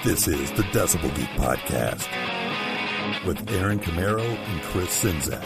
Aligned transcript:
This 0.00 0.26
is 0.26 0.50
the 0.52 0.62
Decibel 0.72 1.14
Geek 1.14 1.28
Podcast 1.36 2.08
with 3.26 3.48
Aaron 3.52 3.78
Camaro 3.78 4.22
and 4.24 4.62
Chris 4.62 5.02
Czynszak. 5.02 5.42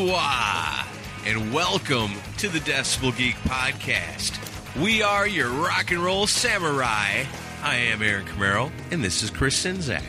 Konnichiwa, 0.00 0.86
and 1.26 1.52
welcome 1.52 2.12
to 2.38 2.48
the 2.48 2.58
Decibel 2.60 3.14
Geek 3.16 3.34
Podcast. 3.44 4.38
We 4.82 5.02
are 5.02 5.28
your 5.28 5.50
rock 5.50 5.90
and 5.90 6.02
roll 6.02 6.26
samurai. 6.26 7.24
I 7.62 7.74
am 7.76 8.00
Aaron 8.02 8.24
Camaro, 8.24 8.70
and 8.90 9.04
this 9.04 9.22
is 9.22 9.28
Chris 9.28 9.62
Czynszak. 9.62 10.02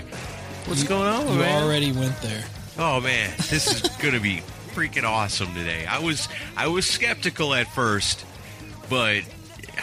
What's 0.68 0.84
going 0.86 1.08
on, 1.10 1.28
You 1.34 1.40
man? 1.40 1.64
already 1.64 1.92
went 1.92 2.16
there. 2.22 2.44
Oh 2.80 3.02
man, 3.02 3.32
this 3.50 3.68
is 3.68 3.82
going 4.02 4.14
to 4.14 4.22
be 4.22 4.38
freaking 4.74 5.04
awesome 5.04 5.54
today. 5.54 5.86
I 5.86 6.00
was 6.00 6.30
I 6.56 6.68
was 6.68 6.86
skeptical 6.86 7.54
at 7.54 7.68
first, 7.68 8.24
but 8.90 9.24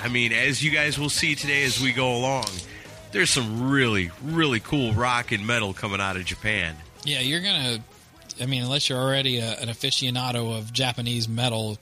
I 0.00 0.08
mean, 0.08 0.32
as 0.32 0.64
you 0.64 0.70
guys 0.70 0.98
will 0.98 1.10
see 1.10 1.34
today 1.34 1.64
as 1.64 1.82
we 1.82 1.92
go 1.92 2.16
along, 2.16 2.46
there's 3.12 3.28
some 3.30 3.70
really 3.70 4.10
really 4.24 4.60
cool 4.60 4.94
rock 4.94 5.32
and 5.32 5.46
metal 5.46 5.74
coming 5.74 6.00
out 6.00 6.16
of 6.16 6.24
Japan. 6.24 6.76
Yeah, 7.04 7.20
you're 7.20 7.42
gonna. 7.42 7.80
I 8.40 8.46
mean, 8.46 8.62
unless 8.62 8.88
you're 8.88 8.98
already 9.00 9.38
a, 9.38 9.52
an 9.58 9.68
aficionado 9.68 10.56
of 10.56 10.72
Japanese 10.72 11.28
metal, 11.28 11.78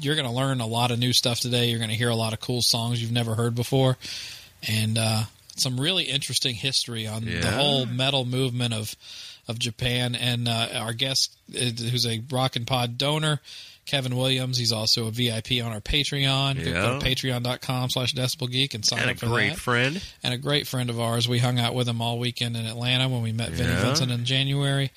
you're 0.00 0.16
gonna 0.16 0.32
learn 0.32 0.60
a 0.60 0.66
lot 0.66 0.90
of 0.90 0.98
new 0.98 1.12
stuff 1.12 1.40
today. 1.40 1.70
You're 1.70 1.78
gonna 1.80 1.94
hear 1.94 2.10
a 2.10 2.16
lot 2.16 2.32
of 2.32 2.40
cool 2.40 2.60
songs 2.62 3.00
you've 3.00 3.12
never 3.12 3.34
heard 3.34 3.54
before, 3.54 3.96
and 4.68 4.98
uh, 4.98 5.22
some 5.56 5.78
really 5.80 6.04
interesting 6.04 6.54
history 6.54 7.06
on 7.06 7.24
the 7.24 7.50
whole 7.50 7.86
metal 7.86 8.24
movement 8.24 8.74
of 8.74 8.94
of 9.46 9.58
Japan. 9.58 10.14
And 10.14 10.48
uh, 10.48 10.68
our 10.76 10.92
guest, 10.94 11.36
who's 11.52 12.06
a 12.06 12.22
Rock 12.30 12.56
and 12.56 12.66
Pod 12.66 12.96
donor. 12.98 13.40
Kevin 13.86 14.16
Williams, 14.16 14.56
he's 14.56 14.72
also 14.72 15.08
a 15.08 15.10
VIP 15.10 15.62
on 15.62 15.70
our 15.70 15.80
Patreon. 15.82 16.54
Can 16.54 16.64
Go 16.72 16.98
to 16.98 17.06
Yeah. 17.06 17.14
patreon.com 17.14 17.90
slash 17.90 18.14
decibelgeek 18.14 18.72
and 18.72 18.82
sign 18.82 19.00
And 19.00 19.10
a 19.10 19.12
up 19.12 19.18
for 19.18 19.26
great 19.26 19.50
that. 19.50 19.58
friend. 19.58 20.00
and 20.22 20.32
a 20.32 20.38
great 20.38 20.66
friend 20.66 20.88
of 20.88 20.98
ours. 20.98 21.28
We 21.28 21.38
hung 21.38 21.58
out 21.58 21.74
with 21.74 21.86
him 21.86 22.00
all 22.00 22.18
weekend 22.18 22.56
in 22.56 22.64
Atlanta 22.64 23.10
when 23.10 23.20
we 23.20 23.32
met 23.32 23.50
Vinnie 23.50 23.68
Yeah. 23.74 23.82
Vincent 23.84 24.10
in 24.10 24.24
January, 24.24 24.90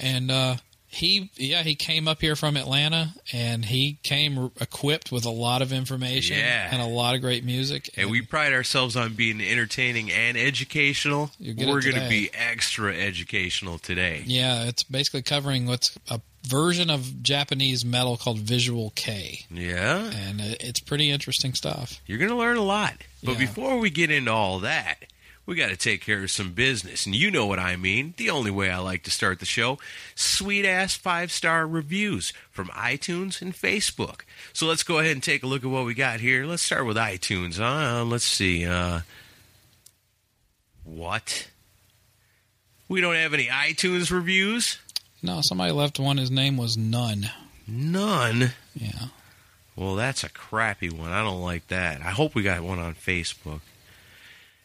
and 0.00 0.30
uh, 0.30 0.56
he 0.88 1.30
yeah 1.36 1.62
he 1.62 1.76
came 1.76 2.08
up 2.08 2.20
here 2.20 2.34
from 2.34 2.56
Atlanta 2.56 3.14
and 3.32 3.64
he 3.64 3.98
came 4.02 4.50
equipped 4.60 5.12
with 5.12 5.24
a 5.24 5.30
lot 5.30 5.62
of 5.62 5.72
information 5.72 6.36
Yeah. 6.36 6.68
and 6.72 6.82
a 6.82 6.86
lot 6.86 7.14
of 7.14 7.20
great 7.20 7.44
music. 7.44 7.90
And 7.96 8.10
we 8.10 8.22
pride 8.22 8.52
ourselves 8.52 8.96
on 8.96 9.14
being 9.14 9.40
entertaining 9.40 10.10
and 10.10 10.36
educational. 10.36 11.30
We're 11.38 11.80
going 11.80 11.94
to 11.94 12.08
be 12.08 12.30
extra 12.34 12.92
educational 12.94 13.78
today. 13.78 14.24
yeah, 14.26 14.64
it's 14.64 14.82
basically 14.82 15.22
covering 15.22 15.66
what's 15.66 15.96
a 16.08 16.20
version 16.48 16.88
of 16.90 17.22
Japanese 17.22 17.84
metal 17.84 18.16
called 18.16 18.38
Visual 18.38 18.90
Kei, 18.96 19.44
Yeah. 19.50 20.10
and 20.10 20.40
it's 20.40 20.80
pretty 20.80 21.10
interesting 21.10 21.52
stuff. 21.54 22.00
You're 22.06 22.18
going 22.18 22.30
to 22.30 22.36
learn 22.36 22.56
a 22.56 22.62
lot. 22.62 22.94
But 23.22 23.32
Yeah. 23.32 23.38
before 23.40 23.78
we 23.78 23.90
get 23.90 24.10
into 24.10 24.32
all 24.32 24.58
that, 24.60 25.04
we 25.50 25.56
got 25.56 25.70
to 25.70 25.76
take 25.76 26.00
care 26.00 26.22
of 26.22 26.30
some 26.30 26.52
business. 26.52 27.06
And 27.06 27.14
you 27.14 27.28
know 27.28 27.44
what 27.44 27.58
I 27.58 27.74
mean. 27.74 28.14
The 28.16 28.30
only 28.30 28.52
way 28.52 28.70
I 28.70 28.78
like 28.78 29.02
to 29.02 29.10
start 29.10 29.40
the 29.40 29.44
show 29.44 29.80
sweet 30.14 30.64
ass 30.64 30.94
five 30.94 31.32
star 31.32 31.66
reviews 31.66 32.32
from 32.52 32.68
iTunes 32.68 33.42
and 33.42 33.52
Facebook. 33.52 34.20
So 34.52 34.66
let's 34.66 34.84
go 34.84 35.00
ahead 35.00 35.10
and 35.10 35.22
take 35.24 35.42
a 35.42 35.48
look 35.48 35.64
at 35.64 35.70
what 35.70 35.86
we 35.86 35.92
got 35.92 36.20
here. 36.20 36.46
Let's 36.46 36.62
start 36.62 36.86
with 36.86 36.96
iTunes. 36.96 37.58
Uh, 37.58 38.04
let's 38.04 38.24
see. 38.24 38.64
Uh, 38.64 39.00
what? 40.84 41.48
We 42.88 43.00
don't 43.00 43.16
have 43.16 43.34
any 43.34 43.46
iTunes 43.46 44.12
reviews? 44.12 44.78
No, 45.20 45.40
somebody 45.40 45.72
left 45.72 45.98
one. 45.98 46.18
His 46.18 46.30
name 46.30 46.58
was 46.58 46.76
None. 46.76 47.28
None. 47.66 48.52
Yeah. 48.76 49.06
Well, 49.74 49.96
that's 49.96 50.22
a 50.22 50.28
crappy 50.28 50.90
one. 50.90 51.10
I 51.10 51.24
don't 51.24 51.42
like 51.42 51.66
that. 51.68 52.02
I 52.02 52.10
hope 52.10 52.36
we 52.36 52.44
got 52.44 52.60
one 52.60 52.78
on 52.78 52.94
Facebook. 52.94 53.62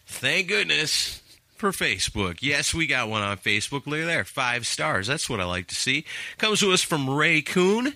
Thank 0.06 0.48
goodness 0.48 1.22
for 1.56 1.72
Facebook. 1.72 2.40
Yes, 2.42 2.74
we 2.74 2.88
got 2.88 3.10
one 3.10 3.22
on 3.22 3.38
Facebook. 3.38 3.88
Look 3.88 4.00
at 4.00 4.06
there. 4.06 4.24
Five 4.24 4.68
stars. 4.68 5.08
That's 5.08 5.30
what 5.30 5.40
I 5.40 5.46
like 5.46 5.68
to 5.68 5.76
see. 5.76 6.06
Comes 6.38 6.60
to 6.60 6.72
us 6.72 6.82
from 6.82 7.10
Ray 7.10 7.42
Coon 7.42 7.96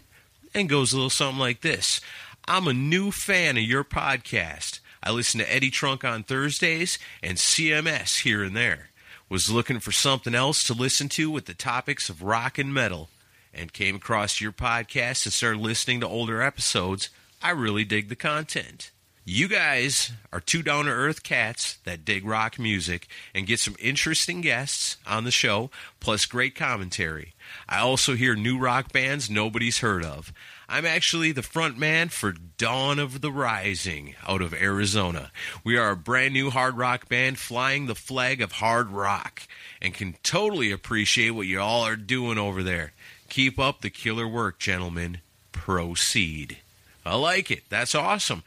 and 0.54 0.70
goes 0.70 0.94
a 0.94 0.96
little 0.96 1.10
something 1.10 1.40
like 1.40 1.62
this 1.62 2.02
I'm 2.48 2.68
a 2.68 2.74
new 2.74 3.12
fan 3.12 3.58
of 3.58 3.64
your 3.64 3.84
podcast. 3.84 4.80
I 5.04 5.12
listen 5.12 5.40
to 5.40 5.54
Eddie 5.54 5.70
Trunk 5.70 6.04
on 6.04 6.24
Thursdays 6.24 6.98
and 7.22 7.38
CMS 7.38 8.22
here 8.22 8.44
and 8.44 8.56
there. 8.56 8.90
Was 9.30 9.52
looking 9.52 9.80
for 9.80 9.92
something 9.92 10.34
else 10.34 10.64
to 10.64 10.74
listen 10.74 11.08
to 11.10 11.30
with 11.30 11.46
the 11.46 11.54
topics 11.54 12.10
of 12.10 12.24
rock 12.24 12.58
and 12.58 12.74
metal 12.74 13.10
and 13.54 13.72
came 13.72 13.96
across 13.96 14.42
your 14.42 14.52
podcast 14.52 15.26
and 15.26 15.34
started 15.34 15.62
listening 15.62 16.00
to 16.00 16.08
older 16.08 16.42
episodes. 16.42 17.10
I 17.42 17.52
really 17.52 17.86
dig 17.86 18.10
the 18.10 18.16
content. 18.16 18.90
You 19.26 19.48
guys 19.48 20.12
are 20.34 20.40
two 20.40 20.64
down 20.64 20.86
to 20.86 20.92
earth 20.92 21.22
cats 21.22 21.78
that 21.84 22.04
dig 22.04 22.26
rock 22.26 22.58
music 22.58 23.08
and 23.36 23.46
get 23.46 23.60
some 23.60 23.76
interesting 23.80 24.42
guests 24.42 24.98
on 25.06 25.24
the 25.24 25.32
show, 25.32 25.70
plus 26.00 26.26
great 26.26 26.56
commentary. 26.56 27.34
I 27.68 27.80
also 27.80 28.16
hear 28.16 28.36
new 28.36 28.58
rock 28.58 28.92
bands 28.92 29.30
nobody's 29.30 29.80
heard 29.80 30.04
of. 30.04 30.34
I'm 30.68 30.86
actually 30.86 31.32
the 31.32 31.44
front 31.44 31.78
man 31.78 32.10
for 32.10 32.34
Dawn 32.58 32.98
of 32.98 33.22
the 33.22 33.32
Rising 33.32 34.16
out 34.28 34.42
of 34.42 34.54
Arizona. 34.54 35.32
We 35.64 35.78
are 35.78 35.92
a 35.92 35.96
brand 35.96 36.34
new 36.34 36.50
hard 36.50 36.78
rock 36.78 37.08
band 37.08 37.38
flying 37.38 37.86
the 37.86 37.96
flag 37.96 38.42
of 38.42 38.54
hard 38.54 38.90
rock 38.90 39.44
and 39.82 39.94
can 39.94 40.16
totally 40.24 40.72
appreciate 40.72 41.32
what 41.32 41.48
you 41.48 41.60
all 41.60 41.84
are 41.84 41.96
doing 41.96 42.38
over 42.38 42.64
there. 42.64 42.94
Keep 43.30 43.60
up 43.60 43.82
the 43.82 43.90
killer 43.92 44.28
work, 44.28 44.60
gentlemen. 44.60 45.20
Proceed. 45.52 46.58
I 47.06 47.16
like 47.16 47.50
it. 47.50 47.64
That's 47.70 47.96
awesome. 47.96 48.44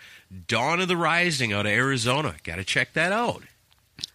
Dawn 0.48 0.80
of 0.80 0.88
the 0.88 0.96
Rising 0.96 1.52
out 1.52 1.66
of 1.66 1.72
Arizona. 1.72 2.36
Got 2.44 2.56
to 2.56 2.64
check 2.64 2.92
that 2.94 3.12
out. 3.12 3.42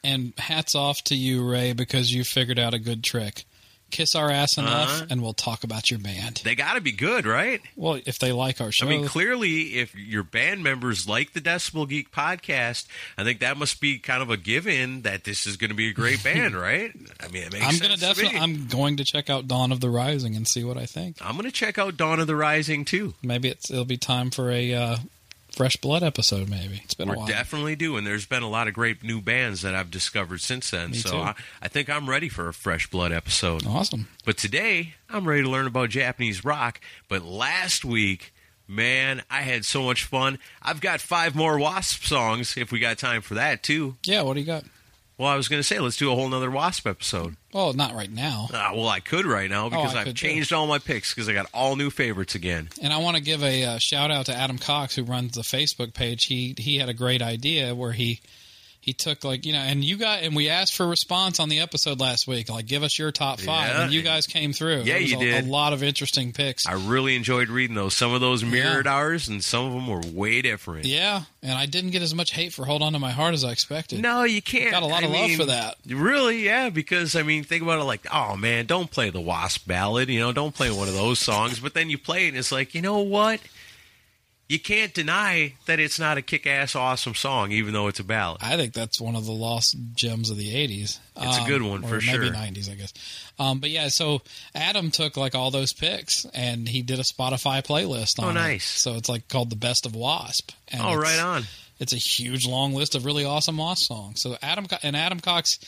And 0.03 0.33
hats 0.37 0.75
off 0.75 1.01
to 1.05 1.15
you, 1.15 1.47
Ray, 1.49 1.73
because 1.73 2.11
you 2.13 2.23
figured 2.23 2.59
out 2.59 2.73
a 2.73 2.79
good 2.79 3.03
trick. 3.03 3.45
Kiss 3.89 4.15
our 4.15 4.29
ass 4.29 4.57
enough, 4.57 4.89
Uh-huh. 4.89 5.05
and 5.09 5.21
we'll 5.21 5.31
talk 5.33 5.63
about 5.63 5.89
your 5.89 5.99
band. 5.99 6.41
They 6.43 6.55
got 6.55 6.73
to 6.73 6.81
be 6.81 6.91
good, 6.91 7.25
right? 7.25 7.61
Well, 7.77 8.01
if 8.05 8.19
they 8.19 8.33
like 8.33 8.59
our 8.59 8.69
show, 8.69 8.85
I 8.85 8.89
mean, 8.89 9.07
clearly, 9.07 9.75
if 9.77 9.95
your 9.95 10.23
band 10.23 10.61
members 10.61 11.07
like 11.07 11.31
the 11.31 11.39
Decibel 11.39 11.87
Geek 11.87 12.11
podcast, 12.11 12.85
I 13.17 13.23
think 13.23 13.39
that 13.39 13.55
must 13.55 13.79
be 13.79 13.97
kind 13.97 14.21
of 14.21 14.29
a 14.29 14.35
given 14.35 15.03
that 15.03 15.23
this 15.23 15.47
is 15.47 15.55
going 15.55 15.69
to 15.69 15.75
be 15.75 15.87
a 15.89 15.93
great 15.93 16.21
band, 16.23 16.53
right? 16.53 16.91
I 17.21 17.29
mean, 17.29 17.43
it 17.43 17.53
makes 17.53 17.65
I'm 17.65 17.71
sense 17.75 17.81
gonna 17.81 17.95
to 17.95 17.99
definitely, 18.01 18.33
me. 18.33 18.39
I'm 18.43 18.67
going 18.67 18.97
to 18.97 19.05
check 19.05 19.29
out 19.29 19.47
Dawn 19.47 19.71
of 19.71 19.79
the 19.79 19.89
Rising 19.89 20.35
and 20.35 20.45
see 20.45 20.65
what 20.65 20.75
I 20.77 20.85
think. 20.85 21.15
I'm 21.21 21.37
going 21.37 21.45
to 21.45 21.51
check 21.51 21.77
out 21.77 21.95
Dawn 21.95 22.19
of 22.19 22.27
the 22.27 22.35
Rising 22.35 22.83
too. 22.83 23.13
Maybe 23.23 23.47
it's, 23.47 23.71
it'll 23.71 23.85
be 23.85 23.95
time 23.95 24.31
for 24.31 24.51
a 24.51 24.73
uh, 24.73 24.97
fresh 25.57 25.75
blood 25.77 26.03
episode. 26.03 26.49
Maybe 26.49 26.79
it's 26.83 26.93
been 26.93 27.09
a 27.09 27.11
We're 27.11 27.17
while. 27.17 27.27
definitely 27.27 27.75
doing. 27.75 28.03
There's 28.05 28.25
been 28.25 28.43
a 28.43 28.49
lot 28.49 28.67
of 28.67 28.73
great 28.73 29.03
new 29.03 29.21
bands 29.21 29.61
that 29.63 29.75
I've 29.75 29.91
discovered 29.91 30.39
since 30.41 30.71
then. 30.71 30.91
Me 30.91 30.97
so. 30.97 31.17
I, 31.19 31.35
I 31.61 31.67
think 31.67 31.89
I'm 31.89 32.09
ready 32.09 32.29
for 32.29 32.47
a 32.47 32.53
fresh 32.53 32.89
blood 32.89 33.11
episode. 33.11 33.65
awesome. 33.65 34.07
But 34.25 34.37
today, 34.37 34.93
I'm 35.09 35.27
ready 35.27 35.43
to 35.43 35.49
learn 35.49 35.67
about 35.67 35.89
Japanese 35.89 36.45
rock. 36.45 36.79
But 37.09 37.23
last 37.23 37.83
week, 37.83 38.33
man, 38.67 39.23
I 39.29 39.41
had 39.41 39.65
so 39.65 39.83
much 39.83 40.03
fun. 40.05 40.39
I've 40.61 40.81
got 40.81 41.01
five 41.01 41.35
more 41.35 41.57
Wasp 41.59 42.03
songs 42.03 42.55
if 42.57 42.71
we 42.71 42.79
got 42.79 42.97
time 42.97 43.21
for 43.21 43.33
that, 43.35 43.63
too. 43.63 43.97
Yeah. 44.05 44.21
What 44.21 44.35
do 44.35 44.39
you 44.41 44.45
got? 44.45 44.63
Well, 45.17 45.27
I 45.29 45.35
was 45.35 45.47
going 45.47 45.59
to 45.59 45.63
say, 45.63 45.79
let's 45.79 45.97
do 45.97 46.11
a 46.11 46.15
whole 46.15 46.29
nother 46.29 46.51
Wasp 46.51 46.85
episode. 46.85 47.37
Well, 47.51 47.73
not 47.73 47.95
right 47.95 48.11
now. 48.11 48.49
Ah, 48.53 48.71
well, 48.75 48.87
I 48.87 48.99
could 48.99 49.25
right 49.25 49.49
now 49.49 49.67
because 49.67 49.95
Oh, 49.95 49.97
I 49.97 50.01
I've 50.01 50.07
could, 50.07 50.15
too. 50.17 50.27
changed 50.27 50.53
all 50.53 50.67
my 50.67 50.77
picks 50.77 51.11
because 51.13 51.27
I 51.27 51.33
got 51.33 51.47
all 51.55 51.75
new 51.75 51.89
favorites 51.89 52.35
again. 52.35 52.69
And 52.83 52.93
I 52.93 52.97
want 52.97 53.17
to 53.17 53.23
give 53.23 53.43
a 53.43 53.63
uh, 53.63 53.77
shout 53.79 54.11
out 54.11 54.27
to 54.27 54.35
Adam 54.35 54.59
Cox 54.59 54.95
who 54.95 55.03
runs 55.03 55.33
the 55.33 55.41
Facebook 55.41 55.95
page. 55.95 56.25
He 56.25 56.53
he 56.57 56.77
had 56.77 56.87
a 56.89 56.93
great 56.93 57.23
idea 57.23 57.73
where 57.73 57.93
he 57.93 58.21
he 58.87 58.93
took 58.93 59.23
like 59.23 59.45
you 59.45 59.51
know, 59.53 59.59
and 59.59 59.83
you 59.83 59.97
got 59.97 60.23
and 60.23 60.35
we 60.35 60.49
asked 60.49 60.73
for 60.73 60.83
a 60.85 60.87
response 60.87 61.39
on 61.39 61.49
the 61.49 61.59
episode 61.59 61.99
last 61.99 62.25
week. 62.27 62.49
Like, 62.49 62.65
give 62.65 62.81
us 62.81 62.97
your 62.97 63.11
top 63.11 63.39
five, 63.41 63.69
Yeah. 63.69 63.83
and 63.83 63.93
you 63.93 64.01
guys 64.01 64.25
came 64.25 64.53
through. 64.53 64.83
Yeah, 64.83 64.97
you 64.97 65.17
a, 65.17 65.19
did. 65.19 65.45
A 65.45 65.47
lot 65.47 65.73
of 65.73 65.83
interesting 65.83 66.31
picks. 66.31 66.65
I 66.65 66.71
really 66.73 67.15
enjoyed 67.15 67.49
reading 67.49 67.75
those. 67.75 67.93
Some 67.95 68.13
of 68.13 68.21
those 68.21 68.43
mirrored 68.43 68.85
Yeah. 68.85 68.93
ours, 68.95 69.27
and 69.27 69.43
some 69.43 69.65
of 69.65 69.73
them 69.73 69.87
were 69.87 70.01
way 70.11 70.41
different. 70.41 70.85
yeah, 70.85 71.23
and 71.43 71.51
I 71.51 71.65
didn't 71.65 71.91
get 71.91 72.01
as 72.01 72.15
much 72.15 72.31
hate 72.31 72.53
for 72.53 72.65
"Hold 72.65 72.81
On 72.81 72.93
to 72.93 72.99
My 72.99 73.11
Heart" 73.11 73.33
as 73.33 73.43
I 73.43 73.51
expected. 73.51 73.99
No, 73.99 74.23
you 74.23 74.41
can't. 74.41 74.71
Got 74.71 74.83
a 74.83 74.87
lot 74.87 75.03
I 75.03 75.07
of 75.07 75.11
love 75.11 75.31
for 75.31 75.45
that. 75.45 75.75
Really, 75.85 76.45
yeah, 76.45 76.69
because 76.69 77.15
I 77.15 77.23
mean, 77.23 77.43
think 77.43 77.61
about 77.63 77.79
it 77.79 77.83
like, 77.83 78.07
oh 78.13 78.37
man, 78.37 78.65
don't 78.65 78.89
play 78.89 79.09
the 79.09 79.21
Wasp 79.21 79.67
ballad, 79.67 80.07
you 80.09 80.19
know, 80.21 80.31
don't 80.31 80.55
play 80.55 80.71
one 80.71 80.87
of 80.87 80.93
those 80.93 81.19
songs. 81.19 81.59
But 81.59 81.73
then 81.73 81.89
you 81.89 81.97
play 81.97 82.25
it, 82.25 82.29
and 82.29 82.37
it's 82.37 82.51
like, 82.53 82.73
you 82.73 82.81
know 82.81 82.99
what? 82.99 83.41
You 84.47 84.59
can't 84.59 84.93
deny 84.93 85.55
that 85.65 85.77
it's 85.79 85.99
not 85.99 86.17
a 86.17 86.21
kick-ass, 86.21 86.73
awesome 86.73 87.15
song, 87.15 87.51
even 87.51 87.73
though 87.73 87.87
it's 87.87 87.99
a 87.99 88.03
ballad. 88.03 88.37
I 88.41 88.55
think 88.55 88.71
that's 88.73 89.01
one 89.01 89.15
of 89.17 89.25
the 89.25 89.33
lost 89.33 89.75
gems 89.93 90.29
of 90.29 90.37
the 90.37 90.53
'80s. 90.55 90.99
It's 91.17 91.37
a 91.37 91.45
good 91.45 91.61
one, 91.61 91.83
or 91.83 91.87
for 91.87 91.93
maybe 91.95 92.27
sure. 92.27 92.33
'90s, 92.33 92.71
I 92.71 92.75
guess. 92.75 92.93
Um, 93.39 93.59
but 93.59 93.69
yeah, 93.71 93.89
so 93.89 94.21
Adam 94.55 94.89
took 94.89 95.17
like 95.17 95.35
all 95.35 95.51
those 95.51 95.73
picks 95.73 96.25
and 96.33 96.67
he 96.67 96.81
did 96.81 96.99
a 96.99 97.03
Spotify 97.03 97.61
playlist. 97.65 98.15
Oh, 98.19 98.27
on 98.27 98.37
it. 98.37 98.39
nice. 98.39 98.63
So 98.63 98.95
it's 98.95 99.09
like 99.09 99.27
called 99.27 99.49
the 99.49 99.55
Best 99.57 99.85
of 99.85 99.95
Wasp. 99.95 100.51
And 100.69 100.81
Oh, 100.81 100.95
right 100.95 101.19
on. 101.19 101.43
It's 101.79 101.93
a 101.93 101.97
huge 101.97 102.47
long 102.47 102.73
list 102.73 102.95
of 102.95 103.05
really 103.05 103.25
awesome 103.25 103.57
Wasp 103.57 103.85
songs. 103.85 104.21
So 104.21 104.37
Adam 104.41 104.65
and 104.81 104.95
Adam 104.95 105.19
Cox. 105.19 105.59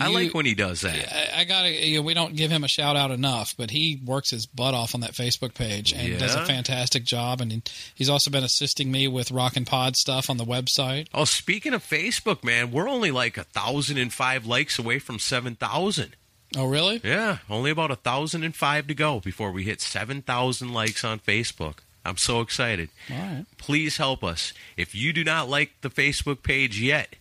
I 0.00 0.08
like 0.08 0.32
when 0.32 0.46
he 0.46 0.54
does 0.54 0.80
that. 0.82 1.12
I, 1.12 1.40
I 1.40 1.44
gotta. 1.44 1.70
You 1.70 1.96
know, 1.98 2.02
we 2.02 2.14
don't 2.14 2.34
give 2.34 2.50
him 2.50 2.64
a 2.64 2.68
shout 2.68 2.96
out 2.96 3.10
enough, 3.10 3.54
but 3.56 3.70
he 3.70 4.00
works 4.04 4.30
his 4.30 4.46
butt 4.46 4.72
off 4.74 4.94
on 4.94 5.02
that 5.02 5.12
Facebook 5.12 5.54
page 5.54 5.92
and 5.92 6.18
does 6.18 6.34
a 6.34 6.46
fantastic 6.46 7.04
job. 7.04 7.40
And 7.40 7.70
he's 7.94 8.08
also 8.08 8.30
been 8.30 8.44
assisting 8.44 8.90
me 8.90 9.06
with 9.08 9.30
Rock 9.30 9.56
and 9.56 9.66
Pod 9.66 9.96
stuff 9.96 10.30
on 10.30 10.38
the 10.38 10.44
website. 10.44 11.08
Oh, 11.12 11.24
speaking 11.24 11.74
of 11.74 11.84
Facebook, 11.84 12.42
man, 12.42 12.70
we're 12.70 12.88
only 12.88 13.10
like 13.10 13.36
a 13.36 13.44
thousand 13.44 13.98
and 13.98 14.12
five 14.12 14.46
likes 14.46 14.78
away 14.78 14.98
from 14.98 15.18
seven 15.18 15.56
thousand. 15.56 16.16
Oh, 16.56 16.66
really? 16.66 17.00
Yeah, 17.02 17.38
only 17.48 17.70
about 17.70 17.90
a 17.90 17.96
thousand 17.96 18.44
and 18.44 18.54
five 18.54 18.86
to 18.86 18.94
go 18.94 19.20
before 19.20 19.52
we 19.52 19.64
hit 19.64 19.80
seven 19.80 20.22
thousand 20.22 20.72
likes 20.72 21.04
on 21.04 21.18
Facebook. 21.18 21.78
I'm 22.04 22.16
so 22.16 22.40
excited. 22.40 22.88
All 23.10 23.16
right. 23.16 23.46
Please 23.58 23.96
help 23.96 24.24
us. 24.24 24.52
If 24.76 24.94
you 24.94 25.12
do 25.12 25.22
not 25.22 25.48
like 25.48 25.72
the 25.82 25.88
Facebook 25.90 26.42
page 26.42 26.80
yet, 26.80 27.14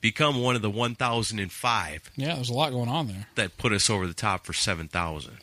become 0.00 0.40
one 0.42 0.54
of 0.56 0.62
the 0.62 0.70
1,005 0.70 2.10
Yeah, 2.16 2.34
there's 2.36 2.50
a 2.50 2.54
lot 2.54 2.70
going 2.72 2.88
on 2.88 3.08
there. 3.08 3.26
that 3.34 3.56
put 3.56 3.72
us 3.72 3.90
over 3.90 4.06
the 4.06 4.14
top 4.14 4.44
for 4.46 4.52
7,000. 4.52 5.38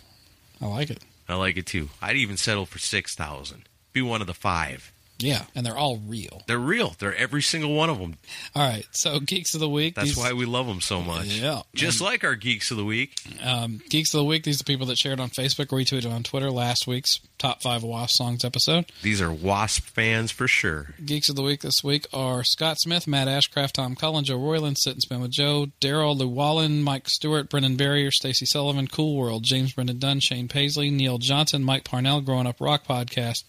I 0.62 0.66
like 0.68 0.90
it. 0.90 1.04
I 1.28 1.36
like 1.36 1.58
it 1.58 1.66
too. 1.66 1.90
I'd 2.02 2.16
even 2.16 2.38
settle 2.38 2.66
for 2.66 2.80
6,000. 2.80 3.64
Be 3.92 4.02
one 4.02 4.22
of 4.22 4.28
the 4.28 4.34
five. 4.34 4.93
Yeah, 5.24 5.44
and 5.56 5.66
they're 5.66 5.78
all 5.78 5.98
real. 6.06 6.42
They're 6.48 6.58
real. 6.58 6.96
They're 7.00 7.16
every 7.16 7.42
single 7.42 7.74
one 7.74 7.90
of 7.90 8.00
them. 8.00 8.16
All 8.56 8.68
right, 8.68 8.86
so 8.92 9.20
Geeks 9.20 9.54
of 9.54 9.60
the 9.60 9.70
Week. 9.70 9.96
That's 9.96 10.10
these, 10.10 10.18
why 10.18 10.34
we 10.34 10.46
love 10.46 10.68
them 10.68 10.82
so 10.82 11.02
much. 11.02 11.26
Yeah. 11.26 11.62
Just 11.74 12.02
like 12.02 12.24
our 12.24 12.36
Geeks 12.36 12.72
of 12.72 12.78
the 12.78 12.86
Week. 12.86 13.14
um, 13.44 13.82
Geeks 13.90 14.14
of 14.14 14.20
the 14.20 14.26
Week. 14.26 14.44
These 14.44 14.58
are 14.58 14.64
the 14.64 14.64
people 14.66 14.88
that 14.88 14.98
shared 14.98 15.20
on 15.20 15.30
Facebook, 15.30 15.68
retweeted 15.68 16.12
on 16.12 16.24
Twitter 16.24 16.52
last 16.52 16.88
week's 16.88 17.20
top 17.38 17.62
five 17.62 17.84
Wasp 17.84 18.16
songs 18.16 18.46
episode. 18.46 18.86
These 19.02 19.22
are 19.22 19.32
Wasp 19.32 19.84
fans 19.84 20.32
for 20.32 20.48
sure. 20.48 20.94
Geeks 21.06 21.30
of 21.30 21.36
the 21.36 21.44
Week 21.44 21.62
this 21.62 21.84
week 21.84 22.08
are 22.14 22.44
Scott 22.44 22.80
Smith, 22.80 23.08
Matt 23.08 23.28
Ashcraft, 23.28 23.74
Tom 23.74 23.96
Cullen, 23.96 24.24
Joe 24.24 24.38
Royland, 24.38 24.78
Sit 24.78 24.94
and 24.94 25.02
Spin 25.02 25.22
with 25.22 25.32
Joe, 25.32 25.68
Daryl 25.82 26.18
Llewellyn, 26.18 26.84
Mike 26.84 27.10
Stewart, 27.10 27.50
Brendan 27.50 27.76
Barrier, 27.76 28.12
Stacey 28.12 28.46
Sullivan, 28.46 28.88
Cool 28.88 29.16
World, 29.18 29.44
James 29.44 29.74
Brendan 29.74 30.00
Dunn, 30.00 30.20
Shane 30.20 30.48
Paisley, 30.48 30.90
Neil 30.90 31.18
Johnson, 31.18 31.64
Mike 31.64 31.84
Parnell, 31.84 32.22
Growing 32.22 32.48
Up 32.48 32.62
Rock 32.62 32.86
Podcast, 32.88 33.44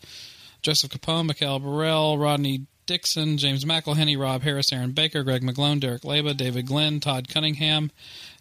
Joseph 0.65 0.93
Capone, 0.93 1.27
Mikhail 1.27 1.59
Burrell, 1.59 2.17
Rodney 2.17 2.65
Dixon, 2.87 3.37
James 3.37 3.67
McElhenney, 3.67 4.19
Rob 4.19 4.41
Harris, 4.41 4.73
Aaron 4.73 4.93
Baker, 4.93 5.23
Greg 5.23 5.43
McGlone, 5.43 5.79
Derek 5.79 6.03
Leba, 6.03 6.35
David 6.35 6.67
Glenn, 6.67 7.01
Todd 7.01 7.29
Cunningham. 7.29 7.91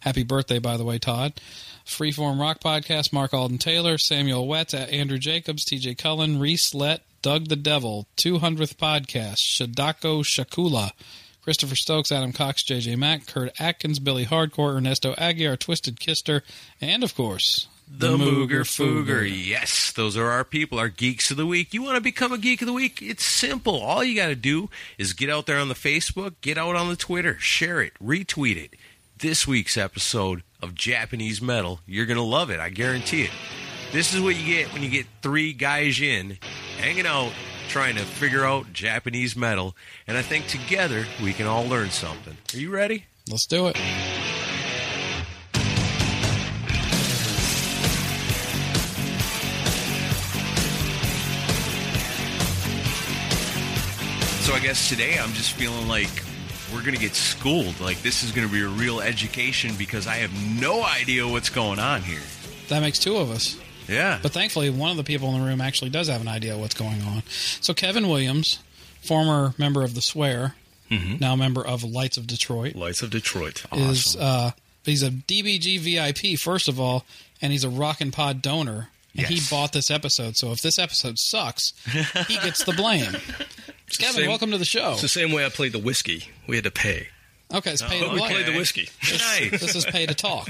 Happy 0.00 0.22
birthday, 0.22 0.58
by 0.58 0.78
the 0.78 0.84
way, 0.84 0.98
Todd. 0.98 1.38
Freeform 1.84 2.40
Rock 2.40 2.60
Podcast, 2.60 3.12
Mark 3.12 3.34
Alden 3.34 3.58
Taylor, 3.58 3.98
Samuel 3.98 4.48
Wetz, 4.48 4.72
Andrew 4.72 5.18
Jacobs, 5.18 5.66
TJ 5.66 5.98
Cullen, 5.98 6.40
Reese 6.40 6.74
Lett, 6.74 7.02
Doug 7.20 7.48
the 7.48 7.56
Devil, 7.56 8.06
200th 8.16 8.76
Podcast, 8.76 9.36
Shadako 9.36 10.24
Shakula, 10.24 10.92
Christopher 11.42 11.76
Stokes, 11.76 12.10
Adam 12.10 12.32
Cox, 12.32 12.64
JJ 12.64 12.96
Mack, 12.96 13.26
Kurt 13.26 13.50
Atkins, 13.60 13.98
Billy 13.98 14.24
Hardcore, 14.24 14.76
Ernesto 14.76 15.14
Aguiar, 15.16 15.58
Twisted 15.58 16.00
Kister, 16.00 16.40
and 16.80 17.04
of 17.04 17.14
course, 17.14 17.68
The 17.96 18.16
Mooger 18.16 18.62
Fooger. 18.62 19.24
Yes, 19.24 19.92
those 19.92 20.16
are 20.16 20.26
our 20.26 20.42
people, 20.42 20.80
our 20.80 20.88
geeks 20.88 21.30
of 21.30 21.36
the 21.36 21.46
week. 21.46 21.72
You 21.72 21.80
want 21.80 21.94
to 21.94 22.00
become 22.00 22.32
a 22.32 22.38
geek 22.38 22.60
of 22.60 22.66
the 22.66 22.72
week? 22.72 23.00
It's 23.00 23.24
simple. 23.24 23.80
All 23.80 24.02
you 24.02 24.16
got 24.16 24.26
to 24.28 24.34
do 24.34 24.68
is 24.98 25.12
get 25.12 25.30
out 25.30 25.46
there 25.46 25.58
on 25.58 25.68
the 25.68 25.74
Facebook, 25.74 26.34
get 26.40 26.58
out 26.58 26.74
on 26.74 26.88
the 26.88 26.96
Twitter, 26.96 27.38
share 27.38 27.80
it, 27.80 27.92
retweet 28.02 28.56
it. 28.56 28.74
This 29.18 29.46
week's 29.46 29.76
episode 29.76 30.42
of 30.60 30.74
Japanese 30.74 31.40
Metal, 31.40 31.80
you're 31.86 32.06
going 32.06 32.16
to 32.16 32.22
love 32.22 32.50
it. 32.50 32.58
I 32.58 32.68
guarantee 32.68 33.22
it. 33.22 33.30
This 33.92 34.12
is 34.12 34.20
what 34.20 34.34
you 34.34 34.44
get 34.44 34.72
when 34.72 34.82
you 34.82 34.90
get 34.90 35.06
three 35.22 35.52
guys 35.52 36.00
in, 36.00 36.38
hanging 36.78 37.06
out, 37.06 37.32
trying 37.68 37.94
to 37.94 38.02
figure 38.02 38.44
out 38.44 38.72
Japanese 38.72 39.36
metal. 39.36 39.76
And 40.08 40.18
I 40.18 40.22
think 40.22 40.48
together 40.48 41.06
we 41.22 41.32
can 41.32 41.46
all 41.46 41.64
learn 41.64 41.90
something. 41.90 42.36
Are 42.54 42.58
you 42.58 42.70
ready? 42.70 43.04
Let's 43.30 43.46
do 43.46 43.68
it. 43.68 43.78
Guess 54.64 54.88
today 54.88 55.18
I'm 55.18 55.32
just 55.34 55.52
feeling 55.52 55.88
like 55.88 56.08
we're 56.72 56.80
going 56.80 56.94
to 56.94 57.00
get 57.00 57.14
schooled. 57.14 57.78
Like 57.80 58.00
this 58.02 58.22
is 58.24 58.32
going 58.32 58.48
to 58.48 58.52
be 58.52 58.62
a 58.62 58.68
real 58.68 59.00
education 59.00 59.74
because 59.76 60.06
I 60.06 60.14
have 60.16 60.32
no 60.60 60.82
idea 60.82 61.28
what's 61.28 61.50
going 61.50 61.78
on 61.78 62.00
here. 62.02 62.22
That 62.68 62.80
makes 62.80 62.98
two 62.98 63.16
of 63.16 63.30
us. 63.30 63.58
Yeah. 63.88 64.18
But 64.22 64.32
thankfully, 64.32 64.70
one 64.70 64.90
of 64.90 64.96
the 64.96 65.04
people 65.04 65.32
in 65.34 65.40
the 65.40 65.46
room 65.46 65.60
actually 65.60 65.90
does 65.90 66.08
have 66.08 66.22
an 66.22 66.28
idea 66.28 66.56
what's 66.56 66.74
going 66.74 67.02
on. 67.02 67.22
So, 67.28 67.74
Kevin 67.74 68.08
Williams, 68.08 68.58
former 69.02 69.52
member 69.58 69.82
of 69.82 69.94
the 69.94 70.02
Swear, 70.02 70.54
Mm-hmm. 70.90 71.16
now 71.18 71.34
member 71.34 71.66
of 71.66 71.82
Lights 71.82 72.18
of 72.18 72.26
Detroit, 72.26 72.74
Lights 72.76 73.00
of 73.02 73.08
Detroit. 73.10 73.64
is 73.72 74.16
uh, 74.16 74.50
he's 74.84 75.02
a 75.02 75.10
DBG 75.10 75.80
VIP 75.80 76.38
first 76.38 76.68
of 76.68 76.78
all, 76.78 77.04
and 77.40 77.52
he's 77.52 77.64
a 77.64 77.70
Rock 77.70 78.00
and 78.02 78.12
Pod 78.12 78.40
donor. 78.42 78.88
And 79.16 79.22
Yes. 79.22 79.30
he 79.48 79.54
bought 79.54 79.72
this 79.72 79.90
episode, 79.90 80.36
so 80.36 80.50
if 80.52 80.60
this 80.60 80.78
episode 80.78 81.18
sucks, 81.18 81.72
he 82.26 82.34
gets 82.34 82.64
the 82.64 82.72
blame. 82.72 83.12
Kevin, 83.98 84.14
Same- 84.14 84.28
welcome 84.28 84.50
to 84.50 84.58
the 84.58 84.64
show. 84.64 84.92
It's 84.92 85.02
the 85.02 85.08
same 85.08 85.32
way 85.32 85.44
I 85.44 85.48
played 85.48 85.72
the 85.72 85.78
whiskey. 85.78 86.28
We 86.46 86.56
had 86.56 86.64
to 86.64 86.70
pay. 86.70 87.08
Okay, 87.52 87.72
it's 87.72 87.82
pay 87.82 88.00
to 88.00 88.06
But 88.06 88.14
we 88.14 88.18
play. 88.20 88.30
played 88.32 88.46
the 88.46 88.56
whiskey. 88.56 88.88
nice. 89.02 89.50
this 89.60 89.74
is 89.76 89.84
pay 89.84 90.06
to 90.06 90.14
talk. 90.14 90.48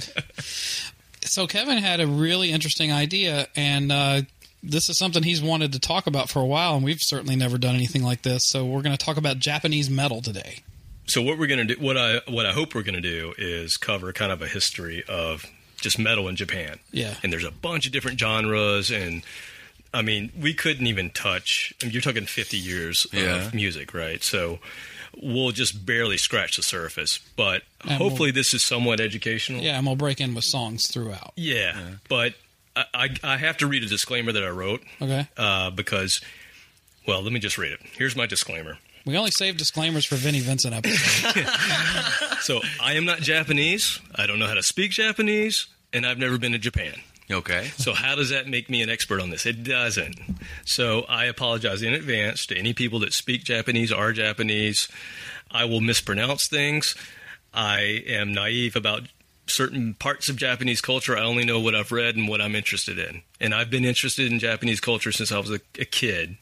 So 1.23 1.47
Kevin 1.47 1.79
had 1.79 2.01
a 2.01 2.07
really 2.07 2.51
interesting 2.53 2.93
idea, 2.93 3.49
and 3.57 3.91
uh, 3.91 4.23
this 4.63 4.89
is 4.89 4.97
something 4.99 5.23
he's 5.23 5.43
wanted 5.43 5.73
to 5.73 5.79
talk 5.81 6.07
about 6.07 6.31
for 6.31 6.41
a 6.41 6.47
while, 6.47 6.77
and 6.77 6.85
we've 6.85 7.01
certainly 7.03 7.35
never 7.37 7.59
done 7.59 7.75
anything 7.75 8.03
like 8.03 8.23
this. 8.23 8.47
So 8.47 8.65
we're 8.65 8.83
going 8.83 8.97
to 8.97 9.05
talk 9.05 9.17
about 9.17 9.39
Japanese 9.39 9.91
metal 9.91 10.23
today. 10.23 10.61
So 11.07 11.21
what 11.21 11.39
we're 11.39 11.49
gonna 11.49 11.65
do, 11.67 11.75
what 11.79 11.99
I 11.99 12.21
what 12.29 12.47
I 12.47 12.53
hope 12.53 12.75
we're 12.75 12.83
gonna 12.83 13.03
do 13.03 13.35
is 13.37 13.77
cover 13.77 14.11
kind 14.15 14.33
of 14.33 14.41
a 14.41 14.47
history 14.47 15.05
of 15.07 15.45
just 15.77 15.99
metal 15.99 16.29
in 16.29 16.37
Japan. 16.37 16.79
Yeah. 16.93 17.15
And 17.23 17.31
there's 17.31 17.45
a 17.45 17.51
bunch 17.51 17.85
of 17.87 17.93
different 17.93 18.19
genres, 18.19 18.91
and 18.91 19.23
I 19.95 20.03
mean, 20.03 20.33
we 20.39 20.53
couldn't 20.55 20.87
even 20.87 21.11
touch. 21.11 21.73
I 21.81 21.87
mean, 21.87 21.93
you're 21.93 22.03
talking 22.03 22.27
50 22.27 22.57
years 22.59 23.07
Yeah. 23.13 23.47
of 23.47 23.55
music, 23.55 23.95
right? 23.95 24.23
So 24.23 24.59
we'll 25.23 25.53
just 25.53 25.87
barely 25.87 26.17
scratch 26.19 26.57
the 26.57 26.63
surface. 26.63 27.19
But 27.37 27.63
And 27.83 27.93
hopefully, 27.93 28.29
we'll- 28.29 28.35
this 28.35 28.53
is 28.55 28.63
somewhat 28.63 29.01
educational. 29.01 29.63
Yeah, 29.63 29.77
and 29.79 29.87
we'll 29.87 29.97
break 29.97 30.21
in 30.21 30.35
with 30.35 30.45
songs 30.45 30.89
throughout. 30.89 31.33
Yeah. 31.37 31.79
But 32.09 32.35
I, 32.77 32.85
I 32.95 33.09
I 33.23 33.37
have 33.37 33.57
to 33.59 33.67
read 33.69 33.85
a 33.85 33.87
disclaimer 33.89 34.33
that 34.33 34.43
I 34.45 34.49
wrote 34.51 34.83
Okay, 35.01 35.29
uh, 35.37 35.71
because. 35.71 36.21
Well, 37.07 37.23
let 37.23 37.33
me 37.33 37.39
just 37.39 37.59
read 37.59 37.71
it. 37.73 37.81
Here's 37.99 38.17
my 38.17 38.25
disclaimer. 38.27 38.79
we 39.05 39.15
only 39.19 39.31
save 39.31 39.59
disclaimers 39.59 40.07
for 40.07 40.17
Vinnie 40.17 40.41
Vincent 40.41 40.73
episodes. 40.75 41.49
So 42.41 42.61
I 42.81 42.95
am 42.95 43.05
not 43.07 43.21
Japanese. 43.21 44.01
I 44.15 44.27
don't 44.27 44.39
know 44.39 44.47
how 44.47 44.55
to 44.55 44.63
speak 44.63 44.91
Japanese, 44.91 45.67
and 45.93 46.05
I've 46.07 46.19
never 46.19 46.37
been 46.39 46.53
to 46.53 46.59
Japan. 46.59 46.95
Okay. 47.31 47.71
So 47.77 47.95
how 47.95 48.15
does 48.15 48.31
that 48.31 48.49
make 48.49 48.69
me 48.69 48.83
an 48.83 48.91
expert 48.91 49.21
on 49.21 49.31
this? 49.31 49.47
It 49.47 49.65
doesn't. 49.65 50.17
So 50.65 51.03
I 51.09 51.25
apologize 51.25 51.83
in 51.83 51.95
advance 51.95 52.47
to 52.47 52.57
any 52.57 52.75
people 52.75 52.99
that 53.01 53.13
speak 53.13 53.45
Japanese, 53.45 53.91
are 53.91 54.13
Japanese. 54.13 54.89
I 55.51 55.65
will 55.65 55.81
mispronounce 55.81 56.49
things. 56.49 56.95
I 57.53 58.03
am 58.07 58.33
naive 58.35 58.77
about 58.77 59.03
certain 59.47 59.95
parts 59.95 60.29
of 60.29 60.37
Japanese 60.37 60.81
culture. 60.81 61.17
I 61.17 61.23
only 61.23 61.45
know 61.45 61.61
what 61.61 61.75
I've 61.75 61.93
read 61.93 62.17
and 62.17 62.29
what 62.29 62.41
I'm 62.41 62.55
interested 62.55 62.99
in. 62.99 63.23
And 63.41 63.55
I've 63.55 63.71
been 63.71 63.85
interested 63.85 64.31
in 64.31 64.39
Japanese 64.39 64.81
culture 64.81 65.13
since 65.13 65.33
I 65.33 65.39
was 65.39 65.51
a, 65.51 65.61
a 65.79 65.85
kid, 65.85 66.37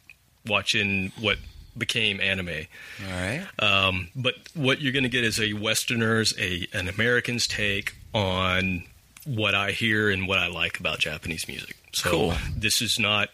watching 0.47 1.13
what 1.21 1.39
became 1.77 2.21
anime. 2.21 2.67
All 3.05 3.11
right. 3.11 3.47
Um, 3.59 4.09
but 4.15 4.35
what 4.55 4.81
you're 4.81 4.93
going 4.93 5.05
to 5.05 5.09
get 5.09 5.25
is 5.25 5.41
a 5.41 5.53
Westerner's, 5.53 6.35
a 6.39 6.67
an 6.73 6.89
American's 6.89 7.47
take 7.47 7.95
on 8.15 8.85
what 9.25 9.55
I 9.55 9.71
hear 9.73 10.11
and 10.11 10.27
what 10.27 10.39
I 10.39 10.49
like 10.49 10.81
about 10.81 10.99
Japanese 10.99 11.47
music. 11.49 11.77
So 11.93 12.11
Cool. 12.11 12.35
this 12.57 12.83
is 12.83 12.99
not 12.99 13.29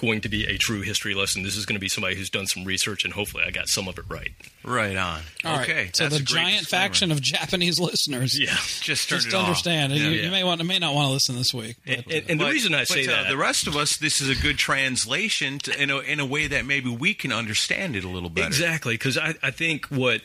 going 0.00 0.22
to 0.22 0.28
be 0.28 0.44
a 0.46 0.56
true 0.56 0.80
history 0.80 1.14
lesson. 1.14 1.42
This 1.42 1.56
is 1.56 1.66
going 1.66 1.74
to 1.76 1.80
be 1.80 1.88
somebody 1.90 2.16
who's 2.16 2.30
done 2.30 2.46
some 2.46 2.64
research, 2.64 3.04
and 3.04 3.12
hopefully, 3.12 3.44
I 3.46 3.50
got 3.50 3.68
some 3.68 3.86
of 3.86 3.98
it 3.98 4.04
right. 4.08 4.30
Right 4.64 4.96
on. 4.96 5.20
All 5.44 5.56
right. 5.56 5.62
okay. 5.68 5.90
So 5.92 6.04
that's 6.04 6.16
the 6.16 6.22
a 6.22 6.24
giant 6.24 6.60
disclaimer. 6.60 6.82
faction 6.84 7.12
of 7.12 7.20
Japanese 7.20 7.78
listeners. 7.78 8.36
Yeah. 8.40 8.56
Just 8.80 9.08
turned 9.08 9.22
Just 9.22 9.26
it 9.28 9.34
off. 9.34 9.44
understand. 9.44 9.92
You, 9.92 10.08
Yeah. 10.08 10.22
you 10.24 10.30
may 10.30 10.42
want 10.42 10.64
may 10.64 10.78
not 10.78 10.94
want 10.94 11.08
to 11.08 11.12
listen 11.12 11.36
this 11.36 11.52
week. 11.54 11.76
And, 11.86 12.02
but- 12.04 12.14
and, 12.14 12.30
and 12.30 12.40
the 12.40 12.44
But- 12.44 12.52
reason 12.52 12.74
I 12.74 12.84
say 12.84 13.06
but, 13.06 13.12
uh, 13.14 13.22
that, 13.24 13.28
the 13.28 13.36
rest 13.36 13.66
of 13.66 13.76
us, 13.76 13.96
this 13.98 14.20
is 14.20 14.30
a 14.30 14.40
good 14.40 14.56
translation 14.58 15.58
to, 15.60 15.80
in 15.82 15.90
a 15.90 15.98
in 15.98 16.18
a 16.18 16.26
way 16.26 16.46
that 16.48 16.64
maybe 16.64 16.88
we 16.90 17.12
can 17.14 17.30
understand 17.30 17.94
it 17.94 18.04
a 18.04 18.08
little 18.08 18.30
better. 18.30 18.46
Exactly, 18.48 18.94
because 18.94 19.18
I, 19.18 19.34
I 19.42 19.50
think 19.50 19.86
what, 19.86 20.22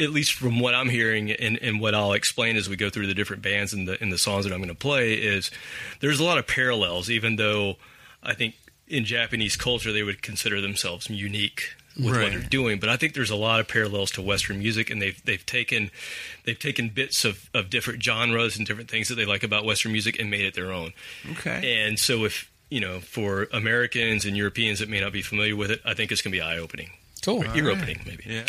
at 0.00 0.10
least 0.10 0.32
from 0.32 0.60
what 0.60 0.74
I'm 0.74 0.88
hearing 0.88 1.30
and, 1.30 1.58
and 1.60 1.80
what 1.80 1.94
I'll 1.94 2.12
explain 2.12 2.56
as 2.56 2.68
we 2.68 2.76
go 2.76 2.90
through 2.90 3.06
the 3.06 3.14
different 3.14 3.42
bands 3.42 3.72
and 3.72 3.86
the 3.86 4.00
and 4.00 4.12
the 4.12 4.18
songs 4.18 4.44
that 4.44 4.52
I'm 4.52 4.60
going 4.60 4.68
to 4.68 4.74
play 4.74 5.14
is 5.14 5.50
there's 6.00 6.20
a 6.20 6.24
lot 6.24 6.38
of 6.38 6.46
parallels. 6.46 7.10
Even 7.10 7.36
though 7.36 7.76
I 8.22 8.34
think 8.34 8.54
in 8.88 9.04
Japanese 9.04 9.56
culture 9.56 9.92
they 9.92 10.02
would 10.02 10.22
consider 10.22 10.60
themselves 10.60 11.08
unique 11.08 11.74
with 11.96 12.16
what 12.16 12.30
they're 12.30 12.40
doing, 12.40 12.80
but 12.80 12.88
I 12.88 12.96
think 12.96 13.14
there's 13.14 13.30
a 13.30 13.36
lot 13.36 13.60
of 13.60 13.68
parallels 13.68 14.10
to 14.12 14.22
Western 14.22 14.58
music, 14.58 14.90
and 14.90 15.02
they've 15.02 15.22
they've 15.24 15.44
taken 15.44 15.90
they've 16.44 16.58
taken 16.58 16.88
bits 16.88 17.24
of, 17.24 17.50
of 17.52 17.68
different 17.68 18.02
genres 18.02 18.56
and 18.56 18.66
different 18.66 18.90
things 18.90 19.08
that 19.08 19.16
they 19.16 19.26
like 19.26 19.42
about 19.42 19.64
Western 19.64 19.92
music 19.92 20.18
and 20.18 20.30
made 20.30 20.44
it 20.44 20.54
their 20.54 20.72
own. 20.72 20.92
Okay. 21.32 21.84
And 21.84 21.98
so 21.98 22.24
if 22.24 22.50
you 22.70 22.80
know, 22.80 23.00
for 23.00 23.48
Americans 23.52 24.24
and 24.24 24.36
Europeans 24.36 24.78
that 24.78 24.88
may 24.88 25.00
not 25.00 25.12
be 25.12 25.22
familiar 25.22 25.56
with 25.56 25.70
it, 25.70 25.80
I 25.84 25.94
think 25.94 26.12
it's 26.12 26.22
going 26.22 26.32
to 26.32 26.38
be 26.38 26.42
eye 26.42 26.58
opening. 26.58 26.90
cool. 27.24 27.44
Ear 27.56 27.70
opening, 27.70 28.00
maybe. 28.06 28.24
Yeah. 28.26 28.44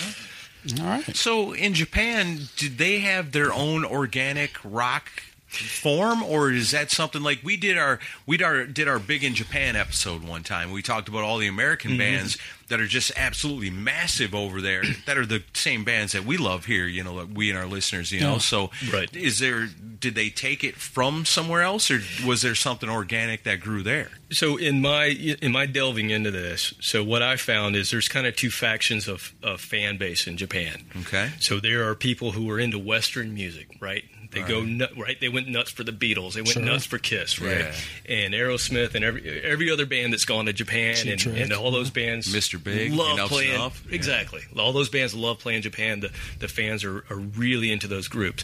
All 0.80 0.86
right. 0.86 1.16
So 1.16 1.54
in 1.54 1.74
Japan, 1.74 2.50
did 2.56 2.78
they 2.78 3.00
have 3.00 3.32
their 3.32 3.52
own 3.52 3.84
organic 3.84 4.58
rock 4.64 5.10
form, 5.52 6.24
or 6.24 6.52
is 6.52 6.72
that 6.72 6.92
something 6.92 7.22
like 7.22 7.40
we 7.44 7.58
did 7.58 7.78
our 7.78 8.00
we 8.26 8.38
did 8.38 8.44
our, 8.46 8.66
did 8.66 8.88
our 8.88 9.00
big 9.00 9.24
in 9.24 9.36
Japan 9.36 9.76
episode 9.76 10.24
one 10.24 10.44
time? 10.44 10.72
We 10.72 10.82
talked 10.82 11.10
about 11.10 11.24
all 11.24 11.38
the 11.38 11.48
American 11.48 11.92
mhm. 11.92 11.98
bands 12.00 12.38
that 12.70 12.80
are 12.80 12.88
just 12.88 13.12
absolutely 13.18 13.70
massive 13.70 14.34
over 14.34 14.62
there, 14.62 14.84
that 15.06 15.18
are 15.18 15.26
the 15.26 15.44
same 15.54 15.84
bands 15.84 16.14
that 16.14 16.24
we 16.24 16.38
love 16.38 16.66
here. 16.66 16.86
You 16.88 17.04
know, 17.04 17.14
like 17.14 17.28
we 17.34 17.50
and 17.50 17.60
our 17.60 17.66
listeners. 17.68 18.12
You 18.12 18.22
know, 18.22 18.34
Yeah. 18.34 18.38
so 18.40 18.72
Right. 18.92 19.14
is 19.16 19.40
there? 19.40 19.68
Did 19.68 20.16
they 20.16 20.30
take 20.30 20.64
it 20.64 20.76
from 20.78 21.26
somewhere 21.26 21.62
else, 21.62 21.92
or 21.92 22.02
was 22.26 22.42
there 22.42 22.56
something 22.56 22.90
organic 22.90 23.44
that 23.44 23.60
grew 23.60 23.84
there? 23.84 24.10
So 24.32 24.58
in 24.58 24.82
my 24.82 25.06
in 25.08 25.52
my 25.52 25.66
delving 25.66 26.10
into 26.10 26.32
this, 26.32 26.74
so 26.80 27.04
what 27.04 27.22
I 27.22 27.36
found 27.36 27.76
is 27.76 27.92
there's 27.92 28.08
kind 28.08 28.26
of 28.26 28.36
two 28.36 28.50
factions 28.50 29.08
of, 29.08 29.34
of 29.44 29.60
fan 29.62 29.98
base 29.98 30.26
in 30.26 30.38
Japan. 30.38 30.86
Okay. 31.02 31.32
So 31.40 31.60
there 31.60 31.88
are 31.90 31.96
people 31.96 32.32
who 32.32 32.50
are 32.50 32.60
into 32.60 32.80
Western 32.80 33.34
music, 33.34 33.68
right? 33.80 34.04
They 34.32 34.42
go 34.44 34.62
nut, 34.64 34.92
right. 34.98 35.20
They 35.20 35.30
went 35.30 35.48
nuts 35.50 35.72
for 35.72 35.84
the 35.84 35.92
Beatles. 35.92 36.34
They 36.34 36.42
went 36.42 36.54
Sure. 36.54 36.64
nuts 36.64 36.86
for 36.86 36.98
Kiss, 36.98 37.40
right? 37.42 37.60
Yeah. 37.60 37.74
And 38.16 38.34
Aerosmith 38.34 38.96
and 38.96 39.04
every 39.04 39.42
every 39.44 39.70
other 39.70 39.86
band 39.86 40.14
that's 40.14 40.26
gone 40.26 40.46
to 40.46 40.54
Japan 40.54 40.96
and, 41.08 41.26
and 41.28 41.54
all 41.54 41.72
those 41.72 41.90
bands, 41.90 42.34
Mr. 42.34 42.62
Big, 42.64 42.94
love 42.94 43.28
playing 43.30 43.54
Enough. 43.56 43.84
Yeah. 43.90 43.96
exactly. 43.96 44.42
All 44.58 44.72
those 44.74 44.90
bands 44.90 45.14
love 45.14 45.40
playing 45.40 45.62
Japan. 45.64 46.00
The 46.00 46.12
the 46.40 46.48
fans 46.48 46.84
are 46.84 47.04
are 47.10 47.18
really 47.18 47.72
into 47.72 47.88
those 47.88 48.08
groups. 48.08 48.44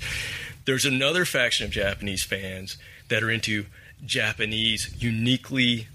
There's 0.65 0.85
another 0.85 1.23
faction 1.25 1.65
of 1.65 1.71
Japanese 1.71 2.23
fans 2.23 2.77
that 3.07 3.23
are 3.23 3.31
into 3.31 3.65
Japanese, 4.05 4.93
uniquely 4.99 5.87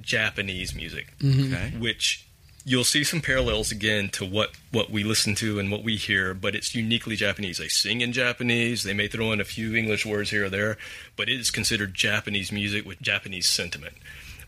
Japanese 0.00 0.74
music 0.74 1.08
Okay. 1.22 1.72
which 1.78 2.25
you'll 2.68 2.82
see 2.82 3.04
some 3.04 3.20
parallels 3.20 3.70
again 3.70 4.08
to 4.08 4.26
what, 4.26 4.50
what 4.72 4.90
we 4.90 5.04
listen 5.04 5.36
to 5.36 5.60
and 5.60 5.70
what 5.70 5.84
we 5.84 5.94
hear, 5.96 6.34
but 6.34 6.52
it's 6.56 6.74
uniquely 6.74 7.14
Japanese. 7.14 7.58
They 7.58 7.68
sing 7.68 8.00
in 8.00 8.12
Japanese. 8.12 8.82
They 8.82 8.92
may 8.92 9.06
throw 9.06 9.30
in 9.30 9.40
a 9.40 9.44
few 9.44 9.76
English 9.76 10.04
words 10.04 10.30
here 10.30 10.46
or 10.46 10.50
there, 10.50 10.76
but 11.16 11.28
it 11.28 11.38
is 11.38 11.52
considered 11.52 11.94
Japanese 11.94 12.50
music 12.50 12.84
with 12.84 13.00
Japanese 13.00 13.48
sentiment, 13.48 13.94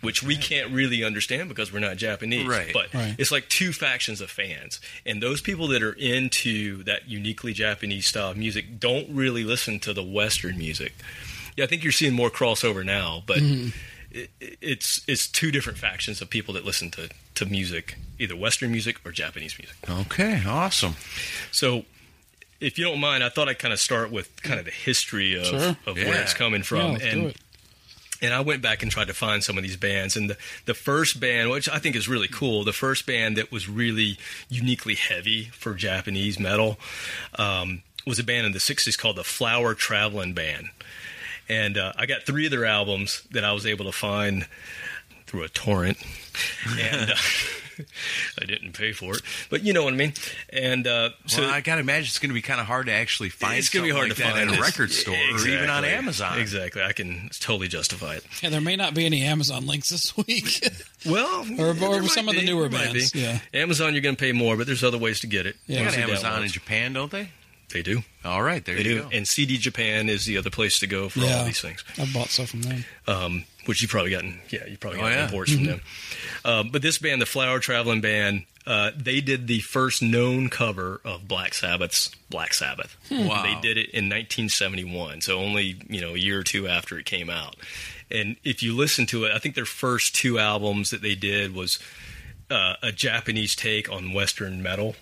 which 0.00 0.20
we 0.20 0.36
can't 0.36 0.72
really 0.72 1.04
understand 1.04 1.48
because 1.48 1.72
we're 1.72 1.78
not 1.78 1.96
Japanese. 1.96 2.44
Right. 2.48 2.72
But 2.72 2.92
Right. 2.92 3.14
it's 3.18 3.30
like 3.30 3.48
two 3.48 3.72
factions 3.72 4.20
of 4.20 4.30
fans. 4.32 4.80
And 5.06 5.22
those 5.22 5.40
people 5.40 5.68
that 5.68 5.82
are 5.84 5.92
into 5.92 6.82
that 6.82 7.08
uniquely 7.08 7.52
Japanese 7.52 8.08
style 8.08 8.32
of 8.32 8.36
music 8.36 8.80
don't 8.80 9.08
really 9.14 9.44
listen 9.44 9.78
to 9.80 9.94
the 9.94 10.02
Western 10.02 10.58
music. 10.58 10.92
Yeah, 11.56 11.66
I 11.66 11.68
think 11.68 11.84
you're 11.84 11.92
seeing 11.92 12.14
more 12.14 12.30
crossover 12.30 12.84
now, 12.84 13.22
but 13.26 13.38
mm-hmm. 13.38 13.68
It, 14.10 14.30
it's 14.40 15.02
it's 15.06 15.26
two 15.26 15.50
different 15.50 15.78
factions 15.78 16.20
of 16.20 16.30
people 16.30 16.54
that 16.54 16.64
listen 16.64 16.90
to, 16.92 17.08
to 17.34 17.46
music, 17.46 17.96
either 18.18 18.34
Western 18.36 18.70
music 18.72 19.00
or 19.04 19.12
Japanese 19.12 19.58
music. 19.58 19.76
Okay. 19.88 20.42
Awesome. 20.46 20.96
So, 21.52 21.84
if 22.60 22.78
you 22.78 22.84
don't 22.84 23.00
mind, 23.00 23.22
I 23.22 23.28
thought 23.28 23.48
I'd 23.48 23.58
kind 23.58 23.72
of 23.72 23.80
start 23.80 24.10
with 24.10 24.42
kind 24.42 24.58
of 24.58 24.64
the 24.64 24.70
history 24.72 25.34
of, 25.38 25.46
Sure. 25.46 25.76
of 25.86 25.98
Yeah. 25.98 26.08
where 26.08 26.22
it's 26.22 26.34
coming 26.34 26.62
from. 26.62 26.78
Yeah, 26.78 26.86
let's 26.92 27.04
and 27.04 27.22
do 27.22 27.28
it. 27.28 27.36
and 28.22 28.34
I 28.34 28.40
went 28.40 28.62
back 28.62 28.82
and 28.82 28.90
tried 28.90 29.06
to 29.08 29.14
find 29.14 29.44
some 29.44 29.56
of 29.58 29.62
these 29.62 29.76
bands. 29.76 30.16
And 30.16 30.30
the, 30.30 30.36
the 30.64 30.74
first 30.74 31.20
band, 31.20 31.50
which 31.50 31.68
I 31.68 31.78
think 31.78 31.94
is 31.94 32.08
really 32.08 32.26
cool, 32.28 32.64
the 32.64 32.72
first 32.72 33.06
band 33.06 33.36
that 33.36 33.52
was 33.52 33.68
really 33.68 34.18
uniquely 34.48 34.96
heavy 34.96 35.44
for 35.44 35.74
Japanese 35.74 36.38
metal 36.40 36.78
um, 37.38 37.82
was 38.06 38.18
a 38.18 38.24
band 38.24 38.46
in 38.46 38.52
the 38.52 38.58
60s 38.58 38.96
called 38.98 39.16
the 39.16 39.22
Flower 39.24 39.74
Traveling 39.74 40.32
Band. 40.32 40.70
And 41.48 41.78
uh, 41.78 41.92
I 41.96 42.06
got 42.06 42.22
three 42.24 42.44
of 42.46 42.50
their 42.50 42.64
albums 42.66 43.22
that 43.30 43.44
I 43.44 43.52
was 43.52 43.66
able 43.66 43.84
to 43.86 43.92
find 43.92 44.46
through 45.26 45.42
a 45.44 45.48
torrent. 45.48 45.98
And 46.78 47.10
uh, 47.10 47.14
I 48.40 48.44
didn't 48.44 48.72
pay 48.72 48.92
for 48.92 49.14
it, 49.14 49.22
but 49.50 49.62
you 49.62 49.72
know 49.72 49.84
what 49.84 49.92
I 49.92 49.96
mean. 49.96 50.12
And 50.52 50.86
uh, 50.86 51.10
so 51.26 51.42
well, 51.42 51.50
I 51.50 51.60
gotta 51.60 51.80
imagine 51.80 52.06
it's 52.06 52.18
going 52.18 52.30
to 52.30 52.34
be 52.34 52.42
kind 52.42 52.60
of 52.60 52.66
hard 52.66 52.86
to 52.86 52.92
actually 52.92 53.28
find. 53.28 53.56
it's 53.58 53.68
going 53.68 53.84
to 53.84 53.92
be 53.92 53.96
hard 53.96 54.08
something 54.08 54.26
to 54.26 54.32
find 54.32 54.50
at 54.50 54.58
a 54.58 54.60
record 54.60 54.90
store 54.90 55.14
or 55.14 55.46
even 55.46 55.70
on 55.70 55.84
Amazon. 55.84 56.38
Exactly, 56.40 56.82
I 56.82 56.92
can 56.92 57.30
totally 57.40 57.68
justify 57.68 58.14
it. 58.16 58.24
Yeah, 58.42 58.50
there 58.50 58.60
may 58.60 58.74
not 58.76 58.94
be 58.94 59.06
any 59.06 59.22
Amazon 59.22 59.66
links 59.66 59.90
this 59.90 60.16
week. 60.16 60.68
Well, 61.06 61.46
Or- 61.60 61.68
or 61.68 61.74
there 61.74 62.02
might 62.02 62.10
some 62.10 62.28
of 62.28 62.34
the 62.34 62.44
newer 62.44 62.68
there 62.68 62.86
bands, 62.92 63.14
yeah. 63.14 63.38
Amazon, 63.54 63.92
you're 63.92 64.02
going 64.02 64.16
to 64.16 64.20
pay 64.20 64.32
more, 64.32 64.56
but 64.56 64.66
there's 64.66 64.82
other 64.82 64.98
ways 64.98 65.20
to 65.20 65.28
get 65.28 65.46
it. 65.46 65.54
Yeah. 65.68 65.76
They 65.76 65.84
got 65.84 65.84
Mostly 65.96 66.02
Amazon 66.02 66.42
in. 66.42 66.48
Japan, 66.48 66.92
don't 66.92 67.10
they? 67.12 67.28
They 67.72 67.82
do. 67.82 68.02
All 68.24 68.42
right, 68.42 68.64
there 68.64 68.76
They 68.76 68.82
you 68.82 68.88
do. 68.88 69.02
go. 69.02 69.08
And 69.12 69.28
CD 69.28 69.58
Japan 69.58 70.08
is 70.08 70.24
the 70.24 70.38
other 70.38 70.50
place 70.50 70.78
to 70.80 70.86
go 70.86 71.08
for 71.08 71.20
yeah, 71.20 71.38
all 71.40 71.44
these 71.44 71.60
things. 71.60 71.84
I 71.98 72.06
bought 72.12 72.28
stuff 72.28 72.48
from 72.50 72.62
them. 72.62 72.84
um, 73.06 73.44
which 73.66 73.82
you've 73.82 73.90
probably 73.90 74.10
gotten. 74.10 74.40
Yeah, 74.48 74.66
you 74.66 74.78
probably 74.78 75.00
Oh, 75.00 75.06
yeah. 75.08 75.24
imports 75.26 75.52
from 75.52 75.64
them. 75.64 75.80
Um, 76.44 76.70
but 76.70 76.80
this 76.82 76.96
band, 76.98 77.20
the 77.20 77.26
Flower 77.26 77.58
Traveling 77.58 78.00
Band, 78.00 78.44
uh, 78.66 78.90
they 78.96 79.20
did 79.20 79.46
the 79.46 79.60
first 79.60 80.02
known 80.02 80.48
cover 80.48 81.00
of 81.04 81.28
Black 81.28 81.52
Sabbath's 81.54 82.10
Black 82.30 82.54
Sabbath. 82.54 82.96
Wow. 83.10 83.42
They 83.42 83.54
did 83.60 83.76
it 83.78 83.90
in 83.90 84.08
1971, 84.08 85.20
so 85.22 85.38
only 85.38 85.76
you 85.88 86.00
know 86.00 86.14
a 86.14 86.18
year 86.18 86.38
or 86.40 86.42
two 86.42 86.66
after 86.68 86.98
it 86.98 87.04
came 87.06 87.28
out. 87.30 87.56
And 88.10 88.36
if 88.44 88.62
you 88.62 88.74
listen 88.74 89.04
to 89.06 89.24
it, 89.24 89.32
I 89.34 89.38
think 89.38 89.54
their 89.54 89.64
first 89.66 90.14
two 90.14 90.38
albums 90.38 90.90
that 90.90 91.02
they 91.02 91.14
did 91.14 91.54
was. 91.54 91.78
Uh, 92.50 92.74
a 92.82 92.90
Japanese 92.92 93.54
take 93.54 93.92
on 93.92 94.14
Western 94.14 94.62
metal, 94.62 94.96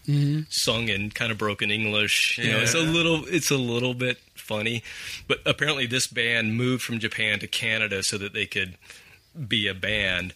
sung 0.48 0.88
in 0.88 1.10
kind 1.10 1.30
of 1.30 1.38
broken 1.38 1.70
English. 1.70 2.38
You 2.38 2.50
know, 2.50 2.58
it's 2.58 2.74
a 2.74 2.80
little, 2.80 3.24
it's 3.28 3.52
a 3.52 3.56
little 3.56 3.94
bit 3.94 4.18
funny, 4.34 4.82
but 5.28 5.38
apparently 5.46 5.86
this 5.86 6.08
band 6.08 6.56
moved 6.56 6.82
from 6.82 6.98
Japan 6.98 7.38
to 7.38 7.46
Canada 7.46 8.02
so 8.02 8.18
that 8.18 8.32
they 8.32 8.46
could 8.46 8.76
be 9.48 9.68
a 9.68 9.74
band. 9.74 10.34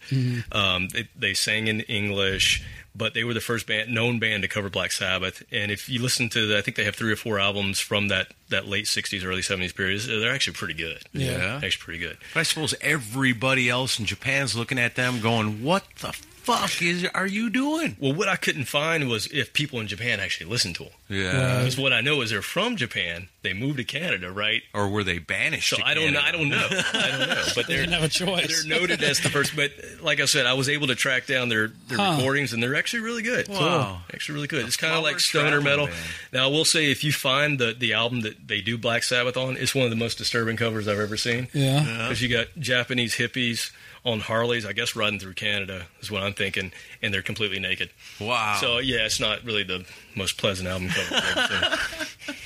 Um, 0.53 0.87
they, 0.89 1.09
they 1.13 1.33
sang 1.33 1.67
in 1.67 1.81
English, 1.81 2.63
but 2.95 3.13
they 3.13 3.23
were 3.25 3.33
the 3.33 3.41
first 3.41 3.67
band, 3.67 3.93
known 3.93 4.19
band 4.19 4.43
to 4.43 4.47
cover 4.47 4.69
Black 4.69 4.91
Sabbath. 4.93 5.43
And 5.51 5.69
if 5.71 5.89
you 5.89 6.01
listen 6.01 6.29
to, 6.29 6.45
the, 6.47 6.57
I 6.57 6.61
think 6.61 6.77
they 6.77 6.83
have 6.85 6.95
three 6.95 7.11
or 7.11 7.15
four 7.17 7.39
albums 7.39 7.79
from 7.79 8.07
that 8.07 8.27
that 8.49 8.67
late 8.67 8.85
'60s, 8.85 9.25
early 9.25 9.41
'70s 9.41 9.75
period. 9.75 10.01
They're 10.01 10.33
actually 10.33 10.53
pretty 10.53 10.75
good. 10.75 11.01
Yeah. 11.11 11.55
actually 11.55 11.71
pretty 11.83 11.99
good. 11.99 12.17
But 12.33 12.41
I 12.41 12.43
suppose 12.43 12.73
everybody 12.79 13.69
else 13.69 13.99
in 13.99 14.05
Japan's 14.05 14.55
looking 14.55 14.79
at 14.79 14.95
them, 14.95 15.19
going, 15.19 15.61
"What 15.63 15.83
the 15.99 16.15
fuck 16.59 16.69
fuck 16.69 16.81
is 16.81 17.05
are 17.13 17.27
you 17.27 17.49
doing? 17.49 17.95
Well, 17.99 18.13
what 18.13 18.27
I 18.27 18.35
couldn't 18.35 18.65
find 18.65 19.07
was 19.09 19.27
if 19.27 19.53
people 19.53 19.79
in 19.79 19.87
Japan 19.87 20.19
actually 20.19 20.49
listened 20.49 20.75
to 20.75 20.83
them. 20.83 20.93
Yeah. 21.09 21.57
Because 21.59 21.77
what 21.77 21.93
I 21.93 22.01
know 22.01 22.21
is 22.21 22.29
they're 22.29 22.41
from 22.41 22.75
Japan. 22.75 23.27
They 23.43 23.53
moved 23.53 23.77
to 23.77 23.83
Canada, 23.83 24.31
right? 24.31 24.61
Or 24.73 24.87
were 24.87 25.03
they 25.03 25.17
banished? 25.17 25.69
So 25.71 25.77
to 25.77 25.85
I 25.85 25.93
don't 25.95 26.13
know. 26.13 26.19
I 26.21 26.31
don't 26.31 26.47
know. 26.49 26.67
I 26.93 27.07
don't 27.09 27.29
know. 27.29 27.43
But 27.55 27.65
They 27.67 27.73
they're 27.73 27.83
didn't 27.85 27.93
have 27.93 28.03
a 28.03 28.07
choice. 28.07 28.63
they're 28.65 28.79
noted 28.79 29.01
as 29.03 29.19
the 29.19 29.29
first. 29.29 29.55
But 29.55 29.71
like 30.01 30.19
I 30.19 30.25
said, 30.25 30.45
I 30.45 30.53
was 30.53 30.69
able 30.69 30.87
to 30.87 30.95
track 30.95 31.25
down 31.25 31.49
their, 31.49 31.69
their 31.87 31.97
Huh. 31.97 32.15
recordings, 32.17 32.53
and 32.53 32.61
they're 32.61 32.75
actually 32.75 33.01
really 33.01 33.23
good. 33.23 33.47
Wow. 33.47 34.01
Actually, 34.13 34.35
really 34.35 34.47
good. 34.47 34.65
It's 34.67 34.77
kind 34.77 34.93
of 34.93 35.01
like 35.03 35.19
stoner 35.19 35.59
metal. 35.59 35.87
band. 35.87 35.97
Now, 36.31 36.45
I 36.45 36.47
will 36.51 36.65
say, 36.65 36.91
if 36.91 37.03
you 37.03 37.11
find 37.11 37.57
the 37.59 37.73
the 37.77 37.93
album 37.93 38.21
that 38.21 38.47
they 38.47 38.61
do 38.61 38.77
Black 38.77 39.03
Sabbath 39.03 39.37
on, 39.37 39.57
it's 39.57 39.73
one 39.73 39.85
of 39.85 39.89
the 39.89 39.95
most 39.97 40.17
disturbing 40.19 40.55
covers 40.55 40.87
I've 40.87 40.99
ever 40.99 41.17
seen. 41.17 41.47
Yeah. 41.53 41.81
Because 42.03 42.21
you 42.21 42.29
got 42.29 42.47
Japanese 42.59 43.15
hippies 43.15 43.71
on 44.03 44.19
Harleys, 44.19 44.65
I 44.65 44.73
guess 44.73 44.95
riding 44.95 45.19
through 45.19 45.33
Canada 45.33 45.85
is 46.01 46.09
what 46.09 46.23
I'm 46.23 46.33
thinking, 46.33 46.71
and 47.01 47.13
they're 47.13 47.21
completely 47.21 47.59
naked. 47.59 47.89
Wow. 48.19 48.57
So 48.59 48.79
yeah, 48.79 49.05
it's 49.05 49.19
not 49.19 49.43
really 49.43 49.63
the 49.63 49.85
most 50.15 50.37
pleasant 50.37 50.67
album 50.67 50.89
cover 50.89 51.15
I've 51.15 51.37
ever 51.37 51.77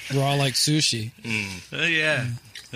seen. 0.09 0.19
Raw 0.19 0.33
like 0.35 0.53
sushi. 0.53 1.12
Uh, 1.74 1.83
yeah. 1.83 2.25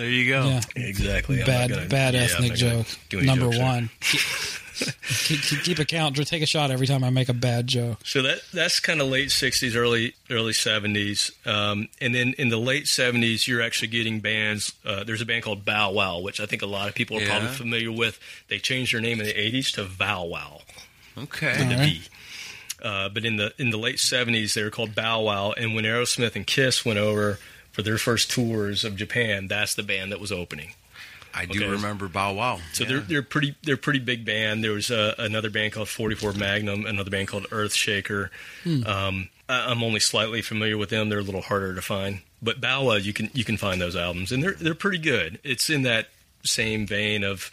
There 0.00 0.08
you 0.08 0.30
go. 0.32 0.46
Yeah. 0.48 0.60
Exactly. 0.76 1.42
Bad, 1.44 1.68
gonna- 1.68 1.86
bad 1.86 2.14
yeah, 2.14 2.20
ethnic 2.20 2.54
joke. 2.54 2.86
Number 3.12 3.50
jokes 3.50 3.58
one. 3.58 3.90
Keep, 4.00 4.20
keep, 5.26 5.42
keep, 5.42 5.62
keep 5.62 5.78
a 5.78 5.84
count. 5.84 6.16
Take 6.26 6.42
a 6.42 6.46
shot 6.46 6.70
every 6.70 6.86
time 6.86 7.04
I 7.04 7.10
make 7.10 7.28
a 7.28 7.34
bad 7.34 7.66
joke. 7.66 7.98
So 8.02 8.22
that 8.22 8.38
that's 8.54 8.80
kind 8.80 9.02
of 9.02 9.08
late 9.08 9.28
'60s, 9.28 9.76
early 9.76 10.14
early 10.30 10.54
'70s, 10.54 11.32
um, 11.46 11.88
and 12.00 12.14
then 12.14 12.32
in 12.38 12.48
the 12.48 12.56
late 12.56 12.84
'70s, 12.84 13.46
you're 13.46 13.60
actually 13.60 13.88
getting 13.88 14.20
bands. 14.20 14.72
Uh, 14.86 15.04
there's 15.04 15.20
a 15.20 15.26
band 15.26 15.42
called 15.44 15.66
Bow 15.66 15.92
Wow, 15.92 16.20
which 16.20 16.40
I 16.40 16.46
think 16.46 16.62
a 16.62 16.66
lot 16.66 16.88
of 16.88 16.94
people 16.94 17.18
are 17.18 17.26
probably 17.26 17.48
familiar 17.48 17.92
with. 17.92 18.18
They 18.48 18.58
changed 18.58 18.94
their 18.94 19.02
name 19.02 19.20
in 19.20 19.26
the 19.26 19.34
'80s 19.34 19.70
to 19.74 19.84
Vow 19.84 20.24
Wow, 20.24 20.62
Okay. 21.18 21.52
the 21.58 21.76
right. 21.76 21.88
V. 21.90 22.02
Uh, 22.82 23.10
but 23.10 23.26
in 23.26 23.36
the 23.36 23.52
in 23.58 23.68
the 23.68 23.76
late 23.76 23.98
'70s, 23.98 24.54
they 24.54 24.62
were 24.62 24.70
called 24.70 24.94
Bow 24.94 25.20
Wow, 25.20 25.52
and 25.52 25.74
when 25.74 25.84
Aerosmith 25.84 26.36
and 26.36 26.46
Kiss 26.46 26.86
went 26.86 26.98
over 26.98 27.38
for 27.72 27.82
their 27.82 27.98
first 27.98 28.30
tours 28.30 28.84
of 28.84 28.96
Japan, 28.96 29.46
that's 29.48 29.74
the 29.74 29.82
band 29.82 30.12
that 30.12 30.20
was 30.20 30.32
opening. 30.32 30.74
I 31.32 31.46
do 31.46 31.60
Okay. 31.60 31.68
remember 31.70 32.08
Bow 32.08 32.32
Wow. 32.34 32.60
So 32.72 32.82
Yeah. 32.82 32.88
they're 32.90 33.00
they're 33.00 33.22
pretty 33.22 33.54
they're 33.62 33.76
a 33.76 33.78
pretty 33.78 34.00
big 34.00 34.24
band. 34.24 34.64
There 34.64 34.72
was 34.72 34.90
uh, 34.90 35.14
another 35.18 35.48
band 35.50 35.72
called 35.72 35.88
44 35.88 36.32
Magnum, 36.32 36.86
another 36.86 37.10
band 37.10 37.28
called 37.28 37.44
Earthshaker. 37.50 38.30
Um, 38.86 39.28
I'm 39.48 39.82
only 39.82 40.00
slightly 40.00 40.42
familiar 40.42 40.76
with 40.76 40.90
them. 40.90 41.08
They're 41.08 41.18
a 41.20 41.22
little 41.22 41.40
harder 41.42 41.74
to 41.74 41.82
find, 41.82 42.20
but 42.42 42.60
Bow 42.60 42.84
Wow 42.84 42.94
you 42.94 43.12
can 43.12 43.30
you 43.32 43.44
can 43.44 43.56
find 43.56 43.80
those 43.80 43.94
albums, 43.94 44.32
and 44.32 44.42
they're 44.42 44.54
they're 44.54 44.74
pretty 44.74 44.98
good. 44.98 45.38
It's 45.44 45.70
in 45.70 45.82
that 45.82 46.08
same 46.44 46.86
vein 46.86 47.22
of 47.22 47.50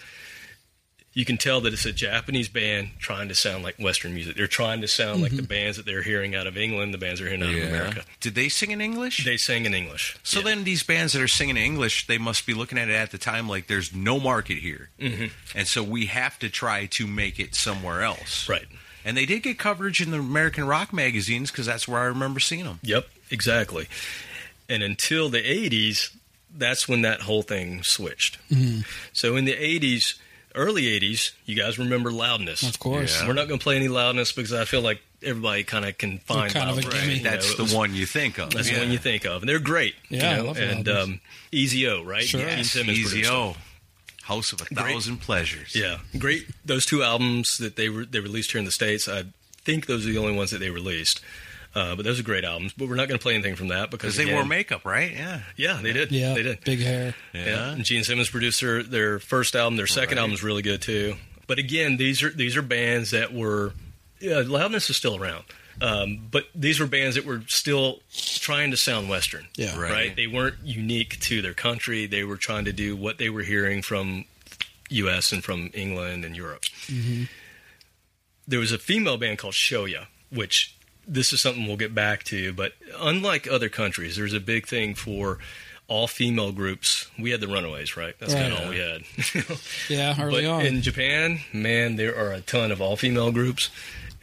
you 1.17 1.25
can 1.25 1.35
tell 1.37 1.61
that 1.61 1.73
it's 1.73 1.83
a 1.87 1.91
Japanese 1.91 2.47
band 2.47 2.89
trying 2.99 3.27
to 3.27 3.33
sound 3.33 3.63
like 3.63 3.75
Western 3.79 4.13
music. 4.13 4.37
They're 4.37 4.45
trying 4.45 4.81
to 4.81 4.87
sound 4.87 5.23
like 5.23 5.35
the 5.35 5.41
bands 5.41 5.77
that 5.77 5.87
they're 5.87 6.03
hearing 6.03 6.35
out 6.35 6.45
of 6.45 6.55
England, 6.57 6.93
the 6.93 6.99
bands 6.99 7.19
they're 7.19 7.27
hearing 7.27 7.41
out 7.41 7.49
of 7.55 7.69
America. 7.69 8.03
Did 8.19 8.35
they 8.35 8.49
sing 8.49 8.69
in 8.69 8.81
English? 8.81 9.25
They 9.25 9.35
sang 9.35 9.65
in 9.65 9.73
English. 9.73 10.15
so 10.21 10.37
Yeah. 10.39 10.45
then 10.45 10.63
these 10.63 10.83
bands 10.83 11.13
that 11.13 11.21
are 11.23 11.27
singing 11.27 11.57
in 11.57 11.63
English, 11.63 12.05
they 12.05 12.19
must 12.19 12.45
be 12.45 12.53
looking 12.53 12.77
at 12.77 12.87
it 12.87 12.93
at 12.93 13.09
the 13.09 13.17
time 13.17 13.49
like 13.49 13.65
there's 13.65 13.95
no 13.95 14.19
market 14.19 14.59
here. 14.59 14.89
Mm-hmm. 14.99 15.57
And 15.57 15.67
so 15.67 15.81
we 15.81 16.05
have 16.05 16.37
to 16.37 16.49
try 16.49 16.85
to 16.85 17.07
make 17.07 17.39
it 17.39 17.55
somewhere 17.55 18.03
else. 18.03 18.47
right. 18.47 18.67
And 19.03 19.17
they 19.17 19.25
did 19.25 19.41
get 19.41 19.57
coverage 19.57 19.99
in 20.01 20.11
the 20.11 20.19
American 20.19 20.67
rock 20.67 20.93
magazines 20.93 21.49
because 21.49 21.65
that's 21.65 21.87
where 21.87 21.99
I 21.99 22.05
remember 22.05 22.39
seeing 22.39 22.65
them. 22.65 22.79
Yep, 22.83 23.07
exactly. 23.31 23.87
And 24.69 24.83
until 24.83 25.29
the 25.29 25.39
80s, 25.41 26.15
that's 26.55 26.87
when 26.87 27.01
that 27.01 27.21
whole 27.21 27.41
thing 27.41 27.81
switched. 27.81 28.37
So 29.13 29.35
in 29.35 29.45
the 29.45 29.53
80s, 29.55 30.13
early 30.55 30.83
80s, 30.99 31.31
you 31.45 31.55
guys 31.55 31.77
remember 31.79 32.11
loudness. 32.11 32.67
Of 32.67 32.79
course. 32.79 33.21
We're 33.25 33.33
not 33.33 33.47
going 33.47 33.59
to 33.59 33.63
play 33.63 33.75
any 33.75 33.87
loudness 33.87 34.31
because 34.31 34.53
I 34.53 34.65
feel 34.65 34.81
like 34.81 35.01
everybody 35.23 35.63
kind 35.63 35.85
of 35.85 35.97
can 35.97 36.19
find 36.19 36.51
kind 36.53 36.69
of 36.69 36.77
a 36.77 36.81
loudness. 36.81 37.01
gimme. 37.01 37.13
You 37.17 37.23
know, 37.23 37.29
That's 37.31 37.55
the 37.55 37.63
was- 37.63 37.73
one 37.75 37.93
you 37.93 38.05
think 38.05 38.37
of. 38.37 38.51
That's 38.51 38.69
yeah. 38.69 38.75
the 38.79 38.81
one 38.85 38.91
you 38.91 38.97
think 38.97 39.25
of, 39.25 39.41
and 39.41 39.49
they're 39.49 39.59
great. 39.59 39.95
Yeah, 40.09 40.35
you 40.35 40.37
I 40.37 40.41
love 40.45 40.57
and 40.57 40.87
loudness. 40.87 41.03
um, 41.03 41.21
EZO, 41.53 42.03
right? 42.03 42.23
Sure. 42.23 42.39
Gene 42.41 42.49
Yes, 42.49 42.75
EZO. 42.75 43.55
House 44.23 44.51
of 44.51 44.61
a 44.61 44.65
Great. 44.65 44.91
Thousand 44.93 45.17
Pleasures. 45.21 45.73
Yeah, 45.73 45.99
great. 46.17 46.47
Those 46.65 46.85
two 46.85 47.01
albums 47.01 47.55
that 47.59 47.77
they 47.77 47.87
re- 47.87 48.05
they 48.09 48.19
released 48.19 48.51
here 48.51 48.59
in 48.59 48.65
the 48.65 48.71
states, 48.73 49.07
I 49.07 49.23
think 49.63 49.85
those 49.85 50.05
are 50.05 50.09
the 50.11 50.17
only 50.17 50.35
ones 50.35 50.51
that 50.51 50.57
they 50.57 50.69
released. 50.69 51.21
Uh, 51.77 51.95
but 51.95 52.03
those 52.05 52.19
are 52.19 52.23
great 52.23 52.43
albums. 52.43 52.73
But 52.75 52.87
we're 52.89 52.95
not 52.95 53.07
going 53.07 53.19
to 53.19 53.21
play 53.21 53.33
anything 53.35 53.55
from 53.55 53.67
that 53.67 53.91
because 53.91 54.13
Because 54.13 54.17
they 54.17 54.23
again- 54.23 54.35
wore 54.35 54.45
makeup, 54.45 54.83
right? 54.85 55.11
Yeah. 55.11 55.41
Yeah, 55.55 55.79
they 55.81 55.93
did. 55.93 56.11
Yeah. 56.11 56.33
they 56.33 56.43
did. 56.43 56.63
Big 56.63 56.79
hair. 56.79 57.13
Yeah. 57.33 57.71
And 57.73 57.83
Gene 57.83 58.03
Simmons 58.03 58.29
producer. 58.29 58.81
their, 58.81 58.83
their 58.83 59.19
first 59.19 59.55
album. 59.55 59.77
Their 59.77 59.85
second 59.87 60.17
Right. 60.17 60.21
album 60.23 60.33
is 60.33 60.41
really 60.43 60.61
good 60.63 60.81
too. 60.81 61.15
But 61.45 61.59
again, 61.59 61.97
these 61.97 62.23
are 62.23 62.29
these 62.31 62.57
are 62.57 62.61
bands 62.63 63.11
that 63.11 63.33
were 63.33 63.73
yeah, 64.19 64.41
loudness 64.45 64.89
is 64.89 64.97
still 64.97 65.15
around. 65.15 65.43
Um, 65.79 66.27
but 66.31 66.45
these 66.55 66.79
were 66.79 66.87
bands 66.87 67.15
that 67.15 67.25
were 67.25 67.43
still 67.47 67.99
trying 68.39 68.71
to 68.71 68.77
sound 68.77 69.09
Western. 69.09 69.45
Yeah. 69.55 69.79
Right. 69.79 69.91
Right. 69.91 70.15
They 70.15 70.25
weren't 70.25 70.55
unique 70.63 71.19
to 71.21 71.41
their 71.43 71.53
country. 71.53 72.07
They 72.07 72.23
were 72.23 72.37
trying 72.37 72.65
to 72.65 72.73
do 72.73 72.95
what 72.95 73.19
they 73.19 73.29
were 73.29 73.43
hearing 73.43 73.83
from 73.83 74.25
U.S. 74.89 75.31
and 75.31 75.43
from 75.43 75.69
England 75.75 76.25
and 76.25 76.35
Europe. 76.35 76.63
There 78.47 78.59
was 78.59 78.71
a 78.71 78.77
female 78.79 79.17
band 79.17 79.37
called 79.37 79.53
Show-Ya, 79.53 80.05
which 80.31 80.73
this 81.07 81.31
is 81.33 81.41
something 81.41 81.65
we'll 81.65 81.77
get 81.77 81.95
back 81.95 82.23
to. 82.25 82.53
But 82.53 82.73
unlike 82.99 83.47
other 83.47 83.69
countries, 83.69 84.15
there's 84.17 84.33
a 84.33 84.39
big 84.39 84.67
thing 84.67 84.93
for 84.95 85.39
all 85.87 86.07
female 86.07 86.51
groups. 86.51 87.07
We 87.17 87.31
had 87.31 87.39
the 87.39 87.47
Runaways, 87.47 87.95
right? 87.95 88.13
That's 88.19 88.33
kind 88.33 88.51
of 88.53 88.59
all 88.59 88.69
we 88.69 88.79
had. 88.79 89.03
Yeah, 89.89 90.21
early 90.21 90.43
but 90.43 90.51
on. 90.51 90.65
in 90.65 90.81
Japan, 90.81 91.39
man, 91.53 91.95
there 91.95 92.15
are 92.17 92.33
a 92.33 92.41
ton 92.41 92.71
of 92.71 92.81
all 92.81 92.97
female 92.97 93.31
groups, 93.31 93.69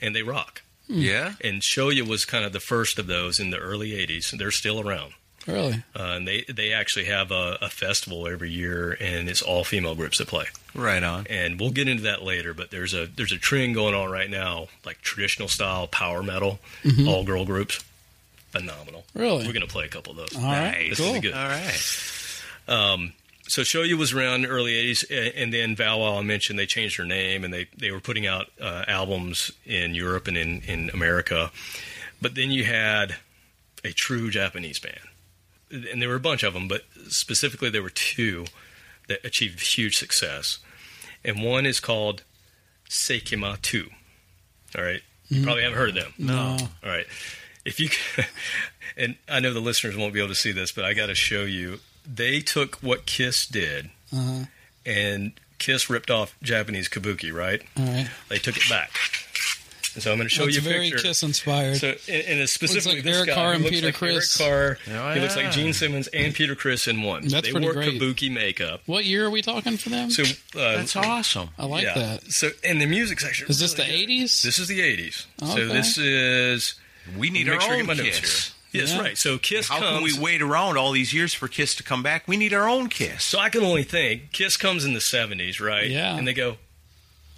and 0.00 0.14
they 0.14 0.22
rock. 0.22 0.62
Hmm. 0.86 0.98
Yeah. 0.98 1.32
And 1.42 1.62
Show-Ya 1.64 2.04
was 2.04 2.26
kind 2.26 2.44
of 2.44 2.52
the 2.52 2.60
first 2.60 2.98
of 2.98 3.06
those 3.06 3.40
in 3.40 3.48
the 3.50 3.56
early 3.58 3.92
'80s. 3.92 4.36
They're 4.36 4.50
still 4.50 4.86
around, 4.86 5.14
really? 5.46 5.82
uh, 5.98 6.02
and 6.02 6.28
they 6.28 6.44
they 6.48 6.72
actually 6.72 7.06
have 7.06 7.30
a, 7.30 7.58
a 7.60 7.68
festival 7.68 8.26
every 8.26 8.50
year, 8.50 8.96
and 9.00 9.28
it's 9.28 9.42
all 9.42 9.64
female 9.64 9.94
groups 9.94 10.18
that 10.18 10.28
play. 10.28 10.46
Right 10.74 11.02
on. 11.02 11.26
And 11.28 11.60
we'll 11.60 11.70
get 11.70 11.88
into 11.88 12.04
that 12.04 12.22
later. 12.22 12.54
But 12.54 12.70
there's 12.70 12.94
a 12.94 13.06
there's 13.06 13.32
a 13.32 13.38
trend 13.38 13.74
going 13.74 13.94
on 13.94 14.10
right 14.10 14.30
now, 14.30 14.68
like 14.84 15.00
traditional 15.02 15.48
style 15.48 15.86
power 15.86 16.22
metal, 16.22 16.58
all 17.06 17.24
girl 17.24 17.44
groups, 17.44 17.84
phenomenal. 18.50 19.04
Mm-hmm. 19.10 19.18
Really? 19.20 19.46
we're 19.46 19.52
gonna 19.52 19.66
play 19.66 19.84
a 19.84 19.88
couple 19.88 20.12
of 20.12 20.18
those. 20.18 20.36
All 20.36 20.42
right. 20.42 20.86
This 20.90 20.98
cool. 20.98 21.08
will 21.08 21.14
be 21.14 21.20
good. 21.20 21.34
All 21.34 21.48
right. 21.48 23.12
so 23.46 23.62
Show-Ya 23.62 23.96
was 23.96 24.12
around 24.12 24.36
in 24.36 24.42
the 24.42 24.48
early 24.48 24.72
80s, 24.72 25.32
and 25.36 25.52
then 25.52 25.74
Bow 25.74 26.16
I 26.16 26.22
mentioned, 26.22 26.58
they 26.58 26.66
changed 26.66 26.98
their 26.98 27.06
name, 27.06 27.44
and 27.44 27.52
they, 27.52 27.68
they 27.76 27.90
were 27.90 28.00
putting 28.00 28.26
out 28.26 28.46
uh, 28.60 28.84
albums 28.88 29.52
in 29.66 29.94
Europe 29.94 30.28
and 30.28 30.36
in, 30.36 30.62
in 30.62 30.90
America. 30.90 31.50
But 32.22 32.34
then 32.34 32.50
you 32.50 32.64
had 32.64 33.16
a 33.84 33.92
true 33.92 34.30
Japanese 34.30 34.78
band. 34.78 34.98
And 35.70 36.00
there 36.00 36.08
were 36.08 36.14
a 36.14 36.20
bunch 36.20 36.42
of 36.42 36.54
them, 36.54 36.68
but 36.68 36.82
specifically 37.08 37.70
there 37.70 37.82
were 37.82 37.90
two 37.90 38.44
that 39.08 39.24
achieved 39.24 39.60
huge 39.60 39.96
success. 39.96 40.58
And 41.24 41.42
one 41.42 41.66
is 41.66 41.80
called 41.80 42.22
Seikima 42.88 43.60
2. 43.62 43.88
All 44.78 44.84
right? 44.84 45.02
You 45.28 45.42
probably 45.42 45.62
haven't 45.62 45.78
heard 45.78 45.88
of 45.90 45.94
them. 45.96 46.12
No. 46.18 46.56
All 46.84 46.90
right. 46.90 47.06
If 47.64 47.80
you, 47.80 47.88
and 48.96 49.16
I 49.28 49.40
know 49.40 49.52
the 49.52 49.60
listeners 49.60 49.96
won't 49.96 50.12
be 50.12 50.20
able 50.20 50.28
to 50.28 50.34
see 50.34 50.52
this, 50.52 50.70
but 50.70 50.84
I 50.84 50.92
got 50.94 51.06
to 51.06 51.14
show 51.14 51.42
you. 51.42 51.80
They 52.06 52.40
took 52.40 52.76
what 52.82 53.06
Kiss 53.06 53.46
did, 53.46 53.88
Uh-huh. 54.12 54.44
and 54.84 55.32
Kiss 55.58 55.88
ripped 55.88 56.10
off 56.10 56.36
Japanese 56.42 56.88
kabuki, 56.90 57.32
right? 57.32 57.62
All 57.78 57.84
right. 57.86 58.10
They 58.28 58.38
took 58.38 58.56
it 58.58 58.68
back. 58.68 58.90
And 59.94 60.02
so 60.02 60.10
I'm 60.10 60.18
going 60.18 60.28
to 60.28 60.34
show 60.34 60.44
That's 60.44 60.56
you 60.56 60.60
a 60.62 60.64
very 60.64 60.90
picture. 60.90 61.06
Kiss 61.08 61.22
inspired. 61.22 61.76
So, 61.76 61.88
and, 61.88 61.98
and 62.26 62.40
it's 62.40 62.52
specifically 62.52 62.96
like 62.96 63.04
this 63.04 63.16
Eric 63.16 63.28
guy. 63.28 63.34
Carr 63.34 63.52
and 63.52 63.62
looks 63.62 63.74
Peter 63.76 63.86
like 63.86 63.94
Criss. 63.94 64.40
Eric 64.40 64.78
Carr. 64.86 64.94
Oh, 65.10 65.14
He 65.14 65.20
looks 65.20 65.36
like. 65.36 65.52
Gene 65.52 65.72
Simmons 65.72 66.08
and 66.08 66.34
Peter 66.34 66.54
Criss 66.56 66.88
in 66.88 67.02
one. 67.02 67.28
That's 67.28 67.46
they 67.46 67.52
pretty 67.52 67.66
wore 67.66 67.74
great. 67.74 68.00
kabuki 68.00 68.32
makeup. 68.32 68.80
what 68.86 69.04
year 69.04 69.26
are 69.26 69.30
we 69.30 69.40
talking 69.42 69.76
for 69.76 69.90
them? 69.90 70.10
So 70.10 70.22
uh, 70.24 70.26
That's 70.54 70.96
awesome. 70.96 71.50
I 71.58 71.66
like 71.66 71.84
yeah. 71.84 71.94
that. 71.94 72.32
So 72.32 72.50
and 72.64 72.80
the 72.80 72.86
music's 72.86 73.24
actually 73.24 73.50
Is 73.50 73.60
this 73.60 73.78
really 73.78 74.06
the 74.06 74.06
good. 74.06 74.22
80s? 74.24 74.42
This 74.42 74.58
is 74.58 74.66
the 74.68 74.80
80s. 74.80 75.26
So 75.44 75.68
this 75.68 75.96
is 75.98 76.74
We 77.16 77.30
need 77.30 77.46
make 77.46 77.54
our 77.56 77.60
sure 77.60 77.70
I 77.70 77.74
own 77.80 77.86
get 77.86 77.96
my 77.96 78.02
notes 78.02 78.20
Kiss. 78.20 78.54
here. 78.72 78.82
Yes, 78.82 78.92
Yeah. 78.92 79.00
right. 79.00 79.16
So 79.16 79.38
Kiss 79.38 79.68
How 79.68 79.78
comes. 79.78 79.90
can 79.98 80.02
we 80.02 80.18
wait 80.18 80.42
around 80.42 80.76
all 80.76 80.90
these 80.90 81.12
years 81.14 81.32
for 81.32 81.46
Kiss 81.46 81.76
to 81.76 81.84
come 81.84 82.02
back? 82.02 82.26
We 82.26 82.36
need 82.36 82.52
our 82.52 82.68
own 82.68 82.88
Kiss. 82.88 83.22
So 83.22 83.38
I 83.38 83.48
can 83.48 83.62
only 83.62 83.84
think 83.84 84.32
Kiss 84.32 84.56
comes 84.56 84.84
in 84.84 84.94
the 84.94 84.98
70s, 84.98 85.60
right? 85.60 85.88
Yeah. 85.88 86.16
And 86.16 86.26
they 86.26 86.34
go, 86.34 86.56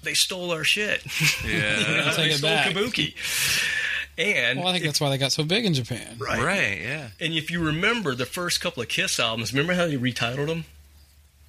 they 0.06 0.14
stole 0.14 0.50
our 0.52 0.64
shit. 0.64 1.02
yeah. 1.46 2.12
Take 2.16 2.30
they 2.30 2.36
stole 2.36 2.50
back. 2.50 2.72
Kabuki. 2.72 3.14
And 4.18 4.58
well, 4.60 4.68
I 4.68 4.72
think 4.72 4.84
that's 4.84 5.00
why 5.00 5.10
they 5.10 5.18
got 5.18 5.32
so 5.32 5.44
big 5.44 5.66
in 5.66 5.74
Japan. 5.74 6.16
right. 6.18 6.42
right. 6.42 6.80
Yeah. 6.80 7.08
And 7.20 7.34
if 7.34 7.50
you 7.50 7.62
remember 7.62 8.14
the 8.14 8.24
first 8.24 8.62
couple 8.62 8.82
of 8.82 8.88
Kiss 8.88 9.20
albums, 9.20 9.52
remember 9.52 9.74
how 9.74 9.86
they 9.86 9.96
retitled 9.98 10.46
them? 10.46 10.64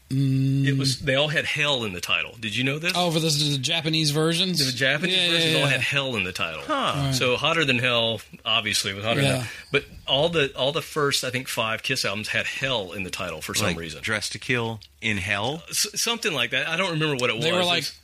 Mm. 0.10 0.66
It 0.66 0.78
was 0.78 1.02
they 1.02 1.16
all 1.16 1.28
had 1.28 1.44
hell 1.44 1.84
in 1.84 1.92
the 1.92 2.00
title. 2.00 2.36
Did 2.40 2.56
you 2.56 2.64
know 2.64 2.80
this? 2.80 2.94
Oh, 2.96 3.12
for 3.12 3.20
the, 3.20 3.28
the 3.28 3.58
Japanese 3.58 4.12
versions? 4.12 4.66
The 4.66 4.72
Japanese 4.72 5.18
Yeah, 5.18 5.26
yeah, 5.26 5.32
versions 5.32 5.54
yeah. 5.54 5.60
all 5.62 5.68
had 5.68 5.82
hell 5.82 6.16
in 6.16 6.24
the 6.24 6.32
title. 6.32 6.62
Huh. 6.66 7.12
So 7.12 7.36
hotter 7.36 7.66
than 7.66 7.78
hell, 7.80 8.22
obviously, 8.46 8.94
was 8.94 9.04
hotter 9.04 9.20
than 9.22 9.30
Yeah. 9.32 9.38
hell. 9.40 9.48
But 9.74 9.84
all 10.08 10.30
the 10.30 10.54
all 10.56 10.72
the 10.72 10.82
first, 10.82 11.26
I 11.26 11.30
think, 11.30 11.50
five 11.50 11.84
Kiss 11.84 12.06
albums 12.06 12.30
had 12.30 12.46
hell 12.46 12.94
in 12.94 13.04
the 13.04 13.10
title 13.10 13.42
for 13.42 13.54
some 13.54 13.68
like 13.68 13.78
reason. 13.78 14.02
Dress 14.02 14.30
to 14.30 14.40
Kill 14.40 14.80
in 15.02 15.18
Hell. 15.18 15.64
S- 15.70 15.88
something 15.96 16.34
like 16.34 16.52
that. 16.52 16.70
I 16.70 16.78
don't 16.78 16.92
remember 16.92 17.16
what 17.18 17.30
it 17.30 17.36
was. 17.36 17.44
They 17.44 17.52
were 17.52 17.66
like 17.66 17.80
was- 17.82 18.00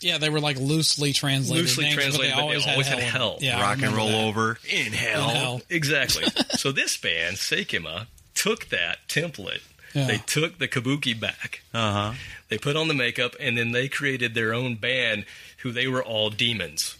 Yeah, 0.00 0.18
they 0.18 0.28
were 0.30 0.40
like 0.40 0.58
loosely 0.58 1.12
translated. 1.12 1.62
Loosely 1.64 1.84
names, 1.84 1.94
translated, 1.94 2.32
but 2.34 2.36
they 2.36 2.42
always, 2.42 2.66
always 2.66 2.86
had, 2.86 2.98
had 2.98 3.08
hell. 3.12 3.30
hell. 3.30 3.38
Yeah, 3.40 3.60
Rock 3.60 3.82
and 3.82 3.92
roll 3.96 4.08
that. 4.08 4.26
over 4.26 4.58
in 4.70 4.92
hell. 4.92 5.30
In 5.30 5.36
hell. 5.36 5.62
Exactly. 5.70 6.24
so 6.50 6.72
this 6.72 6.96
band, 6.96 7.36
Seikima, 7.36 8.06
took 8.34 8.66
that 8.68 8.98
template. 9.08 9.62
Yeah. 9.94 10.06
They 10.08 10.18
took 10.18 10.58
the 10.58 10.68
kabuki 10.68 11.18
back. 11.18 11.62
Uh 11.72 11.92
huh. 11.92 12.12
They 12.48 12.58
put 12.58 12.76
on 12.76 12.88
the 12.88 12.94
makeup, 12.94 13.34
and 13.40 13.56
then 13.56 13.72
they 13.72 13.88
created 13.88 14.34
their 14.34 14.52
own 14.52 14.74
band, 14.76 15.24
who 15.58 15.72
they 15.72 15.88
were 15.88 16.04
all 16.04 16.30
demons. 16.30 16.96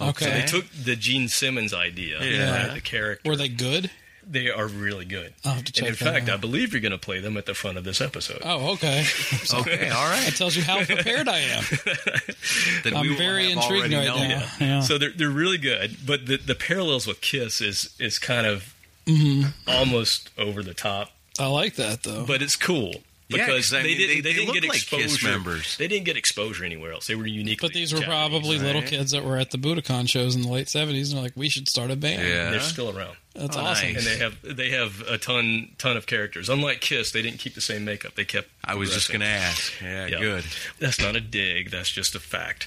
Okay. 0.00 0.24
So 0.24 0.30
they 0.30 0.42
took 0.46 0.70
the 0.72 0.96
Gene 0.96 1.28
Simmons 1.28 1.72
idea, 1.72 2.22
Yeah. 2.22 2.66
right, 2.66 2.74
the 2.74 2.80
character. 2.80 3.28
Were 3.28 3.36
they 3.36 3.48
good? 3.48 3.90
They 4.30 4.50
are 4.50 4.66
really 4.66 5.04
good. 5.04 5.34
I'll 5.44 5.54
have 5.54 5.64
to 5.64 5.72
check 5.72 5.88
and 5.88 5.96
in 6.00 6.04
that 6.04 6.12
fact, 6.14 6.28
out. 6.28 6.34
I 6.34 6.36
believe 6.38 6.72
you're 6.72 6.80
going 6.80 6.92
to 6.92 6.98
play 6.98 7.20
them 7.20 7.36
at 7.36 7.46
the 7.46 7.54
front 7.54 7.78
of 7.78 7.84
this 7.84 8.00
episode. 8.00 8.38
Oh, 8.44 8.72
okay. 8.74 9.04
Okay, 9.54 9.88
all 9.90 10.08
That 10.08 10.34
tells 10.36 10.56
you 10.56 10.62
how 10.62 10.84
prepared 10.84 11.28
I 11.28 11.38
am. 11.38 11.64
We 12.84 12.92
I'm 12.94 13.08
will 13.08 13.16
very 13.16 13.50
intrigued 13.50 13.92
right 13.92 14.04
known. 14.06 14.28
now. 14.28 14.46
Yeah. 14.60 14.80
So 14.80 14.98
they're 14.98 15.10
they're 15.10 15.28
really 15.30 15.58
good, 15.58 15.96
but 16.06 16.26
the 16.26 16.36
the 16.38 16.54
parallels 16.54 17.06
with 17.06 17.20
Kiss 17.20 17.60
is 17.60 17.94
is 17.98 18.18
kind 18.18 18.46
of 18.46 18.74
Mm-hmm. 19.06 19.50
almost 19.68 20.30
over 20.38 20.62
the 20.62 20.72
top, 20.72 21.10
I 21.38 21.46
like 21.48 21.74
that 21.74 22.04
though. 22.04 22.24
but 22.24 22.40
it's 22.40 22.56
cool. 22.56 22.94
Yeah, 23.28 23.46
Because 23.46 23.70
'cause, 23.70 23.74
I 23.74 23.82
they 23.82 23.88
mean, 23.88 23.96
didn't, 23.98 24.08
they- 24.08 24.14
they, 24.20 24.20
they 24.20 24.32
didn't 24.44 24.52
get 24.54 24.68
like 24.68 24.86
Kiss 24.86 25.14
exposure. 25.14 25.28
members. 25.28 25.76
They 25.78 25.88
didn't 25.88 26.04
get 26.04 26.16
exposure 26.18 26.62
anywhere 26.62 26.92
else. 26.92 27.06
They 27.06 27.14
were 27.14 27.26
unique. 27.26 27.60
but 27.62 27.72
these 27.72 27.94
were 27.94 28.02
probably 28.02 28.58
little 28.58 28.82
kids 28.82 29.12
that 29.12 29.24
were 29.24 29.38
at 29.38 29.50
the 29.50 29.56
Budokan 29.56 30.06
shows 30.08 30.34
in 30.36 30.42
the 30.42 30.48
late 30.48 30.68
seventies, 30.68 31.08
and 31.10 31.16
they're 31.16 31.22
like, 31.24 31.32
"We 31.34 31.48
should 31.48 31.66
start 31.68 31.90
a 31.90 31.96
band." 31.96 32.20
Yeah. 32.28 32.50
They're 32.50 32.60
still 32.60 32.94
around, 32.96 33.16
that's 33.34 33.56
Oh, 33.56 33.60
awesome. 33.60 33.94
nice. 33.94 33.96
and 33.96 34.06
they 34.06 34.18
have 34.22 34.56
they 34.56 34.70
have 34.72 35.00
a 35.08 35.16
ton 35.16 35.70
ton 35.78 35.96
of 35.96 36.04
characters. 36.06 36.50
Unlike 36.50 36.82
Kiss, 36.82 37.12
they 37.12 37.22
didn't 37.22 37.38
keep 37.38 37.54
the 37.54 37.62
same 37.62 37.86
makeup. 37.86 38.14
They 38.14 38.26
kept. 38.26 38.50
I 38.62 38.74
was 38.74 38.92
just 38.92 39.08
going 39.08 39.20
to 39.22 39.26
ask. 39.26 39.72
Yeah, 39.82 40.06
Yeah. 40.06 40.18
good. 40.20 40.44
That's 40.78 41.00
not 41.00 41.16
a 41.16 41.20
dig. 41.20 41.70
That's 41.70 41.90
just 41.90 42.14
a 42.14 42.20
fact. 42.20 42.66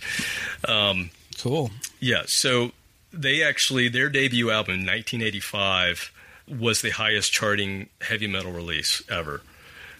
Um, 0.68 1.12
Cool. 1.40 1.70
Yeah, 2.00 2.24
so 2.26 2.72
they 3.14 3.44
actually 3.44 3.90
their 3.90 4.10
debut 4.10 4.50
album 4.50 4.80
in 4.80 4.86
1985 4.88 6.12
was 6.48 6.82
the 6.82 6.90
highest 6.92 7.32
charting 7.32 7.90
heavy 8.02 8.26
metal 8.28 8.52
release 8.52 9.04
ever 9.10 9.42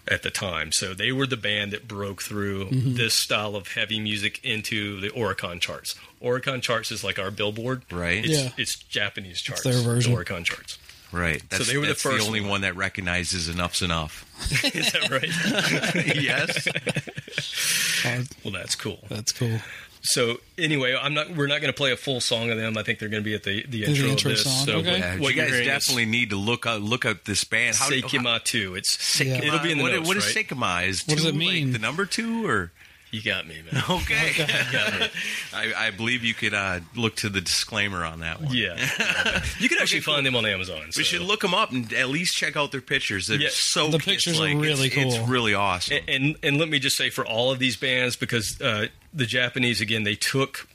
at 0.10 0.24
the 0.24 0.30
time. 0.32 0.72
So 0.72 0.94
they 0.94 1.12
were 1.12 1.28
the 1.28 1.38
band 1.38 1.72
that 1.74 1.88
broke 1.88 2.22
through 2.22 2.66
Mm-hmm. 2.66 2.96
this 2.96 3.14
style 3.14 3.56
of 3.56 3.68
heavy 3.70 4.00
music 4.00 4.40
into 4.44 5.00
the 5.02 5.10
Oricon 5.10 5.60
charts. 5.62 5.96
Oricon 6.22 6.62
charts 6.62 6.92
is 6.92 7.04
like 7.04 7.20
our 7.20 7.32
Billboard, 7.32 7.84
Right. 7.92 8.24
It's, 8.26 8.30
Yeah. 8.44 8.50
it's 8.58 8.76
Japanese 8.76 9.42
charts. 9.42 9.64
their 9.64 9.74
version. 9.82 10.14
The 10.14 10.18
Oricon 10.20 10.44
charts. 10.46 10.78
Right. 11.12 11.42
That's, 11.50 11.68
they 11.68 11.78
were 11.78 11.86
the 11.86 11.96
first. 11.96 12.20
The 12.20 12.28
only 12.28 12.42
one. 12.42 12.50
one 12.50 12.62
that 12.62 12.76
recognizes 12.76 13.48
enough's 13.48 13.82
enough. 13.82 14.26
is 14.76 14.92
that 14.92 15.10
right? 15.10 16.16
yes. 16.16 16.68
Uh, 18.06 18.24
well, 18.44 18.54
that's 18.54 18.76
cool. 18.76 19.00
that's 19.10 19.32
cool. 19.32 19.60
So 20.02 20.38
anyway, 20.58 20.96
I'm 21.00 21.14
not. 21.14 21.36
We're 21.36 21.48
not 21.48 21.62
going 21.62 21.74
to 21.74 21.78
play 21.78 21.92
a 21.92 21.98
full 21.98 22.22
song 22.22 22.50
of 22.50 22.58
them. 22.58 22.78
I 22.78 22.84
think 22.84 23.00
they're 23.00 23.10
going 23.10 23.24
to 23.24 23.26
be 23.28 23.36
at 23.36 23.44
the 23.44 23.64
the 23.68 23.86
the 23.86 23.86
intro, 23.86 24.08
intro 24.08 24.32
of 24.32 24.38
this. 24.38 24.44
song, 24.44 24.66
So 24.66 24.74
okay. 24.78 25.00
Yeah, 25.00 25.20
what 25.20 25.36
you 25.36 25.42
guys 25.42 25.52
hearing 25.52 25.68
definitely 25.68 26.06
need 26.06 26.30
to 26.30 26.38
look 26.38 26.66
up 26.66 26.82
look 26.82 27.06
up 27.06 27.26
this 27.26 27.44
band. 27.44 27.76
How 27.76 27.90
do 27.90 28.02
Seikima 28.02 28.44
2. 28.44 28.76
It's 28.76 28.96
Seikima? 28.98 29.28
Yeah. 29.28 29.46
It'll 29.46 29.60
be 29.60 29.72
in 29.72 29.78
the 29.78 29.84
what, 29.84 29.92
notes, 29.94 30.08
what 30.08 30.18
is 30.18 30.36
right? 30.36 30.48
Seikima? 30.48 30.88
Is 30.88 31.06
What 31.08 31.18
does 31.18 31.26
it 31.26 31.36
mean? 31.36 31.66
Like 31.66 31.74
the 31.74 31.80
number 31.80 32.06
two 32.06 32.48
or 32.48 32.72
You 33.12 33.22
got 33.22 33.48
me, 33.48 33.56
man. 33.72 33.84
okay? 33.90 34.32
I, 35.54 35.74
I 35.78 35.92
believe 35.92 36.24
you 36.24 36.34
could 36.34 36.54
uh, 36.54 36.82
look 36.96 37.16
to 37.18 37.30
the 37.30 37.40
disclaimer 37.42 38.04
on 38.04 38.20
that 38.20 38.42
one. 38.42 38.54
Yeah, 38.54 38.76
you 39.60 39.70
can 39.70 39.78
actually 39.80 40.02
find 40.02 40.26
them 40.26 40.36
on 40.36 40.46
Amazon. 40.46 40.82
We 40.96 41.04
should 41.04 41.22
look 41.22 41.42
them 41.42 41.54
up 41.54 41.72
and 41.72 41.92
at 41.94 42.10
least 42.10 42.36
check 42.36 42.56
out 42.58 42.72
their 42.72 42.82
pictures. 42.82 43.28
They're 43.28 43.40
Yeah. 43.40 43.50
so 43.52 43.90
The 43.90 44.00
pictures 44.00 44.40
are 44.40 44.44
really 44.58 44.88
it's, 44.88 45.16
It's 45.16 45.28
really 45.30 45.54
awesome. 45.54 45.98
And, 46.08 46.10
and 46.10 46.36
and 46.44 46.58
let 46.58 46.70
me 46.70 46.80
just 46.80 46.98
say 46.98 47.10
for 47.10 47.26
all 47.26 47.52
of 47.52 47.60
these 47.60 47.78
bands, 47.78 48.16
because 48.16 48.60
uh, 48.62 48.88
the 49.14 49.26
Japanese 49.26 49.80
again, 49.82 50.04
they 50.04 50.16
took 50.16 50.68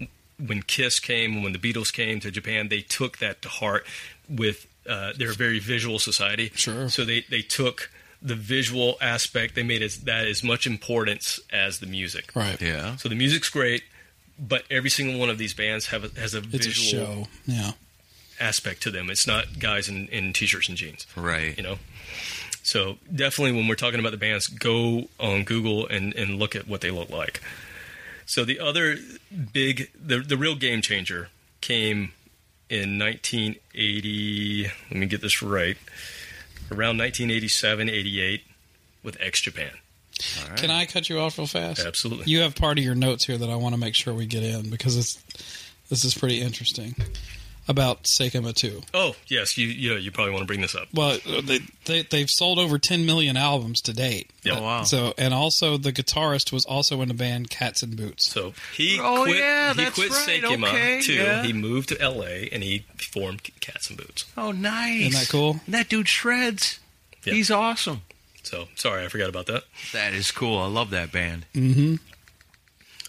when 0.44 0.62
Kiss 0.62 0.98
came, 1.00 1.34
and 1.34 1.42
when 1.44 1.52
the 1.52 1.58
Beatles 1.58 1.92
came 1.92 2.18
to 2.20 2.30
Japan, 2.30 2.68
they 2.68 2.80
took 2.80 3.18
that 3.18 3.42
to 3.42 3.48
heart. 3.48 3.86
With 4.28 4.66
uh, 4.88 5.12
they're 5.16 5.30
a 5.30 5.34
very 5.34 5.58
visual 5.58 5.98
society, 5.98 6.50
Sure. 6.54 6.88
So 6.88 7.04
they 7.04 7.20
they 7.28 7.42
took 7.42 7.90
the 8.22 8.34
visual 8.34 8.96
aspect, 9.00 9.54
they 9.54 9.62
made 9.62 9.82
it 9.82 9.98
that 10.04 10.26
as 10.26 10.44
much 10.44 10.66
importance 10.66 11.40
as 11.52 11.80
the 11.80 11.86
music. 11.86 12.30
Right. 12.34 12.60
yeah. 12.60 12.96
So 12.96 13.08
the 13.08 13.14
music's 13.16 13.48
great, 13.50 13.82
but 14.38 14.62
every 14.70 14.90
single 14.90 15.18
one 15.18 15.28
of 15.28 15.38
these 15.38 15.54
bands 15.54 15.86
have 15.86 16.04
a, 16.04 16.20
has 16.20 16.34
a 16.34 16.38
It's 16.38 16.46
a 16.46 16.70
visual 16.70 17.04
show. 17.04 17.28
Yeah. 17.46 17.72
aspect 18.40 18.82
to 18.84 18.90
them. 18.90 19.10
It's 19.10 19.26
not 19.26 19.58
guys 19.58 19.88
in, 19.88 20.06
in 20.08 20.32
t-shirts 20.32 20.68
and 20.68 20.76
jeans. 20.78 21.06
Right. 21.16 21.56
you 21.56 21.62
know 21.62 21.78
so 22.64 22.96
definitely 23.12 23.50
when 23.52 23.66
we're 23.66 23.74
talking 23.74 23.98
about 23.98 24.12
the 24.12 24.16
bands 24.16 24.46
go 24.46 25.08
on 25.18 25.42
google 25.42 25.84
and, 25.88 26.14
and 26.14 26.38
look 26.38 26.54
at 26.54 26.68
what 26.68 26.80
they 26.80 26.92
look 26.92 27.10
like 27.10 27.40
so 28.24 28.44
the 28.44 28.60
other 28.60 28.96
big 29.52 29.90
the, 30.00 30.20
the 30.20 30.36
real 30.36 30.54
game 30.54 30.80
changer 30.80 31.28
came 31.60 32.12
in 32.70 32.98
1980 33.00 34.64
let 34.90 34.92
me 34.92 35.06
get 35.06 35.20
this 35.20 35.42
right 35.42 35.76
around 36.72 36.98
1987 36.98 37.88
88 37.88 38.42
with 39.02 39.16
x 39.20 39.40
japan 39.40 39.70
Can 40.56 40.70
I 40.70 40.86
cut 40.86 41.08
you 41.08 41.18
off 41.18 41.38
real 41.38 41.46
fast? 41.46 41.80
Absolutely. 41.84 42.30
You 42.30 42.40
have 42.40 42.54
part 42.54 42.78
of 42.78 42.84
your 42.84 42.94
notes 42.94 43.24
here 43.24 43.38
that 43.38 43.48
I 43.50 43.56
want 43.56 43.74
to 43.74 43.80
make 43.80 43.94
sure 43.94 44.12
we 44.14 44.26
get 44.26 44.42
in 44.42 44.70
because 44.70 44.96
it's 44.96 45.18
this 45.88 46.04
is 46.04 46.14
pretty 46.14 46.40
interesting 46.40 46.94
about 47.68 48.04
Seikima 48.04 48.52
2. 48.54 48.82
oh 48.92 49.14
yes 49.28 49.56
you 49.56 49.66
you, 49.68 49.90
know, 49.90 49.96
you 49.96 50.10
probably 50.10 50.32
want 50.32 50.42
to 50.42 50.46
bring 50.46 50.60
this 50.60 50.74
up 50.74 50.88
Well, 50.92 51.18
they, 51.44 51.60
they 51.86 52.02
they've 52.02 52.28
sold 52.28 52.58
over 52.58 52.78
10 52.78 53.06
million 53.06 53.36
albums 53.36 53.80
to 53.82 53.92
date. 53.92 54.30
Yeah. 54.42 54.58
Oh, 54.58 54.62
wow. 54.62 54.82
So 54.82 55.14
and 55.16 55.32
also 55.32 55.76
the 55.76 55.92
guitarist 55.92 56.52
was 56.52 56.64
also 56.64 57.00
in 57.02 57.08
the 57.08 57.14
band 57.14 57.50
Cats 57.50 57.82
in 57.82 57.94
Boots. 57.94 58.26
so 58.26 58.52
he 58.74 58.98
Oh, 59.00 59.22
quit, 59.24 59.36
yeah, 59.38 59.74
he 59.74 59.84
that's 59.84 59.94
quit 59.94 60.10
right. 60.10 60.42
Seikima 60.42 60.68
Okay, 60.68 61.00
too. 61.02 61.12
yeah. 61.14 61.42
He 61.44 61.52
moved 61.52 61.90
to 61.90 61.94
LA 62.08 62.48
and 62.52 62.62
he 62.64 62.84
formed 63.12 63.42
Cats 63.60 63.90
in 63.90 63.96
Boots. 63.96 64.24
Oh, 64.36 64.50
nice. 64.52 65.00
Isn't 65.02 65.20
that 65.20 65.28
cool? 65.30 65.60
And 65.66 65.74
that 65.74 65.88
dude 65.88 66.08
shreds. 66.08 66.80
Yeah. 67.24 67.34
He's 67.34 67.50
awesome. 67.52 68.02
So 68.42 68.66
sorry, 68.74 69.04
I 69.04 69.08
forgot 69.08 69.28
about 69.28 69.46
that. 69.46 69.62
That 69.92 70.12
is 70.14 70.32
cool. 70.32 70.58
I 70.58 70.66
love 70.66 70.90
that 70.90 71.12
band. 71.12 71.46
Mhm. 71.54 72.00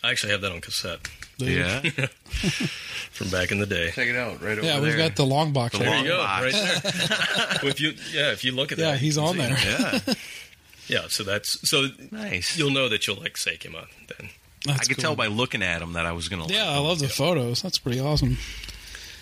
I 0.03 0.11
actually 0.11 0.31
have 0.33 0.41
that 0.41 0.51
on 0.51 0.61
cassette 0.61 0.99
Yeah. 1.37 1.79
from 3.11 3.29
back 3.29 3.51
in 3.51 3.59
the 3.59 3.65
day. 3.65 3.91
Check 3.91 4.07
it 4.07 4.15
out 4.15 4.41
right 4.41 4.51
over 4.53 4.61
there. 4.61 4.63
Yeah, 4.65 4.79
there. 4.79 4.81
we've 4.81 4.97
got 4.97 5.15
the 5.15 5.25
long 5.25 5.51
box. 5.53 5.77
The 5.77 5.83
right 5.83 6.03
There 6.03 6.03
you 6.05 6.17
long 6.17 6.17
go, 6.19 6.23
box. 6.23 6.53
right 6.53 7.59
there. 7.61 7.69
If 7.71 7.79
you 7.81 7.93
yeah, 8.13 8.31
if 8.31 8.43
you 8.43 8.51
look 8.51 8.71
at 8.71 8.77
that, 8.77 8.91
Yeah, 8.93 8.97
he's 8.97 9.17
on 9.17 9.33
see 9.33 9.39
there. 9.39 9.57
Yeah. 10.07 10.13
Yeah, 10.87 11.01
so 11.07 11.23
that's 11.23 11.67
so 11.69 11.87
Nice. 12.11 12.57
you'll 12.57 12.71
know 12.71 12.89
that 12.89 13.07
you'll 13.07 13.15
like 13.17 13.35
Seikima 13.35 13.87
then. 14.17 14.29
I 14.67 14.73
That's 14.73 14.87
could 14.87 14.97
cool. 14.97 15.01
tell 15.01 15.15
by 15.15 15.27
looking 15.27 15.61
at 15.63 15.81
him 15.81 15.93
that 15.93 16.05
I 16.05 16.11
was 16.11 16.27
going 16.29 16.45
to 16.47 16.53
Yeah, 16.53 16.69
I 16.69 16.77
love 16.79 16.99
the 16.99 17.07
photos. 17.09 17.61
That's 17.61 17.77
pretty 17.77 17.99
awesome. 17.99 18.37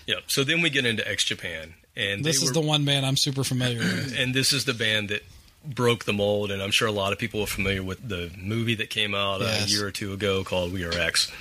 Yeah. 0.08 0.15
So 0.28 0.43
then 0.43 0.62
we 0.62 0.69
get 0.71 0.86
into 0.86 1.08
X 1.08 1.24
Japan, 1.24 1.74
and 1.95 2.24
This 2.26 2.38
is 2.41 2.50
were- 2.50 2.54
the 2.54 2.62
one 2.62 2.84
band 2.86 3.06
I'm 3.06 3.17
super 3.17 3.43
familiar 3.43 3.80
with. 3.80 4.15
and 4.19 4.34
this 4.34 4.54
is 4.54 4.65
the 4.65 4.74
band 4.74 5.10
that 5.10 5.21
broke 5.63 6.06
the 6.06 6.13
mold, 6.13 6.50
and 6.52 6.62
I'm 6.63 6.71
sure 6.71 6.88
a 6.88 6.91
lot 6.91 7.13
of 7.13 7.19
people 7.19 7.41
are 7.41 7.47
familiar 7.47 7.84
with 7.84 8.08
the 8.08 8.32
movie 8.38 8.74
that 8.76 8.89
came 8.89 9.13
out 9.13 9.41
Yes. 9.41 9.67
a 9.67 9.69
year 9.69 9.86
or 9.88 9.91
two 9.91 10.13
ago 10.13 10.43
called 10.43 10.74
We 10.74 10.84
Are 10.84 10.91
X, 10.93 11.32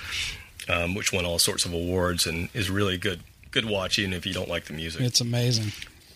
um, 0.69 0.93
which 0.95 1.11
won 1.13 1.25
all 1.25 1.39
sorts 1.39 1.65
of 1.65 1.73
awards 1.73 2.25
and 2.25 2.49
is 2.53 2.69
really 2.69 2.97
good 2.97 3.21
good 3.51 3.65
watching 3.65 4.13
if 4.13 4.25
you 4.25 4.33
don't 4.33 4.47
like 4.49 4.65
the 4.65 4.73
music. 4.73 5.01
It's 5.01 5.19
amazing. 5.21 5.73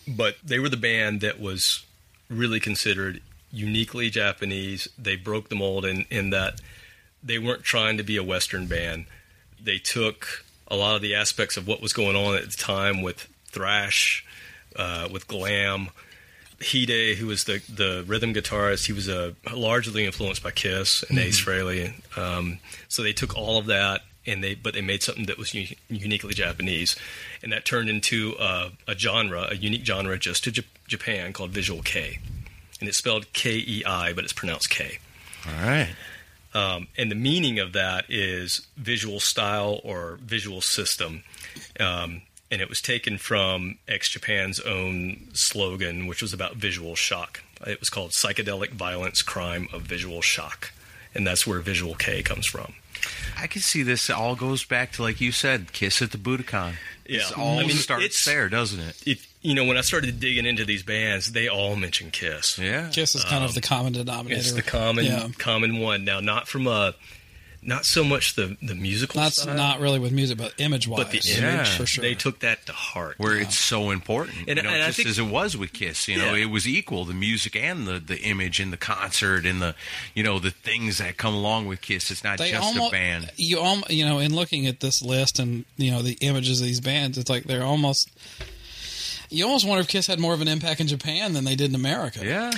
but 0.08 0.36
they 0.42 0.58
were 0.58 0.68
the 0.70 0.76
band 0.76 1.20
that 1.20 1.38
was 1.38 1.84
really 2.30 2.60
considered 2.60 3.20
uniquely 3.52 4.08
Japanese. 4.10 4.88
They 4.98 5.16
broke 5.16 5.48
the 5.50 5.54
mold 5.54 5.84
in, 5.84 6.06
in 6.10 6.30
that 6.30 6.60
they 7.22 7.38
weren't 7.38 7.62
trying 7.62 7.98
to 7.98 8.02
be 8.02 8.16
a 8.16 8.22
Western 8.24 8.66
band. 8.66 9.06
They 9.62 9.78
took 9.78 10.44
a 10.68 10.76
lot 10.76 10.96
of 10.96 11.02
the 11.02 11.14
aspects 11.14 11.56
of 11.56 11.66
what 11.66 11.80
was 11.82 11.92
going 11.92 12.16
on 12.16 12.36
at 12.36 12.50
the 12.50 12.56
time 12.56 13.02
with 13.02 13.28
thrash, 13.50 14.24
uh, 14.76 15.08
with 15.12 15.28
glam. 15.28 15.88
Hide, 16.62 17.16
who 17.18 17.26
was 17.26 17.44
the, 17.44 17.60
the 17.68 18.02
rhythm 18.06 18.32
guitarist, 18.32 18.86
he 18.86 18.92
was 18.94 19.10
uh, 19.10 19.32
largely 19.54 20.06
influenced 20.06 20.42
by 20.42 20.50
Kiss 20.52 21.04
and 21.10 21.18
Ace 21.18 21.38
Frehley. 21.44 21.92
Um, 22.16 22.60
so 22.88 23.02
they 23.02 23.12
took 23.12 23.36
all 23.36 23.58
of 23.58 23.66
that 23.66 24.00
and 24.26 24.42
they 24.42 24.54
but 24.54 24.74
they 24.74 24.80
made 24.80 25.02
something 25.02 25.26
that 25.26 25.38
was 25.38 25.54
u- 25.54 25.76
uniquely 25.88 26.34
Japanese, 26.34 26.96
and 27.42 27.52
that 27.52 27.64
turned 27.64 27.88
into 27.88 28.36
uh, 28.38 28.70
a 28.86 28.96
genre, 28.96 29.48
a 29.50 29.56
unique 29.56 29.84
genre 29.84 30.18
just 30.18 30.44
to 30.44 30.50
J- 30.50 30.64
Japan 30.86 31.32
called 31.32 31.50
Visual 31.50 31.82
Kei, 31.82 32.18
and 32.80 32.88
it's 32.88 32.98
spelled 32.98 33.32
K 33.32 33.56
E 33.56 33.84
I, 33.84 34.12
but 34.12 34.24
it's 34.24 34.32
pronounced 34.32 34.70
K. 34.70 34.98
All 35.46 35.66
right. 35.66 35.94
Um, 36.54 36.88
and 36.96 37.10
the 37.10 37.16
meaning 37.16 37.58
of 37.58 37.74
that 37.74 38.06
is 38.08 38.66
visual 38.76 39.20
style 39.20 39.80
or 39.84 40.18
visual 40.22 40.62
system. 40.62 41.22
Um, 41.78 42.22
and 42.50 42.62
it 42.62 42.68
was 42.68 42.80
taken 42.80 43.18
from 43.18 43.76
X 43.88 44.08
Japan's 44.08 44.60
own 44.60 45.28
slogan, 45.34 46.06
which 46.06 46.22
was 46.22 46.32
about 46.32 46.56
visual 46.56 46.94
shock. 46.94 47.42
It 47.66 47.80
was 47.80 47.90
called 47.90 48.12
Psychedelic 48.12 48.70
Violence 48.70 49.20
Crime 49.20 49.68
of 49.72 49.82
Visual 49.82 50.22
Shock. 50.22 50.72
And 51.14 51.26
that's 51.26 51.46
where 51.46 51.60
Visual 51.60 51.94
Kei 51.94 52.22
comes 52.22 52.46
from. 52.46 52.74
I 53.38 53.46
can 53.46 53.60
see 53.60 53.82
this 53.82 54.08
all 54.10 54.34
goes 54.36 54.64
back 54.64 54.92
to 54.92 55.02
like 55.02 55.20
you 55.20 55.32
said, 55.32 55.72
Kiss 55.72 56.00
at 56.02 56.10
the 56.12 56.18
Budokan. 56.18 56.74
This 57.06 57.30
Yeah. 57.30 57.36
all 57.42 57.58
I 57.58 57.62
mean, 57.66 57.76
starts 57.76 58.04
it's- 58.04 58.24
there, 58.24 58.48
doesn't 58.48 58.80
it? 58.80 58.96
If 59.06 59.26
you 59.42 59.54
know, 59.54 59.64
when 59.64 59.76
I 59.76 59.82
started 59.82 60.18
digging 60.18 60.44
into 60.44 60.64
these 60.64 60.82
bands, 60.82 61.30
they 61.32 61.46
all 61.48 61.76
mention 61.76 62.10
Kiss. 62.10 62.58
Yeah. 62.58 62.88
Kiss 62.92 63.14
is 63.14 63.22
kind 63.24 63.44
of 63.44 63.54
the 63.54 63.58
um, 63.58 63.62
common 63.62 63.92
denominator. 63.92 64.40
It's 64.40 64.52
the 64.52 64.62
common 64.62 65.04
Yeah. 65.04 65.28
common 65.38 65.78
one. 65.78 66.04
Now, 66.04 66.18
not 66.20 66.48
from 66.48 66.66
a 66.66 66.94
not 67.66 67.84
so 67.84 68.04
much 68.04 68.34
the 68.34 68.56
the 68.62 68.74
musical 68.74 69.20
That's 69.20 69.42
style, 69.42 69.54
not 69.56 69.80
really 69.80 69.98
with 69.98 70.12
music, 70.12 70.38
but 70.38 70.54
image 70.58 70.86
wise. 70.88 71.02
but 71.04 71.10
the 71.10 71.20
Yeah, 71.22 71.54
image. 71.56 71.68
for 71.70 71.84
sure. 71.84 72.02
They 72.02 72.14
took 72.14 72.38
that 72.40 72.64
to 72.66 72.72
heart. 72.72 73.16
where 73.18 73.36
it's 73.36 73.58
so 73.58 73.90
important. 73.90 74.38
And- 74.48 74.56
you 74.56 74.62
know, 74.62 74.70
and 74.70 74.82
I 74.82 74.86
just 74.86 74.96
think- 74.98 75.08
as 75.08 75.18
it 75.18 75.22
was 75.24 75.56
with 75.56 75.72
Kiss, 75.72 76.06
you 76.08 76.16
know, 76.16 76.34
Yeah. 76.34 76.42
it 76.44 76.50
was 76.50 76.66
equal 76.68 77.04
the 77.04 77.12
music 77.14 77.56
and 77.56 77.86
the 77.86 77.98
the 77.98 78.20
image 78.22 78.60
and 78.60 78.72
the 78.72 78.76
concert 78.76 79.44
and 79.44 79.60
the 79.60 79.74
you 80.14 80.22
know 80.22 80.38
the 80.38 80.52
things 80.52 80.98
that 80.98 81.16
come 81.16 81.34
along 81.34 81.66
with 81.66 81.80
Kiss. 81.80 82.10
It's 82.10 82.22
not 82.24 82.38
they 82.38 82.50
just 82.52 82.62
almost 82.62 82.88
a 82.88 82.92
band. 82.92 83.30
you 83.36 83.58
alm 83.60 83.82
you 83.90 84.04
know 84.04 84.18
in 84.20 84.34
looking 84.34 84.66
at 84.66 84.80
this 84.80 85.02
list 85.02 85.38
and 85.38 85.64
you 85.76 85.90
know 85.90 86.02
the 86.02 86.12
images 86.20 86.60
of 86.60 86.66
these 86.66 86.80
bands 86.80 87.18
it's 87.18 87.28
like 87.28 87.44
they're 87.44 87.64
almost 87.64 88.08
you 89.28 89.44
almost 89.44 89.66
wonder 89.66 89.80
if 89.80 89.88
kiss 89.88 90.06
had 90.06 90.20
more 90.20 90.32
of 90.34 90.40
an 90.40 90.46
impact 90.46 90.80
in 90.80 90.86
japan 90.86 91.32
than 91.32 91.42
they 91.44 91.56
did 91.56 91.68
in 91.70 91.74
america 91.74 92.20
Yeah, 92.24 92.52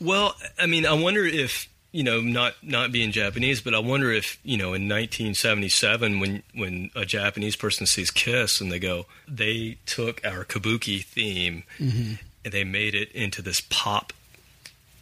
Well, 0.00 0.34
I 0.58 0.66
mean, 0.66 0.84
I 0.86 0.92
wonder 0.92 1.24
if 1.24 1.68
you 1.92 2.02
know, 2.04 2.20
not 2.20 2.54
not 2.62 2.92
being 2.92 3.10
Japanese, 3.12 3.60
but 3.60 3.74
I 3.74 3.78
wonder 3.80 4.12
if 4.12 4.38
you 4.44 4.56
know, 4.56 4.74
in 4.74 4.88
1977, 4.88 6.20
when 6.20 6.42
when 6.54 6.90
a 6.94 7.04
Japanese 7.04 7.56
person 7.56 7.86
sees 7.86 8.10
Kiss 8.10 8.60
and 8.60 8.70
they 8.70 8.78
go, 8.78 9.06
they 9.26 9.78
took 9.86 10.24
our 10.24 10.44
kabuki 10.44 11.04
theme 11.04 11.64
Mm-hmm. 11.78 12.14
and 12.44 12.52
they 12.54 12.64
made 12.64 12.94
it 12.94 13.10
into 13.12 13.42
this 13.42 13.60
pop 13.68 14.12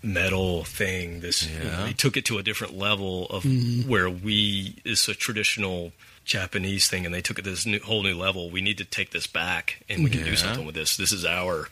metal 0.02 0.64
thing. 0.64 1.20
This 1.20 1.46
you 1.48 1.64
know, 1.64 1.84
they 1.86 1.92
took 1.92 2.16
it 2.16 2.24
to 2.26 2.38
a 2.38 2.42
different 2.42 2.76
level 2.76 3.26
of 3.26 3.42
Mm-hmm. 3.44 3.88
where 3.90 4.08
we 4.10 4.76
is 4.84 5.08
a 5.08 5.14
traditional. 5.14 5.92
Japanese 6.24 6.88
thing, 6.90 7.06
and 7.06 7.14
they 7.14 7.22
took 7.22 7.38
it 7.38 7.42
to 7.44 7.48
this 7.52 7.64
new, 7.64 7.78
whole 7.78 8.02
new 8.02 8.14
level. 8.14 8.50
We 8.50 8.60
need 8.60 8.76
to 8.76 8.84
take 8.84 9.12
this 9.12 9.26
back, 9.26 9.82
and 9.88 10.04
we 10.04 10.10
can 10.10 10.24
do 10.24 10.36
something 10.36 10.66
with 10.66 10.74
this. 10.74 10.94
This 10.94 11.10
is 11.10 11.24
our, 11.24 11.70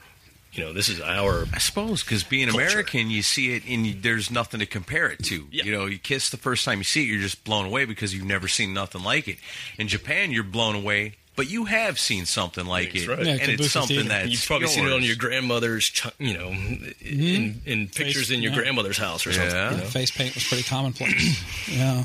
you 0.57 0.65
know, 0.65 0.73
this 0.73 0.89
is 0.89 1.01
our 1.01 1.47
I 1.53 1.59
suppose 1.59 2.03
because 2.03 2.25
being 2.25 2.49
Culture. 2.49 2.67
American, 2.67 3.11
you 3.11 3.23
see 3.23 3.55
it 3.55 3.65
and 3.69 3.87
you, 3.87 3.95
there's 3.95 4.31
nothing 4.31 4.61
to 4.61 4.67
compare 4.67 5.09
it 5.09 5.23
to. 5.25 5.47
Yeah. 5.51 5.65
You 5.65 5.73
know, 5.73 5.87
you 5.87 5.99
Kiss 5.99 6.31
the 6.31 6.37
first 6.37 6.65
time 6.65 6.79
you 6.79 6.85
see 6.85 7.03
it, 7.03 7.07
you're 7.07 7.21
just 7.21 7.45
blown 7.45 7.67
away 7.67 7.85
because 7.85 8.15
you've 8.15 8.25
never 8.25 8.49
seen 8.49 8.73
nothing 8.73 9.03
like 9.03 9.29
it. 9.29 9.39
In 9.79 9.89
Japan, 9.89 10.31
you're 10.31 10.45
blown 10.45 10.75
away, 10.75 11.17
but 11.37 11.51
you 11.51 11.67
have 11.67 11.99
seen 11.99 12.25
something 12.27 12.65
like 12.65 12.93
That's 12.93 13.05
it, 13.05 13.09
right. 13.09 13.27
Yeah, 13.27 13.33
and 13.41 13.51
it's 13.51 13.71
something 13.71 14.09
that 14.09 14.29
You've 14.29 14.45
probably 14.47 14.69
seen 14.69 14.87
it 14.87 14.93
on 14.93 15.03
your 15.03 15.17
grandmother's, 15.17 15.85
ch- 15.85 16.07
you 16.19 16.35
know, 16.35 16.49
in, 16.49 16.95
mm-hmm. 17.01 17.69
in 17.69 17.89
pictures 17.89 18.31
in 18.31 18.43
your 18.43 18.53
yeah. 18.53 18.59
grandmother's 18.59 18.99
house 18.99 19.27
or 19.27 19.33
something. 19.33 19.51
Yeah. 19.51 19.71
You 19.73 19.77
know? 19.79 19.85
face 19.85 20.11
paint 20.11 20.35
was 20.35 20.45
pretty 20.45 20.63
commonplace 20.65 21.69
yeah 21.69 22.05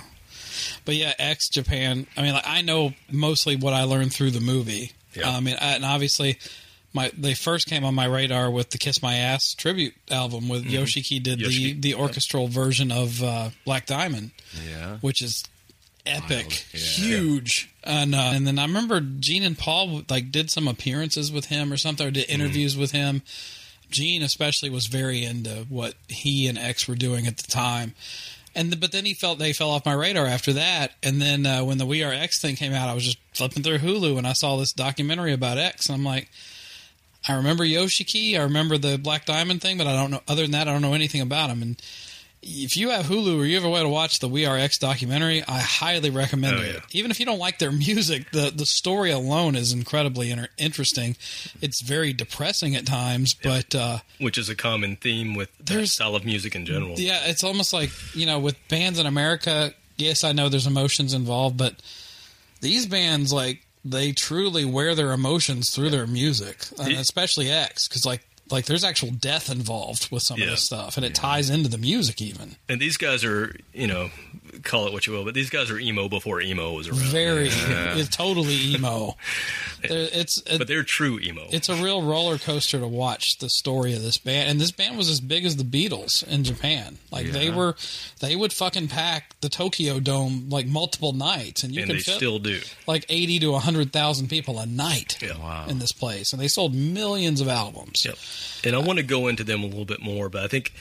but 0.86 0.96
yeah 0.96 1.14
ex 1.18 1.50
japan 1.50 2.06
i 2.18 2.22
mean 2.22 2.34
like 2.34 2.48
i 2.48 2.62
know 2.62 2.94
mostly 3.12 3.56
what 3.56 3.74
i 3.74 3.84
learned 3.84 4.14
through 4.14 4.32
the 4.32 4.40
movie 4.40 4.92
Yeah. 5.14 5.30
i 5.30 5.40
mean 5.40 5.56
and 5.60 5.86
obviously 5.86 6.38
my 6.94 7.12
they 7.18 7.34
first 7.34 7.68
came 7.68 7.84
on 7.86 7.96
my 7.96 8.06
radar 8.06 8.50
with 8.52 8.70
the 8.72 8.78
kiss 8.78 9.02
my 9.02 9.16
ass 9.16 9.54
tribute 9.54 9.94
album 10.10 10.50
with 10.50 10.66
yoshiki 10.66 11.22
did 11.22 11.40
Mm-hmm. 11.40 11.50
Yoshiki, 11.50 11.74
the 11.76 11.80
the 11.82 11.90
yeah. 11.90 11.96
orchestral 11.96 12.48
version 12.48 12.92
of 12.92 13.22
uh, 13.24 13.50
black 13.66 13.86
diamond 13.86 14.32
Yeah. 14.70 14.98
which 15.02 15.22
is 15.22 15.44
epic, 16.06 16.66
yeah. 16.74 16.80
huge. 16.80 17.70
And 17.84 18.14
uh, 18.16 18.32
and 18.34 18.46
then 18.48 18.58
I 18.60 18.64
remember 18.64 19.00
Gene 19.02 19.44
and 19.44 19.58
Paul 19.58 20.02
like 20.10 20.32
did 20.32 20.50
some 20.52 20.68
appearances 20.68 21.32
with 21.32 21.46
him 21.46 21.72
or 21.72 21.78
something, 21.78 22.06
or 22.08 22.12
did 22.12 22.28
Mm-hmm. 22.28 22.42
interviews 22.42 22.76
with 22.78 22.92
him. 22.92 23.22
Gene 23.90 24.22
especially 24.24 24.70
was 24.70 24.88
very 24.88 25.24
into 25.24 25.66
what 25.70 25.96
he 26.08 26.48
and 26.48 26.58
X 26.58 26.88
were 26.88 26.96
doing 26.96 27.28
at 27.28 27.38
the 27.38 27.52
time. 27.52 27.94
And 28.56 28.72
the, 28.72 28.76
but 28.78 28.92
then 28.92 29.06
he 29.06 29.14
felt 29.14 29.38
they 29.40 29.54
fell 29.54 29.70
off 29.70 29.86
my 29.86 29.94
radar 29.94 30.26
after 30.26 30.54
that. 30.54 30.94
And 31.04 31.22
then 31.22 31.46
uh, 31.46 31.64
when 31.64 31.78
the 31.78 31.86
We 31.86 32.04
Are 32.04 32.12
X 32.14 32.42
thing 32.42 32.56
came 32.56 32.74
out, 32.74 32.90
I 32.90 32.94
was 32.94 33.04
just 33.04 33.18
flipping 33.34 33.64
through 33.64 33.78
Hulu 33.80 34.18
and 34.18 34.26
I 34.28 34.34
saw 34.34 34.58
this 34.58 34.72
documentary 34.74 35.34
about 35.34 35.58
X, 35.58 35.88
and 35.88 35.96
I'm 35.98 36.04
like, 36.06 36.30
I 37.28 37.36
remember 37.36 37.64
Yoshiki, 37.64 38.38
I 38.40 38.44
remember 38.44 38.78
the 38.78 38.98
Black 38.98 39.26
Diamond 39.26 39.62
thing, 39.62 39.78
but 39.78 39.88
I 39.88 39.96
don't 39.96 40.12
know. 40.12 40.22
Other 40.28 40.42
than 40.44 40.52
that, 40.52 40.68
I 40.68 40.74
don't 40.74 40.82
know 40.82 40.94
anything 40.94 41.22
about 41.22 41.50
him. 41.52 41.62
And 41.62 41.82
if 42.42 42.76
you 42.76 42.90
have 42.90 43.06
Hulu 43.06 43.40
or 43.40 43.46
you 43.46 43.54
have 43.56 43.64
a 43.64 43.70
way 43.70 43.82
to 43.82 43.88
watch 43.88 44.18
the 44.18 44.28
We 44.28 44.48
Are 44.48 44.58
X 44.58 44.80
documentary, 44.80 45.44
I 45.48 45.60
highly 45.60 46.10
recommend 46.10 46.58
Oh, 46.58 46.62
it. 46.62 46.74
yeah. 46.74 46.80
Even 46.94 47.12
if 47.12 47.20
you 47.20 47.26
don't 47.28 47.38
like 47.38 47.60
their 47.60 47.72
music, 47.88 48.32
the 48.32 48.52
the 48.54 48.66
story 48.66 49.12
alone 49.12 49.56
is 49.56 49.72
incredibly 49.72 50.32
inter- 50.32 50.48
interesting. 50.58 51.16
It's 51.62 51.82
very 51.84 52.12
depressing 52.14 52.76
at 52.76 52.88
times, 52.88 53.36
but 53.36 53.76
uh, 53.76 54.00
Which 54.20 54.40
is 54.40 54.50
a 54.50 54.56
common 54.56 54.96
theme 54.96 55.36
with 55.36 55.56
their 55.60 55.86
style 55.86 56.16
of 56.16 56.26
music 56.26 56.56
in 56.56 56.66
general. 56.66 56.96
yeah, 57.00 57.22
it's 57.26 57.44
almost 57.44 57.72
like 57.74 57.92
you 58.16 58.26
know 58.26 58.40
with 58.40 58.58
bands 58.68 58.98
in 58.98 59.06
America. 59.06 59.76
Yes, 59.98 60.24
I 60.24 60.32
know 60.32 60.50
there's 60.50 60.66
emotions 60.66 61.14
involved, 61.14 61.58
but 61.58 61.76
these 62.62 62.88
bands 62.88 63.32
like 63.32 63.62
they 63.84 64.12
truly 64.12 64.66
wear 64.66 64.94
their 64.96 65.12
emotions 65.12 65.70
through 65.72 65.90
their 65.90 66.08
music, 66.08 66.66
and 66.80 66.94
It- 66.94 66.98
especially 67.00 67.50
X, 67.50 67.88
because 67.88 68.06
like 68.06 68.22
like 68.50 68.66
there's 68.66 68.84
actual 68.84 69.12
death 69.12 69.50
involved 69.50 70.12
with 70.12 70.22
some 70.24 70.42
of 70.42 70.46
this 70.50 70.66
stuff, 70.66 70.98
and 70.98 71.06
it 71.06 71.16
ties 71.16 71.50
into 71.50 71.70
the 71.70 71.78
music 71.78 72.22
even. 72.22 72.58
And 72.68 72.82
these 72.82 72.98
guys 72.98 73.24
are, 73.24 73.56
you 73.74 73.88
know, 73.88 74.12
call 74.64 74.88
it 74.88 74.94
what 74.94 75.08
you 75.08 75.14
will, 75.14 75.24
but 75.26 75.34
these 75.34 75.50
guys 75.50 75.70
are 75.72 75.80
emo 75.80 76.08
before 76.10 76.42
emo 76.42 76.74
was 76.74 76.88
around. 76.88 77.00
Very, 77.00 77.50
it's 77.52 78.16
totally 78.16 78.56
emo. 78.76 79.16
There- 79.82 80.10
it's 80.14 80.42
it, 80.46 80.58
But 80.60 80.68
they're 80.68 80.84
true 80.84 81.20
emo. 81.20 81.48
it's 81.52 81.68
a 81.70 81.76
real 81.76 82.04
roller 82.04 82.38
coaster 82.38 82.80
to 82.80 82.88
watch 82.88 83.38
the 83.40 83.50
story 83.50 83.96
of 83.96 84.02
this 84.04 84.18
band. 84.18 84.50
And 84.50 84.62
this 84.62 84.72
band 84.72 84.98
was 84.98 85.10
as 85.10 85.20
big 85.20 85.46
as 85.46 85.56
the 85.56 85.64
Beatles 85.64 86.26
in 86.28 86.44
Japan. 86.44 86.98
Like 87.12 87.28
they 87.32 87.50
were, 87.50 87.76
they 88.20 88.36
would 88.36 88.54
fucking 88.54 88.90
pack 88.90 89.40
the 89.42 89.50
Tokyo 89.50 90.00
Dome 90.00 90.50
like 90.50 90.68
multiple 90.68 91.14
nights, 91.14 91.64
and 91.64 91.74
you 91.74 91.82
and 91.82 91.92
can 91.92 92.00
still 92.00 92.40
do. 92.40 92.60
like 92.88 93.06
eighty 93.10 93.40
to 93.40 93.54
hundred 93.58 93.92
thousand 93.92 94.28
people 94.30 94.60
a 94.60 94.66
night 94.66 95.18
Yeah. 95.22 95.38
Wow. 95.38 95.66
in 95.68 95.80
this 95.80 95.92
place, 95.92 96.32
and 96.34 96.42
they 96.42 96.48
sold 96.48 96.76
millions 96.76 97.42
of 97.42 97.48
albums. 97.48 98.04
Yep. 98.06 98.16
And 98.64 98.76
I 98.76 98.80
want 98.80 99.00
to 99.00 99.04
go 99.04 99.28
into 99.28 99.44
them 99.44 99.64
a 99.64 99.66
little 99.66 99.86
bit 99.86 100.02
more, 100.02 100.30
but 100.30 100.44
I 100.44 100.48
think 100.48 100.74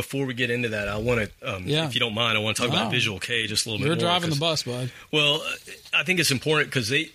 before 0.00 0.24
we 0.26 0.34
get 0.34 0.50
into 0.50 0.68
that, 0.70 0.88
I 0.88 0.96
want 0.96 1.30
to, 1.40 1.54
um, 1.56 1.64
Yeah. 1.66 1.86
if 1.86 1.94
you 1.94 2.00
don't 2.00 2.14
mind, 2.14 2.36
I 2.38 2.40
want 2.40 2.56
to 2.56 2.62
talk 2.62 2.72
No. 2.72 2.78
about 2.80 2.92
Visual 2.92 3.18
Kei 3.20 3.46
just 3.46 3.66
a 3.66 3.68
little 3.68 3.78
bit. 3.78 3.86
You're 3.86 3.96
bit 3.96 4.02
more. 4.02 4.10
driving 4.10 4.30
the 4.30 4.36
bus, 4.36 4.62
bud. 4.62 4.90
Well, 5.10 5.44
I 5.92 6.04
think 6.04 6.20
it's 6.20 6.30
important 6.30 6.70
because 6.70 6.88
they 6.88 7.10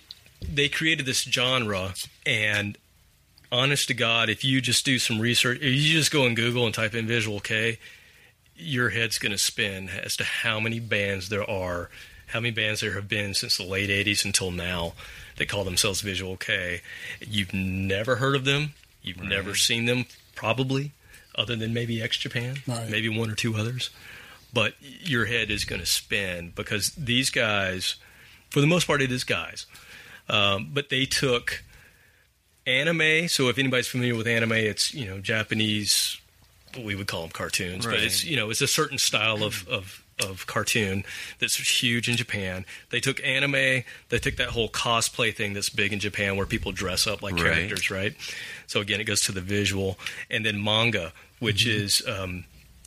they 0.48 0.68
created 0.68 1.06
this 1.06 1.22
genre, 1.22 1.94
and 2.26 2.76
honest 3.50 3.88
to 3.88 3.94
God, 3.94 4.28
if 4.28 4.44
you 4.44 4.60
just 4.60 4.84
do 4.84 4.98
some 4.98 5.18
research, 5.20 5.58
if 5.58 5.64
you 5.74 5.92
just 5.92 6.10
go 6.10 6.26
on 6.26 6.34
Google 6.34 6.66
and 6.66 6.74
type 6.74 6.94
in 6.94 7.06
Visual 7.06 7.40
Kei, 7.40 7.78
your 8.56 8.90
head's 8.90 9.18
going 9.18 9.32
to 9.32 9.38
spin 9.38 9.88
as 9.88 10.16
to 10.16 10.24
how 10.24 10.60
many 10.60 10.78
bands 10.78 11.28
there 11.30 11.48
are, 11.48 11.90
how 12.28 12.40
many 12.40 12.50
bands 12.52 12.80
there 12.80 12.94
have 12.94 13.08
been 13.08 13.34
since 13.34 13.56
the 13.56 13.64
late 13.64 13.88
'80s 13.90 14.24
until 14.24 14.50
now 14.50 14.94
that 15.36 15.48
call 15.48 15.64
themselves 15.64 16.00
Visual 16.02 16.36
Kei. 16.36 16.82
You've 17.26 17.52
never 17.54 18.16
heard 18.16 18.36
of 18.36 18.44
them. 18.44 18.74
You've 19.02 19.22
never 19.22 19.54
seen 19.54 19.84
them, 19.86 20.06
probably, 20.34 20.92
other 21.36 21.56
than 21.56 21.72
maybe 21.74 22.00
X 22.02 22.16
Japan, 22.16 22.56
Right. 22.66 22.88
maybe 22.90 23.08
one 23.08 23.30
or 23.30 23.34
two 23.34 23.56
others 23.56 23.90
but 24.52 24.72
your 24.80 25.26
head 25.26 25.50
is 25.50 25.66
going 25.66 25.80
to 25.80 25.86
spin 25.86 26.50
because 26.54 26.92
these 26.92 27.28
guys, 27.28 27.96
for 28.48 28.62
the 28.62 28.66
most 28.66 28.86
part, 28.86 29.02
it 29.02 29.12
is 29.12 29.22
guys. 29.22 29.66
Um, 30.30 30.70
but 30.72 30.88
they 30.88 31.04
took 31.04 31.62
anime. 32.66 33.28
So 33.28 33.48
if 33.48 33.58
anybody's 33.58 33.88
familiar 33.88 34.14
with 34.14 34.26
anime, 34.26 34.52
it's 34.52 34.94
you 34.94 35.04
know 35.06 35.18
Japanese. 35.20 36.18
We 36.82 36.94
would 36.94 37.06
call 37.06 37.22
them 37.22 37.30
cartoons, 37.30 37.84
but 37.86 37.94
it's 38.00 38.24
you 38.24 38.36
know 38.36 38.48
it's 38.48 38.60
a 38.62 38.66
certain 38.66 38.98
style 38.98 39.42
of, 39.42 39.66
of 39.68 40.02
of 40.24 40.46
cartoon 40.46 41.04
that's 41.38 41.56
huge 41.82 42.08
in 42.08 42.16
Japan. 42.16 42.64
They 42.90 43.00
took 43.00 43.22
anime. 43.24 43.82
They 44.08 44.18
took 44.18 44.36
that 44.36 44.48
whole 44.48 44.68
cosplay 44.68 45.34
thing 45.34 45.52
that's 45.52 45.68
big 45.68 45.92
in 45.92 45.98
Japan, 46.00 46.36
where 46.36 46.46
people 46.46 46.72
dress 46.72 47.06
up 47.06 47.22
like 47.22 47.34
Right. 47.34 47.42
characters, 47.68 47.90
right? 47.90 48.14
So 48.66 48.80
again, 48.80 49.00
it 49.00 49.04
goes 49.04 49.20
to 49.22 49.32
the 49.32 49.40
visual, 49.42 49.98
and 50.30 50.44
then 50.44 50.62
manga, 50.62 51.12
which 51.38 51.66
is 51.66 52.02
um, 52.08 52.44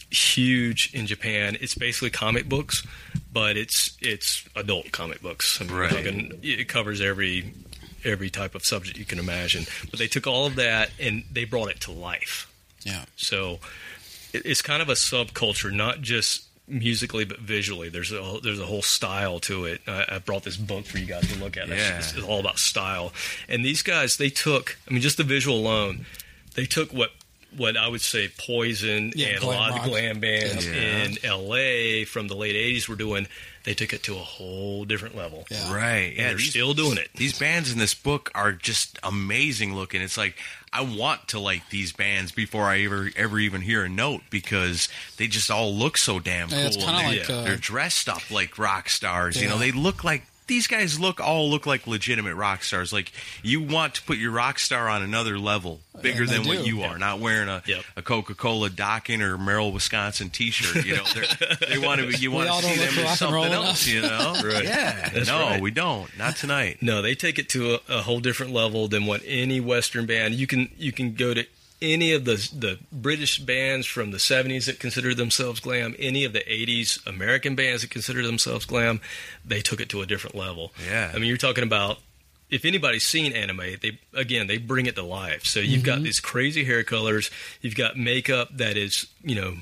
huge 0.10 0.90
in 0.94 1.06
Japan. 1.06 1.56
It's 1.62 1.76
basically 1.76 2.10
comic 2.10 2.50
books, 2.50 2.86
but 3.32 3.58
it's 3.58 3.96
it's 4.02 4.44
adult 4.56 4.92
comic 4.92 5.22
books. 5.22 5.62
I 5.62 5.66
mean, 5.66 5.74
Right. 5.74 5.90
talking- 5.92 6.40
it 6.42 6.68
covers 6.68 7.00
every 7.02 7.54
every 8.06 8.30
type 8.30 8.56
of 8.56 8.64
subject 8.66 8.98
you 8.98 9.04
can 9.06 9.20
imagine. 9.20 9.66
But 9.92 10.00
they 10.00 10.08
took 10.08 10.26
all 10.26 10.46
of 10.48 10.56
that 10.56 10.90
and 11.00 11.26
they 11.32 11.44
brought 11.44 11.70
it 11.70 11.82
to 11.82 11.92
life. 11.92 12.48
Yeah. 12.84 13.04
So 13.18 13.60
it's 14.32 14.62
kind 14.62 14.82
of 14.82 14.88
a 14.88 14.94
subculture, 14.94 15.70
not 15.72 16.02
just 16.02 16.44
musically 16.70 17.26
but 17.26 17.40
visually. 17.40 17.90
There's 17.90 18.12
a 18.12 18.40
there's 18.44 18.60
a 18.60 18.66
whole 18.66 18.82
style 18.84 19.40
to 19.42 19.66
it. 19.66 19.82
I, 19.88 20.06
I 20.10 20.20
brought 20.20 20.44
this 20.44 20.56
book 20.58 20.86
for 20.86 20.98
you 21.00 21.06
guys 21.06 21.28
to 21.34 21.40
look 21.40 21.58
at. 21.58 21.64
It's- 21.70 21.80
Yeah. 21.90 21.98
It's, 21.98 22.14
it's 22.14 22.26
all 22.26 22.40
about 22.40 22.58
style. 22.60 23.12
And 23.48 23.66
these 23.66 23.82
guys, 23.82 24.18
they 24.18 24.30
took. 24.30 24.78
I 24.88 24.94
mean, 24.94 25.02
just 25.02 25.18
the 25.18 25.24
visual 25.24 25.58
alone, 25.58 26.06
they 26.56 26.66
took 26.66 26.92
what. 26.94 27.10
What 27.58 27.76
I 27.78 27.88
would 27.88 28.02
say, 28.02 28.30
Poison 28.38 29.12
Yeah, 29.16 29.30
and 29.30 29.44
a 29.44 29.48
lot 29.48 29.72
rock. 29.72 29.80
of 29.80 29.90
glam 29.90 30.20
bands 30.20 30.68
Yeah. 30.68 31.04
in 31.06 31.18
L.A. 31.24 32.06
from 32.06 32.28
the 32.28 32.36
late 32.36 32.54
'80s 32.56 32.88
were 32.88 32.96
doing. 32.96 33.28
They 33.70 33.76
took 33.76 33.94
it 33.94 34.02
to 34.06 34.16
a 34.16 34.24
whole 34.24 34.84
different 34.84 35.16
level. 35.16 35.46
Yeah. 35.52 35.72
Right. 35.72 36.08
And 36.08 36.18
Yeah. 36.18 36.28
they're 36.30 36.38
these- 36.38 36.50
still 36.50 36.74
doing 36.74 36.98
it. 36.98 37.12
These 37.14 37.38
bands 37.38 37.72
in 37.72 37.78
this 37.78 37.94
book 37.94 38.32
are 38.34 38.52
just 38.52 38.98
amazing 39.04 39.76
looking. 39.76 40.02
It's 40.02 40.18
like 40.18 40.36
I 40.74 40.82
want 40.82 41.28
to 41.28 41.40
like 41.40 41.70
these 41.70 41.92
bands 41.92 42.32
before 42.32 42.64
I 42.68 42.82
ever 42.82 43.12
ever 43.16 43.38
even 43.40 43.62
hear 43.62 43.84
a 43.84 43.90
note 43.90 44.24
because 44.32 44.90
they 45.18 45.28
just 45.28 45.52
all 45.52 45.72
look 45.72 46.00
so 46.00 46.18
damn 46.20 46.50
cool. 46.50 46.58
Yeah, 46.58 46.66
it's 46.66 46.78
and 46.78 46.86
they're, 46.98 47.20
like, 47.20 47.30
uh, 47.30 47.44
they're 47.44 47.58
dressed 47.58 48.10
up 48.10 48.32
like 48.32 48.58
rock 48.58 48.90
stars. 48.90 49.40
You 49.40 49.48
know, 49.48 49.60
they 49.60 49.72
look 49.72 50.04
like 50.04 50.24
these 50.50 50.68
guys 50.68 51.00
look 51.00 51.22
all 51.22 51.50
look 51.50 51.66
like 51.66 51.88
legitimate 51.88 52.36
rock 52.36 52.64
stars. 52.64 52.92
Like 52.92 53.14
you 53.42 53.62
want 53.62 53.96
to 53.96 54.02
put 54.04 54.18
your 54.18 54.32
rock 54.32 54.60
star 54.60 54.90
on 54.90 55.02
another 55.02 55.40
level, 55.40 55.80
bigger 56.02 56.26
they 56.26 56.38
than 56.40 56.46
what 56.48 56.68
you 56.68 56.82
are. 56.82 56.98
Not 56.98 57.20
wearing 57.22 57.48
a, 57.48 57.64
Yep. 57.66 57.84
a 57.96 58.02
Coca 58.02 58.36
Cola 58.36 58.70
Docking 58.70 59.22
or 59.22 59.38
Merrill, 59.38 59.72
Wisconsin 59.72 60.30
T-shirt. 60.30 60.86
You 60.86 60.98
know, 60.98 61.04
They're- 61.14 61.80
want 61.82 62.02
to. 62.02 62.08
be 62.08 62.18
You 62.18 62.32
want 62.32 62.50
to 62.50 62.62
see 62.62 62.76
them 62.76 63.06
as 63.06 63.22
and 63.22 63.32
roll 63.34 63.44
something 63.46 63.52
enough. 63.54 63.66
else. 63.68 63.88
You 63.88 64.02
know, 64.02 64.34
Right. 64.44 64.64
Yeah, 64.66 65.10
That's 65.10 65.28
no, 65.30 65.40
right. 65.40 65.62
we 65.62 65.72
don't. 65.72 66.10
Not 66.18 66.36
tonight. 66.36 66.80
No, 66.82 67.02
they 67.02 67.16
take 67.16 67.40
it 67.40 67.48
to 67.50 67.76
a, 67.76 67.80
a 68.00 68.02
whole 68.02 68.20
different 68.20 68.52
level 68.52 68.88
than 68.90 69.06
what 69.06 69.22
any 69.26 69.62
Western 69.62 70.06
band. 70.06 70.34
You 70.36 70.48
can 70.48 70.70
you 70.78 70.92
can 70.92 71.14
go 71.14 71.34
to 71.34 71.46
any 71.82 72.14
of 72.14 72.26
the 72.26 72.36
the 72.54 72.80
British 72.92 73.40
bands 73.40 73.86
from 73.88 74.12
the 74.12 74.18
'70s 74.18 74.66
that 74.66 74.80
considered 74.80 75.18
themselves 75.18 75.60
glam, 75.60 75.96
any 76.00 76.24
of 76.26 76.34
the 76.34 76.42
'80s 76.42 77.06
American 77.08 77.56
bands 77.56 77.82
that 77.82 77.92
considered 77.92 78.26
themselves 78.26 78.66
glam. 78.66 79.02
They 79.46 79.62
took 79.62 79.80
it 79.80 79.90
to 79.90 80.02
a 80.02 80.06
different 80.06 80.36
level. 80.36 80.72
Yeah. 80.88 81.12
I 81.14 81.18
mean, 81.18 81.28
you're 81.28 81.38
talking 81.38 81.64
about. 81.64 82.00
If 82.50 82.66
anybody's 82.66 83.06
seen 83.06 83.34
anime, 83.34 83.76
they 83.80 84.00
again 84.12 84.48
they 84.48 84.58
bring 84.58 84.88
it 84.88 84.96
to 84.96 85.04
life. 85.04 85.46
So 85.46 85.60
you've 85.60 85.84
got 85.84 85.98
mm-hmm. 85.98 86.06
these 86.06 86.20
crazy 86.20 86.64
hair 86.64 86.84
colors, 86.84 87.30
you've 87.62 87.76
got 87.76 87.96
makeup 87.96 88.50
that 88.58 88.76
is 88.76 89.06
you 89.22 89.36
know 89.36 89.58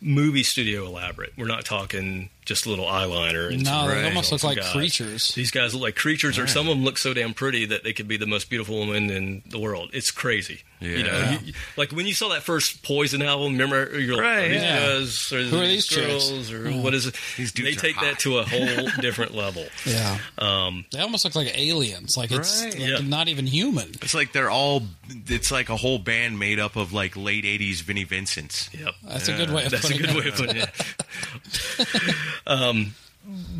movie 0.00 0.44
studio 0.44 0.86
elaborate. 0.86 1.32
We're 1.36 1.46
not 1.46 1.64
talking 1.64 2.30
just 2.48 2.66
a 2.66 2.70
little 2.70 2.86
eyeliner. 2.86 3.52
And 3.52 3.62
No, 3.64 3.88
they 3.88 4.04
almost 4.04 4.32
look 4.32 4.42
like 4.42 4.56
guys. 4.58 4.72
creatures. 4.72 5.34
These 5.34 5.50
guys 5.52 5.74
look 5.74 5.82
like 5.82 5.96
creatures, 5.96 6.38
or 6.38 6.46
some 6.46 6.68
of 6.68 6.76
them 6.76 6.84
look 6.84 6.98
so 6.98 7.14
damn 7.14 7.34
pretty 7.34 7.66
that 7.66 7.84
they 7.84 7.92
could 7.92 8.08
be 8.08 8.16
the 8.16 8.26
most 8.26 8.50
beautiful 8.50 8.78
woman 8.78 9.10
in 9.10 9.42
the 9.46 9.58
world. 9.58 9.90
It's 9.92 10.10
crazy. 10.10 10.62
You 10.80 11.02
know, 11.02 11.12
Yeah. 11.12 11.32
you- 11.32 11.46
you- 11.48 11.52
like 11.76 11.90
when 11.92 12.06
you 12.06 12.14
saw 12.14 12.28
that 12.28 12.44
first 12.44 12.82
Poison 12.84 13.20
album, 13.20 13.52
remember 13.58 13.98
you're 13.98 14.14
like, 14.14 14.22
Right, 14.22 14.38
are 14.44 14.48
these 14.48 14.62
yeah. 14.62 14.78
guys, 14.78 15.32
or 15.32 15.42
Who 15.42 15.56
are 15.58 15.66
these 15.66 15.68
these 15.68 15.86
chicks? 15.88 16.06
girls, 16.30 16.52
or 16.52 16.70
what 16.72 16.94
is 16.94 17.06
it? 17.06 17.14
These 17.36 17.50
dudes 17.52 17.68
they 17.80 17.88
take 17.88 17.96
hot. 17.96 18.04
that 18.04 18.18
to 18.20 18.38
a 18.38 18.44
whole 18.44 18.88
different 19.00 19.34
level. 19.34 19.66
Yeah, 19.84 20.18
Um, 20.38 20.84
they 20.92 21.00
almost 21.00 21.24
look 21.24 21.34
like 21.34 21.52
aliens. 21.58 22.16
Like 22.16 22.30
it's 22.30 22.62
Right. 22.62 22.78
like 22.78 22.88
Yeah. 22.88 22.98
not 23.02 23.26
even 23.28 23.46
human. 23.48 23.90
It's 24.02 24.14
like 24.14 24.32
they're 24.32 24.50
all. 24.50 24.86
It's 25.26 25.50
like 25.50 25.68
a 25.68 25.76
whole 25.76 25.98
band 25.98 26.38
made 26.38 26.60
up 26.60 26.76
of 26.76 26.92
like 26.92 27.16
late 27.16 27.44
'80s 27.44 27.80
Vinnie 27.80 28.04
Vincents. 28.04 28.70
yep. 28.72 28.94
That's 29.02 29.26
a 29.28 29.32
good 29.32 29.50
way 29.50 29.64
of 29.64 29.72
That's 29.72 29.90
a 29.90 29.94
good 29.98 30.10
it. 30.10 30.16
way 30.16 30.28
of 30.28 30.34
putting 30.36 30.56
it. 30.58 30.70
um, 32.46 32.94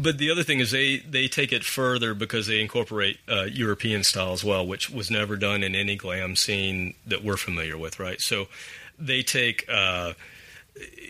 but 0.01 0.19
the 0.19 0.31
other 0.31 0.43
thing 0.43 0.61
is 0.61 0.71
they 0.71 0.99
they 0.99 1.29
take 1.29 1.53
it 1.53 1.65
further 1.65 2.15
because 2.15 2.47
they 2.47 2.61
incorporate 2.61 3.19
uh, 3.29 3.45
European 3.45 4.03
style 4.03 4.33
as 4.33 4.45
well, 4.45 4.67
which 4.67 4.91
was 4.91 5.11
never 5.11 5.37
done 5.37 5.63
in 5.63 5.75
any 5.75 5.97
glam 5.97 6.37
scene 6.37 6.95
that 7.07 7.23
we're 7.23 7.37
familiar 7.37 7.77
with, 7.77 7.99
right? 7.99 8.21
So 8.21 8.49
they 8.99 9.23
take. 9.23 9.65
Uh, 9.69 10.15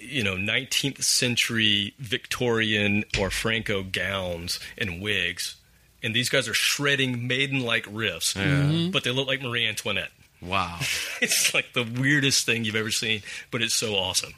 you 0.01 0.25
know, 0.25 0.35
19th 0.35 1.03
century 1.03 1.93
Victorian 1.99 3.05
or 3.21 3.29
Franco 3.29 3.83
gowns 3.83 4.59
and 4.79 5.03
wigs, 5.03 5.57
and 6.03 6.15
these 6.15 6.31
guys 6.31 6.49
are 6.49 6.55
shredding 6.55 7.27
maiden-like 7.27 7.85
riffs, 7.85 8.93
but 8.93 9.05
they 9.05 9.11
look 9.11 9.29
like 9.29 9.43
Marie 9.43 9.67
Antoinette. 9.67 10.11
Wow. 10.41 10.79
It's 11.21 11.53
like 11.53 11.73
the 11.73 11.83
weirdest 11.83 12.47
thing 12.47 12.65
you've 12.65 12.77
ever 12.77 12.93
seen, 12.93 13.23
but 13.51 13.61
it's 13.61 13.75
so 13.75 13.97
awesome. 13.97 14.33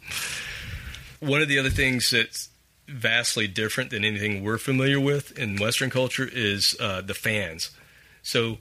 One 1.20 1.42
of 1.42 1.48
the 1.48 1.58
other 1.58 1.68
things 1.68 2.10
that's 2.10 2.48
vastly 2.90 3.46
different 3.46 3.90
than 3.90 4.04
anything 4.04 4.42
we're 4.42 4.58
familiar 4.58 4.98
with 5.00 5.36
in 5.38 5.56
Western 5.56 5.90
culture 5.90 6.28
is 6.30 6.76
uh, 6.80 7.00
the 7.00 7.14
fans. 7.14 7.70
So 8.22 8.58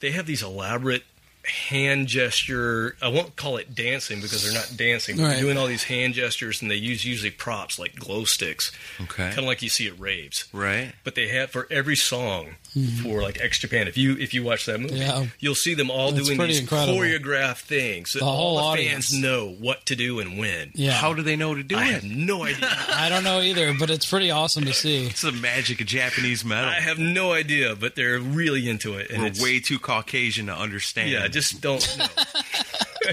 they 0.00 0.10
have 0.12 0.26
these 0.26 0.42
elaborate 0.42 1.04
hand 1.44 2.06
gesture. 2.06 2.96
I 3.02 3.08
won't 3.08 3.34
call 3.34 3.56
it 3.56 3.74
dancing 3.74 4.20
because 4.20 4.44
they're 4.44 4.52
not 4.54 4.72
dancing. 4.76 5.16
But 5.16 5.22
Right. 5.24 5.30
They're 5.32 5.40
doing 5.42 5.58
all 5.58 5.66
these 5.66 5.84
hand 5.84 6.14
gestures, 6.14 6.62
and 6.62 6.70
they 6.70 6.76
use 6.76 7.04
usually 7.04 7.30
props 7.32 7.78
like 7.78 7.96
glow 7.96 8.24
sticks, 8.24 8.70
Okay. 9.00 9.24
kind 9.28 9.38
of 9.40 9.44
like 9.44 9.60
you 9.62 9.68
see 9.68 9.88
at 9.88 9.98
raves 9.98 10.44
Right. 10.52 10.92
but 11.02 11.14
they 11.16 11.28
have 11.28 11.50
for 11.50 11.66
every 11.70 11.96
song 11.96 12.56
Mm-hmm. 12.76 13.02
for 13.02 13.20
like 13.20 13.38
X 13.38 13.58
Japan. 13.58 13.86
If 13.86 13.98
you 13.98 14.16
if 14.16 14.32
you 14.32 14.42
watch 14.42 14.64
that 14.64 14.80
movie, 14.80 14.94
Yeah. 14.96 15.26
you'll 15.40 15.54
see 15.54 15.74
them 15.74 15.90
all 15.90 16.08
It's 16.16 16.26
doing 16.26 16.38
these 16.40 16.60
incredible. 16.60 16.98
choreographed 16.98 17.60
things. 17.64 18.14
that 18.14 18.22
whole 18.22 18.56
all 18.56 18.56
the 18.56 18.62
audience. 18.62 19.10
fans 19.10 19.20
know 19.22 19.50
what 19.60 19.84
to 19.86 19.94
do 19.96 20.20
and 20.20 20.38
when. 20.38 20.70
Yeah, 20.74 20.92
How 20.92 21.12
do 21.12 21.20
they 21.20 21.36
know 21.36 21.54
to 21.54 21.62
do 21.62 21.76
I 21.76 21.82
it? 21.82 21.84
I 21.84 21.90
have 21.92 22.04
no 22.04 22.44
idea. 22.46 22.68
I 22.88 23.10
don't 23.10 23.24
know 23.24 23.42
either, 23.42 23.74
but 23.78 23.90
it's 23.90 24.06
pretty 24.08 24.30
awesome 24.30 24.64
to 24.64 24.72
see. 24.72 25.04
It's 25.06 25.20
the 25.20 25.32
magic 25.32 25.82
of 25.82 25.86
Japanese 25.86 26.44
metal. 26.46 26.70
I 26.70 26.80
have 26.80 26.98
no 26.98 27.32
idea, 27.34 27.76
but 27.76 27.94
they're 27.94 28.18
really 28.18 28.66
into 28.70 28.94
it. 28.96 29.10
And 29.10 29.20
We're 29.20 29.28
it's, 29.28 29.42
way 29.42 29.60
too 29.60 29.78
Caucasian 29.78 30.46
to 30.46 30.54
understand. 30.56 31.10
yeah, 31.10 31.28
just 31.28 31.60
don't 31.60 31.98
know. 31.98 32.06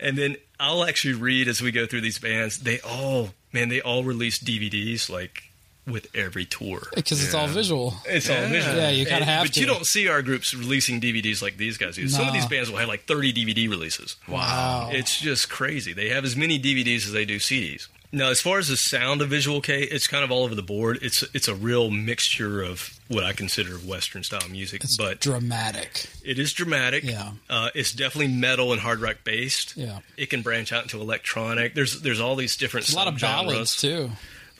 and 0.00 0.16
then 0.16 0.36
I'll 0.60 0.84
actually 0.84 1.14
read 1.14 1.48
as 1.48 1.60
we 1.60 1.70
go 1.72 1.86
through 1.86 2.02
these 2.02 2.18
bands. 2.18 2.58
They 2.60 2.80
all, 2.80 3.30
man, 3.52 3.68
they 3.68 3.80
all 3.80 4.04
release 4.04 4.38
DVDs 4.38 5.10
like 5.10 5.44
with 5.86 6.06
every 6.14 6.44
tour. 6.44 6.82
Because 6.94 7.24
it's 7.24 7.34
all 7.34 7.48
visual. 7.48 7.94
It's 8.06 8.30
all 8.30 8.36
visual. 8.48 8.76
Yeah, 8.76 8.90
you 8.90 9.04
kinda 9.06 9.24
have 9.24 9.44
But 9.46 9.54
to. 9.54 9.60
you 9.60 9.66
don't 9.66 9.86
see 9.86 10.08
our 10.08 10.22
groups 10.22 10.54
releasing 10.54 11.00
DVDs 11.00 11.42
like 11.42 11.56
these 11.56 11.76
guys 11.78 11.96
do. 11.96 12.08
Some 12.08 12.26
of 12.28 12.32
these 12.32 12.46
bands 12.46 12.70
will 12.70 12.78
have 12.78 12.88
like 12.88 13.04
30 13.06 13.32
DVD 13.32 13.68
releases. 13.68 14.16
Wow. 14.28 14.90
It's 14.92 15.18
just 15.20 15.48
crazy. 15.50 15.92
They 15.92 16.10
have 16.10 16.24
as 16.24 16.36
many 16.36 16.58
DVDs 16.60 17.06
as 17.06 17.12
they 17.12 17.24
do 17.24 17.36
CDs. 17.38 17.88
Now, 18.14 18.28
as 18.28 18.42
far 18.42 18.58
as 18.58 18.68
the 18.68 18.76
sound 18.76 19.22
of 19.22 19.30
Visual 19.30 19.62
Kei, 19.62 19.84
it's 19.84 20.06
kind 20.06 20.22
of 20.22 20.30
all 20.30 20.44
over 20.44 20.54
the 20.54 20.62
board. 20.62 20.98
It's 21.00 21.24
it's 21.32 21.48
a 21.48 21.54
real 21.54 21.90
mixture 21.90 22.62
of 22.62 23.00
what 23.08 23.24
I 23.24 23.32
consider 23.32 23.76
Western 23.78 24.22
style 24.22 24.46
music, 24.50 24.84
It's 24.84 24.98
but 24.98 25.18
dramatic. 25.18 26.04
it 26.22 26.38
is 26.38 26.52
dramatic. 26.52 27.04
Yeah. 27.04 27.30
uh, 27.48 27.70
it's 27.74 27.90
definitely 27.90 28.28
metal 28.34 28.70
and 28.72 28.82
hard 28.82 29.00
rock 29.00 29.16
based. 29.24 29.78
Yeah. 29.78 30.00
it 30.18 30.26
can 30.28 30.42
branch 30.42 30.74
out 30.74 30.82
into 30.82 31.00
electronic. 31.00 31.74
There's 31.74 32.02
there's 32.02 32.20
all 32.20 32.36
these 32.36 32.54
different 32.58 32.84
There's 32.86 32.94
a 32.94 32.98
lot 32.98 33.08
of 33.08 33.14
subgenres. 33.14 33.20
ballads 33.20 33.76
too. 33.80 34.10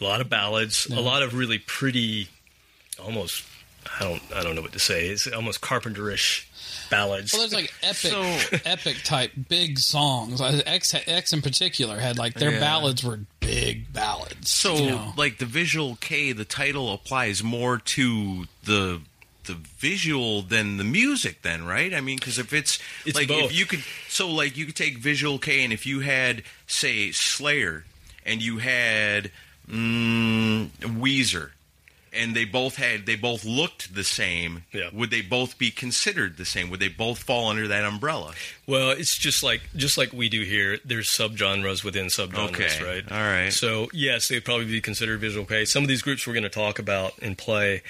A 0.03 0.07
lot 0.07 0.21
of 0.21 0.29
ballads, 0.29 0.87
Yeah. 0.91 0.99
a 0.99 1.01
lot 1.01 1.23
of 1.23 1.35
really 1.35 1.59
pretty, 1.59 2.29
almost 3.03 3.45
I 4.01 4.05
don't 4.05 4.23
I 4.35 4.43
don't 4.43 4.55
know 4.57 4.63
what 4.63 4.73
to 4.73 4.79
say. 4.81 5.07
It's 5.09 5.27
almost 5.29 5.61
Carpenterish 5.61 6.45
ballads. 6.91 7.33
Well, 7.33 7.43
there's 7.43 7.53
like 7.55 7.73
epic, 7.83 7.97
So- 8.11 8.59
epic 8.65 8.97
type 9.05 9.33
big 9.49 9.79
songs. 9.79 10.41
X, 10.41 10.95
X 11.07 11.33
in 11.33 11.41
particular 11.43 11.99
had 11.99 12.19
like 12.19 12.35
their 12.35 12.53
Yeah. 12.53 12.61
ballads 12.61 13.03
were 13.05 13.21
big 13.41 13.93
ballads. 13.93 14.51
So, 14.51 14.75
you 14.77 14.91
know. 14.91 15.13
like 15.17 15.39
the 15.39 15.47
visual 15.47 15.97
Kei, 15.97 16.33
the 16.33 16.45
title 16.45 16.93
applies 16.93 17.43
more 17.43 17.79
to 17.79 18.47
the 18.65 19.01
the 19.45 19.55
visual 19.55 20.43
than 20.43 20.77
the 20.77 20.85
music. 20.85 21.43
Then, 21.43 21.65
right? 21.65 21.93
I 21.93 22.01
mean, 22.01 22.19
because 22.19 22.39
if 22.39 22.53
it's, 22.53 22.79
It's 23.05 23.17
like 23.17 23.27
both. 23.29 23.47
if 23.51 23.59
you 23.59 23.67
could, 23.67 23.83
so 24.09 24.29
like 24.31 24.57
you 24.57 24.67
could 24.67 24.77
take 24.77 24.99
visual 24.99 25.39
Kei, 25.41 25.65
and 25.65 25.73
if 25.73 25.85
you 25.87 26.01
had 26.01 26.43
say 26.69 27.11
Slayer, 27.11 27.85
and 28.25 28.41
you 28.41 28.59
had 28.59 29.33
mm, 29.69 30.69
Weezer. 30.81 31.51
And 32.15 32.37
they 32.37 32.45
both 32.45 32.77
had, 32.77 33.07
they 33.07 33.17
both 33.17 33.43
looked 33.43 33.95
the 33.95 34.05
same. 34.05 34.65
Yeah. 34.71 34.91
Would 34.93 35.11
they 35.11 35.23
both 35.23 35.57
be 35.57 35.71
considered 35.71 36.37
the 36.37 36.45
same? 36.45 36.69
Would 36.69 36.79
they 36.81 36.89
both 36.89 37.21
fall 37.23 37.49
under 37.49 37.67
that 37.69 37.85
umbrella? 37.85 38.35
Well, 38.67 38.91
it's 38.91 39.17
just 39.17 39.43
like 39.43 39.63
just 39.77 39.97
like 39.97 40.13
we 40.13 40.29
do 40.29 40.43
here. 40.43 40.79
There's 40.85 41.09
subgenres 41.09 41.83
within 41.83 42.09
subgenres, 42.09 42.51
Okay. 42.51 42.85
right? 42.85 43.11
All 43.11 43.17
right. 43.19 43.51
So 43.51 43.89
yes, 43.95 44.29
they'd 44.29 44.45
probably 44.45 44.67
be 44.67 44.83
considered 44.83 45.21
visual 45.21 45.47
Kei. 45.47 45.65
Some 45.65 45.83
of 45.85 45.89
these 45.89 46.03
groups 46.03 46.27
we're 46.27 46.35
going 46.35 46.43
to 46.43 46.51
talk 46.51 46.79
about 46.79 47.15
and 47.23 47.37
play, 47.39 47.81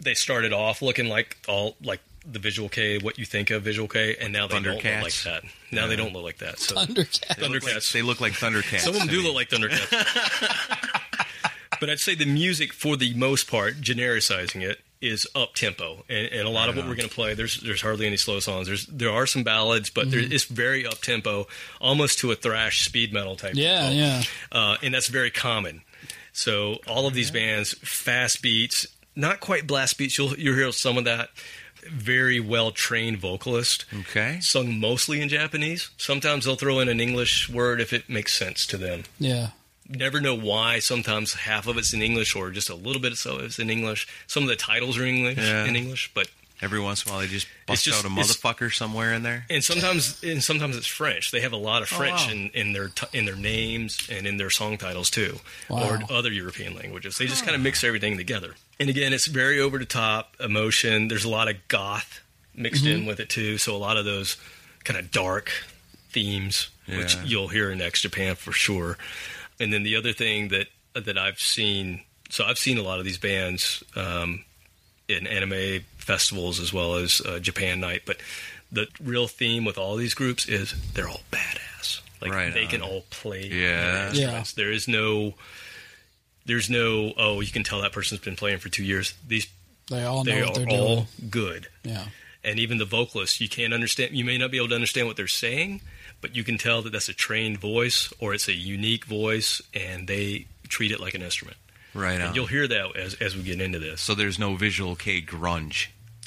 they 0.00 0.12
started 0.12 0.52
off 0.52 0.82
looking 0.82 1.08
like 1.08 1.38
all 1.48 1.76
like 1.82 2.00
the 2.30 2.38
visual 2.40 2.68
Kei, 2.68 2.98
what 2.98 3.18
you 3.18 3.24
think 3.24 3.50
of 3.50 3.62
visual 3.62 3.88
Kei, 3.88 4.16
and 4.20 4.34
now 4.34 4.48
they 4.48 4.60
don't 4.60 4.74
look 4.74 4.84
like 4.84 5.22
that. 5.22 5.44
Now 5.72 5.86
they 5.86 5.96
don't 5.96 6.12
look 6.12 6.24
like 6.24 6.38
that. 6.38 6.58
So 6.58 6.74
Thundercat. 6.74 7.36
They 7.36 7.48
look 7.48 7.62
like- 7.62 7.72
Thundercats. 7.72 7.92
They 7.92 8.02
look 8.02 8.20
like 8.20 8.32
Thundercats. 8.34 8.80
Some 8.80 8.94
of 8.94 8.98
them 9.00 9.08
do 9.08 9.22
look 9.22 9.34
like 9.34 9.48
Thundercats. 9.48 10.82
but 11.80 11.90
I'd 11.90 12.00
say 12.00 12.14
the 12.14 12.26
music, 12.26 12.72
for 12.72 12.96
the 12.96 13.14
most 13.14 13.48
part, 13.50 13.80
genericizing 13.80 14.62
it, 14.62 14.80
is 15.00 15.26
up 15.34 15.54
tempo, 15.54 16.04
and, 16.08 16.26
and 16.28 16.46
a 16.48 16.50
lot 16.50 16.68
of 16.70 16.76
what 16.76 16.86
we're 16.86 16.94
going 16.94 17.08
to 17.08 17.14
play. 17.14 17.34
There's 17.34 17.60
there's 17.60 17.82
hardly 17.82 18.06
any 18.06 18.16
slow 18.16 18.40
songs. 18.40 18.66
There's 18.66 18.86
there 18.86 19.10
are 19.10 19.26
some 19.26 19.44
ballads, 19.44 19.90
but 19.90 20.10
there, 20.10 20.20
it's 20.20 20.44
very 20.44 20.86
up 20.86 21.00
tempo, 21.02 21.46
almost 21.80 22.18
to 22.20 22.32
a 22.32 22.34
thrash 22.34 22.84
speed 22.86 23.12
metal 23.12 23.36
type. 23.36 23.52
Yeah, 23.54 23.80
tempo. 23.90 23.94
yeah. 23.94 24.22
uh, 24.52 24.76
and 24.82 24.94
that's 24.94 25.08
very 25.08 25.30
common. 25.30 25.82
So 26.32 26.78
all 26.86 27.06
of 27.06 27.14
these 27.14 27.30
bands, 27.30 27.74
fast 27.80 28.40
beats, 28.42 28.86
not 29.14 29.40
quite 29.40 29.66
blast 29.66 29.98
beats. 29.98 30.16
You'll 30.18 30.34
you'll 30.38 30.54
hear 30.56 30.72
some 30.72 30.96
of 30.98 31.04
that. 31.04 31.28
Very 31.88 32.40
well 32.40 32.72
trained 32.72 33.18
vocalist 33.18 33.84
Okay. 34.00 34.38
sung 34.40 34.80
mostly 34.80 35.20
in 35.20 35.28
Japanese. 35.28 35.90
Sometimes 35.98 36.44
they'll 36.44 36.56
throw 36.56 36.80
in 36.80 36.88
an 36.88 36.98
English 37.00 37.48
word 37.48 37.80
if 37.80 37.92
it 37.92 38.08
makes 38.08 38.36
sense 38.36 38.66
to 38.66 38.76
them. 38.76 39.04
Yeah. 39.20 39.50
Never 39.88 40.20
know 40.20 40.34
why. 40.34 40.80
Sometimes 40.80 41.34
half 41.34 41.66
of 41.66 41.78
it's 41.78 41.92
in 41.92 42.02
English 42.02 42.34
or 42.34 42.50
just 42.50 42.70
a 42.70 42.74
little 42.74 43.00
bit 43.00 43.16
so 43.16 43.38
it's 43.38 43.58
in 43.58 43.70
English. 43.70 44.08
Some 44.26 44.42
of 44.42 44.48
the 44.48 44.56
titles 44.56 44.98
are 44.98 45.04
English 45.04 45.38
Yeah. 45.38 45.64
in 45.64 45.76
English, 45.76 46.10
but 46.14 46.28
Every 46.62 46.80
once 46.80 47.04
in 47.04 47.10
a 47.10 47.12
while, 47.12 47.20
they 47.20 47.26
just 47.28 47.46
bust 47.66 47.84
just- 47.84 47.98
out 47.98 48.06
a 48.06 48.08
motherfucker 48.08 48.72
somewhere 48.72 49.12
in 49.12 49.22
there. 49.22 49.44
and 49.50 49.62
sometimes 49.62 50.22
and 50.22 50.42
sometimes 50.42 50.74
it's 50.76 50.86
French. 50.86 51.30
They 51.30 51.40
have 51.40 51.52
a 51.52 51.58
lot 51.58 51.82
of 51.82 51.92
oh, 51.92 51.96
French 51.96 52.26
wow. 52.26 52.30
in, 52.30 52.50
in 52.54 52.72
their 52.72 52.90
in 53.12 53.26
their 53.26 53.36
names 53.36 54.08
and 54.10 54.26
in 54.26 54.38
their 54.38 54.48
song 54.48 54.78
titles 54.78 55.10
too, 55.10 55.40
Wow. 55.68 55.86
or 55.86 56.00
other 56.10 56.32
European 56.32 56.74
languages. 56.74 57.18
They 57.18 57.26
just 57.26 57.44
kind 57.44 57.54
of 57.54 57.60
mix 57.60 57.84
everything 57.84 58.16
together. 58.16 58.54
And 58.80 58.88
again, 58.88 59.12
it's 59.12 59.26
very 59.26 59.60
over 59.60 59.78
the 59.78 59.84
top 59.84 60.34
emotion. 60.40 61.08
There's 61.08 61.24
a 61.24 61.28
lot 61.28 61.48
of 61.48 61.56
goth 61.68 62.20
mixed 62.54 62.86
in 62.86 63.00
mm-hmm. 63.00 63.06
with 63.06 63.20
it 63.20 63.28
too. 63.28 63.58
So 63.58 63.76
a 63.76 63.78
lot 63.78 63.98
of 63.98 64.06
those 64.06 64.38
kind 64.84 64.98
of 64.98 65.10
dark 65.10 65.52
themes, 66.10 66.70
which 66.86 67.16
you'll 67.16 67.48
hear 67.48 67.70
in 67.70 67.82
X 67.82 68.00
Japan 68.00 68.34
for 68.34 68.52
sure. 68.52 68.96
And 69.60 69.72
then 69.72 69.82
the 69.82 69.96
other 69.96 70.12
thing 70.12 70.48
that 70.48 70.66
that 70.94 71.18
I've 71.18 71.40
seen 71.40 72.02
so 72.30 72.44
I've 72.44 72.58
seen 72.58 72.78
a 72.78 72.82
lot 72.82 72.98
of 72.98 73.04
these 73.04 73.18
bands 73.18 73.82
um, 73.94 74.44
in 75.08 75.26
anime 75.26 75.84
festivals 75.98 76.58
as 76.60 76.72
well 76.72 76.96
as 76.96 77.20
uh, 77.24 77.38
Japan 77.38 77.80
Night, 77.80 78.02
but 78.06 78.16
the 78.72 78.88
real 79.02 79.28
theme 79.28 79.64
with 79.64 79.78
all 79.78 79.94
these 79.96 80.14
groups 80.14 80.46
is 80.48 80.74
they're 80.94 81.08
all 81.08 81.20
badass. 81.30 82.00
Like 82.20 82.32
Right 82.32 82.52
they 82.52 82.64
on. 82.64 82.68
can 82.70 82.82
all 82.82 83.04
play 83.10 83.46
Yeah. 83.46 83.92
their 83.92 84.08
instruments. 84.08 84.52
There 84.54 84.72
is 84.72 84.88
no 84.88 85.34
there's 86.44 86.70
no 86.70 87.12
oh 87.16 87.40
you 87.40 87.52
can 87.52 87.62
tell 87.62 87.80
that 87.82 87.92
person's 87.92 88.20
been 88.20 88.36
playing 88.36 88.58
for 88.58 88.68
two 88.68 88.84
years. 88.84 89.14
These 89.26 89.46
They 89.90 90.02
all 90.04 90.24
know 90.24 90.32
they 90.34 90.42
what 90.42 90.58
are 90.58 90.64
they're 90.64 90.78
all 90.80 90.94
doing. 90.96 91.06
good. 91.30 91.68
Yeah. 91.84 92.06
And 92.44 92.58
even 92.60 92.78
the 92.78 92.84
vocalists, 92.84 93.40
you 93.40 93.48
can't 93.48 93.72
understand. 93.74 94.16
You 94.16 94.24
may 94.24 94.38
not 94.38 94.50
be 94.52 94.56
able 94.58 94.68
to 94.68 94.74
understand 94.76 95.08
what 95.08 95.16
they're 95.16 95.26
saying, 95.26 95.80
but 96.20 96.34
you 96.36 96.44
can 96.44 96.58
tell 96.58 96.82
that 96.82 96.92
that's 96.92 97.08
a 97.08 97.14
trained 97.14 97.58
voice 97.58 98.12
or 98.18 98.34
it's 98.34 98.48
a 98.48 98.54
unique 98.54 99.04
voice, 99.04 99.62
and 99.74 100.06
they 100.08 100.46
treat 100.68 100.90
it 100.92 101.00
like 101.00 101.14
an 101.14 101.22
instrument. 101.22 101.56
Right 101.94 102.16
on. 102.20 102.28
And 102.28 102.36
you'll 102.36 102.46
hear 102.46 102.66
that 102.68 102.96
as 102.96 103.14
as 103.14 103.36
we 103.36 103.42
get 103.42 103.60
into 103.60 103.78
this. 103.78 104.00
So 104.02 104.14
there's 104.14 104.38
no 104.38 104.54
visual 104.56 104.96
Kei 104.96 105.22
grunge. 105.22 105.88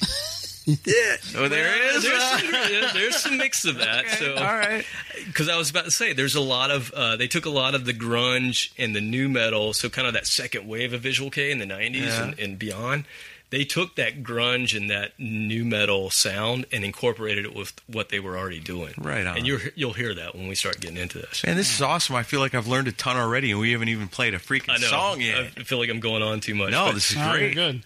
yeah. 0.66 1.16
Oh, 1.36 1.48
there 1.48 1.94
is. 1.94 2.02
There's 2.02 2.22
some, 2.22 2.52
there's 2.94 3.16
some 3.16 3.36
mix 3.38 3.64
of 3.64 3.78
that. 3.78 4.08
So, 4.18 4.34
All 4.34 4.44
right. 4.44 4.84
because 5.26 5.48
I 5.48 5.56
was 5.56 5.70
about 5.70 5.84
to 5.84 5.90
say, 5.90 6.12
there's 6.12 6.34
a 6.34 6.40
lot 6.40 6.70
of 6.70 6.90
uh, 6.92 7.16
they 7.16 7.28
took 7.28 7.46
a 7.46 7.50
lot 7.50 7.74
of 7.74 7.84
the 7.84 7.92
grunge 7.94 8.72
and 8.78 8.94
the 8.94 9.00
new 9.00 9.28
metal, 9.28 9.72
so 9.72 9.88
kind 9.88 10.06
of 10.06 10.14
that 10.14 10.26
second 10.26 10.66
wave 10.68 10.92
of 10.92 11.00
Visual 11.02 11.30
Kei 11.30 11.50
in 11.50 11.58
the 11.58 11.66
'90s 11.66 11.94
Yeah. 11.94 12.22
and, 12.24 12.38
and 12.38 12.58
beyond. 12.58 13.04
They 13.50 13.64
took 13.64 13.96
that 13.96 14.22
grunge 14.22 14.76
and 14.76 14.88
that 14.90 15.18
new 15.18 15.64
metal 15.64 16.08
sound 16.10 16.66
and 16.70 16.84
incorporated 16.84 17.44
it 17.44 17.54
with 17.54 17.72
what 17.88 18.08
they 18.08 18.20
were 18.20 18.38
already 18.38 18.60
doing. 18.60 18.94
Right 18.96 19.26
on. 19.26 19.38
And 19.38 19.46
you're, 19.46 19.58
you'll 19.74 19.92
hear 19.94 20.14
that 20.14 20.36
when 20.36 20.46
we 20.46 20.54
start 20.54 20.80
getting 20.80 20.96
into 20.96 21.18
this. 21.18 21.44
Man, 21.44 21.56
this 21.56 21.74
is 21.74 21.82
awesome. 21.82 22.14
I 22.14 22.22
feel 22.22 22.38
like 22.38 22.54
I've 22.54 22.68
learned 22.68 22.86
a 22.86 22.92
ton 22.92 23.16
already, 23.16 23.50
and 23.50 23.58
we 23.58 23.72
haven't 23.72 23.88
even 23.88 24.06
played 24.06 24.34
a 24.34 24.38
freaking 24.38 24.78
song 24.78 25.20
yet. 25.20 25.50
I 25.56 25.62
feel 25.64 25.78
like 25.78 25.90
I'm 25.90 25.98
going 25.98 26.22
on 26.22 26.38
too 26.38 26.54
much. 26.54 26.70
no, 26.70 26.92
this 26.92 27.10
is 27.10 27.16
Oh, 27.18 27.34
you're 27.34 27.52
great. 27.52 27.54
good. 27.54 27.82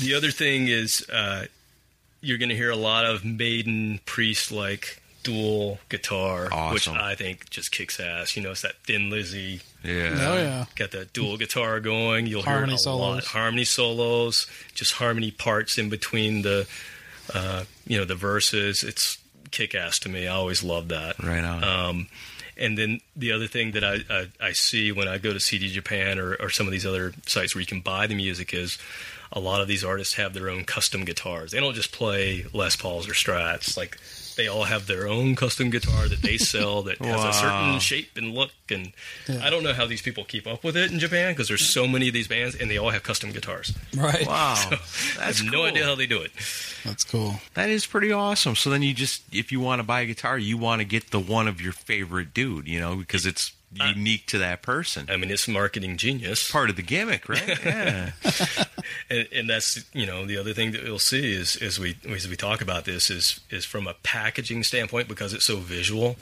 The 0.00 0.14
other 0.14 0.30
thing 0.30 0.68
is 0.68 1.08
uh, 1.08 1.46
you're 2.20 2.38
going 2.38 2.48
to 2.50 2.56
hear 2.56 2.70
a 2.70 2.76
lot 2.76 3.06
of 3.06 3.24
Maiden 3.24 4.00
Priest 4.04 4.50
like 4.52 5.00
dual 5.24 5.78
guitar, 5.88 6.48
which 6.72 6.86
I 6.86 7.16
think 7.16 7.50
just 7.50 7.72
kicks 7.72 7.98
ass. 7.98 8.36
You 8.36 8.42
know, 8.44 8.52
it's 8.52 8.62
that 8.62 8.76
Thin 8.84 9.10
Lizzy. 9.10 9.60
Yeah. 9.82 10.16
Oh 10.20 10.36
yeah. 10.36 10.64
Got 10.76 10.92
that 10.92 11.12
dual 11.12 11.36
guitar 11.36 11.80
going. 11.80 12.26
You'll 12.26 12.42
Harmony 12.42 12.72
hear 12.72 12.76
it 12.76 12.86
a 12.86 12.90
lot. 12.90 13.22
solos. 13.22 13.26
Harmony 13.26 13.64
solos, 13.64 14.46
just 14.74 14.92
harmony 14.92 15.32
parts 15.32 15.76
in 15.78 15.88
between 15.88 16.42
the, 16.42 16.68
uh, 17.34 17.64
you 17.86 17.98
know, 17.98 18.04
the 18.04 18.14
verses. 18.14 18.84
It's 18.84 19.18
kick 19.50 19.74
ass 19.74 19.98
to 20.00 20.08
me. 20.08 20.28
I 20.28 20.34
always 20.34 20.62
love 20.62 20.88
that. 20.88 21.18
Right 21.22 21.42
on. 21.44 21.64
Um, 21.64 22.06
and 22.56 22.78
then 22.78 23.00
the 23.16 23.32
other 23.32 23.46
thing 23.48 23.72
that 23.72 23.82
I, 23.82 23.98
I, 24.08 24.26
I 24.40 24.52
see 24.52 24.92
when 24.92 25.08
I 25.08 25.18
go 25.18 25.32
to 25.32 25.40
CD 25.40 25.68
Japan 25.70 26.18
or, 26.20 26.36
or 26.36 26.50
some 26.50 26.66
of 26.66 26.72
these 26.72 26.86
other 26.86 27.12
sites 27.26 27.54
where 27.54 27.60
you 27.60 27.66
can 27.66 27.80
buy 27.80 28.06
the 28.06 28.14
music 28.14 28.54
is 28.54 28.78
a 29.32 29.40
lot 29.40 29.60
of 29.60 29.66
these 29.66 29.82
artists 29.82 30.14
have 30.14 30.34
their 30.34 30.48
own 30.48 30.64
custom 30.64 31.04
guitars. 31.04 31.50
They 31.50 31.58
don't 31.58 31.74
just 31.74 31.90
play 31.90 32.46
Les 32.52 32.76
Pauls 32.76 33.08
or 33.08 33.12
Strats. 33.12 33.76
Like 33.76 33.98
they 34.34 34.48
all 34.48 34.64
have 34.64 34.86
their 34.86 35.06
own 35.06 35.34
custom 35.36 35.70
guitar 35.70 36.08
that 36.08 36.22
they 36.22 36.36
sell 36.36 36.82
that 36.82 36.98
has 36.98 37.24
a 37.24 37.32
certain 37.32 37.78
shape 37.80 38.16
and 38.16 38.34
look. 38.34 38.50
And 38.70 38.92
I 39.28 39.50
don't 39.50 39.62
know 39.62 39.72
how 39.72 39.86
these 39.86 40.02
people 40.02 40.24
keep 40.24 40.46
up 40.46 40.64
with 40.64 40.76
it 40.76 40.90
in 40.92 40.98
Japan 40.98 41.32
because 41.32 41.48
there's 41.48 41.66
so 41.66 41.86
many 41.86 42.08
of 42.08 42.14
these 42.14 42.28
bands 42.28 42.54
and 42.54 42.70
they 42.70 42.78
all 42.78 42.90
have 42.90 43.02
custom 43.02 43.32
guitars. 43.32 43.72
Right. 43.96 44.26
wow. 44.26 44.54
I 44.70 44.78
That's 45.18 45.40
have 45.40 45.50
cool. 45.50 45.62
no 45.62 45.64
idea 45.66 45.84
how 45.84 45.94
they 45.94 46.06
do 46.06 46.20
it. 46.22 46.32
That's 46.84 47.04
cool. 47.04 47.36
That 47.54 47.68
is 47.70 47.86
pretty 47.86 48.12
awesome. 48.12 48.56
So 48.56 48.70
then 48.70 48.82
you 48.82 48.92
just, 48.94 49.22
if 49.32 49.52
you 49.52 49.60
want 49.60 49.80
to 49.80 49.84
buy 49.84 50.00
a 50.00 50.06
guitar, 50.06 50.38
you 50.38 50.58
want 50.58 50.80
to 50.80 50.84
get 50.84 51.10
the 51.10 51.20
one 51.20 51.48
of 51.48 51.60
your 51.60 51.72
favorite 51.72 52.34
dude, 52.34 52.66
you 52.68 52.80
know, 52.80 52.96
because 52.96 53.26
it's 53.26 53.52
Uh, 53.80 53.92
unique 53.94 54.26
to 54.26 54.38
that 54.38 54.62
person. 54.62 55.06
I 55.10 55.16
mean, 55.16 55.30
it's 55.30 55.48
marketing 55.48 55.96
genius. 55.96 56.50
Part 56.50 56.70
of 56.70 56.76
the 56.76 56.82
gimmick, 56.82 57.28
right? 57.28 57.58
Yeah. 57.64 58.10
and, 59.10 59.28
and 59.32 59.50
that's 59.50 59.84
you 59.92 60.06
know 60.06 60.26
the 60.26 60.36
other 60.36 60.52
thing 60.52 60.72
that 60.72 60.82
we'll 60.84 60.98
see 60.98 61.32
is 61.34 61.56
as 61.56 61.78
we 61.78 61.96
as 62.08 62.28
we 62.28 62.36
talk 62.36 62.60
about 62.60 62.84
this 62.84 63.10
is 63.10 63.40
is 63.50 63.64
from 63.64 63.86
a 63.86 63.94
packaging 64.02 64.62
standpoint 64.62 65.08
because 65.08 65.32
it's 65.32 65.44
so 65.46 65.56
visual. 65.56 66.16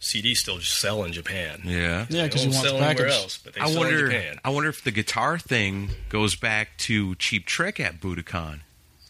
CDs 0.00 0.38
still 0.38 0.56
just 0.56 0.80
sell 0.80 1.04
in 1.04 1.12
Japan. 1.12 1.60
yeah. 1.64 2.06
Yeah, 2.08 2.24
because 2.24 2.44
you 2.46 2.50
don't 2.50 2.54
want 2.56 2.68
sell 2.68 2.82
anywhere 2.82 3.08
else, 3.08 3.36
but 3.36 3.52
they 3.52 3.60
I 3.60 3.66
sell 3.66 3.82
in 3.82 3.88
wonder. 3.92 4.06
Japan. 4.10 4.40
I 4.42 4.48
wonder 4.48 4.70
if 4.70 4.82
the 4.82 4.90
guitar 4.90 5.38
thing 5.38 5.90
goes 6.08 6.36
back 6.36 6.78
to 6.78 7.14
Cheap 7.16 7.44
Trick 7.44 7.78
at 7.78 8.00
Budokan. 8.00 8.60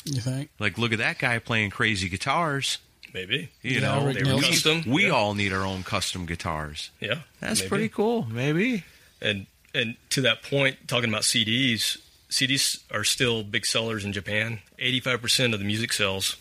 You 0.05 0.21
think? 0.21 0.51
Like, 0.59 0.79
look 0.79 0.93
at 0.93 0.99
that 0.99 1.19
guy 1.21 1.39
playing 1.39 1.71
crazy 1.71 2.09
guitars. 2.09 2.79
Maybe 3.13 3.49
You 3.63 3.81
Yeah, 3.81 3.81
know, 3.81 4.13
they 4.13 4.21
were 4.23 4.41
Nielsen. 4.41 4.77
custom. 4.79 4.93
we 4.93 5.07
yeah. 5.07 5.11
all 5.13 5.35
need 5.35 5.53
our 5.53 5.65
own 5.65 5.83
custom 5.83 6.27
guitars. 6.27 6.91
yeah, 7.01 7.21
That's 7.41 7.61
maybe. 7.61 7.69
pretty 7.69 7.89
cool. 7.89 8.27
Maybe. 8.31 8.85
And 9.21 9.47
and 9.75 9.97
to 10.11 10.21
that 10.23 10.43
point, 10.43 10.89
talking 10.89 11.09
about 11.11 11.23
CDs, 11.23 11.99
CDs 12.31 12.81
are 12.93 13.05
still 13.05 13.43
big 13.43 13.65
sellers 13.67 14.05
in 14.05 14.13
Japan. 14.13 14.61
Eighty 14.79 15.01
five 15.01 15.21
percent 15.21 15.53
of 15.55 15.61
the 15.61 15.67
music 15.67 15.93
sales. 15.93 16.37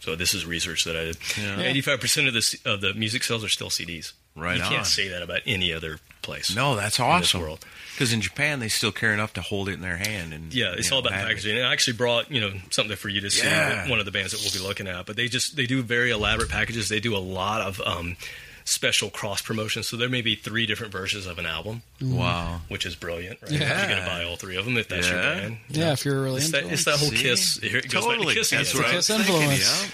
So 0.00 0.16
this 0.16 0.34
is 0.34 0.44
research 0.46 0.84
that 0.84 0.96
I 0.96 1.04
did. 1.04 1.18
Eighty 1.60 1.80
five 1.80 2.00
percent 2.00 2.26
of 2.28 2.34
the 2.34 2.58
of 2.64 2.80
the 2.80 2.94
music 2.94 3.22
sales 3.22 3.44
are 3.44 3.48
still 3.48 3.68
CDs. 3.70 4.12
Right 4.34 4.56
You 4.56 4.62
on. 4.64 4.70
can't 4.70 4.86
say 4.86 5.08
that 5.08 5.22
about 5.22 5.40
any 5.46 5.72
other 5.72 5.98
place. 6.22 6.54
No, 6.56 6.74
that's 6.74 6.98
in 6.98 7.04
this 7.04 7.28
awesome. 7.34 7.40
world. 7.42 7.64
Because 7.92 8.12
in 8.12 8.20
Japan, 8.20 8.58
they 8.60 8.68
still 8.68 8.92
care 8.92 9.12
enough 9.12 9.32
to 9.34 9.42
hold 9.42 9.68
it 9.68 9.72
in 9.74 9.80
their 9.82 9.98
hand 9.98 10.32
and 10.32 10.52
Yeah, 10.52 10.72
it's 10.72 10.86
you 10.86 10.90
know, 10.90 10.96
all 10.96 11.00
about 11.02 11.12
have 11.12 11.24
it. 11.26 11.28
packaging. 11.28 11.56
And 11.58 11.66
I 11.66 11.72
actually 11.72 11.96
brought 11.96 12.30
you 12.30 12.40
know 12.40 12.52
something 12.70 12.96
for 12.96 13.08
you 13.08 13.20
to 13.20 13.30
see. 13.30 13.46
Yeah. 13.46 13.88
One 13.88 13.98
of 13.98 14.04
the 14.06 14.10
bands 14.12 14.32
that 14.32 14.40
we'll 14.40 14.50
be 14.52 14.66
looking 14.66 14.86
at, 14.88 15.06
but 15.06 15.16
they 15.16 15.28
just 15.28 15.56
they 15.56 15.66
do 15.66 15.82
very 15.82 16.10
elaborate 16.10 16.48
packages. 16.48 16.88
They 16.88 17.00
do 17.00 17.14
a 17.16 17.18
lot 17.18 17.60
of 17.60 17.80
um, 17.82 18.16
special 18.64 19.10
cross 19.10 19.42
promotions. 19.42 19.88
So 19.88 19.96
there 19.96 20.08
may 20.08 20.22
be 20.22 20.34
three 20.36 20.66
different 20.66 20.92
versions 20.92 21.26
of 21.26 21.38
an 21.38 21.46
album, 21.46 21.82
Wow. 22.00 22.60
which 22.68 22.86
is 22.86 22.94
brilliant. 22.94 23.42
Right? 23.42 23.50
Yeah. 23.52 23.78
You're 23.80 23.88
going 23.88 24.00
to 24.02 24.06
buy 24.08 24.24
all 24.24 24.36
three 24.36 24.56
of 24.56 24.64
them 24.64 24.76
if 24.78 24.88
that's 24.88 25.08
your 25.10 25.18
band. 25.20 25.58
Yeah, 25.68 25.92
if 25.92 26.04
you're 26.04 26.22
really 26.22 26.36
It's 26.38 26.46
into 26.46 26.60
that, 26.60 26.66
it. 26.68 26.72
it's 26.72 26.84
that 26.84 26.98
whole 26.98 27.10
See? 27.10 27.16
kiss. 27.16 27.58
Here 27.58 27.78
it 27.78 27.90
goes 27.90 28.04
Totally. 28.04 28.26
back 28.26 28.34
to 28.34 28.38
kiss 28.40 28.50
That's 28.50 28.70
again. 28.70 28.82
what 28.82 28.90
I 28.90 28.94
Kiss 28.96 29.08
was 29.08 29.16
thinking. 29.26 29.34
influence. 29.42 29.92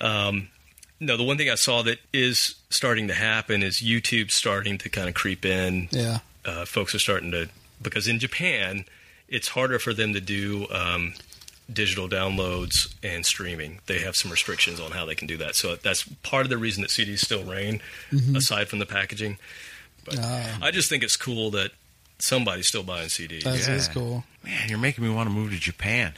Yeah. 0.00 0.40
No, 1.00 1.16
the 1.16 1.24
one 1.24 1.36
thing 1.36 1.50
I 1.50 1.56
saw 1.56 1.82
that 1.82 1.98
is 2.12 2.54
starting 2.70 3.08
to 3.08 3.14
happen 3.14 3.62
is 3.62 3.78
YouTube 3.78 4.30
starting 4.30 4.78
to 4.78 4.88
kind 4.88 5.08
of 5.08 5.14
creep 5.14 5.44
in 5.44 5.88
Yeah. 5.90 6.18
Uh, 6.44 6.64
folks 6.64 6.94
are 6.94 6.98
starting 6.98 7.30
to 7.32 7.48
because 7.82 8.06
in 8.08 8.18
Japan 8.18 8.84
it's 9.28 9.48
harder 9.48 9.78
for 9.78 9.92
them 9.94 10.12
to 10.12 10.20
do 10.20 10.66
um, 10.70 11.14
digital 11.72 12.08
downloads 12.08 12.94
and 13.02 13.24
streaming. 13.24 13.80
They 13.86 14.00
have 14.00 14.16
some 14.16 14.30
restrictions 14.30 14.78
on 14.80 14.90
how 14.92 15.06
they 15.06 15.14
can 15.14 15.26
do 15.26 15.36
that. 15.38 15.54
So 15.56 15.76
that's 15.76 16.02
part 16.22 16.44
of 16.46 16.50
the 16.50 16.58
reason 16.58 16.82
that 16.82 16.90
CDs 16.90 17.20
still 17.20 17.42
reign, 17.42 17.80
aside 18.36 18.68
from 18.68 18.78
the 18.80 18.86
packaging. 18.86 19.38
But 20.04 20.18
Ah. 20.20 20.58
I 20.60 20.70
just 20.70 20.88
think 20.90 21.02
it's 21.02 21.16
cool 21.16 21.50
that 21.52 21.70
somebody's 22.18 22.68
still 22.68 22.82
buying 22.82 23.08
CDs. 23.08 23.44
That 23.44 23.56
is 23.56 23.66
Yeah. 23.88 23.92
cool. 23.94 24.24
Man, 24.44 24.68
you're 24.68 24.78
making 24.78 25.02
me 25.04 25.10
want 25.10 25.26
to 25.28 25.34
move 25.34 25.50
to 25.52 25.58
Japan. 25.58 26.12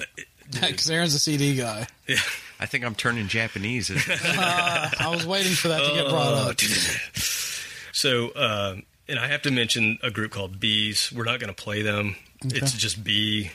Because 0.50 0.90
Aaron's 0.90 1.14
a 1.14 1.20
CD 1.20 1.54
guy. 1.56 1.86
Yeah. 2.08 2.16
I 2.60 2.66
think 2.66 2.84
I'm 2.84 2.94
turning 2.96 3.28
Japanese. 3.28 3.90
Uh, 3.90 4.90
I 4.98 5.08
was 5.14 5.24
waiting 5.26 5.52
for 5.52 5.68
that 5.68 5.78
to 5.78 5.94
get 5.94 6.08
brought 6.08 6.32
Oh, 6.34 6.50
up. 6.50 6.60
So, 7.92 8.32
um, 8.34 8.82
and 9.08 9.18
I 9.18 9.28
have 9.28 9.42
to 9.42 9.50
mention 9.50 9.98
a 10.02 10.10
group 10.10 10.32
called 10.32 10.58
B'z. 10.60 11.12
We're 11.12 11.24
not 11.24 11.40
going 11.40 11.54
to 11.54 11.62
play 11.62 11.82
them. 11.82 12.16
It's 12.44 12.72
just 12.72 13.02
B 13.02 13.50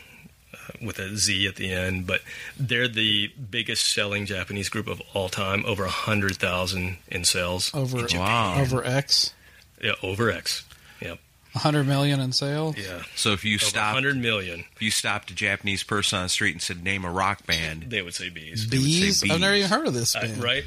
uh, 0.53 0.57
with 0.85 0.99
a 0.99 1.15
Z 1.15 1.47
at 1.47 1.55
the 1.55 1.71
end, 1.71 2.07
but 2.07 2.21
they're 2.59 2.87
the 2.87 3.27
biggest 3.27 3.93
selling 3.93 4.25
Japanese 4.25 4.69
group 4.69 4.87
of 4.87 5.01
all 5.13 5.29
time. 5.29 5.63
Over 5.65 5.85
a 5.85 5.89
hundred 5.89 6.37
thousand 6.37 6.97
in 7.07 7.23
sales. 7.23 7.73
Over 7.73 8.07
in. 8.07 8.17
Wow. 8.17 8.59
over 8.59 8.83
X, 8.83 9.33
Yeah, 9.81 9.93
over 10.03 10.31
X. 10.31 10.65
Yep. 11.01 11.19
100 11.53 11.85
million 11.85 12.19
in 12.19 12.31
sales? 12.33 12.77
Yeah. 12.77 13.03
so 13.15 13.31
if 13.33 13.43
you 13.43 13.55
Over 13.55 13.65
stopped, 13.65 13.93
hundred 13.93 14.17
million, 14.17 14.65
if 14.75 14.81
you 14.81 14.91
stopped 14.91 15.31
a 15.31 15.35
Japanese 15.35 15.83
person 15.83 16.17
on 16.19 16.23
the 16.25 16.29
street 16.29 16.51
and 16.53 16.61
said, 16.61 16.83
"Name 16.83 17.03
a 17.05 17.11
rock 17.11 17.45
band," 17.45 17.85
they 17.89 18.01
would 18.01 18.13
say 18.15 18.29
B'z. 18.29 18.69
would 18.71 18.81
say 18.81 19.27
B'z? 19.27 19.31
I've 19.31 19.39
never 19.41 19.55
even 19.55 19.69
heard 19.69 19.87
of 19.87 19.93
this 19.93 20.15
Uh, 20.15 20.21
band. 20.21 20.43
right? 20.43 20.63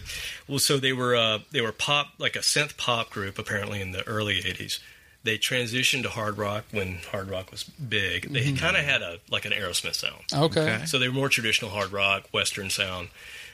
Well, 0.49 0.59
so 0.59 0.79
they 0.79 0.93
were 0.93 1.17
uh, 1.17 1.39
they 1.53 1.61
were 1.61 1.73
pop 1.73 2.09
like 2.19 2.37
a 2.37 2.41
synth 2.41 2.77
pop 2.77 3.11
group 3.11 3.39
apparently 3.39 3.81
in 3.81 3.93
the 3.93 4.07
early 4.07 4.43
'80s. 4.43 4.79
They 5.23 5.39
transitioned 5.39 6.03
to 6.03 6.11
hard 6.11 6.37
rock 6.37 6.65
when 6.71 6.99
hard 7.11 7.31
rock 7.31 7.51
was 7.51 7.65
big. 7.65 8.31
They 8.31 8.53
kind 8.53 8.77
of 8.77 8.85
had 8.85 9.01
a 9.01 9.21
like 9.31 9.47
an 9.47 9.53
Aerosmith 9.53 9.95
sound. 9.95 10.25
Okay. 10.33 10.61
Okay. 10.75 10.85
So 10.85 10.99
they 10.99 11.09
were 11.09 11.15
more 11.15 11.31
traditional 11.31 11.71
hard 11.71 11.93
rock, 11.93 12.25
Western 12.31 12.69
sound, 12.69 13.09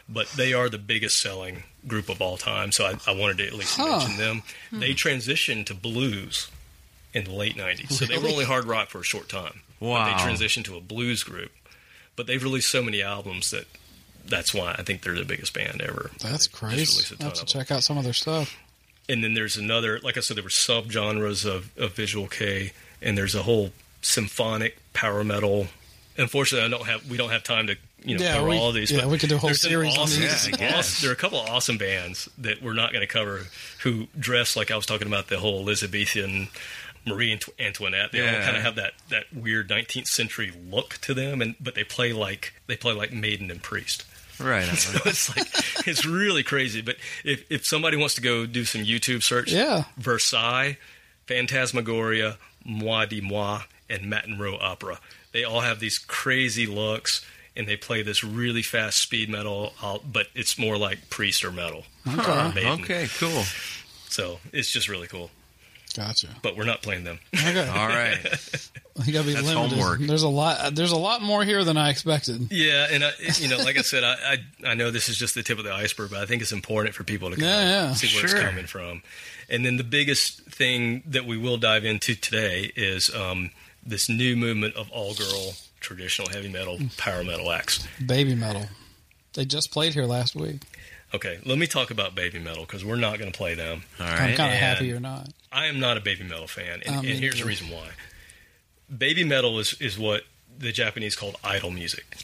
but 0.09 0.27
they 0.31 0.53
are 0.53 0.69
the 0.69 0.79
biggest 0.79 1.21
selling 1.21 1.63
group 1.87 2.09
of 2.09 2.21
all 2.21 2.37
time. 2.37 2.73
So 2.73 2.87
I, 2.87 2.95
I 3.07 3.15
wanted 3.15 3.39
to 3.39 3.47
at 3.47 3.53
least 3.53 3.77
Huh. 3.77 3.87
mention 4.01 4.17
them. 4.17 4.43
They 4.73 4.95
transitioned 4.95 5.67
to 5.67 5.75
blues 5.75 6.49
in 7.15 7.25
the 7.25 7.33
late 7.33 7.57
'90s, 7.57 7.93
so 7.93 8.05
they 8.05 8.19
were 8.19 8.29
only 8.29 8.45
hard 8.45 8.65
rock 8.67 8.89
for 8.89 9.01
a 9.01 9.05
short 9.05 9.29
time. 9.29 9.61
Wow. 9.81 10.05
they 10.05 10.13
transitioned 10.23 10.65
to 10.65 10.77
a 10.77 10.81
blues 10.81 11.23
group, 11.25 11.51
but 12.17 12.27
they've 12.27 12.43
released 12.43 12.71
so 12.71 12.83
many 12.83 13.03
albums 13.03 13.51
that 13.51 13.67
that's 14.27 14.53
why 14.53 14.75
I 14.79 14.83
think 14.83 15.03
they're 15.03 15.15
the 15.15 15.25
biggest 15.25 15.55
band 15.55 15.81
ever. 15.81 16.11
That's 16.21 16.47
They 16.47 16.57
crazy. 16.57 16.77
released 16.77 17.11
a 17.13 17.15
I 17.15 17.17
ton 17.17 17.25
have 17.29 17.35
to 17.35 17.43
of 17.43 17.49
them. 17.49 17.61
check 17.61 17.71
out 17.71 17.83
some 17.83 17.97
of 17.99 18.05
their 18.05 18.13
stuff. 18.13 18.55
And 19.09 19.25
then 19.25 19.35
there's 19.35 19.57
another, 19.57 19.99
like 20.01 20.17
I 20.17 20.21
said, 20.21 20.37
there 20.37 20.45
were 20.45 20.51
subgenres 20.51 21.45
of, 21.47 21.71
of 21.79 21.95
visual 21.95 22.29
Kei, 22.29 22.73
and 23.03 23.17
there's 23.19 23.35
a 23.35 23.43
whole 23.43 23.71
symphonic 24.03 24.77
power 24.93 25.25
metal. 25.25 25.67
Unfortunately, 26.19 26.67
I 26.67 26.69
don't 26.69 26.87
have 26.87 27.09
we 27.11 27.17
don't 27.17 27.31
have 27.31 27.43
time 27.43 27.67
to 27.69 27.77
you 28.05 28.19
know 28.19 28.25
Yeah, 28.25 28.35
cover 28.35 28.49
we- 28.49 28.59
all 28.59 28.69
of 28.69 28.75
these. 28.75 28.91
yeah, 28.93 29.01
but 29.01 29.09
we 29.09 29.19
could 29.19 29.31
do 29.31 29.37
a 29.37 29.39
whole 29.39 29.49
there's 29.49 29.65
an 29.65 29.71
series 29.71 29.97
on 29.99 30.07
these. 30.07 30.49
Yeah, 30.61 30.79
awesome- 30.79 31.03
there 31.03 31.11
are 31.11 31.15
a 31.15 31.17
couple 31.17 31.41
of 31.41 31.49
awesome 31.49 31.79
bands 31.79 32.29
that 32.39 32.63
we're 32.63 32.75
not 32.75 32.93
going 32.93 33.01
to 33.07 33.13
cover 33.13 33.47
who 33.83 34.09
dress 34.19 34.57
like 34.57 34.71
I 34.71 34.77
was 34.77 34.85
talking 34.87 35.07
about 35.07 35.29
the 35.29 35.39
whole 35.39 35.61
Elizabethan 35.61 36.49
Marie 37.07 37.33
Anto- 37.33 37.53
Antoinette. 37.59 38.13
They 38.13 38.21
all 38.27 38.43
kind 38.43 38.57
of 38.57 38.63
have 38.63 38.75
that, 38.77 38.93
that 39.09 39.25
weird 39.33 39.69
19th 39.69 40.07
century 40.07 40.53
look 40.71 40.99
to 41.03 41.15
them, 41.15 41.41
and 41.43 41.55
but 41.61 41.75
they 41.75 41.85
play 41.85 42.13
like 42.13 42.53
they 42.67 42.77
play 42.77 42.93
like 42.93 43.13
Maiden 43.13 43.51
and 43.51 43.63
Priest. 43.63 44.05
Right. 44.39 44.65
So 44.79 44.99
it's 45.05 45.37
like 45.37 45.87
it's 45.87 46.07
really 46.07 46.43
crazy. 46.43 46.81
But 46.81 46.97
if 47.25 47.45
if 47.51 47.67
somebody 47.67 47.97
wants 47.97 48.15
to 48.15 48.21
go 48.23 48.47
do 48.47 48.65
some 48.65 48.83
YouTube 48.83 49.23
search, 49.23 49.53
Yeah. 49.53 49.85
Versailles, 49.99 50.79
Phantasmagoria, 51.27 52.37
Moi 52.65 53.07
dix 53.07 53.23
Mois, 53.25 53.63
and 53.89 54.03
Matenrou 54.13 54.59
Opera. 54.63 54.99
They 55.33 55.45
all 55.45 55.61
have 55.61 55.79
these 55.81 55.99
crazy 55.99 56.67
looks, 56.67 57.25
and 57.57 57.67
they 57.69 57.77
play 57.77 58.03
this 58.03 58.23
really 58.25 58.63
fast 58.63 58.99
speed 58.99 59.29
metal, 59.31 59.73
uh, 59.83 59.99
but 60.05 60.27
it's 60.35 60.59
more 60.59 60.77
like 60.77 61.09
Priest 61.09 61.45
or 61.45 61.51
metal. 61.53 61.85
or 62.07 62.21
okay. 62.21 63.07
Cool. 63.19 63.45
So 64.09 64.41
it's 64.53 64.71
just 64.73 64.89
really 64.89 65.07
cool. 65.07 65.31
Gotcha. 65.97 66.29
But 66.43 66.57
we're 66.57 66.65
not 66.65 66.83
playing 66.83 67.05
them. 67.05 67.19
Okay. 67.35 67.69
All 67.69 67.89
right. 67.89 68.19
You 69.07 69.15
gotta 69.15 69.27
be 69.29 69.33
That's 69.33 69.47
limited. 69.47 69.79
homework. 69.79 70.01
There's 70.01 70.25
a 70.25 70.29
lot. 70.29 70.75
There's 70.75 70.93
a 70.93 70.99
lot 70.99 71.23
more 71.23 71.43
here 71.43 71.65
than 71.65 71.79
I 71.79 71.89
expected. 71.89 72.49
Yeah, 72.53 72.87
and 72.91 73.03
I, 73.03 73.13
you 73.39 73.49
know, 73.49 73.57
like 73.57 73.79
I 73.79 73.81
said, 73.81 74.05
I, 74.05 74.13
I 74.65 74.71
I 74.73 74.75
know 74.75 74.91
this 74.91 75.09
is 75.09 75.17
just 75.17 75.35
the 75.35 75.43
tip 75.43 75.57
of 75.59 75.65
the 75.65 75.73
iceberg, 75.73 76.11
but 76.11 76.19
I 76.21 76.27
think 76.27 76.43
it's 76.43 76.53
important 76.53 76.95
for 76.95 77.03
people 77.03 77.31
to 77.31 77.37
kind 77.37 77.47
Yeah, 77.49 77.63
yeah. 77.89 77.95
see 77.95 78.09
where 78.15 78.29
Sure. 78.29 78.39
it's 78.41 78.47
coming 78.47 78.67
from. 78.67 79.03
And 79.49 79.65
then 79.65 79.79
the 79.79 79.85
biggest 79.85 80.43
thing 80.43 81.03
that 81.07 81.25
we 81.25 81.39
will 81.39 81.57
dive 81.57 81.87
into 81.87 82.15
today 82.15 82.71
is 82.77 83.09
um, 83.15 83.53
this 83.87 84.11
new 84.11 84.37
movement 84.37 84.75
of 84.77 84.91
all 84.91 85.15
girl 85.15 85.55
traditional 85.81 86.29
heavy 86.29 86.51
metal 86.51 86.79
power 86.99 87.25
metal 87.25 87.51
acts. 87.51 87.87
Baby 88.05 88.35
metal. 88.35 88.67
They 89.33 89.47
just 89.47 89.71
played 89.71 89.95
here 89.95 90.05
last 90.05 90.35
week. 90.37 90.61
Okay, 91.13 91.39
let 91.45 91.59
me 91.59 91.67
talk 91.67 91.91
about 91.91 92.15
baby 92.15 92.39
metal 92.39 92.65
because 92.65 92.85
we're 92.85 92.97
not 92.97 93.19
going 93.19 93.31
to 93.33 93.37
play 93.37 93.55
them. 93.55 93.83
All 93.99 94.07
I'm 94.07 94.37
kind 94.37 94.53
of 94.53 94.59
happy 94.59 94.87
you're 94.87 95.01
not. 95.01 95.29
I 95.51 95.67
am 95.67 95.81
not 95.81 95.97
a 95.97 96.01
baby 96.01 96.23
metal 96.25 96.47
fan, 96.47 96.81
and, 96.87 96.97
Um, 96.97 97.05
and 97.07 97.19
here's 97.19 97.39
the 97.41 97.45
reason 97.45 97.69
why. 97.69 97.89
Baby 98.97 99.25
metal 99.25 99.59
is, 99.59 99.75
is 99.81 99.99
what 99.99 100.23
the 100.59 100.71
Japanese 100.73 101.17
called 101.17 101.37
idol 101.43 101.71
music. 101.71 102.19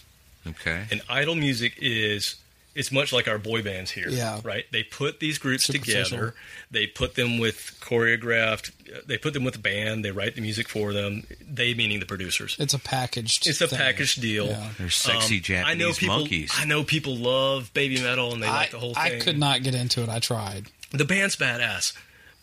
Okay. 0.47 0.85
And 0.91 1.03
idol 1.09 1.35
music 1.35 1.75
is 1.79 2.37
it's 2.77 2.93
much 2.93 3.13
like 3.13 3.27
our 3.27 3.39
boy 3.39 3.63
bands 3.63 3.91
here, 3.91 4.09
Yeah. 4.09 4.41
right? 4.45 4.65
They 4.71 4.83
put 4.85 5.19
these 5.19 5.39
groups 5.39 5.65
Superficial. 5.65 6.05
together. 6.05 6.35
They 6.71 6.87
put 6.87 7.15
them 7.17 7.39
with 7.39 7.77
choreographed. 7.81 8.71
They 9.07 9.19
put 9.19 9.33
them 9.33 9.45
with 9.45 9.57
a 9.57 9.59
band. 9.59 10.05
They 10.05 10.11
write 10.11 10.35
the 10.35 10.41
music 10.41 10.69
for 10.69 10.93
them. 10.93 11.27
They 11.41 11.75
meaning 11.75 12.01
the 12.01 12.07
producers. 12.07 12.57
It's 12.59 12.75
a 12.75 12.79
packaged. 12.79 13.47
It's 13.47 13.61
a 13.61 13.67
thing. 13.69 13.79
packaged 13.79 14.21
deal. 14.21 14.47
Yeah. 14.47 14.71
They're 14.79 14.91
sexy 14.91 15.43
Um, 15.57 15.65
I 15.65 15.75
know 15.75 15.93
people. 15.93 16.19
monkeys. 16.19 16.53
I 16.55 16.65
know 16.67 16.85
people 16.85 17.17
love 17.17 17.73
baby 17.75 18.01
metal 18.01 18.33
and 18.33 18.43
they 18.43 18.47
I, 18.47 18.53
like 18.57 18.71
the 18.71 18.79
whole 18.79 18.93
I 18.97 19.19
could 19.19 19.39
not 19.39 19.63
get 19.63 19.75
into 19.75 20.03
it. 20.03 20.09
I 20.09 20.19
tried. 20.19 20.67
The 20.93 21.05
band's 21.05 21.35
badass, 21.37 21.93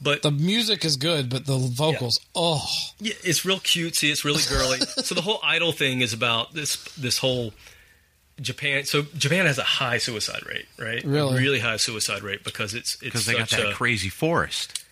but 0.01 0.21
The 0.21 0.31
music 0.31 0.83
is 0.83 0.97
good, 0.97 1.29
but 1.29 1.45
the 1.45 1.57
vocals, 1.57 2.19
oh, 2.35 2.65
Yeah, 2.99 3.13
it's 3.23 3.45
real 3.45 3.59
cutesy. 3.59 4.11
It's 4.11 4.25
really 4.25 4.41
girly. 4.49 4.79
so 5.03 5.15
the 5.15 5.21
whole 5.21 5.39
idol 5.43 5.71
thing 5.71 6.01
is 6.01 6.11
about 6.11 6.53
this 6.53 6.75
this 6.97 7.19
whole 7.19 7.53
Japan. 8.41 8.85
So 8.85 9.03
Japan 9.17 9.45
has 9.45 9.57
a 9.57 9.63
high 9.63 9.97
suicide 9.99 10.45
rate, 10.47 10.65
right? 10.77 11.03
Really? 11.03 11.37
a 11.37 11.39
really 11.39 11.59
high 11.59 11.77
suicide 11.77 12.23
rate 12.23 12.43
because 12.43 12.73
it's 12.73 12.93
it's 12.95 13.01
Because 13.03 13.25
they 13.25 13.33
got 13.33 13.49
such 13.49 13.59
that 13.61 13.71
a 13.71 13.73
crazy 13.73 14.09
forest. 14.09 14.83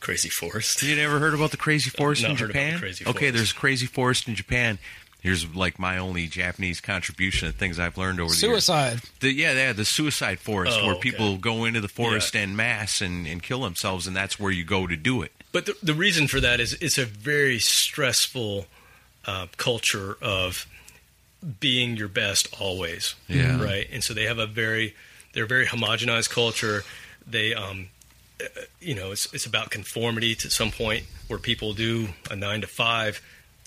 crazy 0.00 0.28
forest. 0.28 0.82
You 0.82 0.96
never 0.96 1.18
heard 1.18 1.34
about 1.34 1.50
the 1.50 1.56
crazy 1.56 1.90
forest 1.98 2.22
not 2.22 2.30
in 2.32 2.36
heard 2.38 2.50
about 2.50 2.54
the 2.60 2.64
Japan? 2.66 2.78
crazy 2.80 3.04
Okay, 3.04 3.12
forest. 3.18 3.34
there's 3.34 3.50
a 3.52 3.54
crazy 3.54 3.86
forest 3.86 4.28
in 4.28 4.34
Japan. 4.34 4.78
Here's 5.20 5.52
like 5.54 5.80
my 5.80 5.98
only 5.98 6.28
Japanese 6.28 6.80
contribution 6.80 7.48
of 7.48 7.56
things 7.56 7.78
I've 7.80 7.98
learned 7.98 8.20
over 8.20 8.30
the 8.32 8.36
years. 8.36 8.64
suicide. 8.64 9.00
The, 9.20 9.32
yeah, 9.32 9.52
yeah, 9.52 9.72
the 9.72 9.84
suicide 9.84 10.38
forest 10.38 10.78
Oh, 10.80 10.86
where 10.86 10.94
okay. 10.94 11.10
people 11.10 11.36
go 11.38 11.64
into 11.64 11.80
the 11.80 11.88
forest 11.88 12.34
Yeah. 12.36 12.42
en 12.42 12.54
masse 12.54 13.00
and, 13.00 13.26
and 13.26 13.42
kill 13.42 13.62
themselves, 13.62 14.06
and 14.06 14.14
that's 14.16 14.38
where 14.38 14.52
you 14.52 14.62
go 14.64 14.86
to 14.86 14.94
do 14.94 15.22
it. 15.22 15.32
But 15.50 15.66
the, 15.66 15.74
the 15.82 15.94
reason 15.94 16.28
for 16.28 16.38
that 16.40 16.60
is 16.60 16.74
it's 16.74 16.98
a 16.98 17.04
very 17.04 17.58
stressful 17.58 18.66
uh, 19.26 19.48
culture 19.56 20.16
of 20.22 20.66
being 21.60 21.96
your 21.96 22.08
best 22.08 22.48
always. 22.60 23.14
Yeah. 23.28 23.62
Right. 23.62 23.88
And 23.92 24.02
so 24.02 24.14
they 24.14 24.24
have 24.24 24.38
a 24.38 24.46
very 24.46 24.94
they're 25.32 25.44
a 25.44 25.48
very 25.48 25.66
homogenized 25.66 26.30
culture. 26.30 26.84
They 27.26 27.54
um 27.54 27.88
uh, 28.42 28.46
you 28.80 28.94
know, 28.94 29.10
it's 29.12 29.32
it's 29.32 29.46
about 29.46 29.70
conformity 29.70 30.34
to 30.36 30.50
some 30.50 30.70
point 30.70 31.04
where 31.28 31.38
people 31.38 31.72
do 31.74 32.08
a 32.30 32.36
9 32.36 32.60
to 32.62 32.66
5 32.66 33.20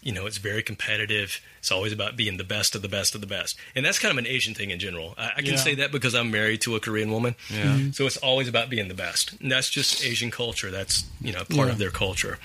you 0.03 0.11
know, 0.11 0.25
it's 0.25 0.39
very 0.39 0.63
competitive. 0.63 1.39
It's 1.59 1.71
always 1.71 1.93
about 1.93 2.17
being 2.17 2.37
the 2.37 2.43
best 2.43 2.73
of 2.73 2.81
the 2.81 2.87
best 2.89 3.13
of 3.13 3.21
the 3.21 3.27
best, 3.27 3.55
and 3.75 3.85
that's 3.85 3.99
kind 3.99 4.11
of 4.11 4.17
an 4.17 4.25
Asian 4.25 4.55
thing 4.55 4.71
in 4.71 4.79
general. 4.79 5.13
I, 5.15 5.27
I 5.37 5.41
can 5.43 5.51
Yeah. 5.51 5.55
say 5.57 5.75
that 5.75 5.91
because 5.91 6.15
I'm 6.15 6.31
married 6.31 6.61
to 6.61 6.75
a 6.75 6.79
Korean 6.79 7.11
woman. 7.11 7.35
Yeah. 7.51 7.91
So 7.91 8.07
it's 8.07 8.17
always 8.17 8.47
about 8.47 8.67
being 8.71 8.87
the 8.87 8.95
best, 8.95 9.33
and 9.39 9.51
that's 9.51 9.69
just 9.69 10.03
Asian 10.03 10.31
culture. 10.31 10.71
That's 10.71 11.03
you 11.21 11.31
know 11.31 11.43
part 11.43 11.67
Yeah. 11.67 11.73
of 11.73 11.77
their 11.77 11.91
culture. 11.91 12.39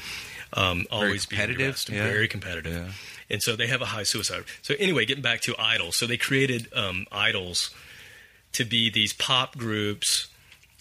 Um, 0.52 0.84
always 0.90 1.24
being 1.24 1.40
the 1.40 1.46
competitive, 1.46 1.72
best, 1.76 1.88
yeah. 1.88 2.02
very 2.04 2.28
competitive, 2.28 2.74
Yeah. 2.74 2.92
And 3.30 3.42
so 3.42 3.56
they 3.56 3.66
have 3.66 3.82
a 3.82 3.86
high 3.86 4.02
suicide. 4.04 4.44
So 4.62 4.74
anyway, 4.78 5.04
getting 5.06 5.22
back 5.22 5.40
to 5.42 5.54
idols, 5.58 5.96
so 5.96 6.06
they 6.06 6.16
created 6.16 6.68
um, 6.74 7.06
idols 7.12 7.74
to 8.52 8.64
be 8.64 8.90
these 8.90 9.12
pop 9.12 9.56
groups 9.58 10.28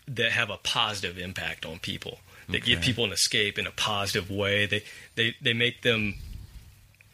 that 0.08 0.32
have 0.32 0.50
a 0.50 0.58
positive 0.58 1.18
impact 1.18 1.66
on 1.66 1.80
people. 1.80 2.20
That 2.50 2.64
give 2.64 2.82
people 2.82 3.06
an 3.06 3.12
escape 3.12 3.58
in 3.58 3.66
a 3.66 3.72
positive 3.72 4.30
way. 4.30 4.68
They 4.68 4.84
they 5.16 5.36
they 5.42 5.54
make 5.54 5.82
them. 5.82 6.14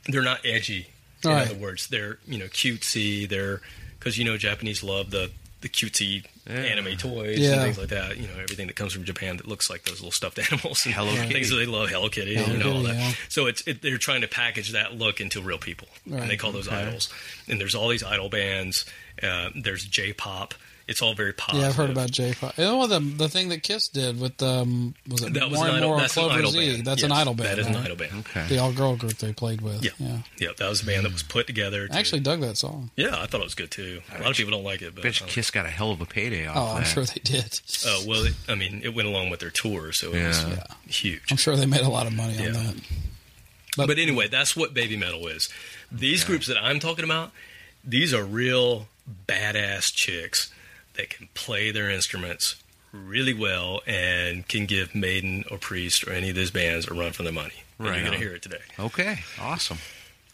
They're 0.08 0.22
not 0.22 0.46
edgy. 0.46 0.88
In 1.24 1.30
Right. 1.30 1.46
other 1.48 1.56
words, 1.56 1.88
they're 1.88 2.18
you 2.28 2.38
know 2.38 2.48
cutesy. 2.48 3.30
They're 3.30 3.62
because 3.98 4.18
you 4.18 4.26
know 4.26 4.36
Japanese 4.36 4.84
love 4.84 5.10
the 5.12 5.32
the 5.62 5.70
cutesy 5.70 6.26
Yeah. 6.50 6.56
anime 6.56 6.98
toys 6.98 7.38
Yeah. 7.40 7.54
and 7.54 7.62
things 7.64 7.78
like 7.78 7.90
that. 7.90 8.18
You 8.18 8.28
know 8.28 8.34
everything 8.42 8.68
that 8.68 8.76
comes 8.76 8.94
from 8.94 9.04
Japan 9.06 9.38
that 9.38 9.48
looks 9.48 9.70
like 9.70 9.84
those 9.84 10.00
little 10.02 10.12
stuffed 10.12 10.40
animals 10.52 10.86
and 10.86 10.94
Hello 10.94 11.16
things 11.16 11.30
Kitty. 11.32 11.50
that 11.50 11.56
they 11.58 11.66
love. 11.66 11.90
Hello 11.90 12.10
Kitty, 12.10 12.36
Hello 12.36 12.52
you 12.54 12.58
know 12.64 12.74
all 12.74 12.82
Kitty, 12.86 12.98
that. 12.98 13.18
So 13.30 13.46
it's 13.48 13.62
it, 13.68 13.82
they're 13.82 13.98
trying 13.98 14.22
to 14.22 14.28
package 14.28 14.72
that 14.72 14.94
look 14.96 15.22
into 15.22 15.42
real 15.42 15.58
people, 15.60 15.88
Right. 16.08 16.22
and 16.24 16.30
they 16.32 16.38
call 16.38 16.52
those 16.52 16.68
Okay. 16.68 16.78
idols. 16.78 17.10
And 17.48 17.60
there's 17.62 17.76
all 17.76 17.88
these 17.90 18.04
idol 18.04 18.30
bands. 18.30 18.86
Uh, 19.22 19.50
there's 19.56 19.86
J-pop. 19.86 20.54
It's 20.92 21.02
all 21.02 21.14
very 21.16 21.34
positive. 21.34 21.62
Yeah, 21.62 21.70
I've 21.70 21.76
heard 21.76 21.90
about 21.90 22.12
J-pop. 22.12 22.54
Oh, 22.60 22.86
the 22.86 23.00
the 23.00 23.28
thing 23.30 23.50
that 23.50 23.64
Kiss 23.64 23.88
did 23.88 24.20
with 24.20 24.42
um 24.44 24.94
was 25.10 25.24
it 25.24 25.34
That 25.34 25.50
was 25.50 25.58
more 25.58 25.66
an 25.68 25.70
and 25.70 25.78
idol. 25.80 25.90
more 25.90 26.00
That's 26.02 26.16
an 26.18 26.24
Clover 26.24 26.38
idol 26.40 26.52
Z? 26.52 26.72
band. 26.74 26.86
That's 26.86 27.04
an 27.04 27.12
idol 27.12 27.34
band. 27.34 27.50
That 27.50 27.60
is 27.60 27.68
an 27.68 27.76
idol 27.78 27.96
band. 27.96 28.12
Okay. 28.20 28.46
The 28.48 28.58
all 28.60 28.72
girl 28.74 28.96
group 28.96 29.14
they 29.18 29.34
played 29.34 29.62
with. 29.62 29.84
Yeah. 29.84 29.92
yeah. 29.98 30.18
Yeah, 30.38 30.50
that 30.58 30.70
was 30.70 30.84
a 30.84 30.86
band 30.86 31.06
that 31.06 31.14
was 31.14 31.24
put 31.24 31.48
together. 31.48 31.88
To, 31.88 31.96
I 31.96 32.00
actually 32.00 32.20
dug 32.22 32.42
that 32.42 32.58
song. 32.58 32.92
yeah, 32.96 33.20
I 33.22 33.26
thought 33.26 33.42
it 33.42 33.46
was 33.46 33.56
good 33.56 33.72
too. 33.72 34.02
A 34.14 34.22
lot 34.22 34.30
of 34.32 34.36
people 34.38 34.52
don't 34.52 34.64
like 34.64 34.82
it, 34.82 34.94
but 34.94 35.04
Bet 35.04 35.20
you 35.20 35.26
uh, 35.26 35.30
Kiss 35.30 35.50
got 35.50 35.66
a 35.66 35.70
hell 35.70 35.92
of 35.92 36.02
a 36.02 36.06
payday 36.06 36.46
off 36.46 36.58
Oh, 36.58 36.68
I'm 36.76 36.84
that. 36.84 36.88
sure 36.88 37.06
they 37.06 37.22
did. 37.24 37.60
oh 37.88 38.04
well, 38.08 38.26
it, 38.26 38.34
I 38.50 38.56
mean, 38.56 38.82
it 38.84 38.94
went 38.94 39.08
along 39.08 39.30
with 39.30 39.40
their 39.40 39.50
tour, 39.50 39.92
so 39.94 40.12
it 40.12 40.28
was 40.28 40.44
Yeah. 40.44 40.64
huge. 40.88 41.32
I'm 41.32 41.38
sure 41.38 41.56
they 41.56 41.66
made 41.66 41.82
a 41.82 41.90
lot 41.90 42.06
of 42.06 42.14
money 42.14 42.38
on 42.46 42.54
that. 42.54 42.76
But, 43.78 43.98
anyway, 43.98 44.28
that's 44.28 44.54
what 44.54 44.74
baby 44.74 44.98
metal 44.98 45.28
is. 45.28 45.48
These 45.90 46.26
groups 46.26 46.48
that 46.48 46.58
I'm 46.62 46.80
talking 46.82 47.06
about, 47.06 47.32
these 47.86 48.14
are 48.14 48.26
real 48.26 48.88
badass 49.28 49.94
chicks 49.94 50.52
that 50.96 51.10
can 51.10 51.30
play 51.34 51.72
their 51.72 51.90
instruments 51.90 52.56
really 52.92 53.34
well 53.34 53.82
and 53.88 54.48
can 54.48 54.66
give 54.66 54.94
Maiden 54.94 55.46
or 55.50 55.58
Priest 55.58 56.04
or 56.06 56.12
any 56.12 56.30
of 56.30 56.36
those 56.36 56.52
bands 56.52 56.88
a 56.88 56.94
run 56.94 57.12
for 57.14 57.24
their 57.24 57.32
money. 57.32 57.64
And 57.80 57.88
Right 57.88 57.96
you're 57.98 58.06
going 58.08 58.20
to 58.20 58.26
hear 58.26 58.36
it 58.36 58.42
today. 58.42 58.60
Okay, 58.78 59.20
awesome. 59.40 59.78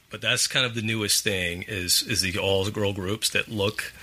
But 0.09 0.21
that's 0.21 0.47
kind 0.47 0.65
of 0.65 0.73
the 0.73 0.81
newest 0.81 1.23
thing 1.23 1.63
is 1.67 2.01
is 2.01 2.21
the 2.21 2.37
all 2.39 2.67
girl 2.69 2.93
groups 2.93 3.29
that 3.31 3.49
look 3.49 3.93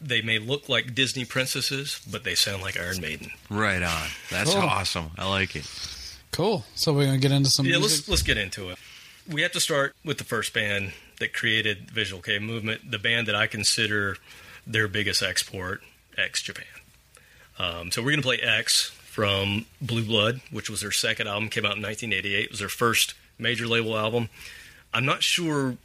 they 0.00 0.22
may 0.22 0.38
look 0.38 0.68
like 0.68 0.94
Disney 0.94 1.24
princesses, 1.24 2.00
but 2.08 2.22
they 2.22 2.36
sound 2.36 2.62
like 2.62 2.78
Iron 2.78 3.00
Maiden. 3.00 3.32
Right 3.50 3.82
on. 3.82 4.08
That's 4.30 4.52
Cool. 4.54 4.62
awesome. 4.62 5.10
I 5.18 5.28
like 5.28 5.56
it. 5.56 5.66
Cool. 6.30 6.64
So 6.76 6.92
we're 6.92 7.06
gonna 7.06 7.18
get 7.18 7.32
into 7.32 7.50
some 7.50 7.66
Yeah, 7.66 7.78
music. 7.78 7.98
let's 8.00 8.08
let's 8.08 8.22
get 8.22 8.36
into 8.38 8.70
it. 8.70 8.78
We 9.28 9.42
have 9.42 9.50
to 9.52 9.60
start 9.60 9.94
with 10.04 10.18
the 10.18 10.24
first 10.24 10.52
band 10.54 10.92
that 11.18 11.32
created 11.34 11.88
the 11.88 11.92
Visual 11.92 12.22
Kei 12.22 12.38
movement, 12.38 12.90
the 12.90 12.98
band 13.00 13.26
that 13.26 13.34
I 13.34 13.46
consider 13.48 14.16
their 14.68 14.86
biggest 14.86 15.22
export, 15.22 15.82
X 16.16 16.42
Japan. 16.42 16.66
Um, 17.58 17.90
so 17.90 18.02
we're 18.02 18.10
going 18.10 18.22
to 18.22 18.26
play 18.26 18.38
X 18.38 18.90
from 18.90 19.66
Blue 19.80 20.04
Blood, 20.04 20.40
which 20.52 20.70
was 20.70 20.82
their 20.82 20.92
second 20.92 21.26
album, 21.26 21.48
came 21.48 21.64
out 21.64 21.76
in 21.76 21.82
1988. 21.82 22.44
It 22.44 22.50
was 22.50 22.60
their 22.60 22.68
first 22.68 23.14
major 23.38 23.66
label 23.66 23.98
album. 23.98 24.28
I'm 24.94 25.04
not 25.04 25.22
sure 25.22 25.76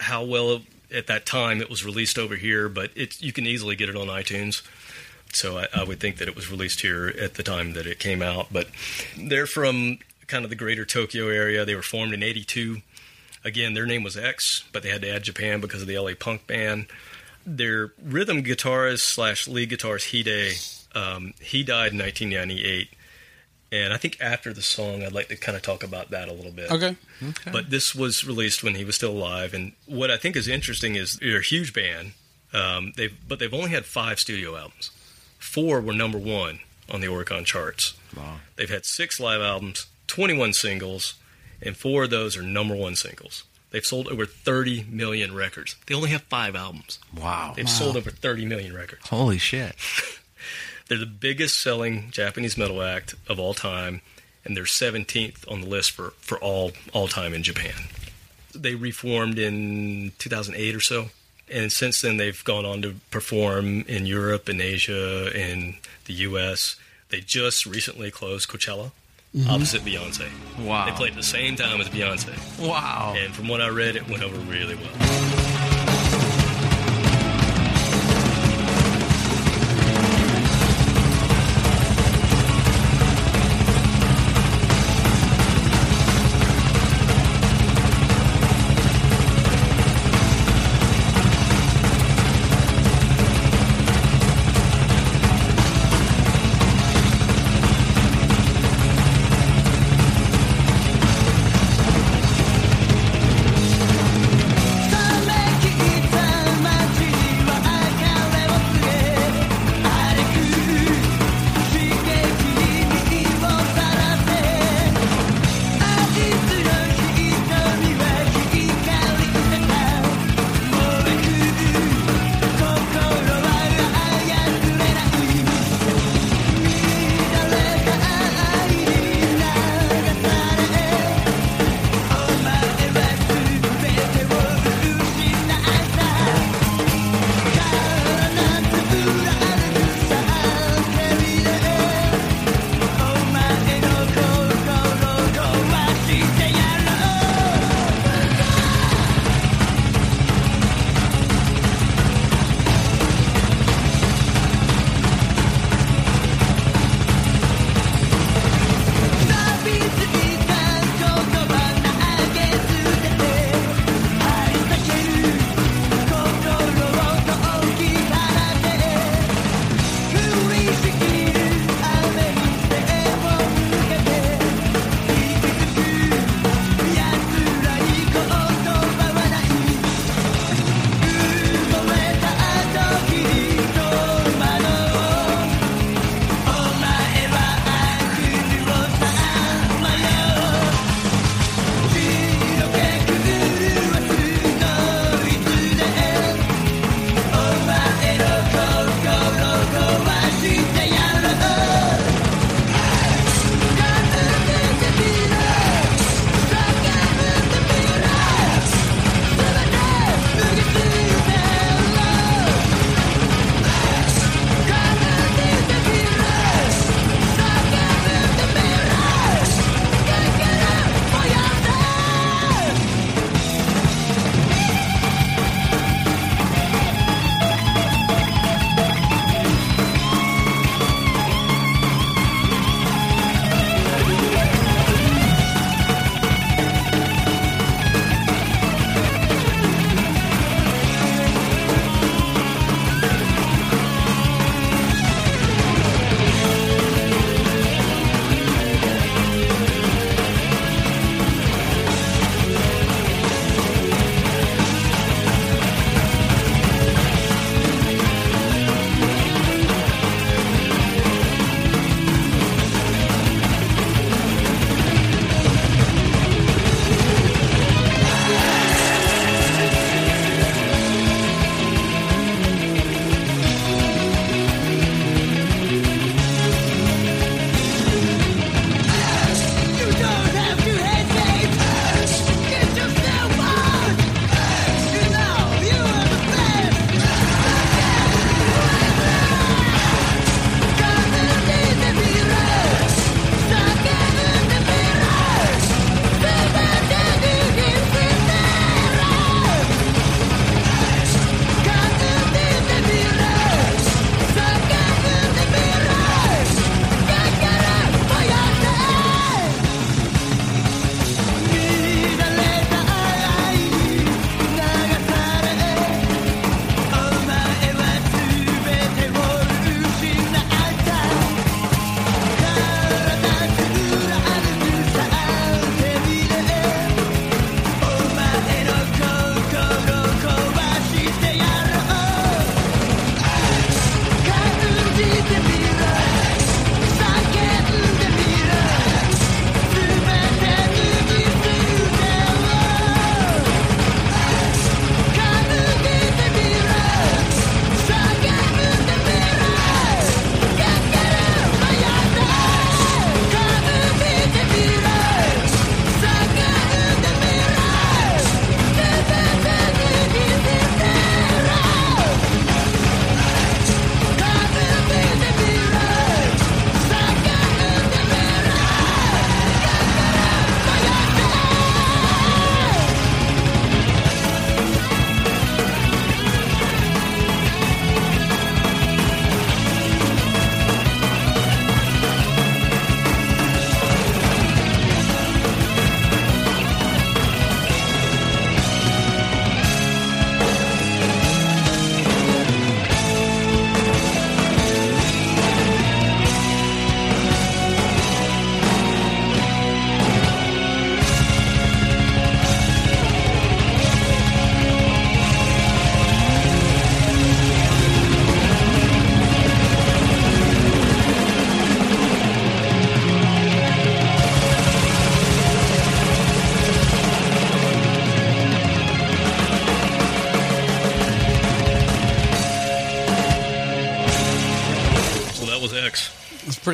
how 0.00 0.24
well 0.24 0.62
at 0.92 1.06
that 1.06 1.26
time 1.26 1.60
it 1.60 1.70
was 1.70 1.84
released 1.84 2.18
over 2.18 2.36
here, 2.36 2.68
but 2.68 2.90
it's 2.96 3.22
you 3.22 3.32
can 3.32 3.46
easily 3.46 3.76
get 3.76 3.88
it 3.88 3.96
on 3.96 4.08
iTunes. 4.08 4.62
So 5.32 5.58
I, 5.58 5.66
I 5.74 5.84
would 5.84 6.00
think 6.00 6.16
that 6.18 6.28
it 6.28 6.36
was 6.36 6.50
released 6.50 6.80
here 6.80 7.12
at 7.20 7.34
the 7.34 7.42
time 7.42 7.72
that 7.74 7.86
it 7.86 7.98
came 7.98 8.22
out. 8.22 8.48
But 8.52 8.68
they're 9.16 9.46
from 9.46 9.98
kind 10.26 10.44
of 10.44 10.50
the 10.50 10.56
greater 10.56 10.84
Tokyo 10.84 11.28
area. 11.28 11.64
They 11.64 11.74
were 11.74 11.82
formed 11.82 12.14
in 12.14 12.22
'82. 12.22 12.82
Again, 13.44 13.74
their 13.74 13.86
name 13.86 14.02
was 14.02 14.16
X, 14.16 14.64
but 14.72 14.82
they 14.82 14.88
had 14.88 15.02
to 15.02 15.10
add 15.10 15.24
Japan 15.24 15.60
because 15.60 15.82
of 15.82 15.88
the 15.88 15.98
LA 15.98 16.12
punk 16.18 16.46
band. 16.46 16.86
Their 17.46 17.92
rhythm 18.02 18.42
guitarist 18.42 19.00
slash 19.00 19.46
lead 19.48 19.70
guitarist 19.70 20.10
Hide, 20.12 20.98
um, 20.98 21.34
he 21.40 21.62
died 21.62 21.92
in 21.92 21.98
1998. 21.98 22.88
And 23.72 23.92
I 23.92 23.96
think 23.96 24.18
after 24.20 24.52
the 24.52 24.62
song, 24.62 25.02
I'd 25.02 25.12
like 25.12 25.28
to 25.28 25.36
kind 25.36 25.56
of 25.56 25.62
talk 25.62 25.82
about 25.82 26.10
that 26.10 26.28
a 26.28 26.32
little 26.32 26.52
bit. 26.52 26.70
okay. 27.20 27.50
But 27.50 27.70
this 27.70 27.94
was 27.94 28.24
released 28.24 28.62
when 28.62 28.76
he 28.76 28.84
was 28.84 28.94
still 28.94 29.10
alive, 29.10 29.52
and 29.52 29.72
what 29.86 30.10
I 30.12 30.16
think 30.16 30.36
is 30.36 30.46
interesting 30.46 30.94
is 30.94 31.16
they're 31.16 31.38
a 31.38 31.42
huge 31.42 31.72
band. 31.72 32.12
Um, 32.52 32.92
they've 32.96 33.16
but 33.26 33.40
they've 33.40 33.52
only 33.52 33.70
had 33.70 33.84
five 33.84 34.20
studio 34.20 34.56
albums. 34.56 34.92
Four 35.40 35.80
were 35.80 35.92
number 35.92 36.18
one 36.18 36.60
on 36.88 37.00
the 37.00 37.08
Oricon 37.08 37.44
charts. 37.44 37.94
Wow. 38.16 38.36
They've 38.54 38.70
had 38.70 38.84
six 38.86 39.18
live 39.18 39.40
albums, 39.40 39.86
21 40.06 40.52
singles, 40.52 41.14
and 41.60 41.76
four 41.76 42.04
of 42.04 42.10
those 42.10 42.36
are 42.36 42.42
number 42.42 42.76
one 42.76 42.94
singles. 42.94 43.42
They've 43.74 43.84
sold 43.84 44.06
over 44.06 44.24
30 44.24 44.86
million 44.88 45.34
records. 45.34 45.74
They 45.88 45.96
only 45.96 46.10
have 46.10 46.22
five 46.22 46.54
albums. 46.54 47.00
Wow. 47.12 47.54
They've 47.56 47.68
sold 47.68 47.96
over 47.96 48.08
30 48.08 48.46
million 48.46 48.72
records. 48.72 49.08
Holy 49.08 49.36
shit. 49.36 49.74
They're 50.86 50.96
the 50.96 51.06
biggest 51.06 51.60
selling 51.60 52.12
Japanese 52.12 52.56
metal 52.56 52.80
act 52.80 53.16
of 53.28 53.40
all 53.40 53.52
time, 53.52 54.00
and 54.44 54.56
they're 54.56 54.62
17th 54.62 55.50
on 55.50 55.62
the 55.62 55.66
list 55.66 55.90
for, 55.90 56.10
for 56.20 56.38
all 56.38 56.70
all 56.92 57.08
time 57.08 57.34
in 57.34 57.42
Japan. 57.42 57.88
They 58.54 58.76
reformed 58.76 59.40
in 59.40 60.12
2008 60.18 60.76
or 60.76 60.80
so, 60.80 61.06
and 61.50 61.72
since 61.72 62.00
then 62.00 62.16
they've 62.16 62.44
gone 62.44 62.64
on 62.64 62.80
to 62.82 62.94
perform 63.10 63.80
in 63.88 64.06
Europe 64.06 64.48
and 64.48 64.60
Asia 64.60 65.32
and 65.34 65.78
the 66.04 66.12
U.S. 66.12 66.76
They 67.08 67.22
just 67.22 67.66
recently 67.66 68.12
closed 68.12 68.48
Coachella 68.48 68.92
Mm-hmm. 69.34 69.50
opposite 69.50 69.82
Beyonce. 69.82 70.28
Wow. 70.64 70.86
They 70.86 70.92
played 70.92 71.10
at 71.10 71.16
the 71.16 71.22
same 71.24 71.56
time 71.56 71.80
as 71.80 71.88
Beyonce, 71.88 72.36
Wow. 72.68 73.14
and 73.16 73.34
from 73.34 73.48
what 73.48 73.60
I 73.60 73.68
read, 73.68 73.96
it 73.96 74.08
went 74.08 74.22
over 74.22 74.36
really 74.50 74.76
well. 74.76 75.63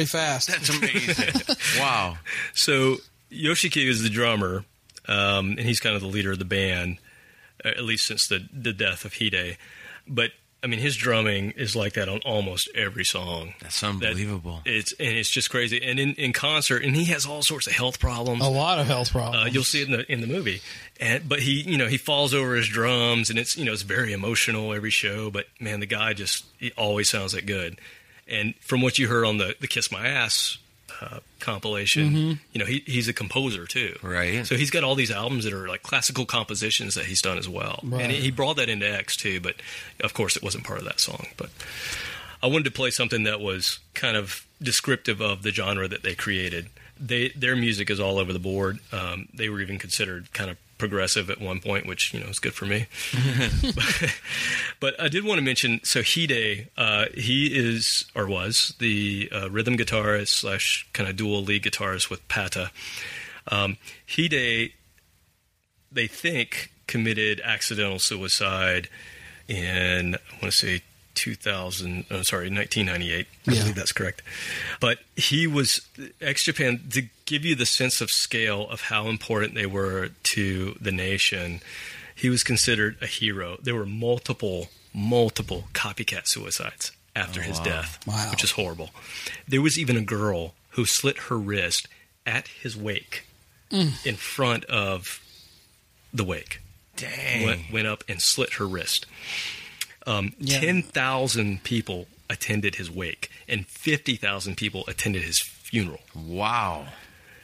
Pretty 0.05 0.09
fast. 0.11 0.49
That's 0.49 0.69
amazing. 0.69 1.57
wow. 1.79 2.17
So 2.55 2.97
Yoshiki 3.31 3.89
is 3.89 4.03
the 4.03 4.11
drummer, 4.11 4.65
um, 5.09 5.51
and 5.51 5.61
he's 5.61 5.81
kind 5.81 5.95
of 5.95 6.01
the 6.03 6.09
leader 6.09 6.33
of 6.33 6.39
the 6.39 6.45
band, 6.45 6.99
uh, 7.65 7.69
at 7.69 7.85
least 7.85 8.07
since 8.07 8.27
the 8.29 8.47
the 8.53 8.73
death 8.73 9.05
of 9.05 9.15
Hide. 9.19 9.57
But 10.07 10.31
I 10.63 10.67
mean, 10.67 10.81
his 10.81 10.95
drumming 10.97 11.53
is 11.53 11.75
like 11.75 11.95
that 11.95 12.09
on 12.11 12.19
almost 12.27 12.69
every 12.75 13.05
song. 13.05 13.55
That's 13.63 13.81
That- 13.81 13.87
unbelievable. 13.89 14.61
it's 14.67 14.93
and 15.01 15.17
it's 15.17 15.31
just 15.31 15.49
crazy. 15.51 15.83
And 15.83 15.99
in, 15.99 16.15
in 16.15 16.33
concert, 16.35 16.83
and 16.85 16.95
he 16.95 17.07
has 17.07 17.25
all 17.25 17.43
sorts 17.43 17.67
of 17.67 17.73
health 17.73 17.99
problems. 17.99 18.45
a 18.45 18.49
lot 18.49 18.79
of 18.79 18.87
health 18.87 19.11
problems. 19.13 19.47
Uh, 19.47 19.51
you'll 19.51 19.65
see 19.65 19.81
it 19.83 19.87
in 19.87 19.93
the 19.93 20.13
in 20.13 20.21
the 20.21 20.27
movie, 20.27 20.61
and 21.01 21.27
but 21.29 21.41
he 21.41 21.63
you 21.63 21.79
know 21.79 21.87
he 21.87 21.97
falls 21.97 22.35
over 22.35 22.55
his 22.57 22.69
drums, 22.69 23.31
and 23.31 23.39
it's 23.39 23.57
you 23.57 23.65
know 23.65 23.73
it's 23.73 23.83
very 23.83 24.13
emotional 24.13 24.73
every 24.75 24.91
show. 24.91 25.31
But 25.31 25.47
man, 25.61 25.81
the 25.81 25.87
guy 25.87 26.13
just 26.15 26.45
he 26.59 26.73
always 26.77 27.09
sounds 27.09 27.33
that 27.33 27.47
good. 27.47 27.79
And 28.31 28.55
from 28.57 28.81
what 28.81 28.99
you 28.99 29.09
heard 29.09 29.24
on 29.24 29.39
the 29.39 29.57
the 29.61 29.66
Kiss 29.66 29.91
My 29.91 30.07
Ass 30.07 30.59
uh, 31.01 31.20
compilation, 31.41 32.39
you 32.53 32.59
know 32.59 32.64
he 32.66 32.83
he's 32.87 33.09
a 33.09 33.12
composer 33.12 33.66
too, 33.66 33.97
Right. 34.03 34.47
So 34.47 34.57
he's 34.57 34.70
got 34.70 34.85
all 34.85 34.95
these 34.95 35.11
albums 35.11 35.45
that 35.45 35.53
are 35.53 35.66
like 35.68 35.83
classical 35.83 36.26
compositions 36.26 36.95
that 36.95 37.07
he's 37.07 37.22
done 37.22 37.39
as 37.39 37.49
well, 37.49 37.81
Right. 37.83 38.03
and 38.03 38.12
he, 38.12 38.20
he 38.20 38.31
brought 38.31 38.57
that 38.57 38.68
into 38.68 38.87
X 38.91 39.16
too. 39.16 39.41
But 39.41 39.57
of 40.01 40.14
course, 40.14 40.37
it 40.37 40.43
wasn't 40.43 40.64
part 40.64 40.78
of 40.78 40.85
that 40.85 41.01
song, 41.01 41.26
but. 41.37 41.51
I 42.43 42.47
wanted 42.47 42.64
to 42.64 42.70
play 42.70 42.91
something 42.91 43.24
that 43.24 43.39
was 43.39 43.81
kind 43.93 44.16
of 44.16 44.47
descriptive 44.62 45.20
of 45.20 45.43
the 45.43 45.51
genre 45.51 45.87
that 45.87 46.03
they 46.03 46.14
created. 46.14 46.70
They 46.99 47.28
their 47.37 47.55
music 47.55 47.91
is 47.91 48.01
all 48.01 48.16
over 48.16 48.33
the 48.33 48.39
board. 48.39 48.78
Um, 48.93 49.28
they 49.35 49.51
were 49.51 49.61
even 49.61 49.78
considered 49.78 50.33
kind 50.33 50.49
of 50.49 50.57
progressive 50.81 51.31
at 51.31 51.41
one 51.41 51.61
point, 51.61 51.87
which 51.87 52.12
you 52.12 52.20
know 52.20 52.26
is 52.26 52.41
good 52.41 52.55
for 52.55 52.66
me. 52.66 52.87
but 54.81 55.01
I 55.01 55.09
did 55.09 55.24
want 55.24 55.39
to 55.39 55.45
mention 55.45 55.81
so 55.85 56.03
Hide, 56.03 56.68
uh, 56.76 57.07
he 57.14 57.47
is 57.57 58.07
or 58.16 58.26
was 58.26 58.74
the 58.81 59.31
uh, 59.33 59.51
rhythm 59.51 59.76
guitarist 59.76 60.28
slash 60.28 60.89
kind 60.93 61.09
of 61.09 61.16
dual 61.16 61.45
lead 61.45 61.62
guitarist 61.62 62.11
with 62.11 62.26
Pata. 62.26 62.72
Um, 63.49 63.76
Hide, 64.09 64.72
they 65.93 66.07
think 66.07 66.72
committed 66.87 67.41
accidental 67.45 68.01
suicide 68.01 68.89
in 69.47 70.14
I 70.14 70.33
want 70.43 70.53
to 70.53 70.59
say 70.59 70.83
2000. 71.15 72.05
Oh, 72.11 72.17
uh, 72.19 72.23
sorry, 72.23 72.51
1998. 72.51 73.27
I 73.47 73.53
Yeah. 73.53 73.61
believe 73.61 73.75
that's 73.75 73.93
correct. 73.93 74.23
But 74.81 74.99
he 75.17 75.47
was 75.47 75.81
X 76.21 76.45
Japan 76.45 76.81
to 76.93 77.09
give 77.27 77.45
you 77.45 77.55
the 77.55 77.67
sense 77.67 78.01
of 78.01 78.11
scale 78.11 78.69
of 78.69 78.83
how 78.83 79.09
important 79.09 79.55
they 79.55 79.67
were 79.67 80.11
to 80.35 80.77
the 80.81 80.93
nation. 80.93 81.61
He 82.15 82.29
was 82.29 82.43
considered 82.43 82.97
a 83.01 83.07
hero. 83.07 83.59
There 83.63 83.75
were 83.75 83.87
multiple, 83.87 84.69
multiple 84.93 85.69
copycat 85.73 86.27
suicides 86.27 86.93
after 87.17 87.41
oh, 87.41 87.45
his 87.45 87.59
death, 87.61 87.99
Wow. 88.07 88.31
which 88.31 88.45
is 88.45 88.53
horrible. 88.53 88.91
There 89.49 89.63
was 89.63 89.79
even 89.79 89.97
a 89.97 90.03
girl 90.03 90.55
who 90.71 90.85
slit 90.87 91.19
her 91.29 91.39
wrist 91.39 91.89
at 92.27 92.49
his 92.49 92.77
wake 92.77 93.25
mm. 93.71 94.05
in 94.07 94.17
front 94.17 94.65
of 94.67 95.21
the 96.13 96.25
wake 96.25 96.61
Dang. 96.97 97.45
went, 97.45 97.61
went 97.73 97.87
up 97.87 98.05
and 98.09 98.21
slit 98.21 98.55
her 98.55 98.67
wrist. 98.67 99.07
Um, 100.07 100.33
Yeah. 100.39 100.61
10,000 100.61 101.63
people 101.65 102.07
attended 102.29 102.77
his 102.77 102.91
wake, 102.91 103.31
and 103.49 103.67
50,000 103.67 104.57
people 104.57 104.85
attended 104.89 105.23
his 105.23 105.41
funeral. 105.41 106.01
Wow. 106.15 106.87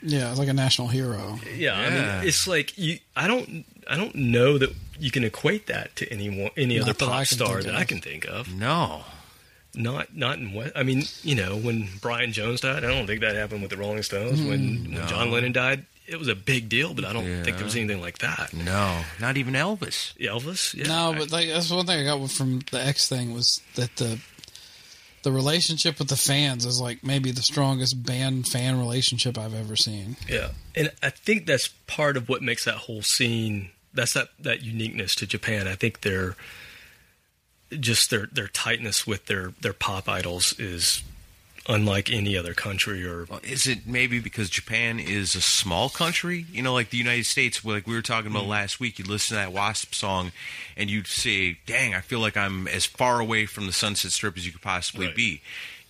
yeah, 0.02 0.30
it's 0.30 0.38
like 0.38 0.48
a 0.48 0.52
national 0.52 0.88
hero. 0.88 1.38
Yeah, 1.54 1.76
I 1.76 1.90
mean, 1.90 2.28
it's 2.28 2.46
like 2.46 2.76
you. 2.78 2.98
I 3.16 3.26
don't. 3.26 3.64
I 3.88 3.96
don't 3.96 4.14
know 4.14 4.58
that 4.58 4.74
you 4.98 5.10
can 5.10 5.22
equate 5.24 5.66
that 5.68 5.94
to 5.96 6.12
any 6.12 6.28
one, 6.28 6.50
any 6.56 6.76
Not 6.78 6.82
other 6.88 6.92
that 6.92 7.04
pop 7.06 7.16
can 7.18 7.26
star 7.26 7.62
that 7.62 7.68
of. 7.74 7.74
I 7.80 7.84
can 7.84 8.00
think 8.00 8.24
of. 8.26 8.52
No. 8.54 9.04
Not 9.74 10.16
not 10.16 10.38
in 10.38 10.52
what 10.52 10.72
I 10.76 10.82
mean. 10.82 11.04
You 11.22 11.34
know, 11.34 11.56
when 11.56 11.88
Brian 12.00 12.32
Jones 12.32 12.60
died, 12.62 12.84
I 12.84 12.88
don't 12.88 13.06
think 13.06 13.20
that 13.20 13.34
happened 13.36 13.62
with 13.62 13.70
the 13.70 13.76
Rolling 13.76 14.02
Stones. 14.02 14.40
when, 14.40 14.92
when 14.94 15.06
John 15.08 15.30
Lennon 15.30 15.52
died, 15.52 15.84
it 16.06 16.18
was 16.18 16.28
a 16.28 16.34
big 16.34 16.68
deal, 16.68 16.94
but 16.94 17.04
I 17.04 17.12
don't 17.12 17.24
think 17.44 17.56
there 17.56 17.64
was 17.64 17.76
anything 17.76 18.00
like 18.00 18.18
that. 18.18 18.52
No. 18.52 19.02
Not 19.20 19.36
even 19.36 19.54
Elvis. 19.54 20.16
Elvis, 20.18 20.74
yeah, 20.74 20.86
no, 20.86 21.14
but 21.18 21.32
like 21.32 21.48
that's 21.48 21.70
one 21.70 21.86
thing 21.86 22.00
I 22.00 22.04
got 22.04 22.30
from 22.30 22.60
the 22.70 22.80
X 22.80 23.08
thing 23.08 23.32
was 23.34 23.60
that 23.74 23.96
the 23.96 24.18
the 25.22 25.32
relationship 25.32 25.98
with 25.98 26.08
the 26.08 26.16
fans 26.16 26.64
is 26.64 26.80
like 26.80 27.02
maybe 27.02 27.32
the 27.32 27.42
strongest 27.42 28.00
band 28.04 28.46
fan 28.46 28.78
relationship 28.78 29.36
I've 29.36 29.54
ever 29.54 29.74
seen. 29.74 30.16
Yeah, 30.28 30.50
and 30.76 30.92
I 31.02 31.10
think 31.10 31.46
that's 31.46 31.68
part 31.88 32.16
of 32.16 32.28
what 32.28 32.42
makes 32.42 32.64
that 32.64 32.76
whole 32.76 33.02
scene. 33.02 33.70
That's 33.92 34.12
that 34.12 34.28
that 34.38 34.62
uniqueness 34.62 35.16
to 35.16 35.26
Japan. 35.26 35.66
I 35.66 35.74
think 35.74 36.02
their 36.02 36.36
just 37.70 38.10
their 38.10 38.26
their 38.26 38.48
tightness 38.48 39.06
with 39.06 39.26
their 39.26 39.52
their 39.60 39.72
pop 39.72 40.08
idols 40.08 40.54
is 40.60 41.02
unlike 41.68 42.10
any 42.12 42.36
other 42.36 42.54
country 42.54 43.04
or 43.06 43.26
Is 43.42 43.66
it 43.66 43.86
maybe 43.86 44.20
because 44.20 44.48
Japan 44.50 44.98
is 44.98 45.34
a 45.34 45.40
small 45.40 45.88
country? 45.88 46.46
You 46.52 46.62
know, 46.62 46.72
like 46.72 46.90
the 46.90 46.98
United 46.98 47.26
States, 47.26 47.64
like 47.64 47.86
we 47.86 47.94
were 47.94 48.02
talking 48.02 48.30
about 48.30 48.42
mm-hmm. 48.42 48.50
last 48.50 48.80
week, 48.80 48.98
you'd 48.98 49.08
listen 49.08 49.36
to 49.36 49.42
that 49.42 49.52
Wasp 49.52 49.94
song 49.94 50.32
and 50.76 50.88
you'd 50.90 51.06
say, 51.06 51.58
dang, 51.66 51.94
I 51.94 52.00
feel 52.00 52.20
like 52.20 52.36
I'm 52.36 52.68
as 52.68 52.84
far 52.86 53.20
away 53.20 53.46
from 53.46 53.66
the 53.66 53.72
Sunset 53.72 54.12
Strip 54.12 54.36
as 54.36 54.46
you 54.46 54.52
could 54.52 54.62
possibly 54.62 55.06
Right. 55.06 55.16
be. 55.16 55.42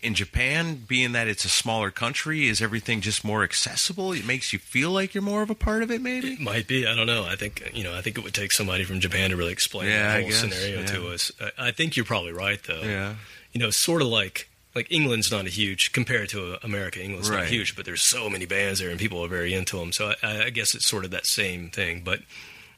In 0.02 0.14
Japan, 0.14 0.84
being 0.86 1.12
that 1.12 1.26
it's 1.26 1.44
a 1.44 1.48
smaller 1.48 1.90
country, 1.90 2.46
is 2.46 2.60
everything 2.60 3.00
just 3.00 3.24
more 3.24 3.42
accessible? 3.42 4.12
It 4.12 4.26
makes 4.26 4.52
you 4.52 4.58
feel 4.58 4.90
like 4.90 5.14
you're 5.14 5.22
more 5.22 5.42
of 5.42 5.50
a 5.50 5.54
part 5.54 5.82
of 5.82 5.90
it, 5.90 6.00
maybe? 6.00 6.34
It 6.34 6.40
might 6.40 6.68
be. 6.68 6.86
I 6.86 6.94
don't 6.94 7.06
know. 7.06 7.24
I 7.24 7.34
think 7.34 7.70
you 7.74 7.82
know. 7.82 7.96
I 7.96 8.02
think 8.02 8.18
it 8.18 8.22
would 8.22 8.34
take 8.34 8.52
somebody 8.52 8.84
from 8.84 9.00
Japan 9.00 9.30
to 9.30 9.36
really 9.36 9.52
explain 9.52 9.88
Yeah, 9.88 10.02
that 10.12 10.20
whole 10.20 10.30
guess, 10.30 10.40
scenario 10.40 10.80
yeah. 10.80 10.86
to 10.86 11.08
us. 11.08 11.32
I, 11.40 11.68
I 11.68 11.70
think 11.72 11.96
you're 11.96 12.04
probably 12.04 12.32
right, 12.32 12.62
though. 12.62 12.82
Yeah. 12.82 13.14
You 13.52 13.60
know, 13.60 13.70
sort 13.70 14.02
of 14.02 14.08
like 14.08 14.48
like 14.76 14.92
England's 14.92 15.32
not 15.32 15.46
a 15.46 15.48
huge 15.48 15.92
compared 15.92 16.28
to 16.28 16.54
uh, 16.54 16.58
America. 16.62 17.02
England's 17.02 17.30
not 17.30 17.46
huge, 17.46 17.74
but 17.74 17.86
there's 17.86 18.02
so 18.02 18.28
many 18.28 18.44
bands 18.44 18.78
there, 18.78 18.90
and 18.90 19.00
people 19.00 19.24
are 19.24 19.28
very 19.28 19.54
into 19.54 19.78
them. 19.78 19.90
So 19.90 20.12
I, 20.22 20.44
I 20.44 20.50
guess 20.50 20.74
it's 20.74 20.86
sort 20.86 21.06
of 21.06 21.10
that 21.12 21.26
same 21.26 21.70
thing. 21.70 22.02
But 22.04 22.20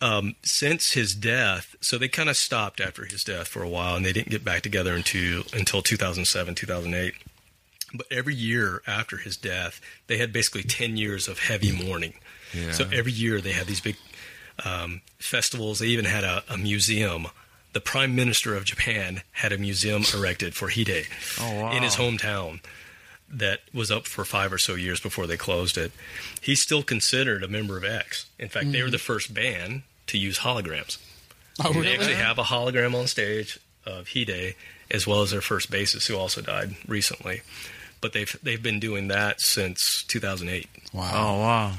um, 0.00 0.36
since 0.44 0.92
his 0.92 1.12
death, 1.12 1.74
so 1.80 1.98
they 1.98 2.06
kind 2.08 2.28
of 2.28 2.36
stopped 2.36 2.80
after 2.80 3.04
his 3.04 3.24
death 3.24 3.48
for 3.48 3.62
a 3.64 3.68
while, 3.68 3.96
and 3.96 4.06
they 4.06 4.12
didn't 4.12 4.30
get 4.30 4.44
back 4.44 4.62
together 4.62 4.94
until 4.94 5.42
until 5.52 5.82
2007, 5.82 6.54
2008. 6.54 7.14
But 7.92 8.06
every 8.10 8.34
year 8.34 8.80
after 8.86 9.16
his 9.16 9.36
death, 9.36 9.80
they 10.06 10.18
had 10.18 10.32
basically 10.32 10.62
10 10.62 10.96
years 10.96 11.26
of 11.26 11.40
heavy 11.40 11.72
mourning. 11.72 12.14
Yeah. 12.54 12.72
So 12.72 12.88
every 12.92 13.12
year 13.12 13.40
they 13.40 13.52
had 13.52 13.66
these 13.66 13.80
big 13.80 13.96
um, 14.64 15.00
festivals. 15.18 15.80
They 15.80 15.86
even 15.88 16.04
had 16.04 16.22
a, 16.22 16.44
a 16.48 16.56
museum. 16.58 17.26
The 17.72 17.80
prime 17.80 18.14
minister 18.16 18.54
of 18.56 18.64
Japan 18.64 19.22
had 19.32 19.52
a 19.52 19.58
museum 19.58 20.04
erected 20.14 20.54
for 20.54 20.70
Hide 20.70 21.06
Oh, 21.40 21.62
wow. 21.62 21.72
in 21.72 21.82
his 21.82 21.96
hometown 21.96 22.60
that 23.30 23.60
was 23.74 23.90
up 23.90 24.06
for 24.06 24.24
five 24.24 24.52
or 24.52 24.58
so 24.58 24.74
years 24.74 25.00
before 25.00 25.26
they 25.26 25.36
closed 25.36 25.76
it. 25.76 25.92
He's 26.40 26.62
still 26.62 26.82
considered 26.82 27.42
a 27.44 27.48
member 27.48 27.76
of 27.76 27.84
X. 27.84 28.26
In 28.38 28.48
fact, 28.48 28.72
they 28.72 28.80
were 28.80 28.86
mm-hmm. 28.86 28.92
the 28.92 28.98
first 28.98 29.34
band 29.34 29.82
to 30.06 30.18
use 30.18 30.38
holograms. 30.38 30.96
Oh, 31.62 31.70
really? 31.70 31.82
They 31.82 31.94
actually 31.94 32.14
have 32.14 32.38
a 32.38 32.44
hologram 32.44 32.94
on 32.94 33.06
stage 33.06 33.58
of 33.84 34.08
Hide, 34.14 34.54
as 34.90 35.06
well 35.06 35.22
as 35.22 35.30
their 35.30 35.40
first 35.40 35.70
bassist, 35.70 36.08
who 36.08 36.16
also 36.16 36.40
died 36.40 36.76
recently. 36.86 37.42
But 38.00 38.12
they've 38.12 38.34
they've 38.42 38.62
been 38.62 38.80
doing 38.80 39.08
that 39.08 39.40
since 39.40 40.04
2008. 40.04 40.68
Wow. 40.92 41.10
Oh, 41.12 41.40
wow. 41.40 41.72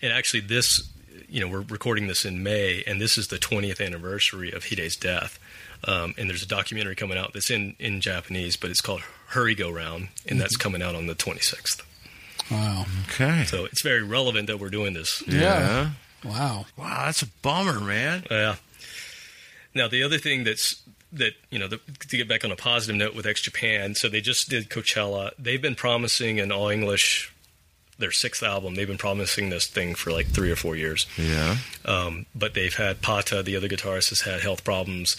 And 0.00 0.12
actually, 0.12 0.40
this 0.40 0.88
you 1.28 1.40
know 1.40 1.48
we're 1.48 1.60
recording 1.68 2.06
this 2.06 2.24
in 2.24 2.42
May, 2.42 2.82
and 2.86 3.00
this 3.00 3.18
is 3.18 3.28
the 3.28 3.36
20th 3.36 3.84
anniversary 3.84 4.52
of 4.52 4.66
Hide's 4.66 4.96
death. 4.96 5.38
Um, 5.84 6.14
and 6.18 6.28
there's 6.28 6.42
a 6.42 6.48
documentary 6.48 6.96
coming 6.96 7.18
out 7.18 7.32
that's 7.32 7.50
in 7.50 7.76
in 7.78 8.00
Japanese, 8.00 8.56
but 8.56 8.70
it's 8.70 8.80
called 8.80 9.02
Hurry 9.28 9.54
Go 9.54 9.70
Round, 9.70 10.08
and 10.28 10.40
that's 10.40 10.56
coming 10.56 10.82
out 10.82 10.94
on 10.94 11.06
the 11.06 11.14
26th. 11.14 11.82
Wow. 12.50 12.86
Okay. 13.04 13.44
So 13.44 13.66
it's 13.66 13.82
very 13.82 14.02
relevant 14.02 14.46
that 14.46 14.58
we're 14.58 14.70
doing 14.70 14.94
this. 14.94 15.22
Yeah. 15.26 15.90
Wow. 16.24 16.66
Wow, 16.76 17.04
that's 17.04 17.22
a 17.22 17.28
bummer, 17.42 17.80
man. 17.80 18.24
Yeah. 18.30 18.56
Now 19.74 19.88
the 19.88 20.02
other 20.02 20.18
thing 20.18 20.44
that's 20.44 20.82
that 21.12 21.32
you 21.50 21.58
know 21.58 21.68
the, 21.68 21.80
to 22.08 22.16
get 22.16 22.28
back 22.28 22.44
on 22.44 22.50
a 22.50 22.56
positive 22.56 22.96
note 22.96 23.14
with 23.14 23.26
X 23.26 23.40
Japan, 23.42 23.94
so 23.94 24.08
they 24.08 24.20
just 24.20 24.48
did 24.48 24.68
Coachella. 24.68 25.30
They've 25.38 25.62
been 25.62 25.74
promising 25.74 26.40
an 26.40 26.50
all 26.50 26.68
English, 26.68 27.32
their 27.98 28.12
sixth 28.12 28.42
album. 28.42 28.74
They've 28.74 28.86
been 28.86 28.98
promising 28.98 29.50
this 29.50 29.66
thing 29.66 29.94
for 29.94 30.10
like 30.12 30.26
three 30.28 30.50
or 30.50 30.56
four 30.56 30.76
years. 30.76 31.06
Yeah. 31.16 31.56
Um, 31.84 32.26
but 32.34 32.54
they've 32.54 32.74
had 32.74 33.02
Pata, 33.02 33.42
the 33.42 33.56
other 33.56 33.68
guitarist, 33.68 34.10
has 34.10 34.20
had 34.22 34.40
health 34.40 34.64
problems. 34.64 35.16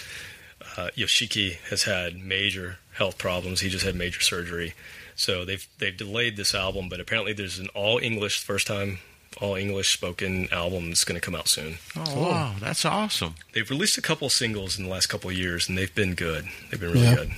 Uh, 0.78 0.90
Yoshiki 0.96 1.58
has 1.70 1.84
had 1.84 2.18
major 2.18 2.78
health 2.94 3.18
problems. 3.18 3.62
He 3.62 3.70
just 3.70 3.86
had 3.86 3.96
major 3.96 4.22
surgery. 4.22 4.74
So 5.16 5.44
they've 5.46 5.68
they've 5.80 5.96
delayed 5.96 6.38
this 6.38 6.56
album, 6.56 6.88
but 6.90 7.00
apparently 7.00 7.34
there's 7.34 7.60
an 7.60 7.68
all 7.76 7.98
English 8.00 8.40
first 8.44 8.68
time 8.68 9.00
all 9.40 9.56
English 9.56 9.94
spoken 9.94 10.50
album 10.52 10.88
that's 10.90 11.04
going 11.04 11.18
to 11.20 11.24
come 11.24 11.36
out 11.36 11.48
soon. 11.48 11.78
Oh, 11.96 12.20
wow. 12.30 12.56
That's 12.60 12.84
awesome. 12.84 13.36
They've 13.54 13.70
released 13.70 13.98
a 13.98 14.02
couple 14.02 14.28
singles 14.30 14.78
in 14.78 14.86
the 14.86 14.90
last 14.90 15.06
couple 15.06 15.30
of 15.30 15.38
years, 15.38 15.70
and 15.70 15.78
they've 15.78 15.94
been 15.94 16.16
good. 16.16 16.46
They've 16.70 16.80
been 16.80 16.92
really 16.92 17.06
Yeah. 17.06 17.16
good. 17.16 17.32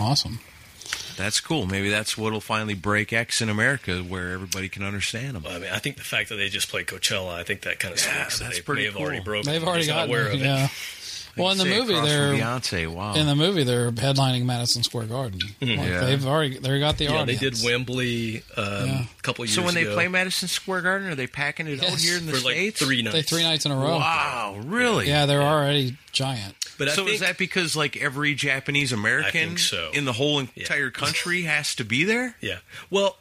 Awesome. 0.00 0.40
That's 1.16 1.40
cool. 1.40 1.66
Maybe 1.66 1.90
that's 1.90 2.16
what'll 2.16 2.40
finally 2.40 2.74
break 2.74 3.12
X 3.12 3.40
in 3.42 3.48
America, 3.48 3.98
where 4.00 4.30
everybody 4.32 4.68
can 4.68 4.82
understand 4.84 5.34
them. 5.36 5.44
I 5.48 5.58
mean, 5.58 5.70
I 5.72 5.78
think 5.78 5.96
the 5.96 6.04
fact 6.04 6.28
that 6.28 6.36
they 6.36 6.48
just 6.48 6.68
played 6.68 6.86
Coachella, 6.86 7.34
I 7.34 7.42
think 7.42 7.62
that 7.62 7.78
kind 7.80 7.92
of 7.94 8.00
Yeah, 8.00 8.22
speaks 8.22 8.38
that 8.38 8.44
that's 8.44 8.56
they 8.58 8.62
pretty 8.62 8.82
may 8.82 8.86
have 8.86 8.96
already 8.96 9.18
cool. 9.18 9.24
broken. 9.24 9.52
They've 9.52 9.64
already 9.64 9.82
Just 9.84 9.90
not 9.96 10.08
gotten 10.08 10.10
aware 10.10 10.26
it. 10.28 10.34
of 10.34 10.40
it. 10.40 10.44
Yeah. 10.44 10.68
Well, 11.36 11.52
in 11.52 11.58
the 11.58 11.66
movie, 11.66 11.94
they're 11.94 12.32
Beyonce. 12.34 12.88
Wow. 12.92 13.14
in 13.14 13.26
the 13.28 13.36
movie 13.36 13.62
they're 13.62 13.92
headlining 13.92 14.44
Madison 14.44 14.82
Square 14.82 15.04
Garden. 15.06 15.38
Like, 15.60 15.70
Yeah. 15.78 16.00
They've 16.00 16.26
already 16.26 16.58
they 16.58 16.80
got 16.80 16.98
the 16.98 17.04
Yeah, 17.04 17.12
audience. 17.12 17.40
they 17.40 17.50
did 17.50 17.64
Wembley 17.64 18.42
um, 18.56 18.64
Yeah. 18.88 19.02
a 19.16 19.22
couple 19.22 19.44
years 19.44 19.54
so 19.54 19.62
when 19.62 19.74
they 19.74 19.84
play 19.84 20.08
Madison 20.08 20.48
Square 20.48 20.80
Garden, 20.82 21.06
are 21.10 21.14
they 21.14 21.28
packing 21.28 21.68
it 21.68 21.78
out 21.78 21.90
Yes. 21.90 22.02
here 22.02 22.16
in 22.18 22.26
the 22.26 22.32
for 22.32 22.38
like 22.44 22.54
states? 22.56 22.80
three 22.82 23.02
nights. 23.02 23.14
They 23.14 23.22
three 23.22 23.44
nights 23.44 23.64
in 23.66 23.70
a 23.70 23.76
row. 23.76 23.98
Wow, 23.98 24.56
really? 24.64 25.06
Yeah, 25.06 25.26
they're 25.26 25.40
already 25.40 25.96
giant. 26.10 26.56
But 26.78 26.88
I 26.88 26.92
so 26.92 27.04
think, 27.04 27.14
is 27.16 27.20
that 27.20 27.36
because 27.36 27.76
like 27.76 27.96
every 27.96 28.34
Japanese 28.34 28.92
American 28.92 29.58
so. 29.58 29.90
in 29.92 30.04
the 30.04 30.12
whole 30.12 30.38
entire 30.38 30.90
country 30.90 31.42
has 31.42 31.74
to 31.74 31.84
be 31.84 32.04
there? 32.04 32.36
Yeah. 32.40 32.58
Well, 32.88 33.16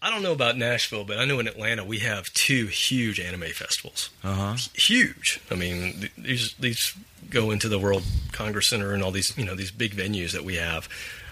I 0.00 0.10
don't 0.10 0.22
know 0.22 0.32
about 0.32 0.56
Nashville, 0.56 1.04
but 1.04 1.18
I 1.18 1.24
know 1.24 1.38
in 1.38 1.46
Atlanta 1.46 1.84
we 1.84 1.98
have 2.00 2.32
two 2.32 2.66
huge 2.66 3.20
anime 3.20 3.50
festivals. 3.50 4.10
Uh 4.24 4.34
huh. 4.34 4.56
Huge. 4.74 5.40
I 5.50 5.54
mean, 5.54 6.10
these 6.16 6.54
these 6.54 6.94
go 7.30 7.50
into 7.50 7.68
the 7.68 7.78
World 7.78 8.02
Congress 8.32 8.68
Center 8.68 8.92
and 8.92 9.02
all 9.02 9.10
these 9.12 9.36
you 9.36 9.44
know 9.44 9.54
these 9.54 9.70
big 9.70 9.94
venues 9.94 10.32
that 10.32 10.44
we 10.44 10.56
have. 10.56 10.88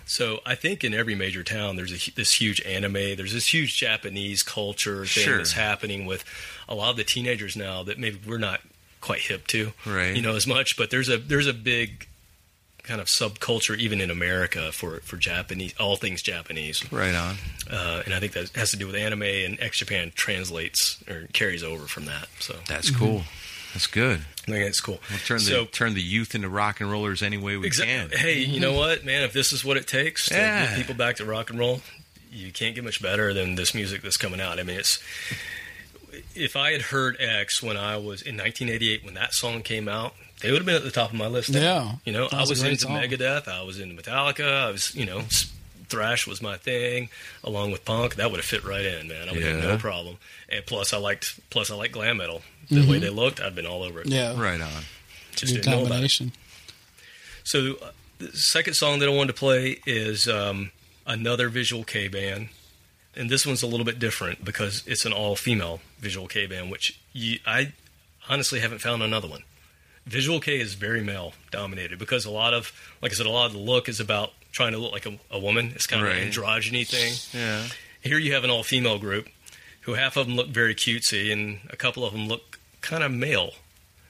So 0.06 0.40
I 0.44 0.56
think 0.56 0.82
in 0.82 0.92
every 0.92 1.14
major 1.14 1.44
town 1.44 1.76
there's 1.76 1.92
a, 1.92 2.10
this 2.12 2.40
huge 2.40 2.60
anime. 2.62 2.92
There's 3.16 3.32
this 3.32 3.52
huge 3.52 3.76
Japanese 3.76 4.42
culture 4.42 5.04
thing 5.04 5.24
Sure. 5.24 5.36
that's 5.36 5.52
happening 5.52 6.04
with 6.06 6.24
a 6.68 6.74
lot 6.74 6.90
of 6.90 6.96
the 6.96 7.04
teenagers 7.04 7.56
now 7.56 7.82
that 7.84 7.98
maybe 7.98 8.18
we're 8.26 8.38
not 8.38 8.60
quite 9.00 9.20
hip 9.20 9.46
to, 9.48 9.72
Right. 9.86 10.14
You 10.14 10.22
know, 10.22 10.36
as 10.36 10.46
much. 10.46 10.76
But 10.76 10.90
there's 10.90 11.08
a 11.08 11.16
there's 11.18 11.46
a 11.46 11.54
big 11.54 12.06
kind 12.82 13.00
of 13.00 13.06
subculture 13.08 13.76
even 13.76 14.00
in 14.00 14.10
America 14.10 14.72
for 14.72 15.00
for 15.00 15.16
Japanese 15.16 15.74
all 15.78 15.96
things 15.96 16.22
Japanese. 16.22 16.90
Right 16.92 17.14
on. 17.14 17.36
uh, 17.70 18.02
and 18.04 18.14
I 18.14 18.20
think 18.20 18.32
that 18.32 18.50
has 18.56 18.70
to 18.72 18.76
do 18.76 18.86
with 18.86 18.96
anime 18.96 19.22
and 19.22 19.60
X 19.60 19.78
Japan 19.78 20.12
translates 20.14 21.02
or 21.08 21.28
carries 21.32 21.62
over 21.62 21.84
from 21.86 22.06
that. 22.06 22.28
So 22.40 22.56
That's 22.66 22.90
cool. 22.90 23.22
That's 23.74 23.86
good. 23.86 24.20
I 24.48 24.50
think 24.50 24.66
it's 24.66 24.80
cool. 24.80 24.98
We'll 25.08 25.18
turn 25.20 25.38
the 25.38 25.44
so, 25.44 25.64
turn 25.66 25.94
the 25.94 26.02
youth 26.02 26.34
into 26.34 26.48
rock 26.48 26.80
and 26.80 26.90
rollers 26.90 27.22
any 27.22 27.36
way 27.38 27.56
we 27.56 27.66
exactly. 27.68 28.16
can. 28.16 28.18
Hey, 28.18 28.38
you 28.40 28.58
know 28.58 28.72
what, 28.72 29.04
man? 29.04 29.22
If 29.22 29.32
this 29.32 29.52
is 29.52 29.64
what 29.64 29.76
it 29.76 29.86
takes 29.86 30.26
to 30.30 30.34
Yeah. 30.34 30.66
get 30.66 30.76
people 30.76 30.94
back 30.96 31.16
to 31.16 31.24
rock 31.24 31.50
and 31.50 31.58
roll, 31.58 31.80
you 32.32 32.50
can't 32.50 32.74
get 32.74 32.82
much 32.82 33.00
better 33.00 33.32
than 33.32 33.54
this 33.54 33.72
music 33.72 34.02
that's 34.02 34.16
coming 34.16 34.40
out. 34.40 34.58
I 34.58 34.64
mean, 34.64 34.78
it's. 34.80 34.98
If 36.34 36.56
I 36.56 36.72
had 36.72 36.82
heard 36.82 37.16
X 37.20 37.62
when 37.62 37.76
I 37.76 37.96
was 37.96 38.22
in 38.22 38.36
1988 38.36 39.04
when 39.04 39.14
that 39.14 39.32
song 39.34 39.62
came 39.62 39.88
out, 39.88 40.14
they 40.42 40.50
would 40.50 40.58
have 40.58 40.66
been 40.66 40.76
at 40.76 40.82
the 40.84 40.90
top 40.90 41.10
of 41.10 41.16
my 41.16 41.26
list. 41.26 41.52
then. 41.52 41.62
Yeah. 41.62 41.92
you 42.04 42.12
know, 42.12 42.28
I 42.32 42.40
was 42.40 42.62
a 42.62 42.66
into 42.68 42.80
song. 42.82 42.92
Megadeth, 42.92 43.46
I 43.48 43.62
was 43.62 43.78
into 43.78 44.00
Metallica, 44.00 44.66
I 44.66 44.70
was, 44.70 44.94
you 44.94 45.04
know, 45.06 45.22
thrash 45.88 46.26
was 46.26 46.40
my 46.40 46.56
thing, 46.56 47.08
along 47.44 47.72
with 47.72 47.84
punk. 47.84 48.14
That 48.16 48.30
would 48.30 48.38
have 48.38 48.46
fit 48.46 48.64
right 48.64 48.84
in, 48.84 49.08
man. 49.08 49.28
I 49.28 49.32
would 49.32 49.42
have 49.42 49.62
no 49.62 49.76
problem. 49.76 50.16
And 50.48 50.64
plus, 50.64 50.92
I 50.92 50.98
liked 50.98 51.38
plus 51.50 51.70
I 51.70 51.74
liked 51.74 51.92
glam 51.94 52.16
metal. 52.18 52.42
The 52.70 52.88
way 52.88 52.98
they 53.00 53.10
looked, 53.10 53.40
I'd 53.40 53.54
been 53.56 53.66
all 53.66 53.82
over 53.82 54.00
it. 54.00 54.06
Mm-hmm. 54.06 54.14
Yeah, 54.38 54.40
Right 54.40 54.60
on. 54.60 54.68
it's 55.32 55.42
a 55.42 55.46
Just 55.46 55.54
good 55.54 55.62
didn't 55.62 55.66
know 55.72 55.78
about 55.78 55.86
it. 55.86 55.88
combination. 55.90 56.32
So 57.44 57.74
uh, 57.82 57.90
the 58.18 58.28
second 58.36 58.74
song 58.74 58.98
that 59.00 59.08
I 59.08 59.12
wanted 59.12 59.32
to 59.32 59.38
play 59.38 59.80
is 59.86 60.28
um, 60.28 60.70
another 61.06 61.48
Visual 61.48 61.82
Kei 61.84 62.06
band, 62.08 62.48
and 63.16 63.28
this 63.28 63.46
one's 63.46 63.62
a 63.62 63.66
little 63.66 63.86
bit 63.86 63.98
different 63.98 64.44
because 64.44 64.82
it's 64.86 65.04
an 65.04 65.12
all-female 65.12 65.80
Visual 65.98 66.28
Kei 66.28 66.46
band, 66.46 66.70
which 66.70 67.00
you, 67.12 67.38
I 67.46 67.72
honestly 68.28 68.60
haven't 68.60 68.78
found 68.78 69.02
another 69.02 69.28
one. 69.28 69.42
Visual 70.06 70.40
Kei 70.40 70.60
is 70.60 70.74
very 70.74 71.02
male 71.02 71.34
dominated 71.50 71.98
because 71.98 72.24
a 72.24 72.30
lot 72.30 72.54
of, 72.54 72.72
like 73.02 73.12
I 73.12 73.14
said, 73.14 73.26
a 73.26 73.30
lot 73.30 73.46
of 73.46 73.52
the 73.52 73.58
look 73.58 73.88
is 73.88 74.00
about 74.00 74.32
trying 74.52 74.72
to 74.72 74.78
look 74.78 74.92
like 74.92 75.06
a, 75.06 75.18
a 75.30 75.38
woman. 75.38 75.72
It's 75.74 75.86
kind 75.86 76.04
of 76.04 76.10
an 76.10 76.16
androgyny 76.16 76.86
thing. 76.86 77.14
Yeah. 77.38 77.66
Here 78.00 78.18
you 78.18 78.32
have 78.32 78.44
an 78.44 78.50
all-female 78.50 78.98
group, 78.98 79.28
who 79.82 79.94
half 79.94 80.16
of 80.16 80.26
them 80.26 80.36
look 80.36 80.48
very 80.48 80.74
cutesy, 80.74 81.32
and 81.32 81.60
a 81.70 81.76
couple 81.76 82.04
of 82.04 82.12
them 82.12 82.28
look 82.28 82.58
kind 82.80 83.02
of 83.02 83.12
male. 83.12 83.52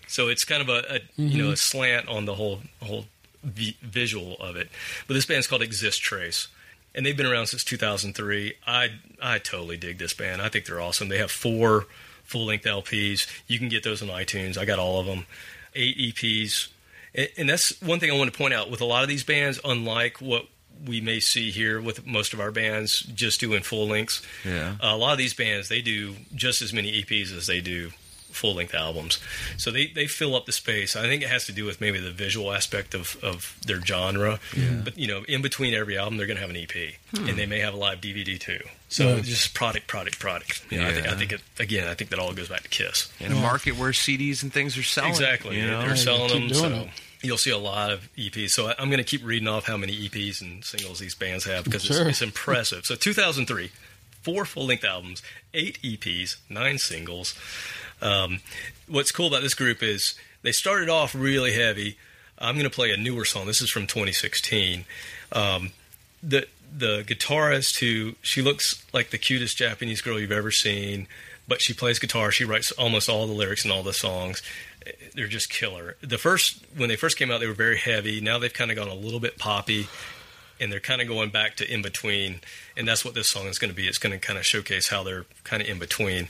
So 0.07 0.29
it's 0.29 0.45
kind 0.45 0.63
of 0.63 0.69
a, 0.69 0.97
a 0.97 1.01
you 1.17 1.39
know 1.39 1.45
mm-hmm. 1.45 1.53
a 1.53 1.57
slant 1.57 2.09
on 2.09 2.25
the 2.25 2.35
whole 2.35 2.61
whole 2.83 3.07
vi- 3.43 3.77
visual 3.83 4.37
of 4.41 4.57
it. 4.57 4.69
But 5.07 5.15
this 5.15 5.27
band's 5.27 5.47
called 5.47 5.63
Exist 5.63 6.01
Trace, 6.03 6.49
and 6.95 7.05
they've 7.07 7.17
been 7.17 7.27
around 7.27 7.47
since 7.47 7.65
2003. 7.65 8.55
I 8.67 8.89
I 9.23 9.39
totally 9.39 9.77
dig 9.77 9.99
this 9.99 10.15
band. 10.15 10.43
I 10.43 10.49
think 10.49 10.67
they're 10.67 10.81
awesome. 10.81 11.09
They 11.09 11.19
have 11.19 11.31
four 11.31 11.87
full 12.25 12.47
length 12.47 12.65
LPs. 12.65 13.27
You 13.47 13.59
can 13.59 13.69
get 13.69 13.83
those 13.83 14.03
on 14.03 14.09
iTunes. 14.09 14.57
I 14.59 14.65
got 14.65 14.79
all 14.79 15.01
of 15.01 15.07
them. 15.07 15.27
Eight 15.75 15.97
EPs, 15.99 16.69
and, 17.15 17.29
and 17.39 17.49
that's 17.49 17.81
one 17.81 18.01
thing 18.01 18.11
I 18.11 18.17
want 18.17 18.33
to 18.33 18.37
point 18.37 18.55
out 18.55 18.71
with 18.71 18.81
a 18.81 18.85
lot 18.85 19.03
of 19.03 19.09
these 19.09 19.23
bands. 19.25 19.61
Unlike 19.65 20.19
what 20.19 20.47
we 20.87 21.01
may 21.01 21.21
see 21.21 21.51
here 21.51 21.81
with 21.81 22.07
most 22.07 22.33
of 22.33 22.41
our 22.41 22.51
bands 22.51 23.01
just 23.01 23.39
doing 23.39 23.63
full 23.63 23.87
lengths. 23.87 24.23
Yeah. 24.45 24.77
a 24.81 24.97
lot 24.97 25.13
of 25.13 25.19
these 25.19 25.35
bands 25.35 25.69
they 25.69 25.83
do 25.83 26.15
just 26.35 26.63
as 26.63 26.73
many 26.73 27.03
EPs 27.03 27.37
as 27.37 27.47
they 27.47 27.61
do 27.61 27.91
full 28.33 28.55
length 28.55 28.75
albums. 28.75 29.19
So 29.57 29.71
they, 29.71 29.87
they 29.89 30.07
fill 30.07 30.35
up 30.35 30.47
the 30.47 30.53
space. 30.53 30.97
I 30.97 31.03
think 31.03 31.23
it 31.23 31.29
has 31.29 31.47
to 31.47 31.53
do 31.53 31.65
with 31.65 31.81
maybe 31.81 31.99
the 32.01 32.11
visual 32.11 32.53
aspect 32.53 32.95
of, 32.95 33.17
of 33.23 33.57
their 33.67 33.81
genre. 33.81 34.41
But 34.85 34.99
you 34.99 35.07
know, 35.09 35.23
in 35.29 35.43
between 35.43 35.75
every 35.75 35.97
album 35.99 36.17
they're 36.17 36.27
gonna 36.27 36.41
have 36.41 36.51
an 36.51 36.57
EP. 36.57 36.95
And 37.15 37.39
they 37.39 37.47
may 37.47 37.61
have 37.61 37.75
a 37.75 37.77
live 37.77 38.01
DVD 38.01 38.39
too. 38.39 38.61
So 38.89 39.17
Yeah. 39.17 39.21
just 39.23 39.55
product, 39.55 39.87
product, 39.87 40.19
product. 40.19 40.63
You 40.71 40.81
know, 40.81 40.89
I 40.89 40.93
think 40.93 41.07
I 41.09 41.15
think 41.17 41.33
it 41.33 41.41
again 41.59 41.87
I 41.89 41.95
think 41.95 42.11
that 42.11 42.19
all 42.19 42.33
goes 42.33 42.49
back 42.49 42.63
to 42.63 42.69
Kiss. 42.69 43.13
In 43.21 43.33
a 43.33 43.37
market 43.37 43.77
where 43.77 43.91
CDs 43.93 44.43
and 44.43 44.53
things 44.53 44.77
are 44.79 44.83
selling. 44.83 45.11
Exactly. 45.11 45.59
you 45.59 45.67
know? 45.67 45.83
they're 45.83 45.97
selling 45.97 46.49
them. 46.49 46.55
So. 46.55 46.67
It 46.67 46.89
you'll 47.23 47.37
see 47.37 47.51
a 47.51 47.59
lot 47.59 47.91
of 47.91 48.09
EPs. 48.17 48.51
So 48.53 48.69
I- 48.69 48.75
I'm 48.79 48.89
going 48.89 48.97
to 48.97 49.05
keep 49.05 49.23
reading 49.23 49.47
off 49.47 49.67
how 49.67 49.77
many 49.77 49.93
EPs 50.09 50.41
and 50.41 50.65
singles 50.65 50.99
these 51.01 51.15
bands 51.15 51.45
have 51.45 51.65
because 51.65 51.83
Sure. 51.83 52.01
it's, 52.01 52.09
it's 52.09 52.23
impressive. 52.23 52.87
So 52.87 52.95
2003, 52.95 53.71
four 54.23 54.47
full 54.47 54.65
length 54.65 54.85
albums, 54.85 55.23
eight 55.53 55.79
EPs, 55.83 56.37
nine 56.49 56.79
singles. 56.79 57.35
Um, 58.03 58.41
what's 58.89 59.13
cool 59.13 59.29
about 59.29 59.43
this 59.43 59.55
group 59.55 59.83
is 59.83 60.15
they 60.43 60.53
started 60.53 60.89
off 60.89 61.15
really 61.15 61.53
heavy. 61.53 61.97
I'm 62.39 62.55
going 62.55 62.65
to 62.65 62.75
play 62.75 62.91
a 62.91 62.97
newer 62.97 63.25
song. 63.25 63.47
This 63.47 63.61
is 63.61 63.71
from 63.71 63.87
2016. 63.87 64.85
Um, 65.33 65.73
the 66.23 66.47
the 66.73 67.03
guitarist 67.03 67.81
who 67.81 68.15
she 68.23 68.43
looks 68.43 68.85
like 68.93 69.11
the 69.11 69.19
cutest 69.19 69.57
Japanese 69.57 70.01
girl 70.01 70.21
you've 70.21 70.33
ever 70.33 70.51
seen, 70.51 71.09
but 71.49 71.61
she 71.61 71.75
plays 71.75 71.99
guitar. 71.99 72.31
She 72.31 72.45
writes 72.45 72.73
almost 72.73 73.09
all 73.09 73.27
the 73.27 73.33
lyrics 73.33 73.65
and 73.65 73.73
all 73.73 73.83
the 73.83 73.93
songs. 73.93 74.43
They're 75.15 75.27
just 75.27 75.51
killer. 75.51 75.97
The 76.01 76.19
first 76.19 76.65
when 76.77 76.89
they 76.89 76.97
first 76.97 77.19
came 77.19 77.31
out, 77.31 77.41
they 77.41 77.47
were 77.47 77.53
very 77.53 77.79
heavy. 77.79 78.21
Now 78.21 78.39
they've 78.39 78.53
kind 78.53 78.71
of 78.71 78.77
gone 78.77 78.89
a 78.89 78.95
little 78.95 79.21
bit 79.21 79.39
poppy, 79.39 79.89
and 80.61 80.73
they're 80.73 80.81
kind 80.81 81.03
of 81.03 81.09
going 81.09 81.31
back 81.31 81.57
to 81.57 81.71
in 81.71 81.83
between. 81.83 82.41
And 82.77 82.87
that's 82.87 83.05
what 83.05 83.15
this 83.15 83.29
song 83.29 83.47
is 83.47 83.59
going 83.59 83.71
to 83.71 83.77
be. 83.77 83.87
It's 83.87 83.99
going 83.99 84.13
to 84.13 84.19
kind 84.19 84.39
of 84.39 84.47
showcase 84.47 84.89
how 84.89 85.03
they're 85.03 85.27
kind 85.45 85.63
of 85.63 85.69
in 85.69 85.79
between. 85.79 86.29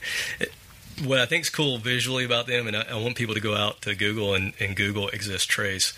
It- 0.97 1.05
what 1.05 1.19
I 1.19 1.25
think 1.25 1.43
is 1.43 1.49
cool 1.49 1.77
visually 1.77 2.23
about 2.25 2.47
them, 2.47 2.67
and 2.67 2.75
I, 2.77 2.81
I 2.91 2.95
want 2.95 3.15
people 3.15 3.33
to 3.35 3.41
go 3.41 3.55
out 3.55 3.81
to 3.83 3.95
Google 3.95 4.33
and, 4.35 4.53
and 4.59 4.75
Google 4.75 5.09
Exist 5.09 5.49
Trace. 5.49 5.93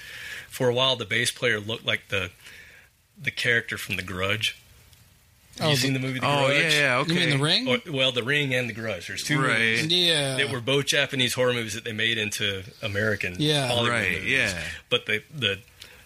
For 0.50 0.70
a 0.70 0.74
while, 0.74 0.96
the 0.96 1.06
bass 1.06 1.32
player 1.32 1.60
looked 1.60 1.86
like 1.86 2.10
the 2.10 2.32
the 3.22 3.32
character 3.32 3.78
from 3.78 3.96
The 3.96 4.02
Grudge. 4.04 4.58
Oh, 5.62 5.70
you 5.70 5.76
seen 5.76 5.94
the 5.94 6.00
movie 6.00 6.20
The 6.20 6.26
Oh 6.26 6.48
Grudge? 6.48 6.74
yeah, 6.74 6.80
yeah. 6.80 6.98
Okay. 6.98 7.14
You 7.14 7.20
mean 7.20 7.30
the 7.38 7.44
ring? 7.44 7.68
Or, 7.68 7.78
well, 7.92 8.12
The 8.12 8.24
Ring 8.24 8.56
and 8.56 8.68
The 8.68 8.74
Grudge. 8.74 9.08
There's 9.08 9.24
two 9.24 9.40
Right. 9.40 9.60
movies 9.82 9.86
yeah, 9.88 10.36
that 10.38 10.50
were 10.50 10.60
both 10.62 10.88
Japanese 10.88 11.36
horror 11.36 11.54
movies 11.54 11.76
that 11.76 11.84
they 11.84 11.92
made 11.94 12.18
into 12.18 12.64
American 12.82 13.36
Yeah. 13.38 13.68
Hollywood 13.68 13.92
Right, 13.92 14.12
movies. 14.14 14.32
yeah. 14.32 14.62
But 14.90 15.06
the 15.06 15.22
the 15.34 15.60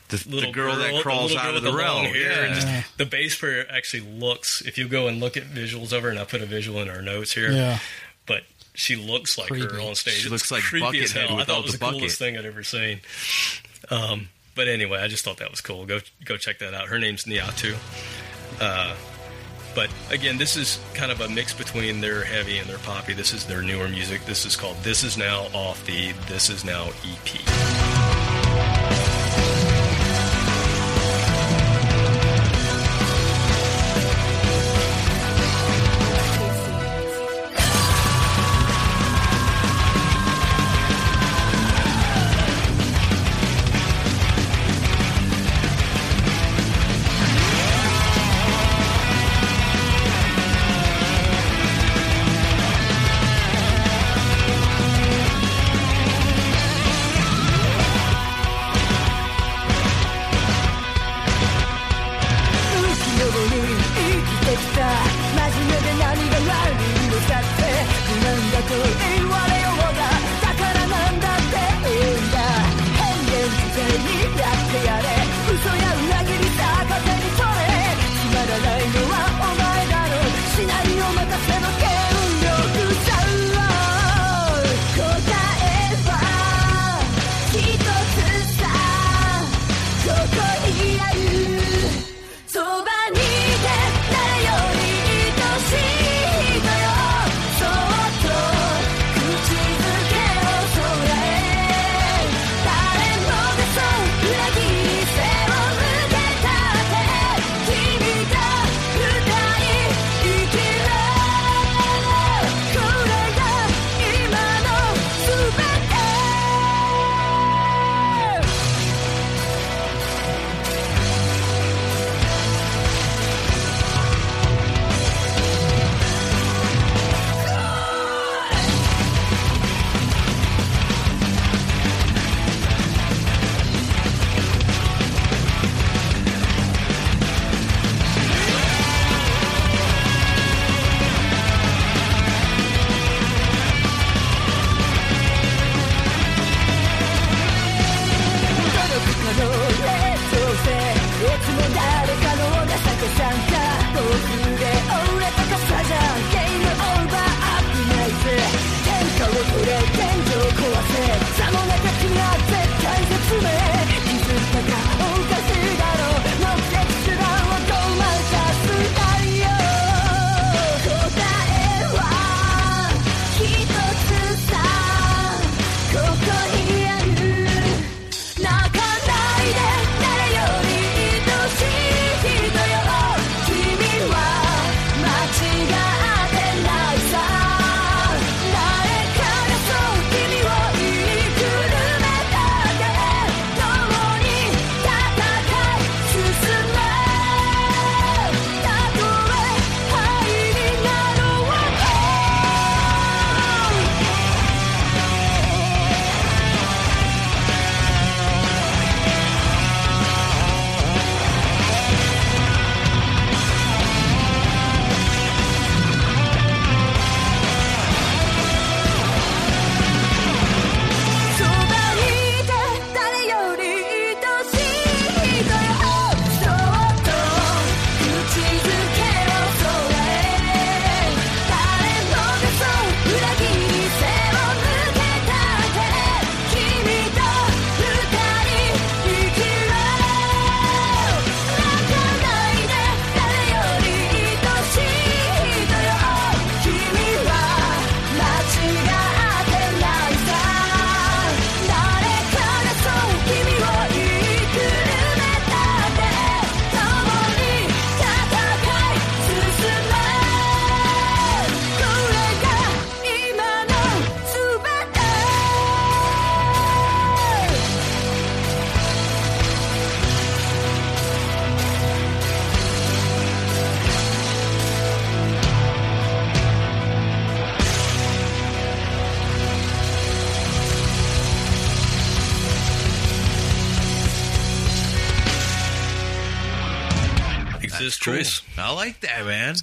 The, 0.10 0.18
the 0.18 0.36
little 0.36 0.52
girl, 0.54 0.76
that 0.76 1.02
crawls 1.02 1.32
little 1.32 1.38
out 1.40 1.50
of 1.50 1.54
with 1.56 1.64
the 1.64 1.70
long 1.72 1.80
realm. 1.80 2.06
hair, 2.14 2.44
and 2.46 2.56
Yeah. 2.56 2.82
just- 2.82 2.98
the 2.98 3.06
bass 3.06 3.36
player 3.38 3.66
actually 3.70 4.02
looks. 4.02 4.62
If 4.62 4.78
you 4.78 4.88
go 4.90 5.08
and 5.08 5.20
look 5.22 5.36
at 5.38 5.44
visuals 5.50 5.92
of 5.94 6.04
her, 6.04 6.10
and 6.10 6.18
I 6.20 6.24
put 6.26 6.42
a 6.42 6.46
visual 6.46 6.82
in 6.82 6.90
our 6.90 7.02
notes 7.02 7.34
here, 7.34 7.52
yeah. 7.52 7.80
but 8.26 8.44
she 8.78 8.96
looks 8.96 9.38
like 9.40 9.50
her 9.50 9.82
on 9.82 9.96
stage. 9.96 10.14
She 10.14 10.22
It's 10.22 10.30
looks 10.30 10.52
like 10.52 10.62
creepy 10.62 11.02
as 11.02 11.12
hell. 11.12 11.40
I 11.40 11.44
thought 11.44 11.60
it 11.60 11.64
was 11.64 11.72
the 11.74 11.80
the, 11.86 11.92
coolest 11.92 12.20
thing 12.20 12.38
I'd 12.38 12.46
ever 12.46 12.64
seen. 12.64 13.00
Um, 13.90 14.30
but 14.56 14.68
anyway, 14.68 15.00
I 15.00 15.08
just 15.08 15.26
thought 15.26 15.38
that 15.38 15.50
was 15.50 15.62
cool. 15.62 15.86
Go 15.88 16.00
go 16.24 16.38
check 16.38 16.60
that 16.60 16.74
out. 16.76 16.88
Her 16.88 17.00
name's 17.00 17.26
Naoto. 17.26 17.76
Uh, 18.62 18.96
but 19.74 19.90
again, 20.12 20.38
this 20.38 20.56
is 20.56 20.80
kind 20.94 21.12
of 21.12 21.22
a 21.22 21.30
mix 21.30 21.54
between 21.54 22.02
their 22.02 22.24
heavy 22.24 22.60
and 22.60 22.70
their 22.70 22.78
poppy. 22.80 23.14
This 23.14 23.34
is 23.34 23.46
their 23.48 23.64
newer 23.64 23.90
music. 23.90 24.24
This 24.26 24.46
is 24.46 24.56
called 24.56 24.78
This 24.84 25.04
Is 25.04 25.18
Now 25.18 25.48
off 25.54 25.84
the 25.86 26.12
This 26.28 26.50
Is 26.52 26.64
Now 26.64 26.90
EP. 27.04 29.17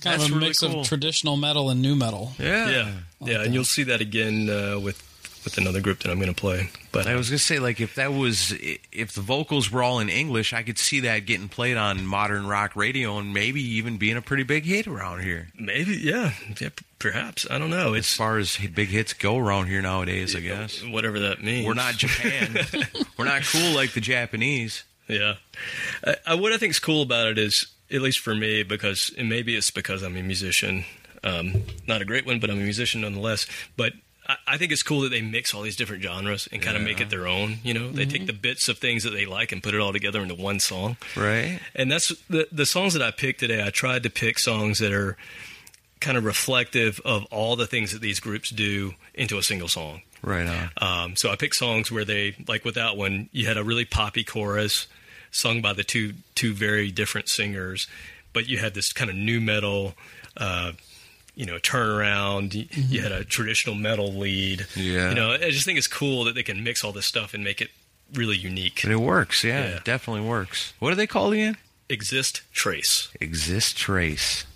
Kind 0.05 0.21
That's 0.21 0.27
of 0.31 0.31
a 0.31 0.35
really 0.39 0.49
mix 0.49 0.61
cool. 0.61 0.81
of 0.81 0.87
traditional 0.87 1.37
metal 1.37 1.71
and 1.71 1.83
new 1.83 1.97
metal. 1.97 2.33
yeah. 2.39 2.71
Yeah, 2.71 2.93
yeah, 3.21 3.43
and 3.43 3.53
you'll 3.55 3.65
see 3.65 3.83
that 3.85 4.01
again 4.01 4.49
uh, 4.51 4.79
with 4.79 5.03
with 5.45 5.59
another 5.59 5.83
group 5.83 5.99
that 5.99 6.11
I'm 6.11 6.19
going 6.19 6.33
to 6.33 6.41
play. 6.41 6.71
But 6.91 7.07
I 7.07 7.17
was 7.17 7.29
gonna 7.29 7.39
say, 7.39 7.59
like, 7.59 7.79
if 7.79 7.97
that 7.97 8.15
was, 8.15 8.55
if 8.93 9.13
the 9.13 9.21
vocals 9.21 9.71
were 9.71 9.83
all 9.83 9.99
in 10.01 10.09
English, 10.09 10.55
I 10.55 10.63
could 10.63 10.79
see 10.79 11.01
that 11.01 11.27
getting 11.27 11.49
played 11.49 11.77
on 11.77 12.07
modern 12.07 12.47
rock 12.47 12.75
radio 12.75 13.19
and 13.19 13.35
maybe 13.35 13.61
even 13.61 13.99
being 13.99 14.17
a 14.17 14.23
pretty 14.23 14.43
big 14.45 14.65
hit 14.65 14.87
around 14.87 15.21
here. 15.23 15.49
maybe, 15.59 15.97
yeah, 15.97 16.33
yeah, 16.61 16.71
perhaps. 16.99 17.47
I 17.51 17.59
don't 17.59 17.69
know. 17.69 17.93
As 17.93 18.07
It's 18.07 18.15
far 18.17 18.39
as 18.39 18.57
big 18.57 18.89
hits 18.89 19.13
go 19.13 19.37
around 19.37 19.67
here 19.67 19.83
nowadays, 19.83 20.35
I 20.35 20.41
guess 20.41 20.83
whatever 20.83 21.19
that 21.21 21.43
means. 21.43 21.67
we're 21.67 21.75
not 21.75 21.95
Japan. 21.97 22.57
we're 23.19 23.27
not 23.27 23.43
cool 23.43 23.75
like 23.75 23.93
the 23.93 24.01
Japanese. 24.01 24.85
Yeah. 25.09 25.35
I, 26.07 26.17
I, 26.29 26.35
what 26.37 26.53
I 26.53 26.57
think 26.57 26.71
is 26.71 26.79
cool 26.79 27.03
about 27.03 27.27
it 27.27 27.39
is, 27.39 27.67
at 27.95 28.03
least 28.03 28.19
for 28.19 28.35
me, 28.35 28.63
because 28.63 29.13
and 29.17 29.29
maybe 29.29 29.55
it's 29.57 29.71
because 29.71 30.03
I'm 30.03 30.17
a 30.17 30.23
musician, 30.23 30.85
um, 31.23 31.63
not 31.87 32.03
a 32.03 32.05
great 32.05 32.27
one, 32.27 32.41
but 32.41 32.51
I'm 32.51 32.59
a 32.59 32.63
musician 32.63 33.03
nonetheless. 33.03 33.47
But 33.77 33.93
I, 34.27 34.37
I 34.47 34.57
think 34.59 34.73
it's 34.73 34.83
cool 34.83 35.03
that 35.03 35.11
they 35.11 35.23
mix 35.23 35.55
all 35.55 35.63
these 35.63 35.77
different 35.77 36.03
genres 36.03 36.49
and 36.53 36.61
kind 36.61 36.77
of 36.77 36.83
make 36.83 37.01
it 37.01 37.11
their 37.11 37.27
own. 37.27 37.59
You 37.63 37.75
know, 37.75 37.91
they 37.91 38.05
take 38.05 38.27
the 38.27 38.33
bits 38.33 38.69
of 38.69 38.79
things 38.79 39.05
that 39.05 39.11
they 39.11 39.27
like 39.27 39.53
and 39.53 39.63
put 39.63 39.75
it 39.75 39.81
all 39.81 39.93
together 39.93 40.21
into 40.21 40.35
one 40.35 40.61
song. 40.61 40.97
Right. 41.17 41.61
And 41.75 41.91
that's 41.91 42.09
the 42.29 42.49
the 42.51 42.67
songs 42.67 42.95
that 42.95 43.03
I 43.03 43.11
picked 43.11 43.41
today. 43.41 43.65
I 43.65 43.71
tried 43.71 44.03
to 44.03 44.11
pick 44.11 44.39
songs 44.39 44.81
that 44.81 44.93
are 44.93 45.17
kind 46.01 46.19
of 46.19 46.25
reflective 46.25 47.01
of 47.05 47.25
all 47.31 47.57
the 47.57 47.67
things 47.67 47.93
that 47.93 48.03
these 48.03 48.21
groups 48.21 48.51
do 48.51 48.93
into 49.15 49.39
a 49.39 49.43
single 49.43 49.69
song. 49.69 50.03
Right 50.23 50.47
on. 50.47 50.71
Um, 50.79 51.17
so 51.17 51.31
I 51.31 51.37
picked 51.37 51.55
songs 51.55 51.93
where 51.93 52.05
they, 52.05 52.35
like 52.49 52.65
with 52.65 52.75
that 52.75 52.97
one, 52.97 53.29
you 53.33 53.47
had 53.47 53.57
a 53.57 53.65
really 53.65 53.85
poppy 53.85 54.25
chorus 54.25 54.87
sung 55.35 55.61
by 55.61 55.73
the 55.73 55.85
two 55.85 56.15
two 56.35 56.55
very 56.55 56.91
different 56.91 57.29
singers, 57.29 57.87
but 58.33 58.49
you 58.49 58.59
had 58.59 58.75
this 58.75 58.93
kind 58.93 59.11
of 59.11 59.17
new 59.17 59.41
metal, 59.41 59.95
uh, 60.37 60.73
you 61.35 61.45
know, 61.47 61.59
turnaround. 61.59 62.55
You, 62.55 62.67
you 62.71 63.01
had 63.03 63.13
a 63.13 63.25
traditional 63.25 63.75
metal 63.75 64.13
lead. 64.13 64.67
Yeah. 64.77 65.11
you 65.11 65.15
know, 65.15 65.33
I 65.33 65.51
just 65.51 65.65
think 65.67 65.79
it's 65.79 65.87
cool 65.89 66.25
that 66.25 66.35
they 66.35 66.43
can 66.43 66.63
mix 66.63 66.85
all 66.85 66.93
this 66.93 67.07
stuff 67.07 67.35
and 67.35 67.43
make 67.45 67.61
it 67.61 67.69
really 68.15 68.37
unique. 68.37 68.81
But 68.83 68.93
it 68.93 68.97
works, 69.01 69.43
yeah, 69.45 69.61
Yeah. 69.65 69.77
It 69.77 69.85
definitely 69.85 70.29
works. 70.29 70.73
What 70.79 70.91
do 70.91 70.97
they 70.97 71.07
called 71.07 71.33
again? 71.33 71.57
Exist 71.89 72.43
trace. 72.53 73.09
Exist 73.21 73.77
Trace. 73.77 74.47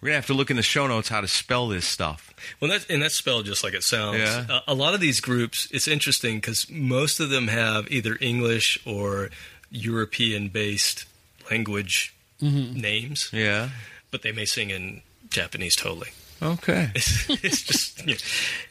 We're 0.00 0.08
gonna 0.08 0.16
have 0.16 0.26
to 0.26 0.34
look 0.34 0.50
in 0.50 0.56
the 0.56 0.62
show 0.62 0.86
notes 0.86 1.08
how 1.10 1.20
to 1.20 1.28
spell 1.28 1.68
this 1.68 1.84
stuff. 1.84 2.32
Well, 2.58 2.70
that's 2.70 2.86
and 2.86 3.02
that's 3.02 3.14
spelled 3.16 3.44
just 3.44 3.62
like 3.62 3.74
it 3.74 3.82
sounds. 3.82 4.18
Yeah. 4.18 4.46
A, 4.66 4.72
a 4.72 4.74
lot 4.74 4.94
of 4.94 5.00
these 5.00 5.20
groups, 5.20 5.68
it's 5.72 5.86
interesting 5.88 6.36
because 6.36 6.70
most 6.70 7.20
of 7.20 7.28
them 7.28 7.48
have 7.48 7.90
either 7.90 8.16
English 8.20 8.78
or 8.86 9.28
European-based 9.70 11.04
language 11.50 12.14
names, 12.40 13.28
Yeah. 13.32 13.70
but 14.10 14.22
they 14.22 14.32
may 14.32 14.44
sing 14.46 14.70
in 14.70 15.02
Japanese 15.28 15.76
totally. 15.76 16.08
Okay. 16.42 16.90
It's, 16.94 17.28
it's 17.44 17.62
just 17.62 18.00
you 18.06 18.14
know, 18.14 18.18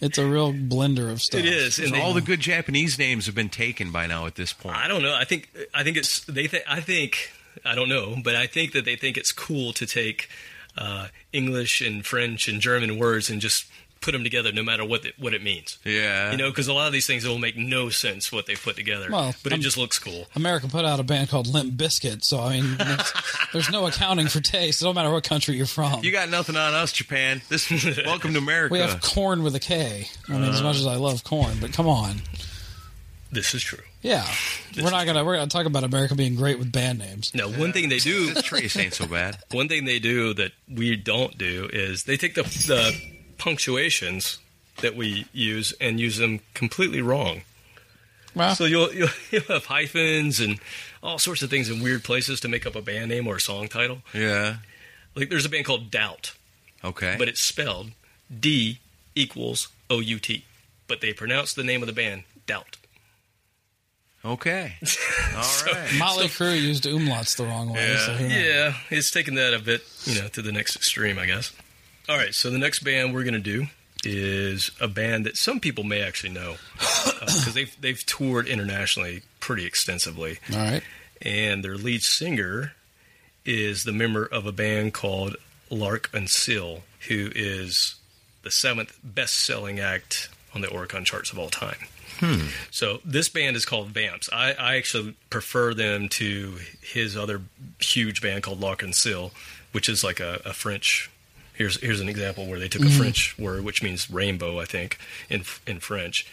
It's 0.01 0.17
a 0.17 0.25
real 0.25 0.51
blender 0.53 1.11
of 1.11 1.21
stuff. 1.21 1.41
it 1.41 1.45
is, 1.45 1.77
and 1.77 1.89
So 1.89 1.93
they, 1.95 2.01
all 2.01 2.13
the 2.13 2.21
good 2.21 2.39
Japanese 2.39 2.97
names 2.97 3.27
have 3.27 3.35
been 3.35 3.49
taken 3.49 3.91
by 3.91 4.07
now 4.07 4.25
at 4.25 4.35
this 4.35 4.53
point. 4.53 4.75
I 4.75 4.87
don't 4.87 5.03
know. 5.03 5.13
I 5.13 5.23
think 5.25 5.49
I 5.73 5.83
think 5.83 5.95
it's 5.97 6.21
they. 6.25 6.47
Th- 6.47 6.63
I 6.67 6.81
think 6.81 7.31
I 7.63 7.75
don't 7.75 7.89
know, 7.89 8.15
but 8.23 8.35
I 8.35 8.47
think 8.47 8.71
that 8.73 8.85
they 8.85 8.95
think 8.95 9.17
it's 9.17 9.31
cool 9.31 9.71
to 9.73 9.85
take 9.85 10.29
uh, 10.77 11.09
English 11.31 11.81
and 11.81 12.03
French 12.03 12.47
and 12.47 12.59
German 12.59 12.97
words 12.97 13.29
and 13.29 13.39
just 13.39 13.65
put 14.01 14.11
them 14.13 14.23
together, 14.23 14.51
no 14.51 14.63
matter 14.63 14.85
what 14.85 15.03
the, 15.03 15.11
what 15.17 15.33
it 15.33 15.43
means. 15.43 15.77
Yeah. 15.83 16.31
You 16.31 16.37
know, 16.37 16.49
because 16.49 16.67
a 16.67 16.73
lot 16.73 16.87
of 16.87 16.93
these 16.93 17.05
things 17.05 17.27
will 17.27 17.37
make 17.37 17.57
no 17.57 17.89
sense 17.89 18.31
what 18.31 18.45
they 18.45 18.55
put 18.55 18.75
together, 18.77 19.07
Well, 19.11 19.33
but 19.43 19.51
it 19.51 19.55
I'm- 19.55 19.61
just 19.61 19.77
looks 19.77 19.99
cool. 19.99 20.25
America 20.35 20.67
put 20.67 20.85
out 20.85 20.99
a 20.99 21.03
band 21.03 21.29
called 21.29 21.47
Limp 21.47 21.73
Bizkit, 21.73 22.23
so 22.23 22.39
I 22.39 22.61
mean, 22.61 22.77
there's, 22.77 23.13
there's 23.53 23.69
no 23.69 23.87
accounting 23.87 24.27
for 24.27 24.39
taste. 24.39 24.81
It 24.81 24.85
don't 24.85 24.95
matter 24.95 25.11
what 25.11 25.23
country 25.23 25.55
you're 25.57 25.65
from. 25.65 26.03
You 26.03 26.11
got 26.11 26.29
nothing 26.29 26.55
on 26.55 26.73
us, 26.73 26.91
Japan. 26.93 27.41
This 27.49 27.69
welcome 28.05 28.31
to 28.33 28.39
America. 28.39 28.71
we 28.73 28.79
have 28.79 29.01
Korn 29.01 29.43
with 29.43 29.55
a 29.55 29.59
K. 29.59 30.07
I 30.27 30.31
mean, 30.31 30.43
as 30.43 30.61
uh. 30.61 30.63
much 30.63 30.77
as 30.77 30.87
I 30.87 30.95
love 30.95 31.23
corn, 31.23 31.57
but 31.59 31.73
come 31.73 31.87
on, 31.87 32.21
This 33.31 33.53
is 33.53 33.61
true. 33.61 33.83
yeah, 34.01 34.25
we're 34.81 34.89
not 34.91 35.05
gonna 35.05 35.23
we're 35.25 35.35
gonna 35.35 35.47
talk 35.47 35.65
about 35.65 35.83
America 35.83 36.15
being 36.15 36.35
great 36.35 36.57
with 36.57 36.71
band 36.71 36.99
names. 36.99 37.35
Now, 37.35 37.49
one 37.49 37.73
thing 37.73 37.89
they 37.89 37.99
do, 37.99 38.33
this 38.33 38.43
trace 38.43 38.75
ain't 38.77 38.93
so 38.93 39.05
bad. 39.07 39.37
one 39.51 39.67
thing 39.67 39.85
they 39.85 39.99
do 39.99 40.33
that 40.35 40.51
we 40.73 40.95
don't 40.95 41.37
do 41.37 41.69
is 41.71 42.05
they 42.05 42.17
take 42.17 42.33
the 42.35 42.43
the 42.43 43.18
punctuations 43.39 44.37
that 44.81 44.95
we 44.95 45.25
use 45.33 45.73
and 45.81 45.99
use 45.99 46.17
them 46.17 46.39
completely 46.53 47.01
wrong. 47.01 47.41
Well, 48.35 48.53
So 48.55 48.65
you'll, 48.65 48.93
you'll 48.93 49.09
you'll 49.31 49.41
have 49.43 49.65
hyphens 49.65 50.39
and 50.39 50.59
all 51.01 51.17
sorts 51.17 51.41
of 51.41 51.49
things 51.49 51.69
in 51.69 51.81
weird 51.81 52.03
places 52.03 52.39
to 52.41 52.47
make 52.47 52.65
up 52.67 52.75
a 52.75 52.81
band 52.81 53.09
name 53.09 53.25
or 53.27 53.37
a 53.37 53.41
song 53.41 53.67
title. 53.67 53.99
Yeah. 54.13 54.57
Like 55.15 55.29
there's 55.29 55.45
a 55.45 55.49
band 55.49 55.65
called 55.65 55.89
Doubt, 55.89 56.33
Okay. 56.83 57.15
but 57.17 57.27
it's 57.27 57.41
spelled 57.41 57.91
D 58.39 58.79
equals 59.15 59.69
O 59.89 59.99
U 59.99 60.19
T, 60.19 60.45
but 60.87 61.01
they 61.01 61.11
pronounce 61.13 61.53
the 61.53 61.63
name 61.63 61.81
of 61.81 61.87
the 61.87 61.93
band 61.93 62.23
Doubt. 62.45 62.77
okay. 64.23 64.75
All 65.35 65.41
right. 65.73 65.89
Motley 65.97 66.27
Crue 66.27 66.61
used 66.61 66.83
umlauts 66.85 67.35
the 67.35 67.45
wrong 67.45 67.73
way. 67.73 67.97
so 68.05 68.13
who? 68.13 68.25
Yeah, 68.27 68.73
it's 68.89 69.11
taken 69.11 69.35
that 69.35 69.53
a 69.53 69.59
bit, 69.59 69.81
you 70.05 70.21
know, 70.21 70.27
to 70.29 70.41
the 70.41 70.51
next 70.51 70.75
extreme, 70.75 71.17
I 71.17 71.25
guess. 71.25 71.51
All 72.09 72.17
right, 72.17 72.33
so 72.33 72.49
the 72.49 72.57
next 72.57 72.79
band 72.79 73.13
we're 73.13 73.23
gonna 73.23 73.39
do 73.39 73.67
is 74.03 74.71
a 74.81 74.87
band 74.87 75.25
that 75.27 75.37
some 75.37 75.59
people 75.59 75.83
may 75.83 76.01
actually 76.01 76.31
know 76.31 76.55
uh, 76.81 77.19
because 77.19 77.53
they've 77.53 77.75
they've 77.79 78.03
toured 78.05 78.47
internationally 78.47 79.21
pretty 79.39 79.65
extensively. 79.65 80.39
All 80.51 80.57
right. 80.57 80.81
and 81.21 81.63
their 81.63 81.75
lead 81.75 82.01
singer 82.01 82.73
is 83.45 83.83
the 83.83 83.91
member 83.91 84.25
of 84.25 84.45
a 84.45 84.51
band 84.51 84.93
called 84.93 85.35
L'Arc-en-Ciel, 85.69 86.81
who 87.07 87.29
is 87.35 87.95
the 88.43 88.51
seventh 88.51 88.97
best-selling 89.03 89.79
act 89.79 90.29
on 90.55 90.61
the 90.61 90.67
Oricon 90.67 91.05
charts 91.05 91.31
of 91.31 91.37
all 91.39 91.49
time. 91.49 91.77
Hmm. 92.19 92.47
So 92.71 92.99
this 93.05 93.29
band 93.29 93.55
is 93.55 93.65
called 93.65 93.89
Vamps. 93.89 94.29
I, 94.33 94.53
I 94.53 94.75
actually 94.77 95.15
prefer 95.29 95.73
them 95.73 96.09
to 96.09 96.57
his 96.81 97.15
other 97.15 97.41
huge 97.79 98.21
band 98.21 98.43
called 98.43 98.59
L'Arc-en-Ciel, 98.61 99.31
which 99.73 99.87
is 99.87 100.03
like 100.03 100.19
a, 100.19 100.41
a 100.43 100.53
French. 100.53 101.09
Here's 101.59 101.77
here's 101.81 101.99
an 101.99 102.07
example 102.07 102.45
where 102.45 102.57
they 102.57 102.69
took 102.69 102.85
a 102.85 102.89
French 102.89 103.37
word, 103.37 103.65
which 103.65 103.83
means 103.83 104.09
rainbow, 104.09 104.61
I 104.61 104.65
think, 104.65 104.97
in 105.29 105.43
in 105.67 105.81
French. 105.81 106.25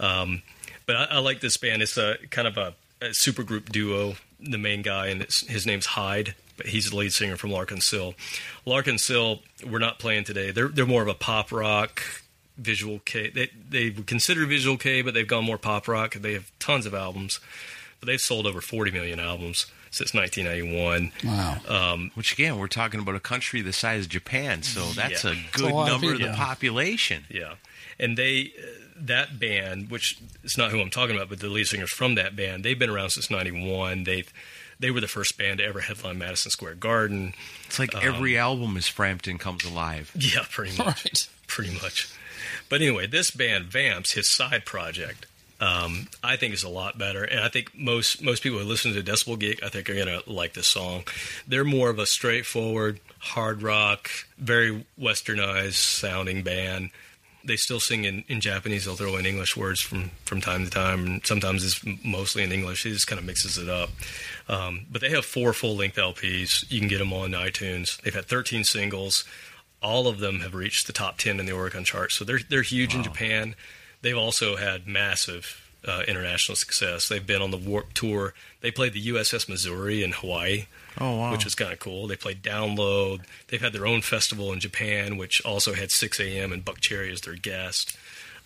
Um, 0.00 0.40
but 0.86 0.96
I, 0.96 1.04
I 1.04 1.18
like 1.18 1.40
this 1.40 1.58
band. 1.58 1.82
It's 1.82 1.98
a 1.98 2.16
kind 2.30 2.48
of 2.48 2.56
a, 2.56 2.74
a 3.02 3.10
supergroup 3.10 3.70
duo. 3.70 4.14
The 4.40 4.56
main 4.56 4.80
guy, 4.80 5.08
and 5.08 5.20
it's, 5.20 5.46
his 5.46 5.66
name's 5.66 5.84
Hyde, 5.84 6.34
but 6.56 6.64
he's 6.64 6.88
the 6.88 6.96
lead 6.96 7.12
singer 7.12 7.36
from 7.36 7.52
L'Arc-en-Ciel. 7.52 8.14
Larkin 8.64 8.96
Sill, 8.96 9.40
we're 9.66 9.78
not 9.78 9.98
playing 9.98 10.24
today. 10.24 10.50
They're 10.50 10.68
they're 10.68 10.86
more 10.86 11.02
of 11.02 11.08
a 11.08 11.14
pop 11.14 11.52
rock, 11.52 12.02
visual 12.56 13.00
Kei. 13.00 13.28
They 13.28 13.50
they 13.68 13.90
would 13.90 14.06
consider 14.06 14.46
visual 14.46 14.78
Kei, 14.78 15.02
but 15.02 15.12
they've 15.12 15.28
gone 15.28 15.44
more 15.44 15.58
pop 15.58 15.88
rock. 15.88 16.14
They 16.14 16.32
have 16.32 16.50
tons 16.58 16.86
of 16.86 16.94
albums, 16.94 17.38
but 18.00 18.06
they've 18.06 18.18
sold 18.18 18.46
over 18.46 18.62
40 18.62 18.92
million 18.92 19.20
albums 19.20 19.66
since 19.94 20.12
1991. 20.14 21.12
Wow. 21.24 21.98
Which 22.14 22.32
again, 22.32 22.58
we're 22.58 22.66
talking 22.68 23.00
about 23.00 23.14
a 23.14 23.20
country 23.20 23.60
the 23.62 23.72
size 23.72 24.04
of 24.04 24.10
Japan, 24.10 24.62
so 24.62 24.84
that's 24.92 25.24
Yeah. 25.24 25.30
a 25.32 25.34
good 25.56 25.70
a 25.70 25.74
lot 25.74 25.90
of 25.90 26.02
number 26.02 26.14
of 26.14 26.20
the 26.20 26.32
population. 26.36 27.24
Yeah, 27.30 27.54
and 27.98 28.16
they 28.18 28.52
uh, 28.58 28.66
that 28.96 29.38
band, 29.40 29.90
which 29.90 30.18
it's 30.42 30.56
not 30.58 30.70
who 30.70 30.80
I'm 30.80 30.90
talking 30.90 31.16
about, 31.16 31.28
but 31.28 31.40
the 31.40 31.48
lead 31.48 31.66
singers 31.66 31.90
from 31.90 32.14
that 32.16 32.36
band, 32.36 32.64
they've 32.64 32.78
been 32.78 32.90
around 32.90 33.10
since 33.10 33.30
'91. 33.30 34.04
They 34.04 34.24
they 34.80 34.90
were 34.90 35.00
the 35.00 35.08
first 35.08 35.38
band 35.38 35.58
to 35.58 35.64
ever 35.64 35.80
headline 35.80 36.18
Madison 36.18 36.50
Square 36.50 36.74
Garden. 36.76 37.32
It's 37.66 37.78
like 37.78 37.94
every 37.94 38.36
album 38.36 38.76
is 38.76 38.88
Frampton 38.88 39.38
comes 39.38 39.64
alive. 39.64 40.10
Yeah, 40.14 40.44
pretty 40.50 40.76
much. 40.76 41.04
Right. 41.04 41.28
Pretty 41.46 41.74
much. 41.80 42.08
But 42.68 42.82
anyway, 42.82 43.06
this 43.06 43.30
band 43.30 43.66
Vamps, 43.66 44.12
his 44.12 44.28
side 44.28 44.64
project, 44.64 45.26
um, 45.64 46.08
I 46.22 46.36
think 46.36 46.52
is 46.52 46.62
a 46.62 46.68
lot 46.68 46.98
better, 46.98 47.24
and 47.24 47.40
I 47.40 47.48
think 47.48 47.74
most 47.74 48.22
most 48.22 48.42
people 48.42 48.58
who 48.58 48.64
listen 48.64 48.92
to 48.92 49.02
Decibel 49.02 49.38
Geek, 49.38 49.62
I 49.62 49.70
think 49.70 49.88
are 49.88 49.94
gonna 49.94 50.20
like 50.26 50.52
this 50.52 50.68
song. 50.68 51.04
They're 51.48 51.64
more 51.64 51.88
of 51.88 51.98
a 51.98 52.06
straightforward 52.06 53.00
hard 53.18 53.62
rock, 53.62 54.10
very 54.36 54.84
westernized 55.00 55.74
sounding 55.74 56.42
band. 56.42 56.90
They 57.46 57.56
still 57.56 57.80
sing 57.80 58.04
in, 58.04 58.24
in 58.28 58.40
Japanese. 58.40 58.84
They'll 58.84 58.96
throw 58.96 59.16
in 59.16 59.26
English 59.26 59.56
words 59.56 59.80
from, 59.80 60.10
from 60.24 60.40
time 60.40 60.64
to 60.64 60.70
time, 60.70 61.06
and 61.06 61.26
sometimes 61.26 61.64
it's 61.64 62.04
mostly 62.04 62.42
in 62.42 62.52
English. 62.52 62.82
He 62.82 62.90
just 62.90 63.06
kind 63.06 63.18
of 63.18 63.24
mixes 63.24 63.56
it 63.56 63.68
up. 63.68 63.90
Um, 64.48 64.86
but 64.90 65.00
they 65.00 65.10
have 65.10 65.24
four 65.24 65.52
full 65.54 65.76
length 65.76 65.96
LPs. 65.96 66.70
You 66.70 66.78
can 66.78 66.88
get 66.88 66.98
them 66.98 67.12
on 67.12 67.30
iTunes. 67.30 68.00
They've 68.02 68.14
had 68.14 68.26
13 68.26 68.64
singles. 68.64 69.24
All 69.82 70.08
of 70.08 70.18
them 70.18 70.40
have 70.40 70.54
reached 70.54 70.86
the 70.86 70.92
top 70.92 71.18
10 71.18 71.40
in 71.40 71.46
the 71.46 71.52
Oricon 71.52 71.84
chart. 71.84 72.12
So 72.12 72.24
they're 72.24 72.40
they're 72.48 72.62
huge 72.62 72.94
in 72.94 73.02
Japan. 73.02 73.54
They've 74.02 74.16
also 74.16 74.56
had 74.56 74.86
massive 74.86 75.63
uh, 75.86 76.02
international 76.08 76.56
success. 76.56 77.08
They've 77.08 77.26
been 77.26 77.42
on 77.42 77.50
the 77.50 77.56
Warped 77.56 77.94
Tour. 77.94 78.34
They 78.60 78.70
played 78.70 78.92
the 78.94 79.06
USS 79.08 79.48
Missouri 79.48 80.02
in 80.02 80.12
Hawaii, 80.12 80.66
Oh 81.00 81.16
wow! 81.18 81.32
which 81.32 81.44
was 81.44 81.54
kind 81.54 81.72
of 81.72 81.78
cool. 81.78 82.06
They 82.06 82.16
played 82.16 82.42
Download. 82.42 83.20
They've 83.48 83.60
had 83.60 83.72
their 83.72 83.86
own 83.86 84.00
festival 84.02 84.52
in 84.52 84.60
Japan, 84.60 85.16
which 85.16 85.44
also 85.44 85.74
had 85.74 85.90
Sixx:A.M. 85.90 86.52
and 86.52 86.64
Buckcherry 86.64 87.12
as 87.12 87.20
their 87.22 87.34
guest. 87.34 87.96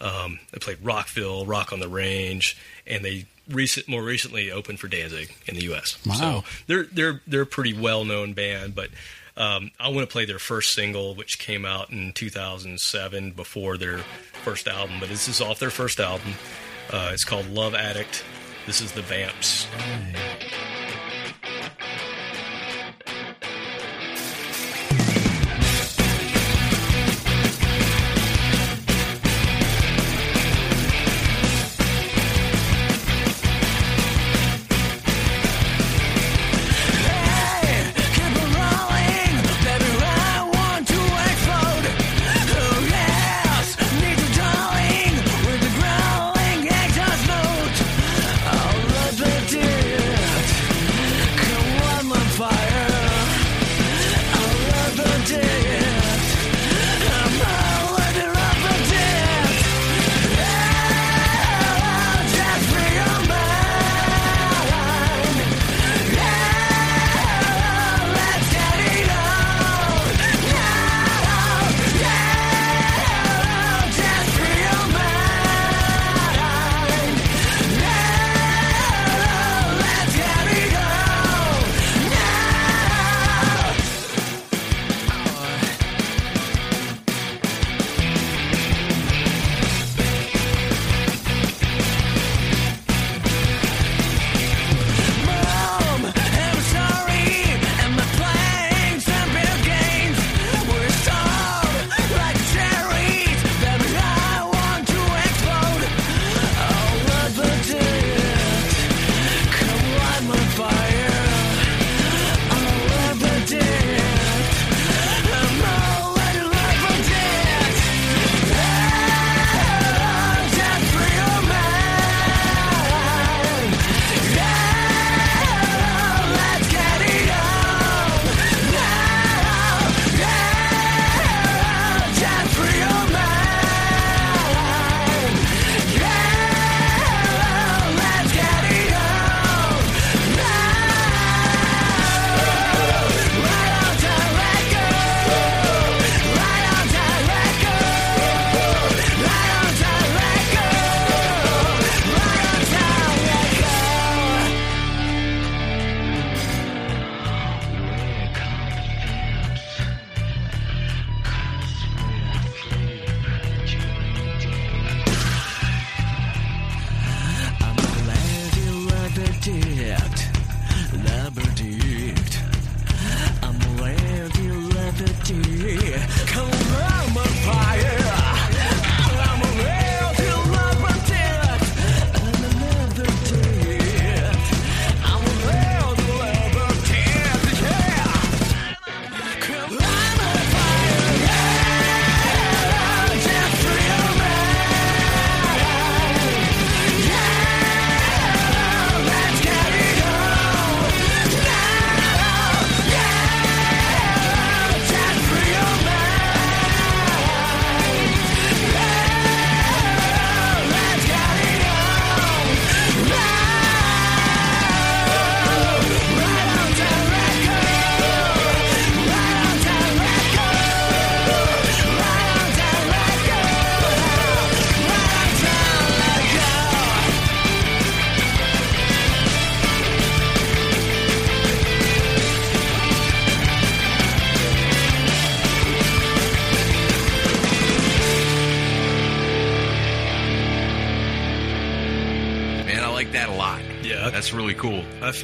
Um, 0.01 0.39
they 0.53 0.59
played 0.59 0.79
Rockville, 0.83 1.45
Rock 1.47 1.73
on 1.73 1.81
the 1.81 1.89
Range, 1.89 2.57
and 2.87 3.05
they 3.05 3.27
recent 3.49 3.89
more 3.89 4.03
recently 4.03 4.51
opened 4.53 4.79
for 4.79 4.87
Danzig 4.89 5.35
in 5.47 5.55
the 5.55 5.63
U.S. 5.65 5.99
Wow. 6.07 6.15
So 6.15 6.45
they're 6.67 6.85
they're 6.85 7.21
they're 7.27 7.43
a 7.43 7.47
pretty 7.47 7.73
well 7.73 8.05
known 8.05 8.33
band, 8.33 8.75
but. 8.75 8.91
Um, 9.37 9.71
I 9.79 9.87
want 9.91 10.01
to 10.01 10.13
play 10.13 10.25
their 10.25 10.41
first 10.41 10.73
single, 10.75 11.15
which 11.15 11.39
came 11.39 11.65
out 11.65 11.91
in 11.91 12.13
2007 12.13 13.31
before 13.31 13.77
their 13.77 13.99
first 14.43 14.67
album. 14.67 14.97
But 14.99 15.11
this 15.11 15.29
is 15.29 15.41
off 15.41 15.61
their 15.61 15.71
first 15.71 16.01
album. 16.01 16.35
Uh, 16.91 17.11
it's 17.13 17.25
called 17.25 17.49
Love 17.51 17.75
Addict. 17.75 18.25
This 18.67 18.81
is 18.81 18.93
the 18.93 19.03
Vamps. 19.03 19.67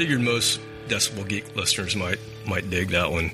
Figured 0.04 0.20
most 0.20 0.60
Decibel 0.86 1.26
Geek 1.26 1.56
listeners 1.56 1.96
might 1.96 2.18
might 2.46 2.68
dig 2.68 2.90
that 2.90 3.10
one. 3.10 3.30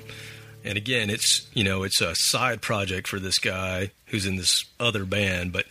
And 0.63 0.77
again, 0.77 1.09
it's 1.09 1.45
you 1.53 1.65
know 1.65 1.83
it's 1.83 1.99
a 1.99 2.15
side 2.15 2.61
project 2.61 3.09
for 3.09 3.19
this 3.19 3.39
guy 3.39 3.91
who's 4.05 4.25
in 4.25 4.37
this 4.37 4.63
other 4.79 5.03
band, 5.03 5.51
but 5.51 5.65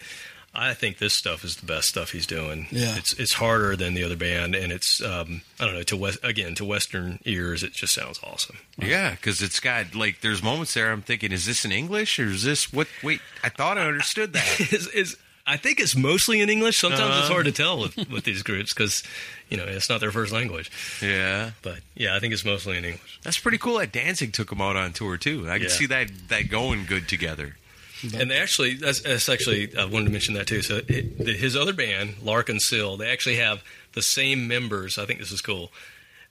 I 0.55 0.75
think 0.75 0.99
this 0.99 1.15
stuff 1.15 1.43
is 1.43 1.57
the 1.57 1.65
best 1.65 1.89
stuff 1.89 2.11
he's 2.13 2.27
doing. 2.27 2.67
Yeah. 2.71 2.99
it's 2.99 3.15
it's 3.15 3.33
harder 3.33 3.77
than 3.77 3.95
the 3.95 4.05
other 4.05 4.15
band, 4.15 4.55
and 4.55 4.71
it's 4.71 5.03
um, 5.03 5.41
I 5.59 5.65
don't 5.65 5.73
know 5.73 5.83
to 5.85 5.97
west 5.97 6.19
again 6.23 6.55
to 6.57 6.67
Western 6.67 7.19
ears, 7.25 7.63
it 7.63 7.73
just 7.73 7.95
sounds 7.95 8.21
awesome. 8.23 8.59
Yeah, 8.77 9.13
because 9.13 9.41
it's 9.41 9.59
got 9.59 9.95
like 9.95 10.21
there's 10.21 10.43
moments 10.43 10.75
there. 10.75 10.93
I'm 10.93 11.01
thinking, 11.01 11.33
is 11.33 11.47
this 11.47 11.65
in 11.65 11.73
English 11.73 12.19
or 12.19 12.27
is 12.27 12.45
this 12.45 12.75
what? 12.75 12.89
Wait, 13.03 13.23
I 13.43 13.49
thought 13.49 13.79
I 13.79 13.87
understood 13.87 14.35
that. 14.35 14.61
is, 14.71 14.87
is 14.89 15.17
I 15.53 15.57
think 15.57 15.81
it's 15.81 15.97
mostly 15.97 16.41
in 16.41 16.49
English. 16.49 16.79
Sometimes 16.79 17.03
it's 17.17 17.25
Uh-huh. 17.25 17.33
hard 17.35 17.47
to 17.47 17.53
tell 17.53 17.79
with, 17.81 17.97
with 18.09 18.25
these 18.25 18.43
groups 18.43 18.73
because 18.73 19.03
you 19.51 19.57
know 19.57 19.65
it's 19.65 19.89
not 19.89 20.01
their 20.01 20.13
first 20.13 20.33
language. 20.33 20.71
yeah, 21.03 21.51
But 21.63 21.79
yeah, 21.95 22.15
I 22.17 22.21
think 22.21 22.33
it's 22.33 22.45
mostly 22.45 22.77
in 22.79 22.85
English. 22.85 23.19
that's 23.23 23.39
pretty 23.39 23.59
cool. 23.59 23.79
That 23.79 23.93
Danzig 23.93 24.33
took 24.33 24.51
them 24.51 24.61
out 24.61 24.77
on 24.77 24.93
tour 24.93 25.17
too. 25.17 25.49
I 25.51 25.59
can 25.59 25.69
Yeah. 25.69 25.75
see 25.81 25.87
that 25.87 26.07
that 26.29 26.49
going 26.49 26.87
good 26.87 27.09
together. 27.09 27.57
And 28.17 28.31
they 28.31 28.39
actually, 28.39 28.75
that's, 28.77 29.03
that's 29.03 29.29
actually, 29.29 29.77
I 29.77 29.85
wanted 29.85 30.07
to 30.07 30.11
mention 30.13 30.33
that 30.35 30.47
too. 30.47 30.63
So 30.63 30.77
it, 30.89 31.19
the, 31.19 31.35
his 31.35 31.55
other 31.55 31.75
band, 31.75 32.15
L'Arc-en-Ciel, 32.23 32.97
they 32.97 33.11
actually 33.11 33.37
have 33.37 33.63
the 33.93 34.01
same 34.01 34.49
members. 34.49 34.97
I 34.97 35.05
think 35.05 35.19
this 35.21 35.31
is 35.33 35.43
cool. 35.43 35.71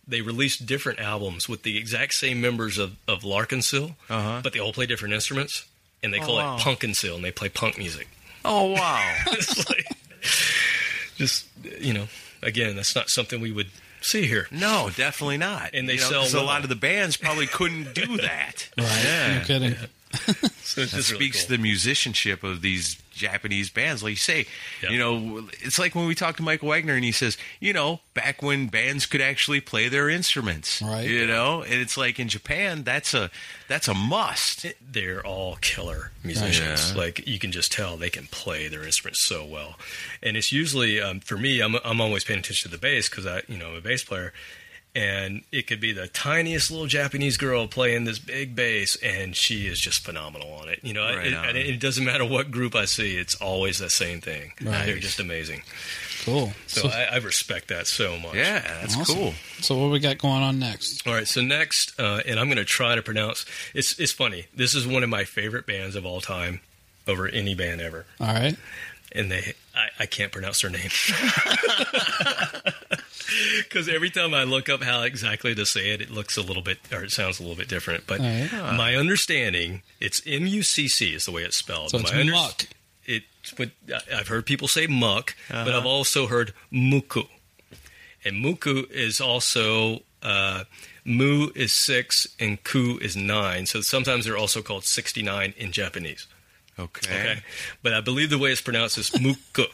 They 0.08 0.22
released 0.22 0.66
different 0.66 0.98
albums 0.98 1.48
with 1.48 1.62
the 1.62 1.78
exact 1.78 2.16
same 2.16 2.42
members 2.42 2.80
of, 2.80 2.96
of 3.08 3.24
L'Arc-en-Ciel, 3.24 3.96
Uh-huh. 4.10 4.40
but 4.44 4.54
they 4.54 4.60
all 4.60 4.74
play 4.74 4.88
different 4.88 5.14
instruments, 5.14 5.66
and 6.02 6.12
they 6.12 6.18
call 6.18 6.40
Oh, 6.40 6.44
wow. 6.44 6.56
it 6.58 6.62
P'unk-en-Ciel, 6.62 7.16
and 7.18 7.24
they 7.24 7.32
play 7.32 7.50
punk 7.50 7.78
music. 7.78 8.08
Oh 8.46 8.72
wow. 8.74 9.16
it's 9.28 9.70
like, 9.70 9.86
just 11.18 11.46
you 11.82 11.94
know, 11.94 12.08
again, 12.42 12.76
that's 12.76 12.96
not 12.96 13.10
something 13.10 13.42
we 13.42 13.52
would 13.52 13.68
see 14.02 14.26
here. 14.28 14.48
No, 14.52 14.90
definitely 14.96 15.38
not. 15.38 15.72
And 15.74 15.88
they 15.90 15.94
You 15.96 16.00
know, 16.02 16.10
sell 16.10 16.22
'cause 16.22 16.34
a 16.34 16.42
lot 16.42 16.64
of 16.64 16.70
the 16.70 16.76
bands 16.76 17.18
probably 17.18 17.48
couldn't 17.48 17.94
do 17.94 18.18
that. 18.18 18.70
Right. 18.78 19.02
Yeah. 19.04 19.38
No 19.40 19.44
kidding. 19.46 19.76
So 20.64 20.82
it's 20.82 20.92
That 20.92 20.98
just 20.98 21.12
really 21.12 21.26
speaks 21.26 21.38
cool. 21.42 21.46
to 21.48 21.52
the 21.52 21.58
musicianship 21.64 22.44
of 22.44 22.62
these 22.62 22.96
Japanese 23.20 23.70
bands. 23.70 24.02
Like 24.02 24.12
you 24.12 24.16
say, 24.16 24.46
Yeah. 24.82 24.90
you 24.90 24.98
know, 24.98 25.48
it's 25.62 25.78
like 25.78 25.94
when 25.94 26.08
we 26.08 26.16
talk 26.16 26.38
to 26.38 26.44
Michael 26.44 26.70
Wagner 26.70 26.96
and 26.96 27.04
he 27.04 27.12
says, 27.12 27.38
you 27.60 27.74
know, 27.74 28.00
back 28.14 28.42
when 28.42 28.68
bands 28.68 29.06
could 29.06 29.22
actually 29.22 29.62
play 29.62 29.88
their 29.90 30.10
instruments, 30.10 30.82
Right. 30.82 31.08
You 31.08 31.28
know, 31.28 31.62
and 31.62 31.76
it's 31.76 31.98
like 31.98 32.20
in 32.20 32.28
Japan, 32.30 32.84
that's 32.84 33.14
a 33.14 33.30
that's 33.68 33.88
a 33.88 33.94
must. 33.94 34.66
they're 34.82 35.24
all 35.26 35.58
killer 35.62 36.12
musicians. 36.24 36.92
Yeah. 36.92 36.98
Like 36.98 37.28
you 37.28 37.38
can 37.38 37.52
just 37.52 37.72
tell 37.72 37.98
they 37.98 38.10
can 38.10 38.26
play 38.28 38.68
their 38.68 38.84
instruments 38.84 39.24
so 39.24 39.46
well. 39.46 39.76
And 40.24 40.36
it's 40.38 40.52
usually 40.52 41.00
um, 41.00 41.20
for 41.20 41.38
me, 41.38 41.60
I'm 41.62 41.76
I'm 41.86 42.02
always 42.02 42.24
paying 42.24 42.40
attention 42.40 42.72
to 42.72 42.76
the 42.76 42.82
bass 42.82 43.10
because 43.10 43.26
I 43.28 43.42
you 43.48 43.58
know 43.58 43.70
I'm 43.70 43.76
a 43.76 43.82
bass 43.82 44.04
player, 44.04 44.34
and 45.00 45.44
it 45.52 45.66
could 45.68 45.80
be 45.80 45.94
the 45.94 46.08
tiniest 46.08 46.72
little 46.72 46.88
Japanese 46.88 47.38
girl 47.38 47.68
playing 47.68 48.04
this 48.04 48.20
big 48.20 48.56
bass, 48.56 48.98
and 48.98 49.36
she 49.36 49.68
is 49.68 49.80
just 49.80 50.04
phenomenal 50.04 50.52
on 50.54 50.68
it. 50.68 50.80
You 50.84 50.94
know, 50.94 51.04
Right 51.04 51.28
it, 51.28 51.34
on. 51.34 51.46
and 51.50 51.58
it 51.58 51.80
doesn't 51.80 52.04
matter 52.04 52.26
what 52.26 52.52
group 52.52 52.76
I 52.76 52.86
see, 52.86 53.16
it's 53.18 53.36
always 53.36 53.78
the 53.78 53.90
same 53.90 54.20
thing. 54.20 54.52
Right. 54.62 54.86
They're 54.86 55.00
just 55.00 55.20
amazing. 55.20 55.62
Cool. 56.26 56.52
So, 56.68 56.90
I, 56.90 57.04
I 57.14 57.18
respect 57.20 57.70
that 57.70 57.88
so 57.88 58.18
much. 58.20 58.36
Yeah, 58.36 58.60
that's 58.60 58.98
awesome. 58.98 59.16
cool. 59.16 59.34
So 59.62 59.78
what 59.78 59.90
we 59.90 60.00
got 60.00 60.18
going 60.18 60.44
on 60.44 60.60
next? 60.60 61.08
All 61.08 61.14
right, 61.14 61.26
so 61.28 61.42
next, 61.42 61.98
uh, 61.98 62.22
and 62.28 62.38
I'm 62.40 62.48
going 62.48 62.58
to 62.58 62.66
try 62.66 62.96
to 62.96 63.02
pronounce. 63.02 63.46
It's 63.74 63.98
it's 64.00 64.12
funny. 64.12 64.48
This 64.54 64.76
is 64.76 64.86
one 64.86 65.04
of 65.04 65.10
my 65.10 65.24
favorite 65.24 65.66
bands 65.66 65.96
of 65.96 66.06
all 66.06 66.20
time, 66.20 66.60
over 67.08 67.26
any 67.28 67.56
band 67.56 67.80
ever, 67.80 68.06
All 68.20 68.28
right. 68.28 68.58
and 69.14 69.32
they 69.32 69.54
I, 69.74 69.88
I 70.02 70.06
can't 70.08 70.32
pronounce 70.34 70.62
their 70.62 70.70
name 70.72 70.90
because 73.64 73.88
every 73.90 74.10
time 74.10 74.34
I 74.34 74.44
look 74.44 74.70
up 74.70 74.84
how 74.84 75.02
exactly 75.04 75.54
to 75.56 75.66
say 75.66 75.92
it, 75.92 76.02
it 76.02 76.10
looks 76.10 76.38
a 76.38 76.42
little 76.42 76.64
bit 76.64 76.80
or 76.92 77.04
it 77.04 77.12
sounds 77.12 77.40
a 77.40 77.44
little 77.44 77.58
bit 77.58 77.68
different. 77.68 78.06
But 78.08 78.20
All 78.20 78.26
right. 78.26 78.76
my 78.76 78.96
understanding, 78.96 79.82
it's 80.00 80.22
M 80.26 80.46
U 80.48 80.64
C 80.64 80.88
C 80.88 81.14
is 81.14 81.26
the 81.26 81.32
way 81.32 81.44
it's 81.44 81.58
spelled. 81.58 81.92
So 81.92 82.00
it's 82.00 82.12
my 82.12 82.20
under- 82.20 82.34
muck. 82.34 82.64
It, 83.06 83.24
but 83.58 83.72
I've 84.16 84.28
heard 84.28 84.46
people 84.46 84.68
say 84.68 84.86
muck, 84.88 85.36
Uh-huh. 85.50 85.66
but 85.66 85.74
I've 85.74 85.86
also 85.86 86.28
heard 86.28 86.54
muku, 86.72 87.28
and 88.24 88.44
muku 88.46 88.90
is 88.92 89.20
also 89.20 90.02
uh, 90.22 90.66
mu 91.04 91.50
is 91.56 91.74
six 91.74 92.28
and 92.40 92.64
ku 92.64 93.00
is 93.02 93.16
nine. 93.18 93.66
So 93.66 93.82
sometimes 93.82 94.26
they're 94.26 94.38
also 94.38 94.62
called 94.62 94.84
sixty 94.84 95.24
nine 95.24 95.54
in 95.58 95.72
Japanese. 95.72 96.28
Okay. 96.78 97.10
Okay, 97.14 97.40
but 97.84 97.94
I 97.94 98.00
believe 98.02 98.30
the 98.30 98.38
way 98.38 98.52
it's 98.52 98.62
pronounced 98.62 98.98
is 99.00 99.10
muku, 99.12 99.66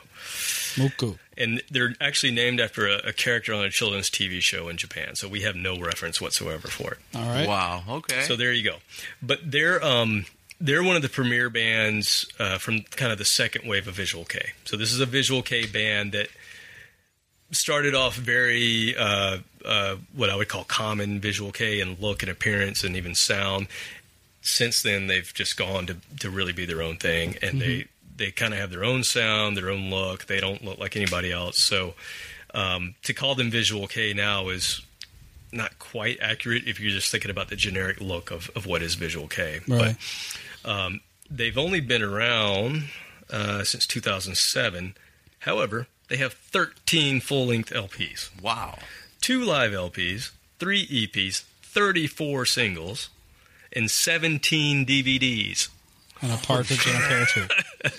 Muku. 0.75 1.17
And 1.37 1.61
they're 1.69 1.95
actually 1.99 2.31
named 2.31 2.61
after 2.61 2.87
a, 2.87 3.09
a 3.09 3.13
character 3.13 3.53
on 3.53 3.65
a 3.65 3.69
children's 3.69 4.09
TV 4.09 4.39
show 4.41 4.69
in 4.69 4.77
Japan. 4.77 5.15
So 5.15 5.27
we 5.27 5.41
have 5.41 5.55
no 5.55 5.77
reference 5.77 6.21
whatsoever 6.21 6.67
for 6.67 6.93
it. 6.93 6.97
All 7.13 7.27
right. 7.27 7.47
Wow. 7.47 7.83
Okay. 7.89 8.21
So 8.21 8.35
there 8.35 8.53
you 8.53 8.63
go. 8.63 8.77
But 9.21 9.39
they're 9.43 9.83
um, 9.83 10.25
they're 10.59 10.83
one 10.83 10.95
of 10.95 11.01
the 11.01 11.09
premier 11.09 11.49
bands 11.49 12.25
uh, 12.39 12.57
from 12.57 12.81
kind 12.81 13.11
of 13.11 13.17
the 13.17 13.25
second 13.25 13.67
wave 13.67 13.87
of 13.87 13.95
Visual 13.95 14.25
Kei. 14.25 14.53
So 14.63 14.77
this 14.77 14.93
is 14.93 14.99
a 14.99 15.05
Visual 15.05 15.41
Kei 15.41 15.65
band 15.65 16.13
that 16.13 16.29
started 17.51 17.93
off 17.93 18.15
very 18.15 18.95
uh, 18.97 19.39
uh, 19.63 19.95
what 20.15 20.29
I 20.29 20.35
would 20.35 20.47
call 20.47 20.63
common 20.63 21.19
Visual 21.19 21.51
Kei 21.51 21.79
in 21.79 21.97
look 21.99 22.23
and 22.23 22.31
appearance 22.31 22.83
and 22.83 22.95
even 22.95 23.15
sound. 23.15 23.67
Since 24.41 24.83
then, 24.83 25.07
they've 25.07 25.31
just 25.33 25.57
gone 25.57 25.87
to 25.87 25.97
to 26.19 26.29
really 26.29 26.53
be 26.53 26.65
their 26.65 26.81
own 26.81 26.97
thing, 26.97 27.35
and 27.41 27.59
they 27.59 27.85
they 28.15 28.31
kind 28.31 28.53
of 28.53 28.59
have 28.59 28.71
their 28.71 28.83
own 28.83 29.03
sound, 29.03 29.57
their 29.57 29.69
own 29.69 29.89
look. 29.89 30.25
They 30.25 30.39
don't 30.39 30.63
look 30.63 30.79
like 30.79 30.95
anybody 30.95 31.31
else. 31.31 31.63
So 31.63 31.93
um, 32.53 32.95
to 33.03 33.13
call 33.13 33.35
them 33.35 33.51
Visual 33.51 33.87
Kei 33.87 34.13
now 34.13 34.49
is 34.49 34.81
not 35.51 35.77
quite 35.79 36.19
accurate 36.21 36.67
if 36.67 36.79
you're 36.79 36.91
just 36.91 37.11
thinking 37.11 37.31
about 37.31 37.49
the 37.49 37.55
generic 37.55 38.01
look 38.01 38.31
of, 38.31 38.49
of 38.55 38.65
what 38.65 38.81
is 38.81 38.95
Visual 38.95 39.27
Kei. 39.27 39.59
Right. 39.67 39.95
But 40.63 40.69
um, 40.69 41.01
they've 41.29 41.57
only 41.57 41.79
been 41.79 42.01
around 42.01 42.85
uh, 43.29 43.63
since 43.63 43.85
2007. 43.87 44.95
However, 45.39 45.87
they 46.07 46.17
have 46.17 46.33
13 46.33 47.19
full 47.21 47.47
length 47.47 47.71
LPs, 47.71 48.29
wow. 48.41 48.77
two 49.21 49.43
live 49.43 49.71
LPs, 49.71 50.31
three 50.59 50.85
EPs, 50.87 51.43
34 51.61 52.45
singles, 52.45 53.09
and 53.73 53.89
17 53.89 54.85
DVDs. 54.85 55.69
And 56.21 56.31
a 56.31 56.37
partridge 56.37 56.87
in 56.87 56.95
a 56.95 56.99
pear 56.99 57.25
tree. 57.25 57.47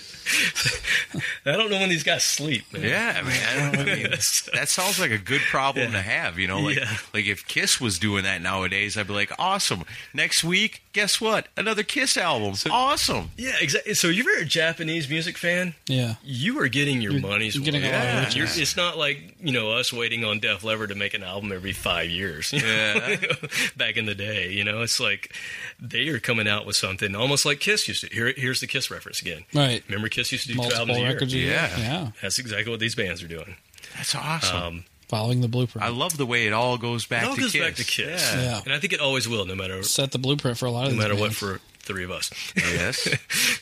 I 1.45 1.51
don't 1.53 1.69
know 1.71 1.79
when 1.79 1.89
these 1.89 2.03
guys 2.03 2.23
sleep, 2.23 2.65
man. 2.73 2.81
Yeah, 2.83 3.21
man. 3.21 3.75
I 3.79 3.83
mean, 3.83 4.07
that 4.09 4.67
sounds 4.67 4.99
like 4.99 5.11
a 5.11 5.17
good 5.17 5.41
problem 5.49 5.91
to 5.93 6.01
have. 6.01 6.37
You 6.37 6.47
know, 6.47 6.59
like 6.59 6.77
Yeah. 6.77 6.97
like 7.13 7.25
if 7.25 7.47
Kiss 7.47 7.79
was 7.79 7.97
doing 7.99 8.23
that 8.23 8.41
nowadays, 8.41 8.97
I'd 8.97 9.07
be 9.07 9.13
like, 9.13 9.31
awesome. 9.39 9.83
Next 10.13 10.43
week, 10.43 10.81
guess 10.97 11.21
what? 11.21 11.47
Another 11.55 11.83
Kiss 11.83 12.17
album. 12.17 12.55
So, 12.55 12.71
awesome. 12.71 13.29
Yeah, 13.37 13.53
exactly. 13.61 13.93
So 13.93 14.07
if 14.07 14.15
you're 14.15 14.39
a 14.39 14.45
Japanese 14.45 15.07
music 15.09 15.37
fan, 15.37 15.75
Yeah. 15.87 16.15
you 16.23 16.59
are 16.59 16.67
getting 16.67 17.01
your 17.01 17.13
You're- 17.13 17.21
money's 17.27 17.55
you're 17.55 17.63
getting 17.63 17.83
worth. 17.83 17.93
a 17.93 17.95
lot 18.23 18.35
Yeah. 18.35 18.43
It's 18.47 18.75
not 18.75 18.97
like 18.97 19.35
you 19.41 19.51
know 19.53 19.71
us 19.71 19.93
waiting 19.93 20.25
on 20.25 20.39
Def 20.39 20.63
Leppard 20.63 20.89
to 20.89 20.95
make 20.95 21.13
an 21.13 21.23
album 21.23 21.51
every 21.51 21.71
five 21.73 22.09
years. 22.09 22.51
Yeah. 22.51 23.15
Back 23.77 23.95
in 23.97 24.05
the 24.05 24.15
day, 24.15 24.51
you 24.51 24.63
know, 24.63 24.81
it's 24.81 24.99
like 24.99 25.33
they 25.79 26.07
are 26.09 26.19
coming 26.19 26.47
out 26.47 26.65
with 26.65 26.75
something 26.75 27.15
almost 27.15 27.45
like 27.45 27.59
Kiss 27.59 27.87
used 27.87 28.01
to. 28.01 28.13
Here, 28.13 28.33
here's 28.35 28.59
the 28.59 28.67
Kiss 28.67 28.89
reference 28.91 29.21
again. 29.21 29.43
Right. 29.53 29.83
Remember, 29.87 30.09
Kiss 30.09 30.31
used 30.31 30.47
to 30.47 30.53
do 30.53 30.59
two 30.67 30.75
albums 30.75 30.97
a 30.97 31.01
year. 31.01 31.09
records 31.13 31.33
a 31.33 31.37
year. 31.37 31.51
Yeah. 31.51 31.77
Yeah. 31.77 32.07
That's 32.21 32.39
exactly 32.39 32.71
what 32.71 32.79
these 32.79 32.95
bands 32.95 33.21
are 33.23 33.27
doing. 33.27 33.55
That's 33.95 34.15
awesome. 34.15 34.57
Um, 34.63 34.83
Following 35.07 35.39
the 35.41 35.47
blueprint. 35.47 35.85
I 35.85 35.89
love 35.89 36.17
the 36.17 36.25
way 36.25 36.47
it 36.47 36.53
all 36.53 36.77
goes 36.77 37.05
back 37.05 37.23
it 37.23 37.29
all 37.29 37.35
to 37.35 37.41
goes 37.41 37.51
Kiss. 37.53 37.61
back 37.61 37.75
to 37.75 37.83
Kiss, 37.85 38.33
Yeah. 38.33 38.41
Yeah. 38.41 38.61
and 38.65 38.73
I 38.73 38.79
think 38.79 38.91
it 38.93 38.99
always 38.99 39.27
will, 39.27 39.45
no 39.45 39.55
matter 39.55 39.81
Set 39.83 40.11
the 40.11 40.17
blueprint 40.19 40.57
for 40.57 40.65
a 40.65 40.71
lot 40.71 40.87
of 40.87 40.93
no 40.93 40.99
these 40.99 41.09
matter 41.09 41.15
what 41.21 41.33
for 41.33 41.59
three 41.79 42.03
of 42.03 42.11
us. 42.11 42.29
Yes. 42.55 43.07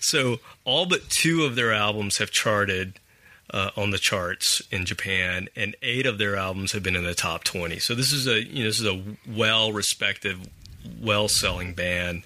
So 0.00 0.38
all 0.64 0.86
but 0.86 1.08
two 1.08 1.44
of 1.44 1.56
their 1.56 1.72
albums 1.72 2.18
have 2.18 2.30
charted 2.30 3.00
uh, 3.50 3.70
on 3.76 3.90
the 3.90 3.98
charts 3.98 4.60
in 4.70 4.84
Japan, 4.84 5.48
and 5.56 5.74
eight 5.82 6.06
of 6.06 6.18
their 6.18 6.36
albums 6.36 6.72
have 6.72 6.82
been 6.82 6.96
in 6.96 7.04
the 7.04 7.14
top 7.14 7.42
twenty. 7.44 7.78
So 7.78 7.94
this 7.94 8.12
is 8.12 8.26
a 8.26 8.42
you 8.44 8.62
know 8.64 8.68
this 8.68 8.80
is 8.80 8.86
a 8.86 9.02
well 9.26 9.72
respected, 9.72 10.36
well 11.00 11.28
selling 11.28 11.72
band. 11.74 12.22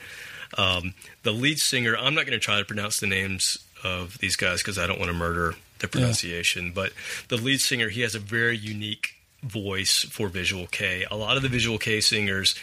Um, 0.56 0.94
the 1.22 1.32
lead 1.32 1.58
singer, 1.58 1.96
I'm 1.96 2.14
not 2.14 2.26
going 2.26 2.38
to 2.38 2.44
try 2.44 2.58
to 2.58 2.64
pronounce 2.64 2.98
the 2.98 3.06
names 3.06 3.58
of 3.84 4.18
these 4.18 4.34
guys 4.36 4.60
because 4.60 4.78
I 4.78 4.86
don't 4.86 4.98
want 4.98 5.10
to 5.10 5.16
murder 5.16 5.54
the 5.80 5.88
pronunciation. 5.88 6.72
But 6.72 6.92
the 7.28 7.36
lead 7.36 7.60
singer, 7.60 7.88
he 7.88 8.00
has 8.02 8.14
a 8.14 8.18
very 8.18 8.56
unique 8.56 9.14
voice 9.42 10.04
for 10.10 10.28
Visual 10.28 10.66
Kei. 10.66 11.04
A 11.10 11.16
lot 11.16 11.36
of 11.36 11.42
the 11.42 11.48
Visual 11.48 11.78
Kei 11.78 12.00
singers. 12.00 12.54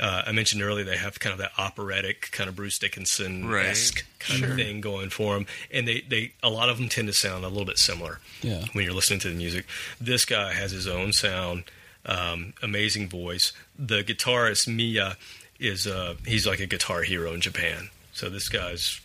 Uh, 0.00 0.22
I 0.26 0.32
mentioned 0.32 0.62
earlier 0.62 0.84
they 0.84 0.96
have 0.96 1.20
kind 1.20 1.32
of 1.34 1.38
that 1.40 1.52
operatic 1.58 2.30
kind 2.32 2.48
of 2.48 2.56
Bruce 2.56 2.78
Dickinson 2.78 3.44
esque 3.54 3.96
Right. 3.96 4.04
kind 4.20 4.44
of 4.44 4.54
thing 4.56 4.80
going 4.80 5.10
for 5.10 5.34
them, 5.34 5.46
and 5.70 5.86
they, 5.86 6.00
they 6.00 6.32
a 6.42 6.48
lot 6.48 6.70
of 6.70 6.78
them 6.78 6.88
tend 6.88 7.08
to 7.08 7.12
sound 7.12 7.44
a 7.44 7.48
little 7.48 7.66
bit 7.66 7.76
similar 7.78 8.18
Yeah. 8.42 8.64
when 8.72 8.84
you're 8.84 8.94
listening 8.94 9.20
to 9.20 9.28
the 9.28 9.34
music. 9.34 9.66
This 10.00 10.24
guy 10.24 10.54
has 10.54 10.70
his 10.72 10.86
own 10.86 11.12
sound, 11.12 11.64
um, 12.06 12.54
amazing 12.62 13.10
voice. 13.10 13.52
The 13.78 14.02
guitarist 14.02 14.66
Miya 14.66 15.18
is 15.60 15.86
uh, 15.86 16.14
he's 16.26 16.46
like 16.46 16.60
a 16.60 16.66
guitar 16.66 17.02
hero 17.02 17.34
in 17.34 17.42
Japan. 17.42 17.90
So 18.14 18.30
this 18.30 18.48
guy's 18.48 18.98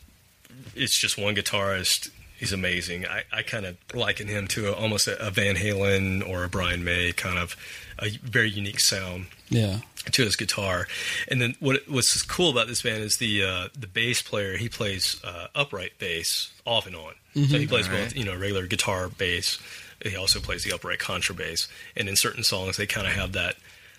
it's 0.73 0.99
just 0.99 1.17
one 1.17 1.35
guitarist. 1.35 2.09
He's 2.37 2.53
amazing. 2.53 3.05
I, 3.07 3.23
I 3.31 3.41
kind 3.41 3.65
of 3.65 3.77
liken 3.93 4.27
him 4.27 4.47
to 4.49 4.69
a, 4.69 4.73
almost 4.73 5.07
a, 5.07 5.25
a 5.25 5.31
Van 5.31 5.55
Halen 5.55 6.27
or 6.27 6.43
a 6.43 6.49
Brian 6.49 6.83
May 6.83 7.11
kind 7.11 7.37
of 7.39 7.55
a 7.99 8.09
very 8.23 8.49
unique 8.49 8.79
sound 8.79 9.25
Yeah. 9.49 9.79
to 10.11 10.23
his 10.23 10.35
guitar. 10.35 10.87
And 11.27 11.41
then 11.41 11.55
what 11.59 11.81
what's 11.89 12.21
cool 12.21 12.51
about 12.51 12.67
this 12.67 12.83
band 12.83 13.03
is 13.03 13.17
the 13.17 13.43
uh, 13.43 13.67
the 13.77 13.87
bass 13.87 14.21
player. 14.21 14.55
He 14.57 14.69
plays 14.69 15.19
uh, 15.23 15.47
upright 15.55 15.97
bass 15.97 16.51
off 16.65 16.85
and 16.85 16.95
on. 16.95 17.13
So 17.33 17.59
he 17.59 17.67
plays 17.67 17.87
both, 17.87 18.15
you 18.15 18.23
know, 18.23 18.35
regular 18.35 18.65
guitar 18.65 19.09
bass. 19.09 19.59
He 20.03 20.15
also 20.15 20.39
plays 20.39 20.63
the 20.63 20.71
upright 20.73 20.97
contrabass. 20.99 21.67
And 21.95 22.07
in 22.09 22.15
certain 22.15 22.43
songs, 22.43 22.77
they 22.77 22.87
kind 22.87 23.05
of 23.05 23.13
have 23.13 23.33
that 23.33 23.55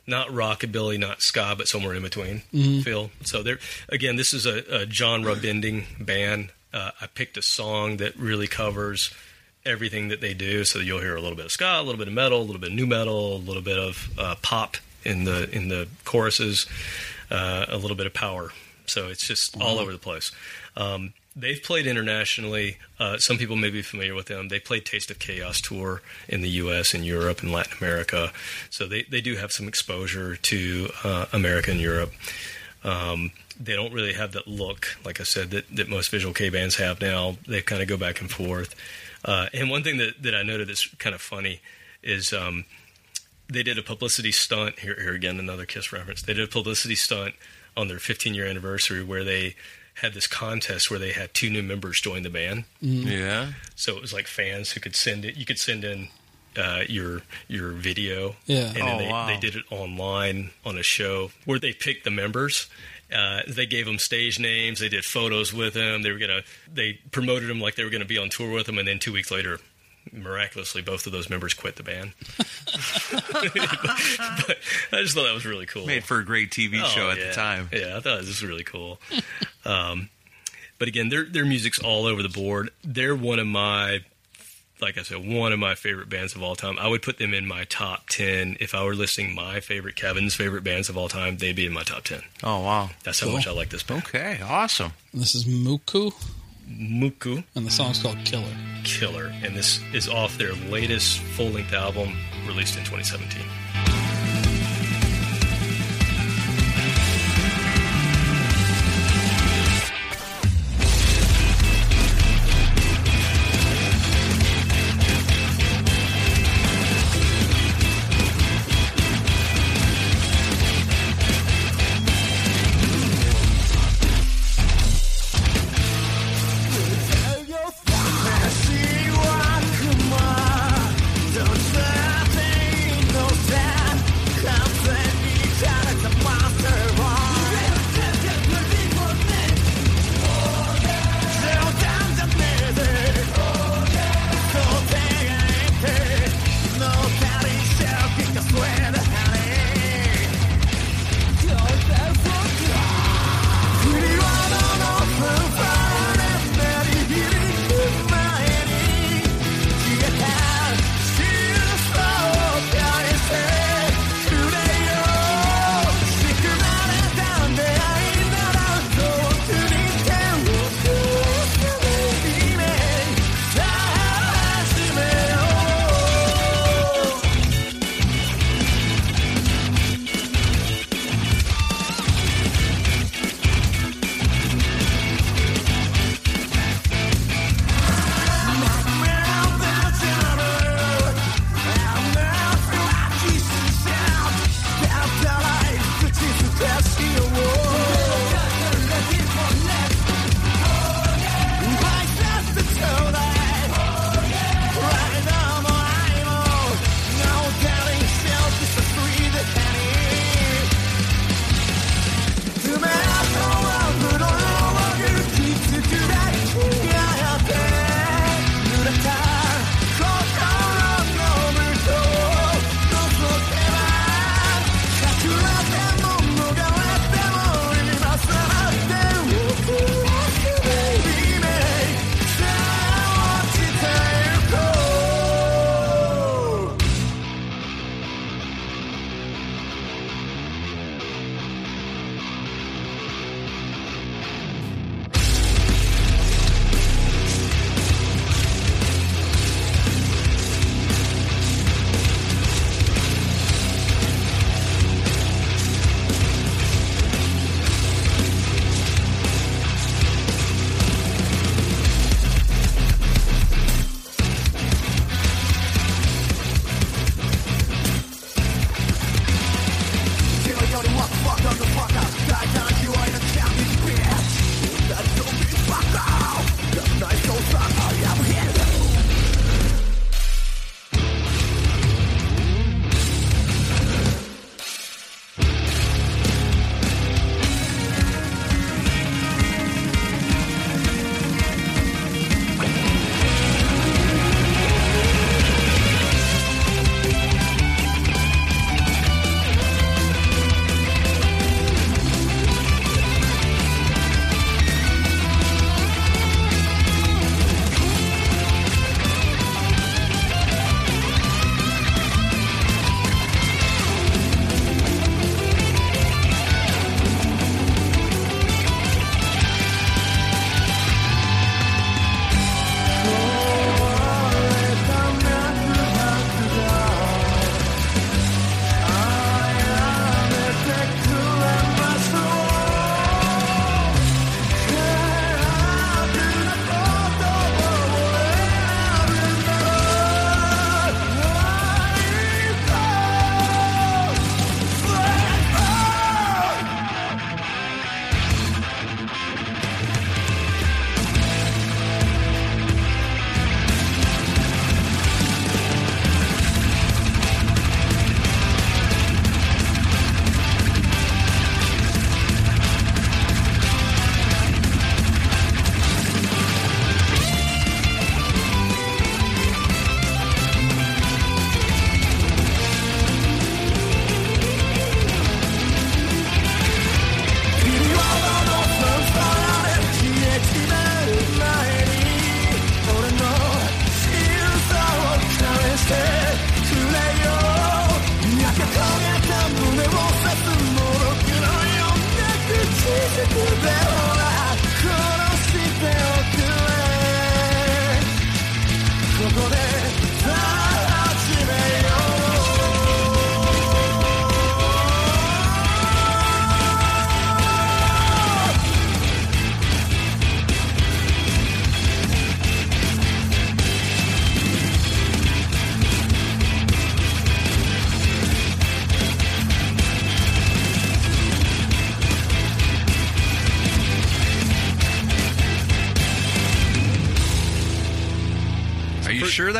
not 0.09 0.28
rockabilly, 0.28 0.98
not 0.98 1.23
ska, 1.23 1.55
but 1.56 1.69
somewhere 1.69 1.94
in 1.94 2.02
between 2.02 2.40
feel. 2.82 3.10
So 3.24 3.43
there 3.43 3.59
again, 3.89 4.16
this 4.16 4.32
is 4.35 4.47
a, 4.47 4.82
a 4.82 4.90
genre 4.90 5.36
bending 5.36 5.86
band. 6.01 6.51
Uh, 6.72 6.90
I 7.00 7.06
picked 7.06 7.36
a 7.36 7.42
song 7.42 7.98
that 7.98 8.16
really 8.16 8.46
covers 8.46 9.12
everything 9.64 10.08
that 10.08 10.20
they 10.20 10.34
do. 10.34 10.64
So 10.64 10.78
you'll 10.78 11.00
hear 11.00 11.16
a 11.16 11.20
little 11.20 11.36
bit 11.36 11.46
of 11.46 11.52
ska, 11.52 11.78
a 11.78 11.82
little 11.82 11.98
bit 11.98 12.08
of 12.08 12.14
metal, 12.14 12.40
a 12.40 12.42
little 12.42 12.60
bit 12.60 12.70
of 12.70 12.76
new 12.76 12.86
metal, 12.86 13.36
a 13.36 13.38
little 13.38 13.62
bit 13.62 13.78
of 13.78 14.08
uh, 14.18 14.34
pop 14.42 14.76
in 15.04 15.24
the 15.24 15.48
in 15.50 15.68
the 15.68 15.88
choruses, 16.04 16.66
uh, 17.30 17.66
a 17.68 17.76
little 17.76 17.96
bit 17.96 18.06
of 18.06 18.14
power. 18.14 18.50
So 18.86 19.08
it's 19.08 19.26
just 19.26 19.60
all 19.60 19.78
over 19.78 19.92
the 19.92 19.98
place. 19.98 20.32
Um, 20.76 21.12
they've 21.36 21.62
played 21.62 21.86
internationally. 21.86 22.78
Uh, 22.98 23.18
some 23.18 23.36
people 23.36 23.56
may 23.56 23.70
be 23.70 23.82
familiar 23.82 24.14
with 24.14 24.26
them. 24.26 24.48
They 24.48 24.60
played 24.60 24.86
Taste 24.86 25.10
of 25.10 25.18
Chaos 25.18 25.60
tour 25.60 26.00
in 26.26 26.40
the 26.40 26.48
U.S. 26.50 26.94
and 26.94 27.04
Europe 27.04 27.42
and 27.42 27.52
Latin 27.52 27.76
America. 27.78 28.32
So 28.70 28.86
they, 28.86 29.02
they 29.02 29.20
do 29.20 29.36
have 29.36 29.52
some 29.52 29.68
exposure 29.68 30.36
to 30.36 30.88
uh, 31.04 31.26
America 31.32 31.70
and 31.70 31.80
Europe. 31.80 32.12
Um, 32.82 33.32
they 33.60 33.74
don't 33.74 33.93
really 33.93 34.12
have 34.12 34.32
that 34.32 34.47
look, 34.47 34.97
like 35.05 35.20
I 35.20 35.24
said, 35.24 35.51
that, 35.51 35.64
that 35.76 35.89
most 35.89 36.10
visual 36.10 36.32
Kei 36.35 36.48
bands 36.51 36.76
have 36.76 37.01
now. 37.01 37.36
They 37.47 37.60
kind 37.62 37.82
of 37.82 37.89
go 37.89 37.97
back 37.97 38.20
and 38.20 38.30
forth. 38.30 38.74
Uh, 39.24 39.47
and 39.52 39.68
one 39.70 39.82
thing 39.82 39.97
that, 39.98 40.22
that 40.22 40.35
I 40.35 40.43
noted 40.43 40.68
that's 40.68 40.86
kind 40.97 41.14
of 41.14 41.20
funny 41.20 41.60
is 42.02 42.32
um, 42.32 42.64
they 43.48 43.62
did 43.64 43.76
a 43.78 43.82
publicity 43.82 44.30
stunt. 44.32 44.78
Here, 44.78 44.97
here 45.01 45.12
again, 45.14 45.39
another 45.40 45.66
Kiss 45.66 45.93
reference. 45.93 46.22
They 46.22 46.35
did 46.35 46.44
a 46.44 46.52
publicity 46.52 46.94
stunt 46.94 47.35
on 47.76 47.89
their 47.89 47.98
15 47.98 48.35
year 48.35 48.47
anniversary 48.47 49.02
where 49.02 49.24
they 49.24 49.56
had 49.94 50.14
this 50.14 50.28
contest 50.28 50.90
where 50.90 50.98
they 51.01 51.10
had 51.10 51.35
two 51.35 51.51
new 51.51 51.62
members 51.62 52.01
join 52.01 52.22
the 52.22 52.30
band. 52.30 52.64
Yeah. 52.80 53.52
So 53.74 53.97
it 53.97 54.01
was 54.01 54.12
like 54.12 54.28
fans 54.28 54.70
who 54.72 54.80
could 54.80 54.94
send 54.94 55.24
it. 55.24 55.36
You 55.36 55.44
could 55.44 55.59
send 55.59 55.82
in 55.82 56.09
uh, 56.56 56.82
your 56.89 57.22
your 57.48 57.70
video. 57.72 58.36
Yeah. 58.47 58.66
And 58.68 58.76
then 58.76 58.94
Oh, 58.94 58.98
they, 58.98 59.09
wow. 59.09 59.26
they 59.26 59.36
did 59.39 59.56
it 59.56 59.64
online 59.70 60.51
on 60.64 60.78
a 60.78 60.82
show 60.85 61.32
where 61.44 61.59
they 61.59 61.72
picked 61.72 62.05
the 62.05 62.10
members. 62.12 62.68
Uh, 63.14 63.40
they 63.48 63.66
gave 63.66 63.86
them 63.86 63.98
stage 63.98 64.39
names. 64.39 64.80
They 64.80 64.89
did 64.89 65.05
photos 65.05 65.52
with 65.52 65.74
them. 65.74 66.02
They 66.02 66.12
were 66.12 66.18
gonna. 66.18 66.43
They 66.72 66.94
promoted 67.10 67.48
them 67.48 67.60
like 67.60 67.74
they 67.74 67.85
were 67.85 67.90
gonna 67.90 68.05
be 68.05 68.18
on 68.18 68.28
tour 68.28 68.51
with 68.52 68.66
them. 68.66 68.78
And 68.78 68.86
then 68.86 68.98
two 68.98 69.12
weeks 69.12 69.30
later, 69.30 69.59
miraculously, 70.12 70.82
both 70.82 71.06
of 71.06 71.12
those 71.12 71.30
members 71.30 71.55
quit 71.55 71.76
the 71.76 71.82
band. 71.82 72.12
but 73.39 74.59
I 74.93 75.02
just 75.02 75.14
thought 75.14 75.24
that 75.24 75.35
was 75.35 75.47
really 75.47 75.66
cool. 75.66 75.86
Made 75.86 76.05
for 76.05 76.18
a 76.18 76.24
great 76.24 76.51
TV 76.51 76.85
show 76.86 77.06
Oh, 77.09 77.10
at 77.10 77.18
yeah. 77.18 77.26
the 77.28 77.32
time. 77.32 77.68
Yeah, 77.72 77.97
I 77.97 78.01
thought 78.01 78.18
this 78.20 78.28
was 78.28 78.43
really 78.44 78.64
cool. 78.64 79.01
um, 79.64 80.10
but 80.78 80.89
again, 80.89 81.09
their 81.09 81.24
their 81.24 81.44
music's 81.44 81.78
all 81.78 82.06
over 82.06 82.22
the 82.22 82.28
board. 82.28 82.70
They're 82.85 83.16
one 83.16 83.39
of 83.39 83.47
my, 83.47 84.01
like 84.80 84.98
I 84.98 85.02
said, 85.02 85.26
one 85.26 85.52
of 85.52 85.59
my 85.59 85.74
favorite 85.74 86.09
bands 86.09 86.34
of 86.34 86.42
all 86.42 86.56
time. 86.56 86.78
I 86.78 86.88
would 86.88 87.02
put 87.02 87.18
them 87.18 87.34
in 87.34 87.46
my 87.46 87.64
top 87.64 88.09
ten 88.09 88.56
if 88.60 88.74
I 88.74 88.84
were 88.84 88.94
listing 88.94 89.34
my 89.34 89.60
favorite 89.60 89.96
Kevin's 89.96 90.34
favorite 90.34 90.64
bands 90.64 90.88
of 90.88 90.96
all 90.96 91.09
time. 91.09 91.36
They'd 91.38 91.56
be 91.56 91.66
in 91.66 91.72
my 91.72 91.82
top 91.82 92.05
ten. 92.05 92.22
Oh 92.42 92.60
wow. 92.60 92.90
That's 93.05 93.20
how 93.20 93.30
much 93.30 93.46
I 93.46 93.52
like 93.52 93.70
this 93.70 93.82
band. 93.82 94.05
Okay. 94.05 94.38
Awesome. 94.42 94.92
This 95.12 95.34
is 95.34 95.44
Muku, 95.44 96.12
Muku 96.70 97.44
and 97.55 97.66
the 97.66 97.70
song's 97.70 98.02
called 98.02 98.18
Killer. 98.24 98.56
Killer, 98.84 99.32
and 99.42 99.56
this 99.56 99.80
is 99.92 100.09
off 100.09 100.38
their 100.38 100.52
latest 100.52 101.18
full 101.18 101.48
length 101.48 101.72
album 101.72 102.16
released 102.46 102.76
in 102.76 102.84
2017. 102.84 104.07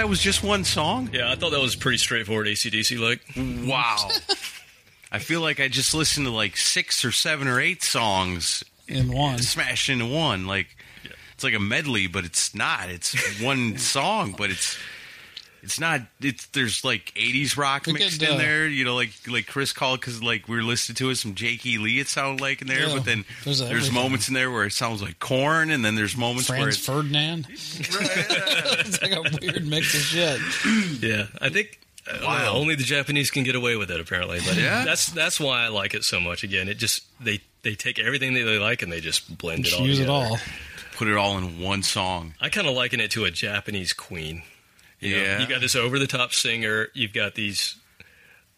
That 0.09 0.11
was 0.11 0.23
just 0.23 0.43
one 0.43 0.65
song? 0.65 1.11
Yeah, 1.13 1.31
I 1.31 1.35
thought 1.35 1.51
that 1.51 1.61
was 1.61 1.77
pretty 1.77 1.99
straightforward 1.99 2.47
ACDC 2.47 2.99
like. 2.99 3.21
Wow. 3.69 4.09
I 5.13 5.19
feel 5.19 5.43
like 5.43 5.61
I 5.61 5.69
just 5.69 5.93
listened 5.93 6.25
to 6.27 6.33
like 6.33 6.57
six 6.57 7.05
or 7.05 7.13
seven 7.13 7.47
or 7.47 7.61
eight 7.61 7.83
songs 7.83 8.65
in 8.87 9.13
one. 9.13 9.39
smashed 9.39 9.91
into 9.91 10.07
one. 10.07 10.47
Like 10.47 10.69
it's 11.35 11.45
like 11.45 11.53
a 11.53 11.61
medley, 11.61 12.07
but 12.07 12.25
it's 12.25 12.55
not. 12.55 12.89
It's 12.89 13.39
one 13.43 13.77
song, 13.79 14.35
but 14.37 14.51
it's 14.51 14.79
it's 15.63 15.81
not. 15.81 16.01
It's 16.21 16.47
there's 16.49 16.85
like 16.85 17.13
'80s 17.15 17.57
rock 17.57 17.87
We 17.87 17.95
mixed 17.95 18.21
could, 18.21 18.29
in 18.29 18.35
uh, 18.35 18.39
there. 18.39 18.67
You 18.69 18.85
know, 18.85 18.95
like 18.95 19.11
like 19.29 19.47
Chris 19.47 19.73
called 19.73 20.01
because 20.01 20.23
like 20.23 20.49
we 20.49 20.57
were 20.57 20.63
listening 20.63 20.97
to 20.97 21.11
it 21.11 21.17
some 21.17 21.35
Jake 21.35 21.65
E. 21.67 21.79
Lee. 21.79 21.99
It 22.01 22.09
sounded 22.09 22.41
like 22.41 22.61
in 22.63 22.69
there, 22.69 22.89
Yeah, 22.89 22.95
but 22.95 23.05
then 23.05 23.25
there's 23.45 23.59
there's, 23.61 23.91
moments 23.93 24.29
in 24.29 24.35
there 24.35 24.51
where 24.51 24.65
it 24.65 24.73
sounds 24.73 25.03
like 25.03 25.19
Korn, 25.19 25.71
and 25.71 25.85
then 25.85 25.95
there's 25.95 26.17
moments 26.17 26.49
where 26.49 26.69
it's 26.69 26.77
Ferdinand. 26.79 27.47
it's 27.51 29.03
like 29.03 29.13
a 29.13 29.23
weird 29.41 29.67
mix 29.67 29.95
of 29.95 30.01
shit. 30.01 30.41
Yeah, 31.03 31.27
I 31.41 31.49
think 31.49 31.81
Wow. 32.23 32.43
know, 32.45 32.53
only 32.55 32.75
the 32.75 32.85
Japanese 32.85 33.31
can 33.31 33.43
get 33.45 33.55
away 33.55 33.77
with 33.77 33.91
it 33.91 34.01
apparently. 34.01 34.39
But 34.47 34.57
Yeah? 34.57 34.85
that's 34.85 35.07
that's 35.07 35.39
why 35.39 35.65
I 35.65 35.69
like 35.69 35.95
it 35.95 36.05
so 36.05 36.21
much. 36.21 36.43
Again, 36.43 36.69
it 36.69 36.79
just 36.79 37.03
they 37.23 37.41
they 37.63 37.75
take 37.75 37.99
everything 37.99 38.33
that 38.35 38.45
they 38.45 38.59
like 38.59 38.83
and 38.83 38.91
they 38.91 39.01
just 39.01 39.37
blend 39.37 39.61
it 39.61 39.69
Just 39.71 39.81
all. 39.81 39.87
use 39.87 40.01
it 40.01 40.09
all. 40.09 40.39
put 40.97 41.07
it 41.09 41.17
all 41.17 41.37
in 41.37 41.61
one 41.61 41.83
song. 41.83 42.35
I 42.41 42.49
kind 42.49 42.67
of 42.67 42.75
liken 42.75 43.01
it 43.01 43.11
to 43.13 43.25
a 43.25 43.31
Japanese 43.31 43.93
queen. 43.93 44.43
You 45.01 45.17
know, 45.17 45.23
Yeah. 45.23 45.41
you 45.41 45.47
got 45.47 45.61
this 45.61 45.77
over 45.77 45.99
the 45.99 46.07
top 46.07 46.33
singer. 46.33 46.89
You've 46.95 47.13
got 47.13 47.35
these 47.35 47.77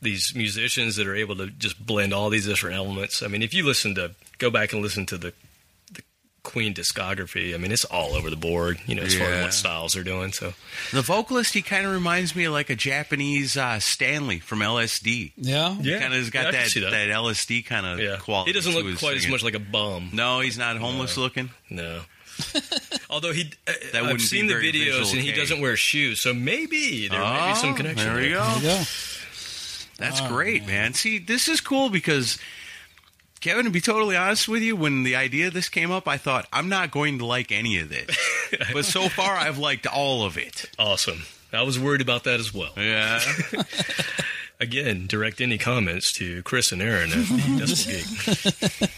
these 0.03 0.35
musicians 0.35 0.97
that 0.97 1.07
are 1.07 1.15
able 1.15 1.37
to 1.37 1.49
just 1.49 1.85
blend 1.85 2.15
all 2.15 2.31
these 2.31 2.47
different 2.47 2.77
elements. 2.77 3.23
I 3.23 3.27
mean, 3.29 3.43
if 3.43 3.53
you 3.53 3.67
listen 3.67 3.95
to 3.97 4.13
go 4.39 4.49
back 4.51 4.73
and 4.73 4.81
listen 4.81 5.05
to 5.07 5.19
the 5.19 5.35
the 5.93 6.03
Queen 6.43 6.73
discography, 6.73 7.53
I 7.55 7.59
mean, 7.59 7.71
it's 7.71 7.85
all 7.85 8.15
over 8.15 8.31
the 8.31 8.37
board. 8.37 8.81
You 8.87 8.95
know, 8.95 9.03
as 9.03 9.15
far 9.15 9.27
as 9.29 9.43
what 9.45 9.53
styles 9.55 9.93
they're 9.93 10.03
doing. 10.03 10.33
So 10.33 10.55
The 10.93 11.03
vocalist, 11.03 11.53
he 11.53 11.61
kind 11.61 11.85
of 11.85 11.93
reminds 11.93 12.35
me 12.35 12.45
of 12.45 12.55
like 12.55 12.71
a 12.71 12.75
Japanese 12.77 13.59
uh, 13.59 13.79
Stanley 13.79 14.39
from 14.39 14.61
LSD. 14.61 15.33
Yeah. 15.37 15.77
Yeah. 15.83 15.99
kind 16.01 16.15
of 16.15 16.21
has 16.21 16.31
got 16.31 16.47
I 16.47 16.53
can 16.53 16.61
that, 16.63 16.81
that 16.81 16.91
that. 16.91 17.09
LSD 17.11 17.67
kind 17.67 17.85
of 17.85 17.99
yeah, 18.01 18.17
quality. 18.17 18.51
he 18.51 18.55
doesn't 18.55 18.73
look 18.73 18.87
his 18.87 18.99
quite 18.99 19.19
as 19.19 19.29
much 19.29 19.43
like 19.43 19.55
a 19.55 19.59
bum. 19.61 20.09
No, 20.15 20.41
he's 20.41 20.57
not 20.57 20.79
homeless 20.79 21.19
looking. 21.19 21.51
No. 21.69 22.01
Although 23.11 23.33
he, 23.33 23.53
uh, 23.67 23.73
That 23.93 24.05
I've 24.05 24.21
seen 24.21 24.47
the 24.47 24.55
videos 24.55 25.13
and 25.13 25.21
he 25.21 25.33
doesn't 25.33 25.61
wear 25.61 25.77
shoes, 25.77 26.21
so 26.21 26.33
maybe 26.35 27.09
there 27.09 27.21
may 27.21 27.49
be 27.51 27.55
some 27.57 27.71
Oh, 27.71 27.75
connection. 27.75 28.07
There 28.07 28.23
we 28.23 28.29
go. 28.31 28.45
There 28.45 28.57
you 28.57 28.79
go. 28.79 28.85
That's 29.99 30.21
Oh, 30.23 30.29
great, 30.29 30.67
man. 30.67 30.95
See, 30.95 31.19
this 31.19 31.47
is 31.49 31.61
cool 31.61 31.91
because 31.91 32.39
Kevin, 33.41 33.65
to 33.65 33.71
be 33.71 33.81
totally 33.81 34.17
honest 34.17 34.49
with 34.49 34.63
you, 34.63 34.77
when 34.77 35.03
the 35.03 35.17
idea 35.17 35.49
of 35.49 35.55
this 35.55 35.69
came 35.69 35.91
up, 35.91 36.07
I 36.09 36.17
thought 36.19 36.47
I'm 36.53 36.69
not 36.69 36.91
going 36.91 37.19
to 37.19 37.27
like 37.27 37.51
any 37.53 37.79
of 37.79 37.89
this, 37.89 38.17
but 38.73 38.85
so 38.85 39.09
far 39.09 39.35
I've 39.37 39.59
liked 39.59 39.87
all 39.87 40.25
of 40.25 40.37
it. 40.39 40.71
Awesome. 40.79 41.23
I 41.53 41.63
was 41.63 41.79
worried 41.79 42.01
about 42.01 42.25
that 42.25 42.39
as 42.39 42.55
well. 42.55 42.73
Yeah, 42.77 43.21
Again, 44.61 45.07
direct 45.07 45.41
any 45.41 45.57
comments 45.57 46.13
to 46.15 46.43
Chris 46.43 46.71
and 46.71 46.83
Aaron 46.83 47.11
at 47.13 47.17
Decibel 47.19 48.81
Geek. 48.81 48.91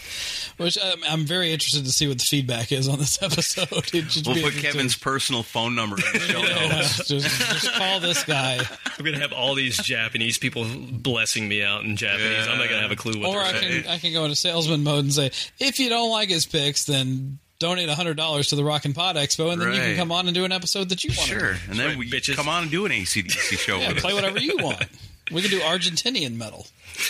Which 0.58 0.78
um, 0.78 1.00
I'm 1.08 1.24
very 1.24 1.52
interested 1.52 1.84
to 1.84 1.90
see 1.92 2.06
what 2.08 2.18
the 2.18 2.24
feedback 2.24 2.72
is 2.72 2.88
on 2.88 2.98
this 2.98 3.20
episode. 3.22 3.68
It 3.94 4.26
we'll 4.26 4.42
put. 4.42 4.54
Kevin's 4.54 4.96
personal 4.96 5.42
phone 5.42 5.74
number 5.74 5.96
in 5.96 6.12
the 6.12 6.18
show 6.20 6.38
Yeah, 6.40 6.82
just, 6.82 7.06
just 7.08 7.72
call 7.74 8.00
this 8.00 8.22
guy, 8.24 8.58
I'm 8.98 9.04
gonna 9.04 9.18
have 9.18 9.32
all 9.32 9.54
these 9.54 9.76
Japanese 9.78 10.38
people 10.38 10.66
blessing 10.90 11.48
me 11.48 11.62
out 11.62 11.84
in 11.84 11.96
Japanese. 11.96 12.46
I'm 12.48 12.58
not 12.58 12.68
gonna 12.68 12.82
have 12.82 12.90
a 12.92 12.96
clue 12.96 13.20
what 13.20 13.28
or 13.30 13.34
they're 13.38 13.42
I 13.42 13.60
saying. 13.60 13.82
can 13.84 13.90
I 13.92 13.98
can 13.98 14.12
go 14.12 14.24
into 14.24 14.36
salesman 14.36 14.82
mode 14.84 15.04
and 15.04 15.12
say, 15.12 15.30
if 15.58 15.78
you 15.78 15.88
don't 15.88 16.10
like 16.10 16.28
his 16.28 16.46
picks, 16.46 16.84
then 16.84 17.38
donate 17.58 17.88
hundred 17.88 18.16
dollars 18.16 18.48
to 18.48 18.56
the 18.56 18.64
Rock 18.64 18.84
and 18.84 18.94
Pod 18.94 19.16
Expo, 19.16 19.52
and 19.52 19.60
then 19.62 19.72
you 19.72 19.78
can 19.78 19.96
come 19.96 20.12
on 20.12 20.26
and 20.26 20.34
do 20.34 20.44
an 20.44 20.52
episode 20.52 20.88
that 20.88 21.04
you 21.04 21.10
want. 21.16 21.28
Sure, 21.28 21.56
and 21.70 21.78
then 21.78 21.88
right, 21.90 21.96
we 21.96 22.10
bitches. 22.10 22.34
come 22.34 22.48
on 22.48 22.62
and 22.62 22.70
do 22.70 22.84
an 22.86 22.92
ACDC 22.92 23.56
show 23.58 23.78
Yeah, 23.78 23.88
with 23.92 23.98
play 23.98 24.10
us. 24.10 24.16
whatever 24.16 24.40
you 24.40 24.56
want. 24.58 24.84
We 25.30 25.40
can 25.40 25.50
do 25.50 25.60
Argentinian 25.60 26.36
metal. 26.36 26.66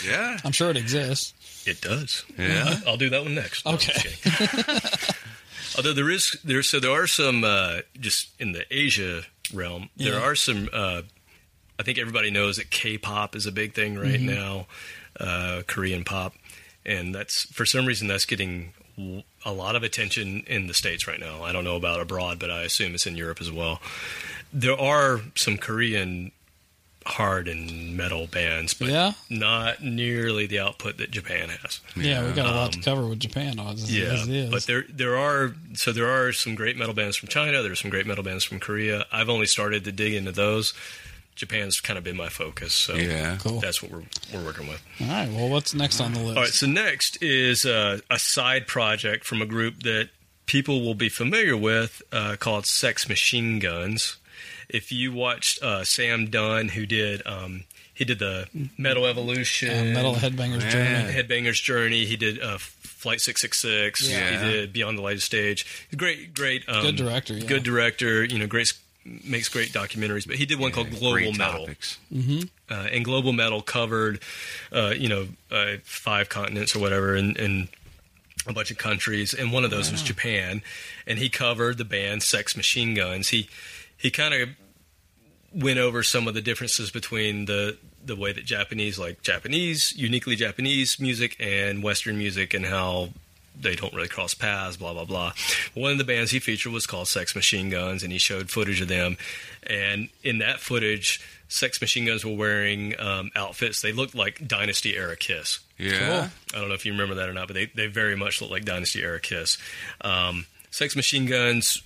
Yeah, 0.07 0.37
I'm 0.45 0.51
sure 0.51 0.69
it 0.69 0.77
exists. 0.77 1.33
It 1.65 1.81
does. 1.81 2.23
Yeah. 2.37 2.75
I'll 2.87 2.97
do 2.97 3.09
that 3.09 3.23
one 3.23 3.35
next. 3.35 3.65
No, 3.65 3.73
Okay. 3.73 4.11
Although 5.77 5.93
there 5.93 6.09
is 6.11 6.37
there, 6.43 6.61
so 6.61 6.79
there 6.79 6.91
are 6.91 7.07
some 7.07 7.43
uh, 7.43 7.79
just 7.99 8.29
in 8.39 8.51
the 8.51 8.63
Asia 8.69 9.23
realm. 9.53 9.89
There 9.97 10.19
are 10.19 10.35
some. 10.35 10.69
Uh, 10.71 11.01
I 11.79 11.83
think 11.83 11.97
everybody 11.97 12.29
knows 12.29 12.57
that 12.57 12.69
K-pop 12.69 13.35
is 13.35 13.47
a 13.47 13.51
big 13.51 13.73
thing 13.73 13.97
right 13.97 14.19
Mm-hmm. 14.19 14.25
now, 14.27 14.67
uh, 15.19 15.63
Korean 15.65 16.03
pop, 16.03 16.33
and 16.85 17.13
that's 17.15 17.45
for 17.51 17.65
some 17.65 17.85
reason 17.87 18.07
that's 18.07 18.25
getting 18.25 18.73
a 19.43 19.51
lot 19.51 19.75
of 19.75 19.81
attention 19.81 20.43
in 20.45 20.67
the 20.67 20.73
states 20.75 21.07
right 21.07 21.19
now. 21.19 21.41
I 21.43 21.51
don't 21.51 21.63
know 21.63 21.75
about 21.75 21.99
abroad, 21.99 22.37
but 22.37 22.51
I 22.51 22.61
assume 22.61 22.93
it's 22.93 23.07
in 23.07 23.17
Europe 23.17 23.41
as 23.41 23.51
well. 23.51 23.81
There 24.53 24.79
are 24.79 25.21
some 25.35 25.57
Korean 25.57 26.31
hard 27.05 27.47
and 27.47 27.95
metal 27.97 28.27
bands, 28.27 28.73
but 28.73 28.87
Yeah? 28.89 29.13
not 29.29 29.83
nearly 29.83 30.45
the 30.47 30.59
output 30.59 30.97
that 30.97 31.11
Japan 31.11 31.49
has. 31.49 31.79
Yeah, 31.95 32.25
we 32.25 32.33
got 32.33 32.45
a 32.47 32.51
lot 32.51 32.71
to 32.73 32.79
cover 32.81 33.05
with 33.07 33.19
Japan. 33.19 33.59
As, 33.59 33.91
Yeah, 33.95 34.05
as 34.13 34.27
it 34.27 34.35
is. 34.35 34.49
but 34.51 34.63
there 34.63 34.85
there 34.89 35.17
are 35.17 35.53
so 35.73 35.91
there 35.91 36.09
are 36.09 36.31
some 36.33 36.55
great 36.55 36.77
metal 36.77 36.93
bands 36.93 37.17
from 37.17 37.29
China. 37.29 37.61
There 37.61 37.71
are 37.71 37.75
some 37.75 37.89
great 37.91 38.05
metal 38.05 38.23
bands 38.23 38.43
from 38.43 38.59
Korea. 38.59 39.05
I've 39.11 39.29
only 39.29 39.45
started 39.47 39.83
to 39.85 39.91
dig 39.91 40.13
into 40.13 40.31
those. 40.31 40.73
Japan's 41.35 41.79
kind 41.79 41.97
of 41.97 42.03
been 42.03 42.15
my 42.15 42.29
focus, 42.29 42.73
so 42.73 42.93
Yeah. 42.95 43.37
Cool. 43.41 43.59
that's 43.59 43.81
what 43.81 43.91
we're 43.91 44.03
we're 44.33 44.45
working 44.45 44.67
with. 44.67 44.81
All 45.01 45.07
right. 45.07 45.29
Well, 45.31 45.49
what's 45.49 45.73
next 45.73 45.99
on 45.99 46.13
the 46.13 46.19
list? 46.19 46.37
All 46.37 46.43
right, 46.43 46.53
so 46.53 46.67
next 46.67 47.17
is 47.23 47.65
uh, 47.65 47.99
a 48.09 48.19
side 48.19 48.67
project 48.67 49.25
from 49.25 49.41
a 49.41 49.45
group 49.47 49.81
that 49.83 50.09
people 50.45 50.81
will 50.81 50.93
be 50.93 51.09
familiar 51.09 51.57
with 51.57 52.01
uh, 52.11 52.35
called 52.39 52.65
Sex 52.67 53.09
Machine 53.09 53.57
Guns. 53.59 54.17
If 54.73 54.91
you 54.91 55.13
watched 55.13 55.61
uh, 55.63 55.83
Sam 55.85 56.25
Dunn, 56.29 56.69
who 56.69 56.85
did 56.85 57.21
um, 57.25 57.63
he 57.93 58.03
did 58.05 58.19
the 58.19 58.47
Metal 58.77 59.05
Evolution, 59.05 59.69
Uh, 59.91 59.93
Metal 59.93 60.15
Headbangers 60.15 60.63
Yeah. 60.63 60.69
Journey. 60.71 61.13
Headbanger's 61.13 61.61
Journey. 61.61 62.05
He 62.05 62.15
did 62.17 62.41
uh, 62.41 62.57
Flight 62.57 63.21
Six 63.21 63.41
Six 63.41 63.59
Six. 63.61 63.99
He 64.07 64.13
did 64.13 64.73
Beyond 64.73 64.97
the 64.97 65.01
Lighted 65.03 65.21
Stage. 65.21 65.87
Great, 65.95 66.33
great, 66.33 66.67
um, 66.67 66.81
Good 66.81 66.95
director, 66.95 67.35
yeah. 67.35 67.45
Good 67.45 67.63
director. 67.63 68.25
You 68.25 68.39
know, 68.39 68.47
great 68.47 68.73
makes 69.05 69.47
great 69.49 69.69
documentaries. 69.73 70.25
But 70.25 70.37
he 70.37 70.45
did 70.45 70.59
one 70.59 70.71
called 70.71 70.89
Global 70.89 71.11
Great 71.13 71.37
Metal, 71.37 71.59
topics. 71.65 71.99
uh, 72.71 72.87
and 72.91 73.05
Global 73.05 73.31
Metal 73.33 73.61
covered, 73.61 74.21
uh, 74.71 74.93
you 74.97 75.07
know, 75.09 75.27
uh, 75.51 75.75
five 75.83 76.29
continents 76.29 76.75
or 76.75 76.79
whatever, 76.79 77.15
and. 77.15 77.37
and 77.37 77.67
a 78.45 78.51
bunch 78.51 78.71
of 78.71 78.77
countries, 78.77 79.33
and 79.33 79.53
one 79.53 79.63
of 79.63 79.71
those 79.71 79.89
was 79.89 80.03
Japan, 80.03 80.61
and 81.07 81.17
he 81.17 81.29
covered 81.29 81.77
the 81.77 81.85
band 81.85 82.23
Sex 82.23 82.57
Machine 82.57 82.93
Guns. 82.93 83.29
He 83.29 83.47
he 83.95 84.11
kind 84.11 84.33
of 84.33 84.49
went 85.53 85.79
over 85.79 86.03
some 86.03 86.27
of 86.27 86.33
the 86.33 86.41
differences 86.41 86.91
between 86.91 87.45
the 87.45 87.77
the 88.05 88.15
way 88.15 88.33
that 88.33 88.45
Japanese 88.45 88.99
like 88.99 89.21
Japanese 89.21 89.93
uniquely 89.95 90.35
Japanese 90.35 90.99
music 90.99 91.35
and 91.39 91.83
Western 91.83 92.17
music 92.17 92.53
and 92.53 92.65
how 92.65 93.09
they 93.59 93.75
don't 93.75 93.93
really 93.93 94.07
cross 94.07 94.33
paths, 94.33 94.77
blah 94.77 94.93
blah 94.93 95.05
blah. 95.05 95.33
One 95.73 95.91
of 95.91 95.97
the 95.97 96.03
bands 96.03 96.31
he 96.31 96.39
featured 96.39 96.73
was 96.73 96.85
called 96.87 97.07
Sex 97.07 97.35
Machine 97.35 97.69
Guns, 97.69 98.03
and 98.03 98.11
he 98.11 98.17
showed 98.17 98.49
footage 98.49 98.81
of 98.81 98.87
them. 98.87 99.17
And 99.67 100.09
in 100.23 100.39
that 100.39 100.59
footage, 100.59 101.21
Sex 101.47 101.79
Machine 101.79 102.05
Guns 102.05 102.25
were 102.25 102.35
wearing 102.35 102.99
um, 102.99 103.29
outfits. 103.35 103.81
They 103.81 103.91
looked 103.91 104.15
like 104.15 104.47
Dynasty 104.47 104.97
era 104.97 105.15
Kiss. 105.15 105.59
Yeah. 105.77 106.29
I 106.53 106.59
don't 106.59 106.67
know 106.67 106.73
if 106.73 106.85
you 106.85 106.93
remember 106.93 107.15
that 107.15 107.29
or 107.29 107.33
not, 107.33 107.47
but 107.47 107.53
they, 107.53 107.65
they 107.67 107.87
very 107.87 108.15
much 108.15 108.41
look 108.41 108.49
like 108.49 108.65
Dynasty 108.65 109.03
era 109.03 109.19
Kiss. 109.19 109.57
Um, 110.01 110.47
Sex 110.71 110.95
Machine 110.95 111.27
Guns. 111.27 111.83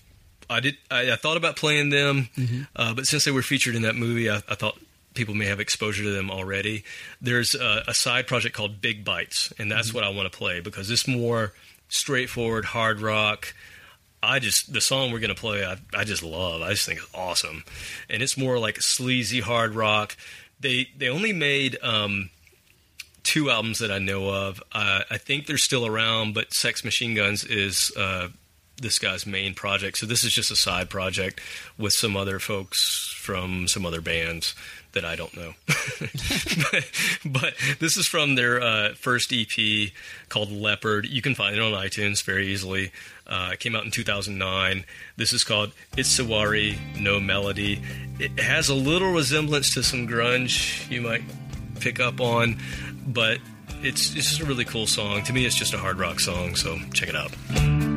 I 0.50 0.60
did. 0.60 0.78
I, 0.90 1.12
I 1.12 1.16
thought 1.16 1.38
about 1.38 1.56
playing 1.56 1.90
them, 1.90 2.30
uh, 2.76 2.94
but 2.94 3.06
since 3.06 3.26
they 3.26 3.32
were 3.32 3.42
featured 3.42 3.76
in 3.76 3.82
that 3.84 3.96
movie, 3.96 4.30
I, 4.30 4.38
I 4.48 4.56
thought 4.56 4.80
people 5.14 5.34
may 5.36 5.46
have 5.46 5.60
exposure 5.60 6.04
to 6.04 6.12
them 6.12 6.30
already. 6.32 6.84
There's 7.20 7.56
a, 7.56 7.84
a 7.88 7.94
side 7.94 8.28
project 8.28 8.56
called 8.56 8.80
Big 8.82 9.04
Bites, 9.04 9.52
and 9.58 9.72
that's 9.72 9.94
what 9.94 10.04
I 10.04 10.10
want 10.10 10.32
to 10.32 10.38
play 10.38 10.60
because 10.62 10.90
it's 10.90 11.08
more 11.08 11.54
straightforward 11.90 12.66
hard 12.66 13.02
rock. 13.02 13.54
I 14.22 14.40
just 14.40 14.74
the 14.74 14.82
song 14.82 15.12
we're 15.12 15.20
gonna 15.20 15.36
play, 15.36 15.66
I, 15.66 15.78
I 15.94 16.04
just 16.04 16.24
love. 16.24 16.62
I 16.62 16.72
just 16.72 16.86
think 16.86 17.00
it's 17.00 17.14
awesome, 17.14 17.64
and 18.10 18.22
it's 18.24 18.38
more 18.38 18.58
like 18.58 18.78
sleazy 18.80 19.42
hard 19.42 19.76
rock. 19.76 20.16
They 20.60 20.88
they 20.98 21.10
only 21.10 21.34
made 21.34 21.78
um, 21.84 22.30
two 23.24 23.50
albums 23.50 23.80
that 23.80 23.92
I 23.92 24.00
know 24.00 24.30
of. 24.30 24.64
Uh, 24.72 25.02
I 25.10 25.18
think 25.18 25.46
they're 25.46 25.58
still 25.58 25.86
around, 25.86 26.34
but 26.34 26.54
Sex 26.54 26.84
Machine 26.84 27.14
Guns 27.14 27.44
is 27.44 27.92
uh, 27.98 28.30
this 28.82 29.00
guy's 29.00 29.26
main 29.26 29.54
project. 29.54 29.98
So 29.98 30.06
this 30.06 30.24
is 30.24 30.32
just 30.32 30.52
a 30.52 30.56
side 30.56 30.90
project 30.90 31.42
with 31.78 31.94
some 31.94 32.16
other 32.16 32.40
folks 32.40 33.14
from 33.18 33.68
some 33.68 33.86
other 33.86 34.02
bands 34.02 34.56
that 34.94 35.06
I 35.06 35.16
don't 35.16 35.36
know. 35.36 35.54
but, 36.72 36.92
but 37.26 37.54
this 37.80 37.98
is 37.98 38.08
from 38.08 38.36
their 38.36 38.62
uh, 38.62 38.94
first 38.96 39.34
EP 39.34 39.92
called 40.30 40.52
Leopard. 40.52 41.06
You 41.06 41.22
can 41.22 41.36
find 41.36 41.56
it 41.56 41.62
on 41.62 41.72
iTunes 41.74 42.24
very 42.24 42.48
easily. 42.48 42.92
Uh, 43.26 43.52
it 43.54 43.60
came 43.60 43.76
out 43.76 43.84
in 43.84 43.92
2009. 43.92 44.86
This 45.16 45.34
is 45.34 45.44
called 45.44 45.72
Itsuwari 45.94 46.78
No 47.00 47.20
Melody. 47.20 47.82
It 48.20 48.40
has 48.40 48.70
a 48.70 48.76
little 48.76 49.12
resemblance 49.12 49.74
to 49.74 49.84
some 49.84 50.08
grunge 50.08 50.90
you 50.90 51.02
might 51.02 51.24
pick 51.80 52.00
up 52.00 52.20
on, 52.20 52.58
but 53.06 53.40
it's 53.82 54.16
it's 54.16 54.30
just 54.30 54.42
a 54.42 54.46
really 54.46 54.66
cool 54.66 54.88
song. 54.88 55.24
To 55.24 55.34
me, 55.34 55.46
it's 55.46 55.56
just 55.56 55.74
a 55.74 55.78
hard 55.78 56.00
rock 56.00 56.20
song, 56.20 56.56
so 56.56 56.80
check 56.94 57.10
it 57.10 57.16
out.「 57.16 57.97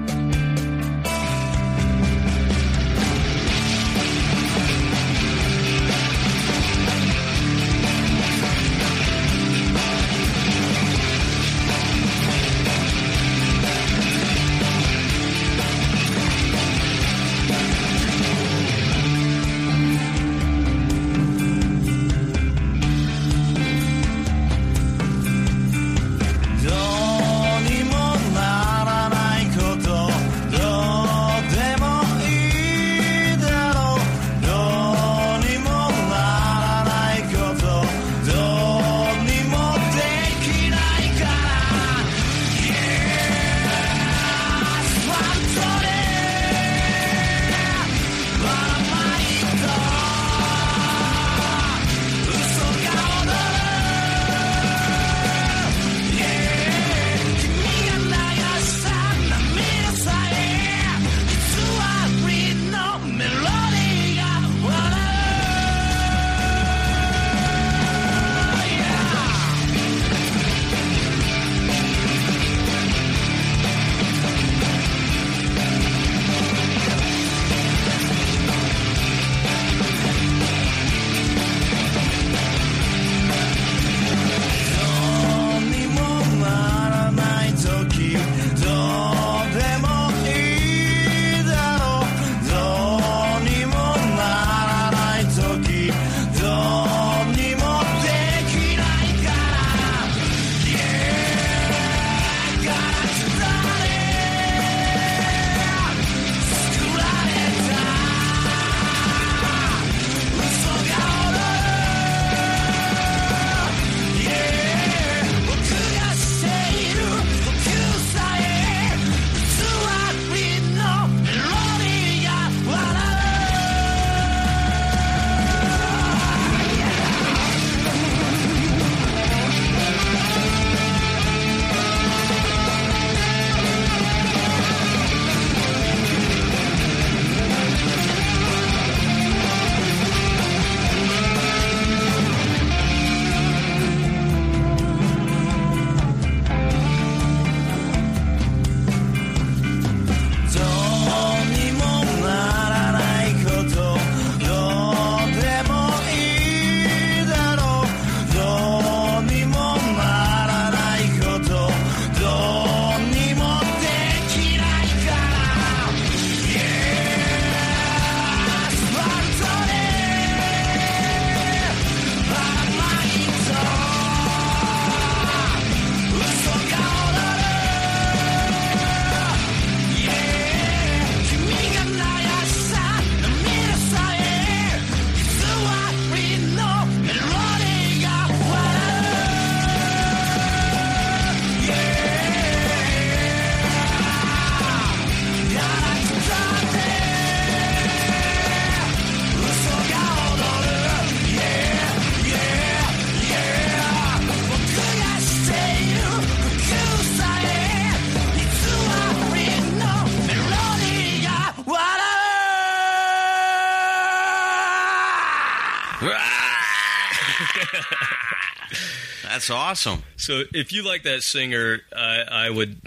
That's 219.40 219.48
awesome. 219.48 220.02
So 220.16 220.42
if 220.52 220.70
you 220.70 220.82
like 220.82 221.04
that 221.04 221.22
singer, 221.22 221.78
I, 221.96 222.24
I 222.30 222.50
would, 222.50 222.78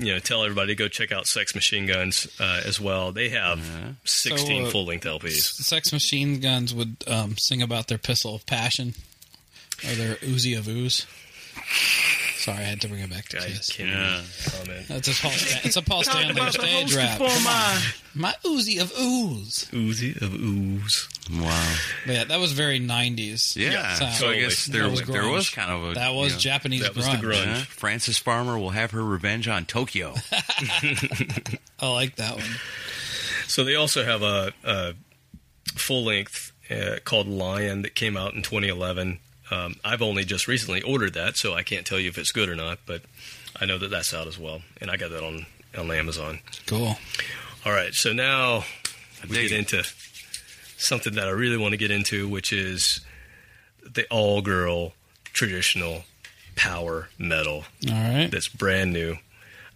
you 0.00 0.12
know, 0.12 0.18
tell 0.18 0.42
everybody 0.42 0.68
to 0.68 0.74
go 0.74 0.88
check 0.88 1.12
out 1.12 1.28
Sex 1.28 1.54
Machine 1.54 1.86
Guns 1.86 2.26
uh, 2.40 2.60
as 2.66 2.80
well. 2.80 3.12
They 3.12 3.28
have 3.28 3.60
16 4.02 4.62
So, 4.64 4.66
uh, 4.66 4.70
full 4.72 4.84
length 4.84 5.04
LPs. 5.04 5.52
Sex 5.62 5.92
Machine 5.92 6.40
Guns 6.40 6.74
would 6.74 6.96
um, 7.06 7.36
sing 7.38 7.62
about 7.62 7.86
their 7.86 7.98
pistol 7.98 8.34
of 8.34 8.44
passion 8.46 8.94
or 9.88 9.94
their 9.94 10.16
Uzi 10.16 10.58
of 10.58 10.66
ooze. 10.66 11.06
Sorry, 12.42 12.58
I 12.58 12.62
had 12.62 12.80
to 12.80 12.88
bring 12.88 13.00
it 13.00 13.08
back 13.10 13.28
to 13.28 13.38
I 13.38 13.46
Kiss. 13.46 13.70
can't 13.70 13.88
Yeah. 13.90 14.18
even 14.18 14.66
comment. 14.66 14.88
That's 14.88 15.08
a 15.08 15.22
Paul, 15.22 15.30
Stan- 15.30 15.60
it's 15.64 15.76
a 15.76 15.82
Paul 15.82 16.02
Stanley 16.02 16.50
stage 16.50 16.94
rap. 16.96 17.18
Come 17.18 17.46
on. 17.46 17.80
My 18.14 18.34
Uzi 18.44 18.80
of 18.80 18.92
ooze. 18.98 19.68
Uzi 19.72 20.20
of 20.20 20.34
ooze. 20.34 21.08
Wow. 21.32 21.74
But 22.04 22.12
yeah, 22.14 22.24
that 22.24 22.40
was 22.40 22.50
very 22.52 22.80
90s. 22.80 23.54
Yeah. 23.56 23.94
sound. 23.94 24.14
So 24.14 24.28
I 24.30 24.40
guess 24.40 24.66
there 24.66 24.82
That 24.82 24.90
was 24.90 25.02
there 25.02 25.28
was 25.28 25.50
kind 25.50 25.70
of 25.70 25.92
a 25.92 25.94
That 25.94 26.14
was 26.14 26.30
you 26.32 26.34
know, 26.36 26.40
Japanese 26.40 26.82
That 26.82 26.96
was 26.96 27.06
grunge. 27.06 27.20
the 27.20 27.26
grunge. 27.28 27.46
yeah, 27.46 27.62
Frances 27.64 28.18
Farmer 28.18 28.58
will 28.58 28.70
have 28.70 28.90
her 28.90 29.04
revenge 29.04 29.46
on 29.46 29.64
Tokyo. 29.64 30.14
I 31.80 31.88
like 31.88 32.16
that 32.16 32.36
one. 32.36 32.44
So 33.46 33.64
they 33.64 33.74
also 33.76 34.04
have 34.04 34.22
a, 34.22 34.52
a 34.64 34.94
full 35.76 36.04
length 36.04 36.52
uh, 36.70 36.96
called 37.04 37.28
Lion 37.28 37.82
that 37.82 37.94
came 37.94 38.16
out 38.16 38.34
in 38.34 38.42
2011. 38.42 39.18
Um, 39.52 39.76
I've 39.84 40.00
only 40.02 40.24
just 40.24 40.48
recently 40.48 40.80
ordered 40.82 41.14
that, 41.14 41.36
so 41.36 41.52
I 41.54 41.62
can't 41.62 41.86
tell 41.86 41.98
you 42.00 42.08
if 42.08 42.16
it's 42.16 42.32
good 42.32 42.48
or 42.48 42.54
not, 42.56 42.78
but 42.86 43.02
I 43.60 43.66
know 43.66 43.76
that 43.78 43.90
that's 43.90 44.14
out 44.14 44.26
as 44.26 44.38
well, 44.38 44.62
and 44.80 44.90
I 44.90 44.96
got 44.96 45.10
that 45.10 45.22
on 45.22 45.46
on 45.76 45.90
Amazon. 45.90 46.40
Cool. 46.66 46.96
All 47.64 47.72
right, 47.72 47.92
so 47.94 48.12
now 48.12 48.64
we 49.28 49.36
get 49.48 49.52
into 49.52 49.84
something 50.76 51.14
that 51.14 51.28
I 51.28 51.30
really 51.30 51.56
want 51.56 51.72
to 51.72 51.76
get 51.78 51.90
into, 51.90 52.28
which 52.28 52.52
is 52.52 53.00
the 53.82 54.06
all 54.10 54.42
girl 54.42 54.92
traditional 55.24 56.04
power 56.56 57.08
metal 57.18 57.64
All 57.88 57.92
right. 57.94 58.28
that's 58.30 58.48
brand 58.48 58.92
new. 58.92 59.16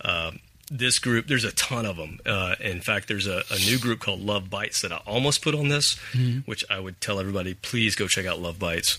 Um, 0.02 0.40
this 0.70 0.98
group, 0.98 1.26
there's 1.28 1.44
a 1.44 1.52
ton 1.52 1.86
of 1.86 1.96
them. 1.96 2.18
Uh, 2.26 2.56
in 2.60 2.80
fact, 2.80 3.08
there's 3.08 3.26
a, 3.26 3.42
a 3.50 3.58
new 3.58 3.78
group 3.78 4.00
called 4.00 4.20
Love 4.20 4.50
Bites 4.50 4.82
that 4.82 4.92
I 4.92 4.96
almost 5.06 5.42
put 5.42 5.54
on 5.54 5.68
this, 5.68 5.96
which 6.44 6.64
I 6.68 6.80
would 6.80 7.00
tell 7.00 7.20
everybody, 7.20 7.54
please 7.54 7.94
go 7.94 8.08
check 8.08 8.26
out 8.26 8.40
Love 8.40 8.58
Bites. 8.58 8.98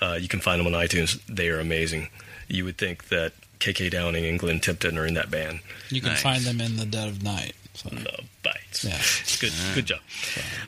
Uh, 0.00 0.18
you 0.20 0.28
can 0.28 0.40
find 0.40 0.58
them 0.60 0.66
on 0.66 0.72
iTunes. 0.80 1.20
They 1.26 1.48
are 1.48 1.60
amazing. 1.60 2.08
You 2.48 2.64
would 2.64 2.78
think 2.78 3.08
that 3.08 3.32
KK 3.60 3.90
Downing 3.90 4.24
and 4.24 4.38
Glenn 4.38 4.60
Tipton 4.60 4.96
are 4.98 5.06
in 5.06 5.14
that 5.14 5.30
band. 5.30 5.60
You 5.90 6.00
can 6.00 6.10
Nice. 6.10 6.22
find 6.22 6.42
them 6.44 6.60
in 6.60 6.76
the 6.76 6.86
dead 6.86 7.08
of 7.08 7.22
night. 7.22 7.54
So. 7.74 7.88
The 7.90 8.22
Bites. 8.42 8.84
Yeah. 8.84 9.00
good, 9.40 9.52
good 9.74 9.86
job. 9.86 10.00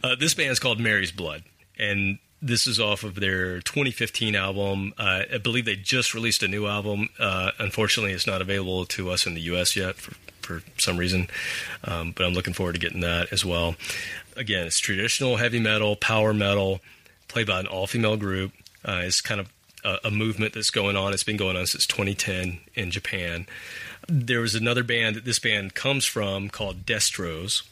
Uh, 0.02 0.14
this 0.16 0.34
band 0.34 0.50
is 0.50 0.58
called 0.58 0.78
Mary's 0.80 1.10
Blood, 1.12 1.42
and 1.78 2.18
this 2.42 2.66
is 2.66 2.78
off 2.80 3.02
of 3.04 3.16
their 3.16 3.60
2015 3.60 4.34
album. 4.36 4.92
Uh, 4.98 5.22
I 5.34 5.38
believe 5.38 5.64
they 5.64 5.76
just 5.76 6.14
released 6.14 6.42
a 6.42 6.48
new 6.48 6.66
album. 6.66 7.08
Uh, 7.18 7.50
unfortunately, 7.58 8.12
it's 8.12 8.26
not 8.26 8.40
available 8.40 8.84
to 8.86 9.10
us 9.10 9.26
in 9.26 9.34
the 9.34 9.40
U.S. 9.42 9.76
yet 9.76 9.96
for, 9.96 10.14
for 10.42 10.62
some 10.78 10.96
reason, 10.96 11.28
um, 11.84 12.12
but 12.16 12.24
I'm 12.26 12.32
looking 12.32 12.54
forward 12.54 12.74
to 12.74 12.78
getting 12.80 13.00
that 13.00 13.32
as 13.32 13.44
well. 13.44 13.74
Again, 14.36 14.66
it's 14.66 14.78
traditional 14.80 15.36
heavy 15.36 15.58
metal, 15.60 15.96
power 15.96 16.32
metal, 16.32 16.80
played 17.28 17.46
by 17.48 17.60
an 17.60 17.66
all-female 17.66 18.16
group. 18.16 18.52
Uh, 18.84 19.02
it's 19.04 19.20
kind 19.20 19.40
of 19.40 19.50
a, 19.84 19.98
a 20.04 20.10
movement 20.10 20.54
that's 20.54 20.70
going 20.70 20.96
on. 20.96 21.12
It's 21.12 21.24
been 21.24 21.36
going 21.36 21.56
on 21.56 21.66
since 21.66 21.86
2010 21.86 22.60
in 22.74 22.90
Japan. 22.90 23.46
There 24.08 24.40
was 24.40 24.54
another 24.54 24.82
band 24.82 25.16
that 25.16 25.24
this 25.24 25.38
band 25.38 25.74
comes 25.74 26.04
from 26.04 26.48
called 26.48 26.86
Destrose, 26.86 27.62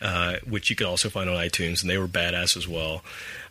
uh, 0.00 0.36
which 0.48 0.70
you 0.70 0.76
can 0.76 0.86
also 0.86 1.08
find 1.08 1.28
on 1.28 1.36
iTunes, 1.36 1.82
and 1.82 1.90
they 1.90 1.98
were 1.98 2.08
badass 2.08 2.56
as 2.56 2.66
well. 2.66 3.02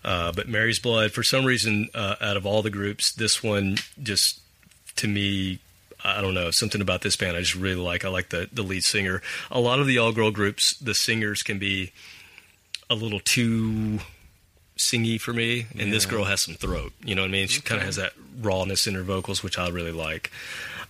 Uh, 0.04 0.32
but 0.32 0.48
Mary's 0.48 0.80
Blood, 0.80 1.12
for 1.12 1.24
some 1.24 1.46
reason, 1.46 1.90
uh, 1.94 2.16
out 2.22 2.38
of 2.38 2.46
all 2.46 2.62
the 2.62 2.70
groups, 2.70 3.12
this 3.14 3.44
one 3.44 3.78
just 4.02 4.40
to 4.98 5.08
me, 5.08 5.60
I 6.04 6.22
don't 6.22 6.34
know, 6.34 6.52
something 6.52 6.82
about 6.82 7.02
this 7.02 7.16
band 7.16 7.38
I 7.38 7.42
just 7.42 7.56
really 7.56 7.76
like. 7.76 8.04
I 8.04 8.10
like 8.10 8.30
the 8.30 8.50
the 8.52 8.64
lead 8.64 8.84
singer. 8.84 9.22
A 9.50 9.60
lot 9.60 9.80
of 9.80 9.88
the 9.88 9.98
all 9.98 10.12
girl 10.12 10.32
groups, 10.32 10.76
the 10.78 10.96
singers 10.96 11.44
can 11.44 11.60
be 11.60 11.92
a 12.90 12.96
little 12.96 13.22
too 13.22 14.00
singy 14.82 15.20
for 15.20 15.34
me, 15.34 15.68
and 15.78 15.94
this 15.94 16.06
girl 16.06 16.26
has 16.26 16.42
some 16.42 16.56
throat. 16.56 16.92
You 17.04 17.16
know 17.16 17.22
what 17.22 17.30
I 17.30 17.32
mean? 17.32 17.48
She 17.48 17.62
kind 17.62 17.80
of 17.80 17.86
has 17.86 17.96
that 17.98 18.14
rawness 18.42 18.88
in 18.88 18.96
her 18.96 19.04
vocals, 19.04 19.44
which 19.44 19.58
I 19.58 19.70
really 19.70 19.92
like. 19.92 20.32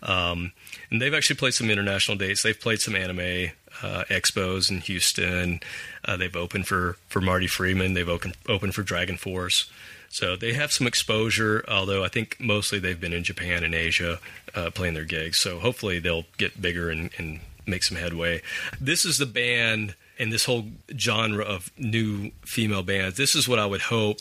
Um, 0.04 0.54
and 0.90 1.02
they've 1.02 1.14
actually 1.14 1.36
played 1.36 1.54
some 1.54 1.70
international 1.70 2.18
dates. 2.18 2.44
They've 2.44 2.60
played 2.60 2.80
some 2.80 2.96
anime 2.96 3.52
uh, 3.84 4.04
expos 4.10 4.72
in 4.72 4.80
Houston. 4.82 5.60
Uh, 6.04 6.18
they've 6.18 6.36
opened 6.36 6.68
for, 6.68 6.98
for 7.08 7.22
Marty 7.22 7.48
Friedman. 7.48 7.94
They've 7.94 8.10
opened 8.10 8.36
opened 8.48 8.76
for 8.76 8.84
Dragon 8.84 9.18
Force. 9.18 9.70
So 10.10 10.36
they 10.36 10.54
have 10.54 10.72
some 10.72 10.88
exposure. 10.88 11.64
Although 11.68 12.04
I 12.04 12.08
think 12.08 12.38
mostly 12.40 12.80
they've 12.80 13.00
been 13.00 13.14
in 13.14 13.24
Japan 13.24 13.64
and 13.64 13.76
Asia 13.76 14.20
uh, 14.56 14.72
playing 14.72 14.96
their 14.96 15.06
gigs. 15.06 15.38
So 15.38 15.60
hopefully 15.60 16.00
they'll 16.00 16.26
get 16.38 16.62
bigger 16.62 16.90
and, 16.90 17.12
and 17.18 17.40
make 17.66 17.84
some 17.84 17.98
headway. 17.98 18.42
This 18.80 19.06
is 19.06 19.18
the 19.18 19.26
band 19.26 19.96
in 20.22 20.30
this 20.30 20.46
whole 20.46 20.66
genre 20.96 21.44
of 21.44 21.72
new 21.80 22.30
female 22.46 22.84
bands. 22.84 23.18
This 23.18 23.34
is 23.34 23.50
what 23.50 23.58
I 23.58 23.66
would 23.66 23.82
hope 23.82 24.20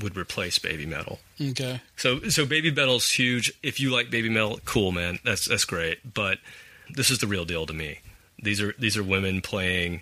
would 0.00 0.16
replace 0.16 0.58
Babymetal. 0.58 1.18
Okay. 1.38 1.82
So 1.96 2.20
so 2.30 2.46
Babymetal's 2.46 3.10
huge. 3.10 3.52
If 3.62 3.78
you 3.78 3.90
like 3.90 4.10
Babymetal, 4.10 4.64
cool 4.64 4.90
man. 4.90 5.18
That's 5.24 5.46
that's 5.46 5.66
great. 5.66 6.14
But 6.14 6.38
this 6.88 7.10
is 7.10 7.18
the 7.18 7.26
real 7.26 7.44
deal 7.44 7.66
to 7.66 7.74
me. 7.74 7.98
These 8.42 8.62
are 8.62 8.72
these 8.78 8.96
are 8.96 9.02
women 9.02 9.42
playing 9.42 10.00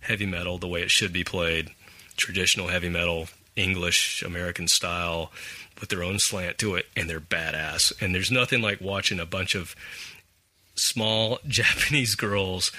heavy 0.00 0.26
metal 0.26 0.58
the 0.58 0.68
way 0.68 0.82
it 0.82 0.90
should 0.90 1.14
be 1.14 1.24
played, 1.24 1.70
traditional 2.18 2.68
heavy 2.68 2.90
metal, 2.90 3.28
English 3.56 4.22
American 4.22 4.68
style, 4.68 5.32
with 5.80 5.88
their 5.88 6.04
own 6.04 6.18
slant 6.18 6.58
to 6.58 6.74
it, 6.74 6.84
and 6.94 7.08
they're 7.08 7.20
badass. 7.20 7.90
And 8.02 8.14
there's 8.14 8.30
nothing 8.30 8.60
like 8.60 8.82
watching 8.82 9.18
a 9.18 9.24
bunch 9.24 9.54
of 9.54 9.74
small 10.74 11.38
Japanese 11.48 12.16
girls 12.16 12.70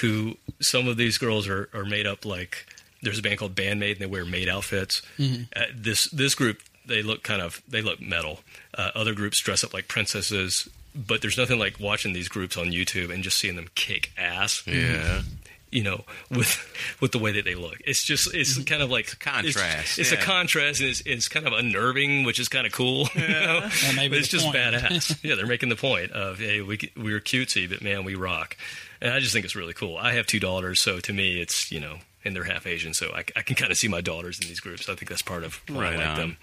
who 0.00 0.36
some 0.60 0.88
of 0.88 0.96
these 0.96 1.18
girls 1.18 1.48
are, 1.48 1.68
are 1.72 1.84
made 1.84 2.06
up 2.06 2.24
like 2.24 2.66
there's 3.02 3.18
a 3.18 3.22
band 3.22 3.38
called 3.38 3.54
Band-Maid 3.54 3.92
and 3.92 4.00
they 4.00 4.06
wear 4.06 4.24
maid 4.24 4.48
outfits. 4.48 5.02
Uh, 5.20 5.62
this 5.74 6.08
this 6.10 6.34
group 6.34 6.60
they 6.86 7.02
look 7.02 7.22
kind 7.22 7.40
of 7.42 7.62
they 7.68 7.82
look 7.82 8.00
metal. 8.00 8.40
Uh, 8.76 8.90
other 8.94 9.14
groups 9.14 9.40
dress 9.42 9.62
up 9.64 9.72
like 9.74 9.88
princesses, 9.88 10.68
but 10.94 11.20
there's 11.22 11.36
nothing 11.38 11.58
like 11.58 11.78
watching 11.78 12.12
these 12.12 12.28
groups 12.28 12.56
on 12.56 12.66
YouTube 12.66 13.12
and 13.12 13.22
just 13.22 13.38
seeing 13.38 13.56
them 13.56 13.68
kick 13.74 14.10
ass. 14.18 14.62
Yeah. 14.66 15.22
You 15.70 15.82
know, 15.82 16.04
with 16.30 16.96
with 16.98 17.12
the 17.12 17.18
way 17.18 17.32
that 17.32 17.44
they 17.44 17.54
look, 17.54 17.76
it's 17.84 18.02
just 18.02 18.34
it's 18.34 18.58
kind 18.64 18.80
of 18.82 18.90
like 18.90 19.18
contrast, 19.20 19.98
It's, 19.98 19.98
it's 19.98 20.12
yeah. 20.12 20.18
a 20.18 20.22
contrast, 20.22 20.80
and 20.80 20.88
it's, 20.88 21.02
it's 21.04 21.28
kind 21.28 21.46
of 21.46 21.52
unnerving, 21.52 22.24
which 22.24 22.40
is 22.40 22.48
kind 22.48 22.66
of 22.66 22.72
cool. 22.72 23.06
You 23.14 23.28
know? 23.28 23.60
That 23.60 23.92
may 23.94 24.08
But 24.08 24.16
it's 24.16 24.28
just 24.28 24.46
point. 24.46 24.56
badass. 24.56 25.18
yeah, 25.22 25.34
they're 25.34 25.46
making 25.46 25.68
the 25.68 25.76
point 25.76 26.10
of 26.12 26.38
hey, 26.38 26.62
we 26.62 26.78
we're 26.96 27.20
cutesy, 27.20 27.68
but 27.68 27.82
man, 27.82 28.04
we 28.04 28.14
rock, 28.14 28.56
and 29.00 29.12
I 29.12 29.20
just 29.20 29.32
think 29.32 29.44
it's 29.44 29.56
really 29.56 29.74
cool. 29.74 29.96
I 29.96 30.12
have 30.12 30.26
two 30.26 30.40
daughters, 30.40 30.82
so 30.82 30.98
to 31.00 31.12
me, 31.12 31.40
it's 31.40 31.70
you 31.72 31.80
know, 31.80 31.98
and 32.24 32.34
they're 32.34 32.44
half 32.44 32.66
Asian, 32.66 32.94
so 32.94 33.10
I, 33.14 33.24
I 33.36 33.42
can 33.42 33.56
kind 33.56 33.70
of 33.70 33.78
see 33.78 33.88
my 33.88 34.00
daughters 34.00 34.38
in 34.40 34.48
these 34.48 34.60
groups. 34.60 34.88
I 34.88 34.94
think 34.94 35.08
that's 35.08 35.22
part 35.22 35.44
of 35.44 35.60
why 35.68 35.82
Right 35.82 35.92
I 35.94 35.96
like 35.96 36.08
on. 36.08 36.16
them. 36.16 36.36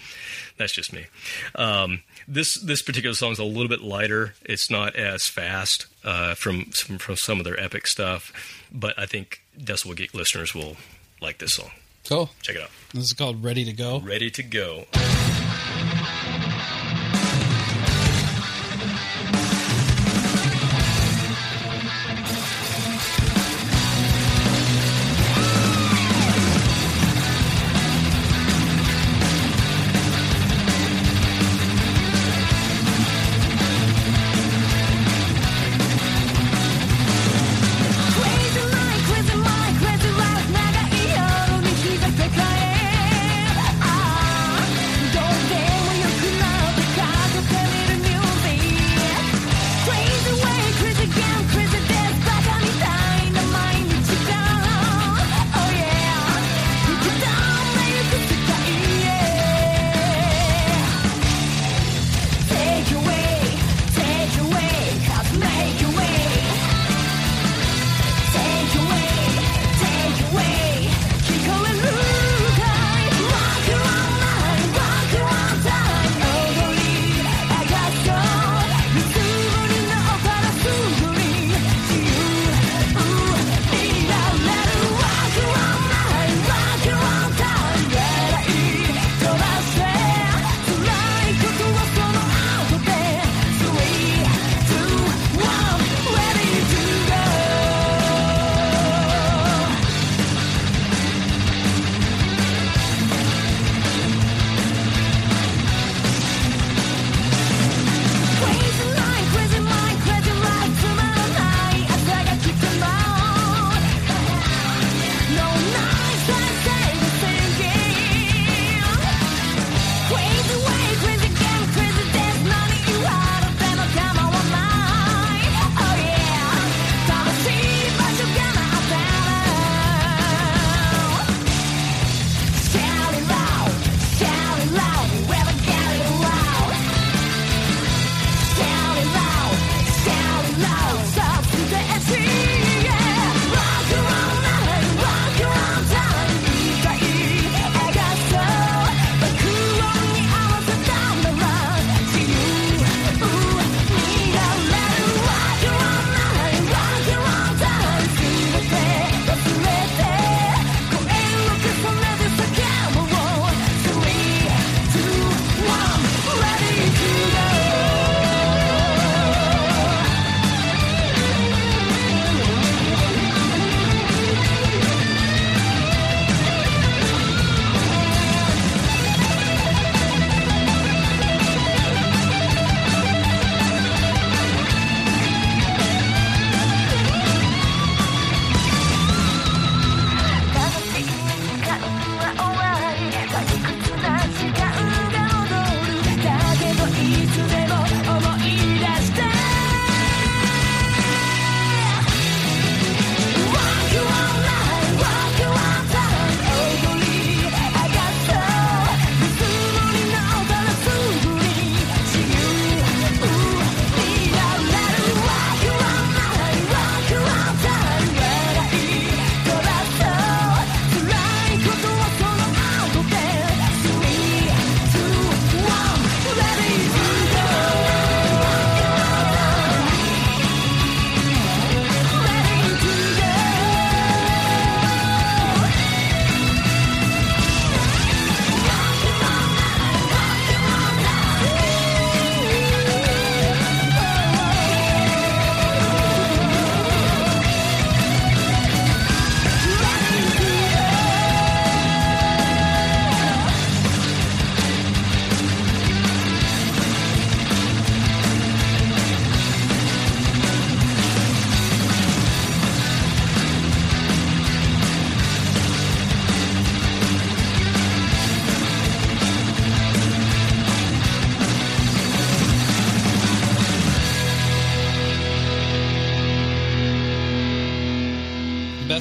That's 0.57 0.73
just 0.73 0.94
me. 0.94 1.06
Um, 1.56 2.02
this 2.27 2.56
this 2.56 2.82
particular 2.82 3.14
song 3.15 3.32
is 3.32 3.40
a 3.40 3.44
little 3.44 3.68
bit 3.69 3.82
lighter. 3.82 4.34
It's 4.44 4.69
not 4.69 4.95
as 4.95 5.27
fast 5.27 5.88
uh, 6.03 6.36
from, 6.36 6.65
from 6.65 6.98
from 6.98 7.15
some 7.18 7.40
of 7.40 7.44
their 7.45 7.60
epic 7.60 7.88
stuff, 7.88 8.32
but 8.72 8.98
I 8.98 9.06
think 9.06 9.41
Decibel 9.60 9.95
Geek 9.95 10.14
listeners 10.14 10.53
will 10.56 10.77
like 11.22 11.38
this 11.40 11.56
song. 11.56 11.72
Cool. 12.07 12.30
Check 12.41 12.56
it 12.57 12.61
out. 12.61 12.69
This 12.94 13.06
is 13.06 13.14
called 13.14 13.44
Ready 13.44 13.65
to 13.65 13.73
Go. 13.73 13.99
Ready 13.99 14.30
to 14.30 14.44
go. 14.44 14.86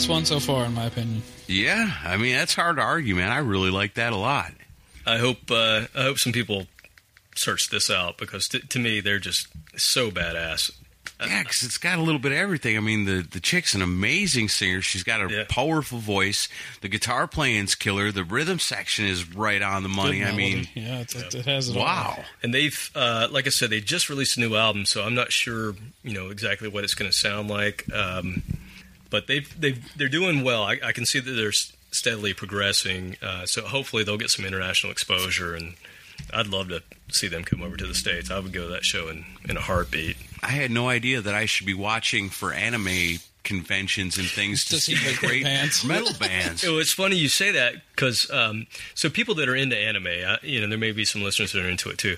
Best 0.05 0.11
one 0.11 0.27
so 0.27 0.39
far, 0.39 0.67
in 0.67 0.75
my 0.75 0.85
opinion. 0.85 1.23
Yeah, 1.47 1.91
I 2.05 2.19
mean 2.19 2.37
that's 2.37 2.55
hard 2.55 2.77
to 2.77 2.83
argue, 2.83 3.15
man. 3.15 3.33
I 3.33 3.39
really 3.39 3.71
like 3.71 3.95
that 3.95 4.13
a 4.13 4.17
lot. 4.19 4.53
I 5.07 5.17
hope 5.17 5.51
uh, 5.51 5.87
I 5.95 6.03
hope 6.03 6.19
some 6.19 6.35
people 6.35 6.67
search 7.35 7.71
this 7.71 7.89
out 7.89 8.19
because 8.19 8.47
t- 8.47 8.61
to 8.61 8.79
me 8.79 9.01
they're 9.01 9.19
just 9.19 9.49
so 9.79 10.11
badass. 10.11 10.73
Yeah, 11.27 11.43
because 11.43 11.63
it's 11.63 11.79
got 11.79 11.99
a 11.99 12.03
little 12.03 12.19
bit 12.19 12.33
of 12.33 12.37
everything. 12.39 12.77
I 12.77 12.81
mean, 12.81 13.07
the 13.07 13.23
the 13.23 13.41
chick's 13.41 13.73
an 13.73 13.81
amazing 13.81 14.51
singer. 14.51 14.83
She's 14.83 15.05
got 15.05 15.23
a 15.23 15.35
Yeah. 15.35 15.45
powerful 15.49 16.01
voice. 16.01 16.51
The 16.83 16.89
guitar 16.91 17.27
playing's 17.27 17.75
killer. 17.75 18.13
The 18.13 18.25
rhythm 18.25 18.59
section 18.59 19.07
is 19.07 19.35
right 19.35 19.63
on 19.63 19.85
the 19.85 19.89
money. 19.89 20.23
I 20.23 20.33
mean, 20.37 20.69
yeah, 20.75 20.99
it, 21.01 21.15
it, 21.15 21.35
it 21.35 21.47
has 21.47 21.71
it 21.71 21.79
all. 21.79 21.83
wow. 21.83 22.25
And 22.43 22.53
they've, 22.53 22.91
uh, 22.95 23.29
like 23.31 23.47
I 23.47 23.51
said, 23.51 23.71
they 23.71 23.81
just 23.81 24.11
released 24.11 24.37
a 24.37 24.41
new 24.41 24.55
album, 24.55 24.85
so 24.85 25.03
I'm 25.03 25.15
not 25.15 25.33
sure, 25.33 25.75
you 26.03 26.13
know, 26.13 26.29
exactly 26.29 26.69
what 26.69 26.85
it's 26.85 26.95
going 26.95 27.11
to 27.11 27.17
sound 27.17 27.49
like. 27.49 27.91
Um, 27.91 28.43
but 29.15 29.29
they've, 29.29 29.61
they've, 29.61 29.97
they're 29.97 30.09
doing 30.09 30.43
well. 30.43 30.65
I, 30.65 30.81
I 30.85 30.91
can 30.91 31.07
see 31.07 31.21
that 31.21 31.31
they're 31.31 31.53
steadily 31.93 32.35
progressing. 32.35 33.17
Uh, 33.23 33.47
so 33.47 33.63
hopefully 33.63 34.03
they'll 34.03 34.19
get 34.19 34.31
some 34.31 34.45
international 34.45 34.91
exposure, 34.91 35.55
and 35.55 35.75
I'd 36.33 36.49
love 36.49 36.69
to 36.71 36.83
see 37.13 37.29
them 37.29 37.45
come 37.45 37.63
over 37.63 37.77
to 37.77 37.87
the 37.87 37.95
states. 37.95 38.29
I 38.29 38.41
would 38.41 38.53
go 38.53 38.63
to 38.67 38.73
that 38.73 38.85
show 38.85 39.09
in, 39.09 39.25
in 39.49 39.57
a 39.57 39.61
heartbeat. 39.61 40.17
I 40.43 40.49
had 40.49 40.73
no 40.73 40.89
idea 40.89 41.21
that 41.21 41.35
I 41.35 41.45
should 41.47 41.67
be 41.67 41.75
watching 41.75 42.29
for 42.31 42.53
anime 42.53 43.19
conventions 43.45 44.17
and 44.19 44.27
things 44.27 44.65
to, 44.65 44.71
To 44.71 44.81
see 44.81 44.97
see 44.97 45.13
the 45.13 45.19
great 45.19 45.45
bands. 45.45 45.85
metal 45.85 46.13
bands. 46.19 46.65
It's 46.67 46.93
funny 46.93 47.17
you 47.17 47.29
say 47.29 47.53
that 47.53 47.75
because 47.95 48.29
um, 48.33 48.67
so 48.95 49.09
people 49.11 49.35
that 49.37 49.49
are 49.49 49.55
into 49.55 49.77
anime, 49.77 50.09
uh, 50.27 50.37
you 50.43 50.61
know, 50.61 50.67
there 50.67 50.79
may 50.79 50.93
be 50.93 51.05
some 51.05 51.23
listeners 51.23 51.53
that 51.53 51.65
are 51.65 51.69
into 51.69 51.91
it 51.91 51.99
too. 51.99 52.17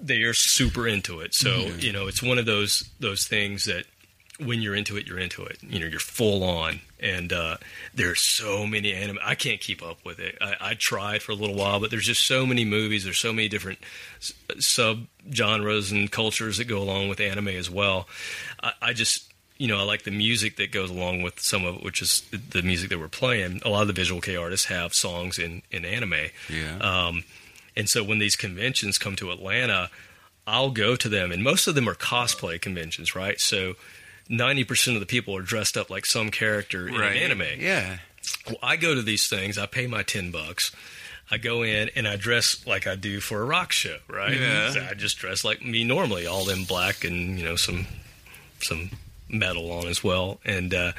They 0.00 0.22
are 0.22 0.34
super 0.34 0.86
into 0.86 1.20
it. 1.20 1.34
So 1.34 1.50
you 1.78 1.92
know, 1.92 2.06
it's 2.08 2.22
one 2.22 2.38
of 2.38 2.44
those 2.46 2.88
those 3.00 3.26
things 3.26 3.64
that 3.64 3.84
when 4.40 4.62
you're 4.62 4.74
into 4.74 4.96
it, 4.96 5.06
you're 5.06 5.18
into 5.18 5.44
it. 5.44 5.58
You 5.62 5.80
know, 5.80 5.86
you're 5.86 6.00
full 6.00 6.42
on. 6.44 6.80
And 6.98 7.32
uh, 7.32 7.56
there's 7.94 8.20
so 8.20 8.66
many 8.66 8.92
anime. 8.92 9.18
I 9.22 9.34
can't 9.34 9.60
keep 9.60 9.82
up 9.82 10.04
with 10.04 10.18
it. 10.18 10.36
I, 10.40 10.54
I 10.60 10.74
tried 10.74 11.22
for 11.22 11.32
a 11.32 11.34
little 11.34 11.56
while, 11.56 11.80
but 11.80 11.90
there's 11.90 12.06
just 12.06 12.26
so 12.26 12.44
many 12.44 12.64
movies. 12.64 13.04
There's 13.04 13.18
so 13.18 13.32
many 13.32 13.48
different 13.48 13.78
sub 14.58 15.06
genres 15.32 15.92
and 15.92 16.10
cultures 16.10 16.58
that 16.58 16.64
go 16.64 16.78
along 16.78 17.08
with 17.08 17.20
anime 17.20 17.48
as 17.48 17.70
well. 17.70 18.08
I, 18.62 18.72
I 18.82 18.92
just 18.92 19.30
you 19.60 19.66
know, 19.66 19.78
I 19.78 19.82
like 19.82 20.04
the 20.04 20.10
music 20.10 20.56
that 20.56 20.72
goes 20.72 20.88
along 20.88 21.20
with 21.20 21.38
some 21.38 21.66
of 21.66 21.76
it, 21.76 21.82
which 21.82 22.00
is 22.00 22.22
the 22.30 22.62
music 22.62 22.88
that 22.88 22.98
we're 22.98 23.08
playing. 23.08 23.60
A 23.62 23.68
lot 23.68 23.82
of 23.82 23.88
the 23.88 23.92
visual 23.92 24.22
Kei 24.22 24.34
artists 24.34 24.66
have 24.68 24.94
songs 24.94 25.38
in, 25.38 25.60
in 25.70 25.84
anime. 25.84 26.30
Yeah. 26.48 26.78
Um, 26.78 27.24
and 27.76 27.86
so 27.86 28.02
when 28.02 28.18
these 28.18 28.36
conventions 28.36 28.96
come 28.96 29.16
to 29.16 29.30
Atlanta, 29.30 29.90
I'll 30.46 30.70
go 30.70 30.96
to 30.96 31.08
them, 31.10 31.30
and 31.30 31.44
most 31.44 31.66
of 31.66 31.74
them 31.74 31.90
are 31.90 31.94
cosplay 31.94 32.58
conventions, 32.58 33.14
right? 33.14 33.38
So 33.38 33.74
90% 34.30 34.94
of 34.94 35.00
the 35.00 35.06
people 35.06 35.36
are 35.36 35.42
dressed 35.42 35.76
up 35.76 35.90
like 35.90 36.06
some 36.06 36.30
character 36.30 36.88
in 36.88 36.94
right. 36.94 37.16
an 37.16 37.22
anime. 37.22 37.60
Yeah. 37.60 37.98
Well, 38.46 38.58
I 38.62 38.76
go 38.76 38.94
to 38.94 39.02
these 39.02 39.28
things, 39.28 39.58
I 39.58 39.66
pay 39.66 39.86
my 39.86 40.02
10 40.02 40.30
bucks. 40.30 40.70
I 41.32 41.38
go 41.38 41.62
in 41.62 41.90
and 41.94 42.08
I 42.08 42.16
dress 42.16 42.66
like 42.66 42.86
I 42.86 42.96
do 42.96 43.20
for 43.20 43.40
a 43.40 43.44
rock 43.44 43.70
show, 43.70 43.98
right? 44.08 44.38
Yeah. 44.38 44.70
So 44.70 44.86
I 44.90 44.94
just 44.94 45.18
dress 45.18 45.44
like 45.44 45.62
me 45.62 45.84
normally, 45.84 46.26
all 46.26 46.48
in 46.50 46.64
black 46.64 47.04
and, 47.04 47.38
you 47.38 47.44
know, 47.44 47.56
some 47.56 47.86
some 48.60 48.90
metal 49.28 49.70
on 49.70 49.86
as 49.86 50.02
well. 50.02 50.40
And 50.44 50.74
uh 50.74 50.92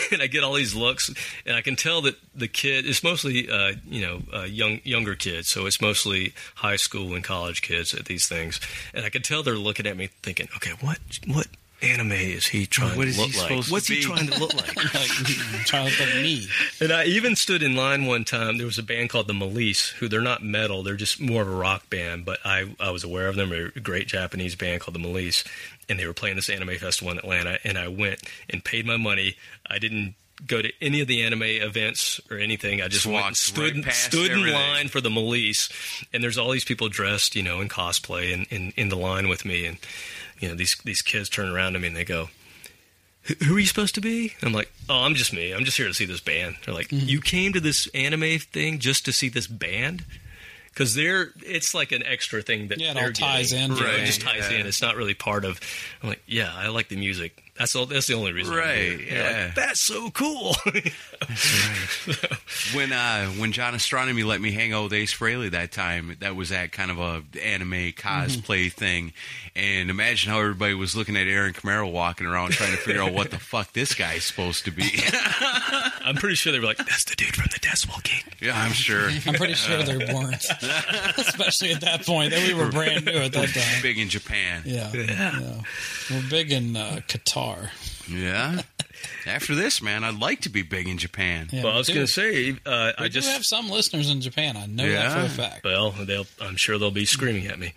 and 0.12 0.22
I 0.22 0.26
get 0.26 0.42
all 0.42 0.54
these 0.54 0.74
looks, 0.74 1.12
and 1.44 1.56
I 1.56 1.60
can 1.60 1.76
tell 1.76 2.02
that 2.02 2.16
the 2.34 2.48
kid 2.48 2.86
it's 2.86 3.02
mostly 3.02 3.50
uh, 3.50 3.72
you 3.86 4.00
know 4.00 4.22
uh, 4.32 4.44
young 4.44 4.80
younger 4.84 5.14
kids, 5.14 5.48
so 5.48 5.66
it's 5.66 5.80
mostly 5.80 6.32
high 6.56 6.76
school 6.76 7.14
and 7.14 7.22
college 7.22 7.62
kids 7.62 7.92
at 7.92 8.06
these 8.06 8.26
things, 8.26 8.60
and 8.94 9.04
I 9.04 9.10
can 9.10 9.22
tell 9.22 9.42
they're 9.42 9.54
looking 9.54 9.86
at 9.86 9.96
me 9.96 10.08
thinking, 10.22 10.48
okay, 10.56 10.72
what 10.80 10.98
what 11.26 11.46
anime 11.82 12.12
is 12.12 12.46
he 12.46 12.66
trying 12.66 12.96
What 12.96 13.04
to 13.04 13.10
is 13.10 13.16
he 13.16 13.22
look 13.40 13.50
like? 13.50 13.64
What's 13.66 13.86
he 13.88 14.00
trying 14.00 14.26
to 14.28 14.38
look 14.38 14.54
like? 14.54 14.74
Like, 14.94 15.08
trying 15.66 15.90
to 15.90 15.90
look 15.90 16.00
like 16.14 16.22
me. 16.22 16.46
And 16.80 16.92
I 16.92 17.04
even 17.04 17.34
stood 17.36 17.62
in 17.62 17.74
line 17.76 18.06
one 18.06 18.24
time. 18.24 18.56
There 18.58 18.66
was 18.66 18.78
a 18.78 18.82
band 18.82 19.10
called 19.10 19.26
the 19.26 19.32
Melise, 19.32 19.90
who 19.94 20.08
they're 20.08 20.20
not 20.20 20.42
metal; 20.42 20.82
they're 20.82 20.96
just 20.96 21.20
more 21.20 21.42
of 21.42 21.48
a 21.48 21.52
rock 21.54 21.88
band. 21.90 22.24
But 22.24 22.38
I, 22.44 22.74
I 22.80 22.90
was 22.90 23.04
aware 23.04 23.28
of 23.28 23.36
them. 23.36 23.50
They're 23.50 23.72
a 23.74 23.80
great 23.80 24.06
Japanese 24.08 24.54
band 24.56 24.80
called 24.80 24.94
the 24.94 25.00
Melise, 25.00 25.44
and 25.88 25.98
they 25.98 26.06
were 26.06 26.12
playing 26.12 26.36
this 26.36 26.48
anime 26.48 26.76
festival 26.78 27.12
in 27.12 27.18
Atlanta. 27.18 27.58
And 27.64 27.76
I 27.78 27.88
went 27.88 28.20
and 28.50 28.64
paid 28.64 28.86
my 28.86 28.96
money. 28.96 29.36
I 29.68 29.78
didn't 29.78 30.14
go 30.46 30.60
to 30.60 30.72
any 30.80 31.00
of 31.00 31.06
the 31.06 31.22
anime 31.22 31.42
events 31.44 32.20
or 32.30 32.36
anything. 32.36 32.80
I 32.82 32.88
just 32.88 33.04
Just 33.04 33.06
went 33.06 33.26
and 33.26 33.36
stood 33.36 33.84
right 33.86 33.94
stood 33.94 34.30
in 34.32 34.38
everything. 34.38 34.52
line 34.54 34.88
for 34.88 35.00
the 35.00 35.08
Melise, 35.10 35.70
and 36.12 36.22
there's 36.22 36.36
all 36.38 36.50
these 36.50 36.64
people 36.64 36.88
dressed, 36.88 37.36
you 37.36 37.42
know, 37.44 37.60
in 37.60 37.68
cosplay 37.68 38.34
and 38.34 38.46
in, 38.50 38.72
in 38.76 38.88
the 38.88 38.96
line 38.96 39.28
with 39.28 39.44
me, 39.44 39.66
and 39.66 39.78
you 40.42 40.48
know 40.48 40.54
these 40.54 40.76
these 40.84 41.00
kids 41.00 41.30
turn 41.30 41.48
around 41.48 41.72
to 41.72 41.78
me 41.78 41.86
and 41.88 41.96
they 41.96 42.04
go 42.04 42.28
who 43.22 43.34
who 43.44 43.56
are 43.56 43.60
you 43.60 43.66
supposed 43.66 43.94
to 43.94 44.00
be? 44.00 44.34
I'm 44.42 44.52
like, 44.52 44.70
oh, 44.90 45.02
I'm 45.04 45.14
just 45.14 45.32
me. 45.32 45.52
I'm 45.52 45.64
just 45.64 45.76
here 45.76 45.86
to 45.86 45.94
see 45.94 46.04
this 46.06 46.20
band. 46.20 46.56
They're 46.66 46.74
like, 46.74 46.88
Mm-hmm. 46.88 47.06
you 47.08 47.20
came 47.20 47.52
to 47.52 47.60
this 47.60 47.86
anime 47.94 48.40
thing 48.40 48.80
just 48.80 49.04
to 49.04 49.12
see 49.12 49.28
this 49.28 49.46
band? 49.46 50.04
Because 50.70 50.94
they're, 50.96 51.28
it's 51.46 51.72
like 51.74 51.92
an 51.92 52.02
extra 52.02 52.42
thing 52.42 52.68
that 52.68 52.80
Yeah, 52.80 52.92
it 52.92 52.96
all 52.96 53.12
ties 53.12 53.52
getting. 53.52 53.76
in. 53.76 53.82
Right, 53.82 54.00
it 54.00 54.06
just 54.06 54.22
ties 54.22 54.50
yeah. 54.50 54.58
in. 54.58 54.66
It's 54.66 54.82
not 54.82 54.96
really 54.96 55.14
part 55.14 55.44
of. 55.44 55.60
I'm 56.02 56.08
like, 56.08 56.22
yeah, 56.26 56.50
I 56.52 56.66
like 56.68 56.88
the 56.88 56.96
music. 56.96 57.40
That's 57.58 57.76
all. 57.76 57.86
That's 57.86 58.06
the 58.06 58.14
only 58.14 58.32
reason. 58.32 58.54
Right, 58.54 58.76
here. 58.76 58.96
They're 59.10 59.22
like, 59.24 59.36
yeah. 59.36 59.52
that's 59.54 59.80
so 59.80 60.10
cool. 60.10 60.54
When 62.74 62.92
uh, 62.92 63.26
when 63.32 63.52
John 63.52 63.74
Astronomy 63.74 64.22
let 64.22 64.40
me 64.40 64.52
hang 64.52 64.72
out 64.72 64.84
with 64.84 64.92
Ace 64.94 65.12
Frehley 65.12 65.50
that 65.50 65.72
time, 65.72 66.16
that 66.20 66.36
was 66.36 66.48
that 66.50 66.72
kind 66.72 66.90
of 66.90 66.98
a 66.98 67.22
anime 67.42 67.92
cosplay 67.92 68.72
thing. 68.72 69.12
And 69.54 69.90
imagine 69.90 70.30
how 70.30 70.40
everybody 70.40 70.74
was 70.74 70.96
looking 70.96 71.16
at 71.16 71.26
Aaron 71.26 71.52
Camaro 71.52 71.90
walking 71.90 72.26
around 72.26 72.52
trying 72.52 72.70
to 72.70 72.78
figure 72.78 73.02
out 73.02 73.12
what 73.12 73.30
the 73.30 73.38
fuck 73.40 73.72
this 73.72 73.94
guy's 73.94 74.24
supposed 74.24 74.64
to 74.64 74.70
be. 74.70 74.84
I'm 76.04 76.14
pretty 76.14 76.36
sure 76.36 76.52
they 76.52 76.60
were 76.60 76.66
like, 76.66 76.78
that's 76.78 77.04
the 77.04 77.14
dude 77.14 77.34
from 77.34 77.48
the 77.52 77.58
Decibel 77.58 78.02
King. 78.02 78.22
yeah, 78.40 78.58
I'm 78.58 78.72
sure. 78.72 79.08
I'm 79.26 79.34
pretty 79.34 79.54
sure 79.54 79.82
they 79.82 79.96
weren't, 80.12 80.44
especially 81.18 81.72
at 81.72 81.80
that 81.82 82.06
point. 82.06 82.30
That 82.30 82.46
we 82.46 82.54
were 82.54 82.70
brand 82.70 83.04
new 83.04 83.12
at 83.12 83.32
that 83.32 83.48
time. 83.48 83.82
Big 83.82 83.98
in 83.98 84.08
Japan. 84.08 84.62
Yeah, 84.64 84.90
yeah. 84.94 85.60
We're 86.10 86.30
big 86.30 86.52
in 86.52 86.76
uh, 86.76 87.00
Qatar. 87.08 87.41
Yeah. 88.08 88.62
After 89.26 89.54
this, 89.54 89.82
man, 89.82 90.04
I'd 90.04 90.18
like 90.18 90.42
to 90.42 90.48
be 90.48 90.62
big 90.62 90.86
in 90.88 90.98
Japan. 90.98 91.48
Yeah, 91.50 91.64
well, 91.64 91.72
I 91.74 91.78
was 91.78 91.88
going 91.88 92.06
to 92.06 92.12
say, 92.12 92.50
uh, 92.66 92.92
We 92.98 93.04
I 93.04 93.08
do 93.08 93.08
just 93.08 93.30
have 93.30 93.44
some 93.44 93.68
listeners 93.70 94.10
in 94.10 94.20
Japan. 94.20 94.56
I 94.56 94.66
know 94.66 94.88
that 94.90 95.12
for 95.12 95.26
a 95.26 95.28
fact. 95.28 95.64
Well, 95.64 95.90
they'll. 95.90 96.26
I'm 96.40 96.56
sure 96.56 96.78
they'll 96.78 96.90
be 96.92 97.04
screaming 97.04 97.46
at 97.46 97.58
me. 97.58 97.72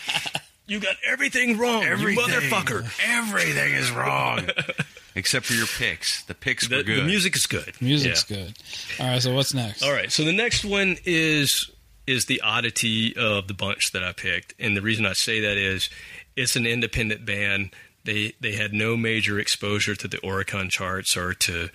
you 0.66 0.80
got 0.80 0.96
everything 1.06 1.58
wrong, 1.58 1.82
you 1.82 1.88
motherfucker. 1.88 2.90
Everything 3.06 3.74
is 3.74 3.90
wrong. 3.90 4.48
Except 5.14 5.46
for 5.46 5.52
your 5.54 5.66
picks. 5.66 6.22
The 6.24 6.34
picks 6.34 6.66
The, 6.68 6.76
were 6.78 6.82
good. 6.82 6.98
the 7.00 7.04
music 7.04 7.36
is 7.36 7.46
good. 7.46 7.74
Music's 7.80 8.28
Yeah. 8.28 8.36
good. 8.36 8.54
All 8.98 9.06
right, 9.06 9.22
so 9.22 9.32
what's 9.34 9.54
next? 9.54 9.82
All 9.82 9.92
right. 9.92 10.10
So 10.10 10.24
the 10.24 10.32
next 10.32 10.64
one 10.64 10.96
is 11.04 11.70
is 12.06 12.26
the 12.26 12.40
oddity 12.42 13.16
of 13.16 13.48
the 13.48 13.54
bunch 13.54 13.92
that 13.92 14.02
I 14.02 14.12
picked, 14.12 14.54
and 14.58 14.76
the 14.76 14.82
reason 14.82 15.06
I 15.06 15.12
say 15.14 15.40
that 15.40 15.56
is 15.56 15.88
it's 16.36 16.56
an 16.56 16.66
independent 16.66 17.24
band. 17.26 17.70
They 18.04 18.34
they 18.40 18.52
had 18.52 18.72
no 18.72 18.96
major 18.96 19.38
exposure 19.38 19.94
to 19.94 20.08
the 20.08 20.18
Oricon 20.18 20.70
charts 20.70 21.16
or 21.16 21.34
to. 21.34 21.68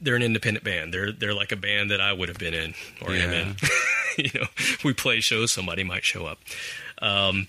They're 0.00 0.16
an 0.16 0.22
independent 0.22 0.64
band. 0.64 0.92
They're 0.92 1.12
they're 1.12 1.34
like 1.34 1.52
a 1.52 1.56
band 1.56 1.90
that 1.90 2.00
I 2.00 2.12
would 2.12 2.28
have 2.28 2.38
been 2.38 2.54
in 2.54 2.74
or 3.00 3.10
am 3.10 3.30
in. 3.30 3.56
you 4.18 4.30
know, 4.34 4.46
we 4.84 4.92
play 4.92 5.20
shows, 5.20 5.52
somebody 5.52 5.84
might 5.84 6.04
show 6.04 6.26
up. 6.26 6.38
Um, 7.00 7.46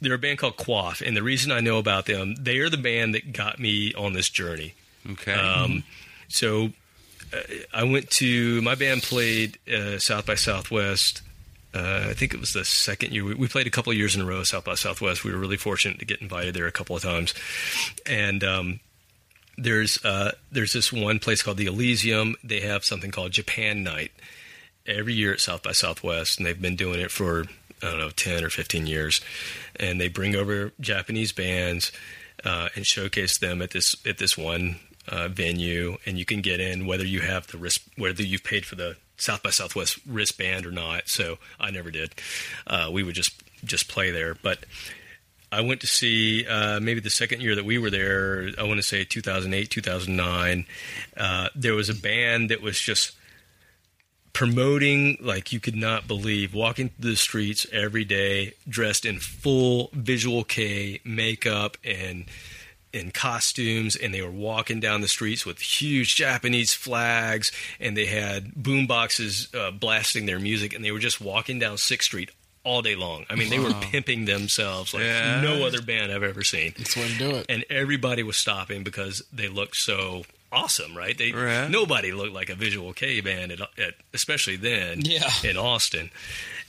they're 0.00 0.14
a 0.14 0.18
band 0.18 0.38
called 0.38 0.56
Quaff, 0.56 1.00
and 1.00 1.16
the 1.16 1.22
reason 1.22 1.52
I 1.52 1.60
know 1.60 1.78
about 1.78 2.06
them, 2.06 2.34
they 2.34 2.58
are 2.58 2.68
the 2.68 2.76
band 2.76 3.14
that 3.14 3.32
got 3.32 3.58
me 3.58 3.94
on 3.94 4.12
this 4.12 4.28
journey. 4.28 4.74
okay. 5.08 5.34
Um, 5.34 5.84
so 6.28 6.70
uh, 7.32 7.38
I 7.72 7.84
went 7.84 8.10
to 8.12 8.60
my 8.62 8.74
band 8.74 9.02
played 9.02 9.58
uh, 9.72 9.98
South 9.98 10.26
by 10.26 10.34
Southwest. 10.34 11.22
Uh, 11.74 12.06
I 12.10 12.14
think 12.14 12.32
it 12.32 12.40
was 12.40 12.52
the 12.52 12.64
second 12.64 13.12
year. 13.12 13.24
We, 13.24 13.34
we 13.34 13.48
played 13.48 13.66
a 13.66 13.70
couple 13.70 13.90
of 13.90 13.98
years 13.98 14.14
in 14.14 14.22
a 14.22 14.24
row 14.24 14.44
South 14.44 14.64
by 14.64 14.74
Southwest. 14.74 15.24
We 15.24 15.32
were 15.32 15.38
really 15.38 15.56
fortunate 15.56 15.98
to 15.98 16.04
get 16.04 16.22
invited 16.22 16.54
there 16.54 16.68
a 16.68 16.72
couple 16.72 16.94
of 16.94 17.02
times. 17.02 17.34
And 18.06 18.44
um, 18.44 18.80
there's 19.58 20.02
uh, 20.04 20.32
there's 20.52 20.72
this 20.72 20.92
one 20.92 21.18
place 21.18 21.42
called 21.42 21.56
the 21.56 21.66
Elysium. 21.66 22.36
They 22.44 22.60
have 22.60 22.84
something 22.84 23.10
called 23.10 23.32
Japan 23.32 23.82
Night 23.82 24.12
every 24.86 25.14
year 25.14 25.32
at 25.32 25.40
South 25.40 25.62
by 25.62 25.72
Southwest, 25.72 26.38
and 26.38 26.46
they've 26.46 26.60
been 26.60 26.76
doing 26.76 27.00
it 27.00 27.10
for 27.10 27.44
I 27.82 27.90
don't 27.90 27.98
know 27.98 28.10
ten 28.10 28.44
or 28.44 28.50
fifteen 28.50 28.86
years. 28.86 29.20
And 29.76 30.00
they 30.00 30.08
bring 30.08 30.36
over 30.36 30.72
Japanese 30.80 31.32
bands 31.32 31.90
uh, 32.44 32.68
and 32.76 32.86
showcase 32.86 33.38
them 33.38 33.60
at 33.62 33.70
this 33.70 33.96
at 34.06 34.18
this 34.18 34.38
one 34.38 34.76
uh, 35.08 35.28
venue, 35.28 35.96
and 36.06 36.18
you 36.18 36.24
can 36.24 36.40
get 36.40 36.60
in 36.60 36.86
whether 36.86 37.04
you 37.04 37.20
have 37.20 37.48
the 37.48 37.58
wrist, 37.58 37.80
whether 37.96 38.22
you've 38.22 38.44
paid 38.44 38.64
for 38.64 38.76
the 38.76 38.96
South 39.16 39.42
by 39.42 39.50
Southwest 39.50 39.98
wristband 40.06 40.66
or 40.66 40.70
not. 40.70 41.08
So 41.08 41.38
I 41.58 41.70
never 41.70 41.90
did. 41.90 42.14
Uh, 42.66 42.90
we 42.92 43.02
would 43.02 43.14
just 43.14 43.42
just 43.64 43.88
play 43.88 44.10
there, 44.10 44.34
but. 44.34 44.64
I 45.52 45.60
went 45.60 45.82
to 45.82 45.86
see 45.86 46.44
uh, 46.44 46.80
maybe 46.80 46.98
the 46.98 47.10
second 47.10 47.40
year 47.40 47.54
that 47.54 47.64
we 47.64 47.78
were 47.78 47.90
there. 47.90 48.50
I 48.58 48.64
want 48.64 48.78
to 48.78 48.82
say 48.82 49.04
2008, 49.04 49.70
2009. 49.70 50.66
Uh, 51.16 51.48
there 51.54 51.74
was 51.74 51.88
a 51.88 51.94
band 51.94 52.50
that 52.50 52.60
was 52.60 52.80
just 52.80 53.12
promoting 54.34 55.16
like 55.20 55.52
you 55.52 55.60
could 55.60 55.76
not 55.76 56.06
believe, 56.06 56.52
walking 56.52 56.90
through 56.90 57.10
the 57.12 57.16
streets 57.16 57.66
every 57.72 58.04
day, 58.04 58.54
dressed 58.68 59.06
in 59.06 59.20
full 59.20 59.88
visual 59.94 60.44
Kei 60.44 61.00
makeup 61.04 61.78
and 61.82 62.26
in 62.94 63.10
costumes 63.10 63.96
and 63.96 64.14
they 64.14 64.22
were 64.22 64.30
walking 64.30 64.80
down 64.80 65.00
the 65.00 65.08
streets 65.08 65.44
with 65.44 65.58
huge 65.60 66.14
Japanese 66.14 66.72
flags 66.72 67.50
and 67.80 67.96
they 67.96 68.06
had 68.06 68.54
boom 68.54 68.86
boxes 68.86 69.48
uh, 69.54 69.70
blasting 69.70 70.26
their 70.26 70.38
music 70.38 70.72
and 70.74 70.84
they 70.84 70.92
were 70.92 70.98
just 71.00 71.20
walking 71.20 71.58
down 71.58 71.76
Sixth 71.76 72.06
Street 72.06 72.30
all 72.62 72.80
day 72.80 72.94
long. 72.94 73.26
I 73.28 73.34
mean, 73.34 73.50
they 73.50 73.58
were 73.58 73.74
pimping 73.74 74.24
themselves 74.24 74.94
like 74.94 75.02
Yeah. 75.02 75.40
no 75.42 75.66
other 75.66 75.82
band 75.82 76.10
I've 76.12 76.22
ever 76.22 76.42
seen. 76.42 76.72
That's 76.78 76.94
the 76.94 77.00
way 77.00 77.14
do 77.18 77.30
it. 77.36 77.46
And 77.50 77.64
everybody 77.68 78.22
was 78.22 78.38
stopping 78.38 78.84
because 78.84 79.22
they 79.32 79.48
looked 79.48 79.76
so 79.76 80.24
awesome, 80.50 80.96
right? 80.96 81.18
They 81.18 81.32
Right. 81.32 81.68
nobody 81.68 82.12
looked 82.12 82.32
like 82.32 82.48
a 82.48 82.54
Visual 82.54 82.92
Kei 82.94 83.20
band 83.20 83.52
at, 83.52 83.60
at 83.78 83.94
especially 84.14 84.56
then 84.56 85.02
Yeah. 85.04 85.30
in 85.42 85.56
Austin. 85.58 86.10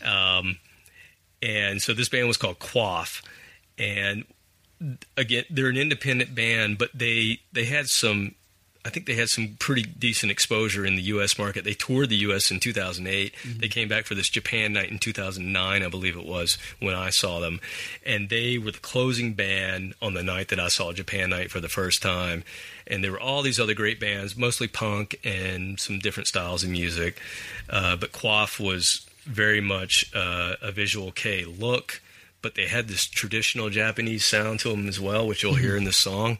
Um, 0.04 0.58
and 1.42 1.82
so 1.82 1.94
this 1.94 2.10
band 2.10 2.28
was 2.28 2.38
called 2.38 2.60
Quaff, 2.60 3.22
and 3.78 4.26
again, 5.18 5.46
they're 5.50 5.70
an 5.70 5.78
independent 5.78 6.36
band, 6.36 6.78
but 6.78 6.90
they 6.94 7.40
they 7.52 7.66
had 7.66 7.88
some. 7.88 8.36
I 8.84 8.90
think 8.92 9.08
they 9.08 9.16
had 9.16 9.30
some 9.30 9.56
pretty 9.58 9.82
decent 9.82 10.32
exposure 10.32 10.86
in 10.86 10.96
the 10.96 11.02
U.S. 11.02 11.40
market. 11.40 11.64
They 11.64 11.74
toured 11.74 12.10
the 12.10 12.18
U.S. 12.18 12.52
in 12.52 12.60
2008. 12.60 13.34
They 13.58 13.68
came 13.68 13.88
back 13.88 14.06
for 14.06 14.14
this 14.14 14.30
Japan 14.30 14.74
night 14.74 14.92
in 14.92 15.00
2009, 15.00 15.82
I 15.82 15.90
believe 15.90 16.16
it 16.16 16.24
was, 16.24 16.60
when 16.80 16.94
I 16.94 17.10
saw 17.10 17.40
them. 17.40 17.62
And 18.06 18.30
they 18.30 18.60
were 18.60 18.70
the 18.70 18.78
closing 18.78 19.34
band 19.34 19.96
on 20.04 20.14
the 20.14 20.22
night 20.22 20.50
that 20.50 20.60
I 20.60 20.68
saw 20.68 20.94
Japan 20.94 21.32
night 21.32 21.50
for 21.50 21.60
the 21.60 21.68
first 21.68 22.04
time. 22.04 22.44
And 22.86 23.04
there 23.04 23.12
were 23.12 23.20
all 23.20 23.42
these 23.42 23.60
other 23.60 23.74
great 23.74 24.00
bands, 24.00 24.38
mostly 24.38 24.68
punk 24.68 25.20
and 25.24 25.80
some 25.80 25.98
different 25.98 26.28
styles 26.28 26.64
of 26.64 26.70
music. 26.70 27.20
Uh, 27.68 27.96
but 27.96 28.12
Quaff 28.12 28.60
was 28.60 29.04
very 29.26 29.62
much 29.62 30.12
uh, 30.14 30.58
a 30.62 30.72
visual 30.72 31.12
Kei 31.12 31.44
look, 31.44 32.02
but 32.46 32.54
they 32.54 32.68
had 32.68 32.88
this 32.88 33.08
traditional 33.08 33.72
Japanese 33.72 34.24
sound 34.24 34.60
to 34.60 34.70
them 34.70 34.88
as 34.88 35.00
well, 35.00 35.26
which 35.28 35.42
you'll 35.42 35.56
hear 35.56 35.76
in 35.76 35.84
the 35.84 35.92
song. 35.92 36.38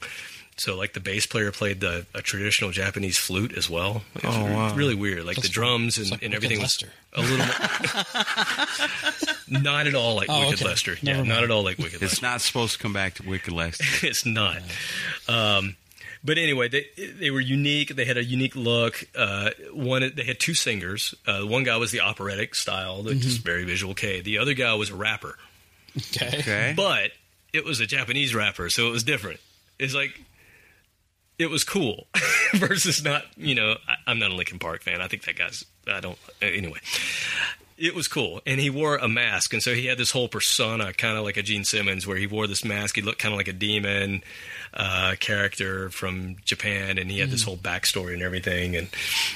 So, 0.56 0.78
like 0.78 0.94
the 0.94 1.00
bass 1.00 1.26
player 1.26 1.52
played 1.52 1.80
the 1.82 2.06
a 2.14 2.22
traditional 2.22 2.70
Japanese 2.70 3.18
flute 3.18 3.58
as 3.58 3.72
well. 3.72 4.04
It 4.14 4.24
was 4.24 4.36
Oh, 4.38 4.44
wow. 4.46 4.76
really 4.76 4.94
weird. 4.94 5.26
Like 5.26 5.38
That's 5.38 5.48
the 5.48 5.54
drums 5.54 5.98
and, 5.98 6.12
like 6.12 6.22
and 6.22 6.32
Wicked 6.32 6.46
everything 6.52 6.62
was 6.62 6.84
a 7.14 7.22
little 7.22 7.38
not 9.50 9.88
at 9.88 9.96
all 9.96 10.16
like 10.16 10.28
Oh, 10.30 10.42
Wicked 10.42 10.62
okay. 10.62 10.66
Lester. 10.70 10.92
Never 11.02 11.04
yeah, 11.04 11.16
mind. 11.18 11.30
not 11.30 11.44
at 11.44 11.50
all 11.52 11.64
like 11.64 11.78
Wicked 11.80 11.96
It's 11.96 12.02
Lester. 12.22 12.26
not 12.26 12.42
supposed 12.42 12.74
to 12.74 12.80
come 12.80 12.94
back 12.94 13.16
to 13.16 13.28
Wicked 13.28 13.52
Lester. 13.54 13.84
it's 14.08 14.24
not. 14.26 14.60
Um, 15.28 15.76
but 16.24 16.38
anyway, 16.38 16.70
they 16.70 16.86
they 17.20 17.30
were 17.32 17.42
unique. 17.42 17.96
They 17.96 18.06
had 18.06 18.18
a 18.18 18.24
unique 18.24 18.56
look. 18.56 19.04
Uh, 19.16 19.50
one, 19.74 20.12
they 20.16 20.24
had 20.24 20.40
two 20.40 20.54
singers. 20.56 21.14
Uh, 21.28 21.42
one 21.42 21.64
guy 21.64 21.78
was 21.78 21.92
the 21.92 22.02
operatic 22.02 22.56
style, 22.56 23.04
that 23.04 23.16
just 23.20 23.42
very 23.44 23.64
visual 23.64 23.94
Kei. 23.94 24.22
The 24.22 24.40
other 24.40 24.56
guy 24.56 24.74
was 24.74 24.90
a 24.90 24.96
rapper, 24.96 25.38
Okay. 25.98 26.40
Okay. 26.40 26.74
but 26.76 27.12
it 27.54 27.64
was 27.64 27.80
a 27.80 27.86
Japanese 27.86 28.36
rapper, 28.36 28.70
so 28.70 28.88
it 28.88 28.92
was 28.92 29.04
different. 29.04 29.40
It's 29.80 29.94
like 29.94 30.20
it 31.40 31.50
was 31.50 31.64
cool 31.64 32.08
versus 32.54 33.04
not. 33.04 33.24
You 33.38 33.56
know, 33.56 33.76
I, 33.88 33.96
I'm 34.08 34.20
not 34.20 34.32
a 34.32 34.36
Linkin 34.36 34.60
Park 34.60 34.84
fan. 34.84 35.02
I 35.02 35.08
think 35.08 35.24
that 35.24 35.38
guy's. 35.38 35.66
I 35.88 36.00
don't. 36.00 36.18
Anyway, 36.42 36.80
it 37.78 37.94
was 37.94 38.08
cool, 38.08 38.42
and 38.46 38.60
he 38.60 38.70
wore 38.70 38.96
a 38.96 39.08
mask, 39.08 39.54
and 39.54 39.62
so 39.62 39.74
he 39.74 39.88
had 39.88 39.98
this 39.98 40.12
whole 40.12 40.30
persona, 40.30 40.94
kind 40.94 41.18
of 41.18 41.26
like 41.26 41.36
a 41.36 41.42
Gene 41.42 41.66
Simmons, 41.66 42.08
where 42.08 42.16
he 42.16 42.26
wore 42.26 42.48
this 42.48 42.64
mask. 42.64 42.96
He 42.96 43.02
looked 43.02 43.20
kind 43.20 43.34
of 43.34 43.38
like 43.38 43.50
a 43.50 43.54
demon 43.54 44.24
uh, 44.74 45.16
character 45.20 45.90
from 45.90 46.38
Japan, 46.46 46.98
and 46.98 47.12
he 47.12 47.20
had 47.20 47.30
this 47.30 47.44
hmm. 47.44 47.50
whole 47.50 47.58
backstory 47.58 48.14
and 48.14 48.22
everything. 48.22 48.78
And 48.78 48.88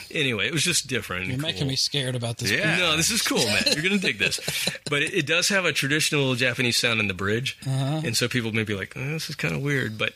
anyway, 0.09 0.47
it 0.47 0.53
was 0.53 0.63
just 0.63 0.87
different. 0.87 1.27
You're 1.27 1.37
making 1.37 1.67
me 1.67 1.75
scared 1.75 2.15
about 2.15 2.37
this. 2.37 2.51
Yeah. 2.51 2.77
No, 2.77 2.95
this 2.95 3.11
is 3.11 3.21
cool, 3.21 3.45
man. 3.45 3.63
You're 3.73 3.83
gonna 3.83 3.97
dig 3.97 4.19
this, 4.19 4.39
but 4.89 5.01
it, 5.01 5.13
it 5.13 5.27
does 5.27 5.49
have 5.49 5.65
a 5.65 5.73
traditional 5.73 6.35
Japanese 6.35 6.77
sound 6.77 7.01
in 7.01 7.09
the 7.09 7.13
bridge, 7.13 7.57
uh-huh. 7.65 8.01
and 8.05 8.15
so 8.15 8.29
people 8.29 8.53
may 8.53 8.63
be 8.63 8.73
like, 8.73 8.93
oh, 8.95 9.11
"This 9.11 9.29
is 9.29 9.35
kind 9.35 9.53
of 9.53 9.61
weird," 9.61 9.97
but 9.97 10.13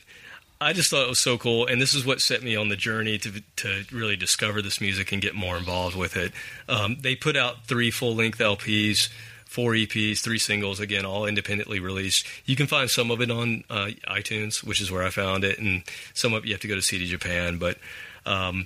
I 0.64 0.73
just 0.73 0.90
thought 0.90 1.03
it 1.03 1.10
was 1.10 1.19
so 1.19 1.38
cool, 1.38 1.68
and 1.68 1.81
this 1.81 1.94
is 1.94 2.06
what 2.06 2.22
set 2.22 2.41
me 2.41 2.56
on 2.56 2.69
the 2.69 2.76
journey 2.76 3.18
to 3.19 3.41
to 3.57 3.84
really 3.91 4.15
discover 4.15 4.61
this 4.61 4.80
music 4.81 5.11
and 5.11 5.22
get 5.22 5.35
more 5.35 5.57
involved 5.57 5.95
with 5.95 6.15
it. 6.18 6.31
Um, 6.68 6.98
they 6.99 7.15
put 7.15 7.35
out 7.35 7.65
three 7.65 7.91
full 7.91 8.15
length 8.15 8.40
LPs. 8.40 9.10
Four 9.45 9.73
EPs, 9.73 10.22
three 10.22 10.40
singles, 10.40 10.80
again, 10.80 11.06
all 11.06 11.27
independently 11.27 11.80
released. 11.80 12.26
You 12.44 12.56
can 12.56 12.65
find 12.65 12.90
some 12.90 13.11
of 13.11 13.22
it 13.22 13.30
on 13.30 13.64
uh, 13.69 13.90
iTunes, 14.10 14.64
which 14.64 14.81
is 14.81 14.91
where 14.91 15.03
I 15.03 15.11
found 15.11 15.44
it, 15.44 15.60
and 15.60 15.84
some 16.15 16.34
of 16.34 16.44
you 16.44 16.53
have 16.53 16.61
to 16.61 16.68
go 16.68 16.73
to 16.73 16.81
CD 16.81 17.06
Japan. 17.06 17.60
But 17.60 17.77
um, 18.26 18.65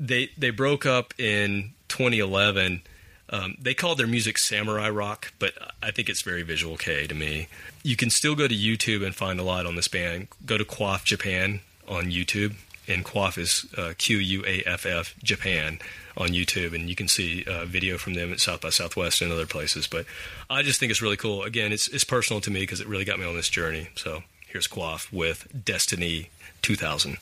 they 0.00 0.30
they 0.36 0.50
broke 0.50 0.86
up 0.86 1.14
in 1.20 1.74
2011. 1.86 2.82
Um, 3.30 3.56
they 3.60 3.74
called 3.74 3.98
their 3.98 4.08
music 4.08 4.38
samurai 4.38 4.90
rock, 4.90 5.32
but 5.38 5.52
I 5.80 5.92
think 5.92 6.08
it's 6.08 6.22
very 6.22 6.42
visual 6.42 6.76
Kei 6.76 7.06
to 7.06 7.14
me. 7.14 7.46
You 7.86 7.96
can 7.96 8.08
still 8.08 8.34
go 8.34 8.48
to 8.48 8.54
YouTube 8.54 9.04
and 9.04 9.14
find 9.14 9.38
a 9.38 9.42
lot 9.42 9.66
on 9.66 9.76
this 9.76 9.88
band. 9.88 10.28
Go 10.46 10.56
to 10.56 10.64
Quaff 10.64 11.04
Japan 11.04 11.60
on 11.86 12.04
YouTube, 12.04 12.54
and 12.88 13.04
Quaff 13.04 13.36
is 13.36 13.66
uh, 13.76 13.92
Q 13.98 14.16
U 14.16 14.44
A 14.46 14.62
F 14.66 14.86
F 14.86 15.14
Japan 15.22 15.78
on 16.16 16.30
YouTube, 16.30 16.74
and 16.74 16.88
you 16.88 16.96
can 16.96 17.08
see 17.08 17.44
uh, 17.44 17.66
video 17.66 17.98
from 17.98 18.14
them 18.14 18.32
at 18.32 18.40
South 18.40 18.62
by 18.62 18.70
Southwest 18.70 19.20
and 19.20 19.30
other 19.30 19.44
places. 19.44 19.86
But 19.86 20.06
I 20.48 20.62
just 20.62 20.80
think 20.80 20.90
it's 20.90 21.02
really 21.02 21.18
cool. 21.18 21.42
Again, 21.42 21.72
it's 21.72 21.86
it's 21.88 22.04
personal 22.04 22.40
to 22.40 22.50
me 22.50 22.60
because 22.60 22.80
it 22.80 22.86
really 22.86 23.04
got 23.04 23.18
me 23.18 23.26
on 23.26 23.34
this 23.34 23.50
journey. 23.50 23.88
So 23.96 24.22
here's 24.46 24.66
Quaff 24.66 25.12
with 25.12 25.46
Destiny 25.64 26.30
2000. 26.62 27.18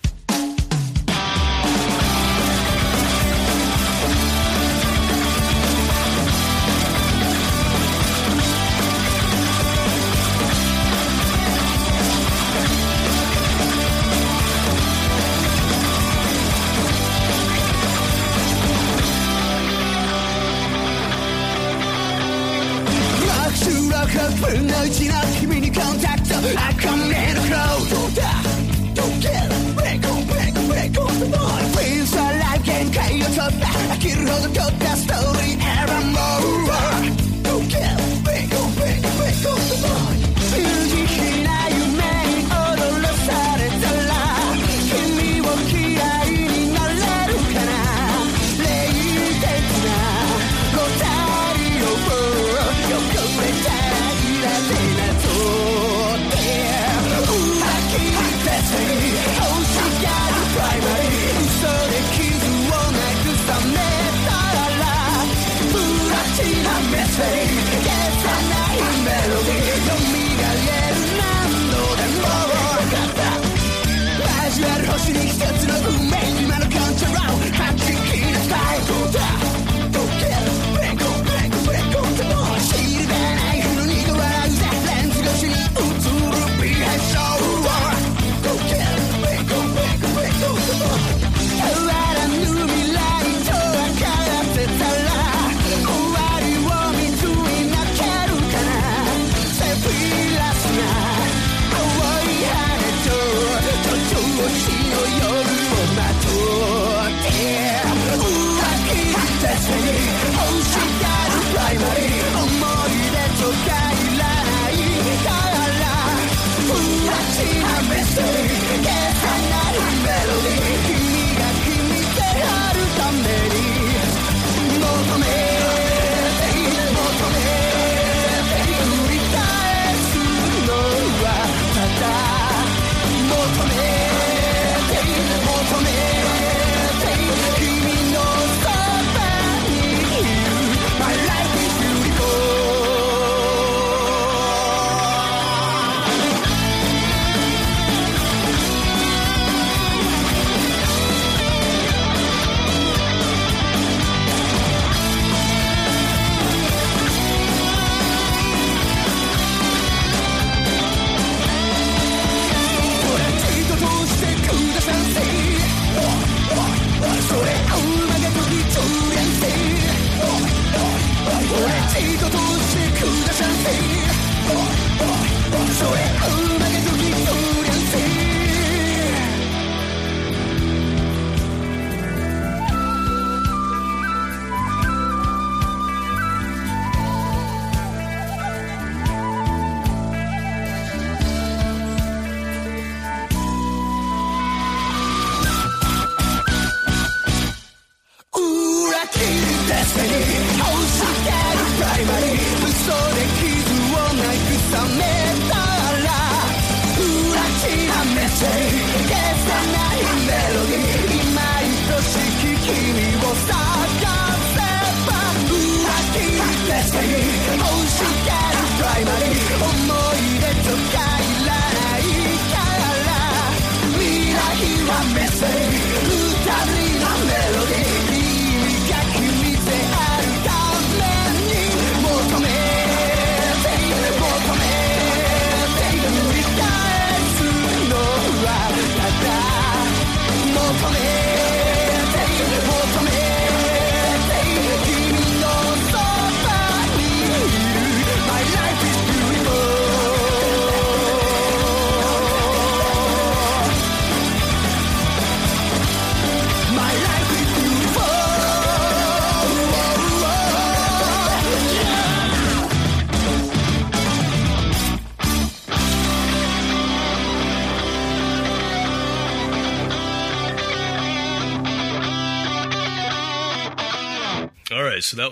불너지나 24.42 25.22
미니 25.48 25.70
컴퓨터 25.70 26.34
I 26.56 26.74
come 26.80 27.02
in 27.04 27.36
a 27.36 27.42
crowd 27.46 27.88
도다 27.88 28.42
도깨 28.94 29.26
Break 29.76 30.04
on 30.10 30.26
break 30.26 30.58
on 30.58 30.66
break 30.66 30.98
on 30.98 31.18
the 31.20 31.28
board 31.30 31.64
Feels 31.78 32.14
alive 32.16 32.62
게임 32.64 32.90
가요 32.90 33.24
쳤다 33.34 33.96
길을 33.98 34.28
허덕였다 34.28 34.96
스토리 34.96 35.41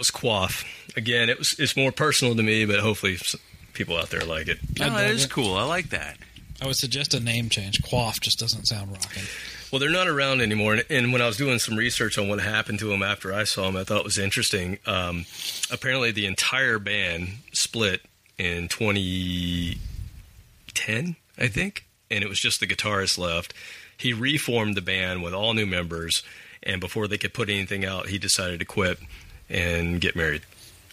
was 0.01 0.11
Quaff. 0.11 0.65
Again, 0.97 1.29
it 1.29 1.39
was 1.39 1.55
it's 1.59 1.77
more 1.77 1.93
personal 1.93 2.35
to 2.35 2.43
me, 2.43 2.65
but 2.65 2.81
hopefully 2.81 3.19
people 3.75 3.97
out 3.97 4.11
there 4.11 4.23
like 4.25 4.49
it. 4.49 4.59
I 4.81 4.89
No, 4.89 4.95
that 4.97 5.09
dug 5.09 5.21
it. 5.21 5.31
cool. 5.31 5.55
I 5.57 5.63
like 5.63 5.91
that. 5.91 6.17
I 6.61 6.67
would 6.67 6.77
suggest 6.77 7.15
a 7.15 7.21
name 7.21 7.49
change. 7.49 7.81
Quaff 7.83 8.21
just 8.21 8.39
doesn't 8.39 8.67
sound 8.67 8.91
rocking. 8.93 9.23
Well, 9.73 9.79
they're 9.79 9.89
not 9.89 10.09
around 10.09 10.41
anymore, 10.41 10.75
and, 10.75 10.85
and 10.91 11.13
when 11.13 11.23
I 11.23 11.27
was 11.29 11.37
doing 11.37 11.61
some 11.61 11.77
research 11.77 12.19
on 12.19 12.29
what 12.29 12.41
happened 12.41 12.81
to 12.81 12.87
them 12.87 13.03
after 13.05 13.33
I 13.33 13.45
saw 13.45 13.67
them, 13.67 13.77
I 13.77 13.85
thought 13.85 13.99
it 13.99 14.05
was 14.05 14.19
interesting. 14.19 14.79
Um, 14.85 15.27
apparently, 15.71 16.11
the 16.11 16.27
entire 16.27 16.79
band 16.81 17.29
split 17.53 18.03
in 18.37 18.67
2010, 20.75 21.17
I 21.39 21.47
think, 21.49 21.87
and 22.11 22.25
it 22.25 22.29
was 22.29 22.41
just 22.41 22.59
the 22.61 22.67
guitarist 22.67 23.17
left. 23.17 23.55
He 23.97 24.13
reformed 24.13 24.77
the 24.77 24.83
band 24.83 25.23
with 25.23 25.33
all 25.35 25.55
new 25.55 25.67
members, 25.67 26.23
and 26.63 26.81
before 26.81 27.07
they 27.09 27.17
could 27.19 27.33
put 27.33 27.49
anything 27.49 27.85
out, 27.85 28.09
he 28.09 28.19
decided 28.19 28.59
to 28.61 28.67
quit 28.67 28.99
and 29.51 30.01
get 30.01 30.17
married. 30.17 30.43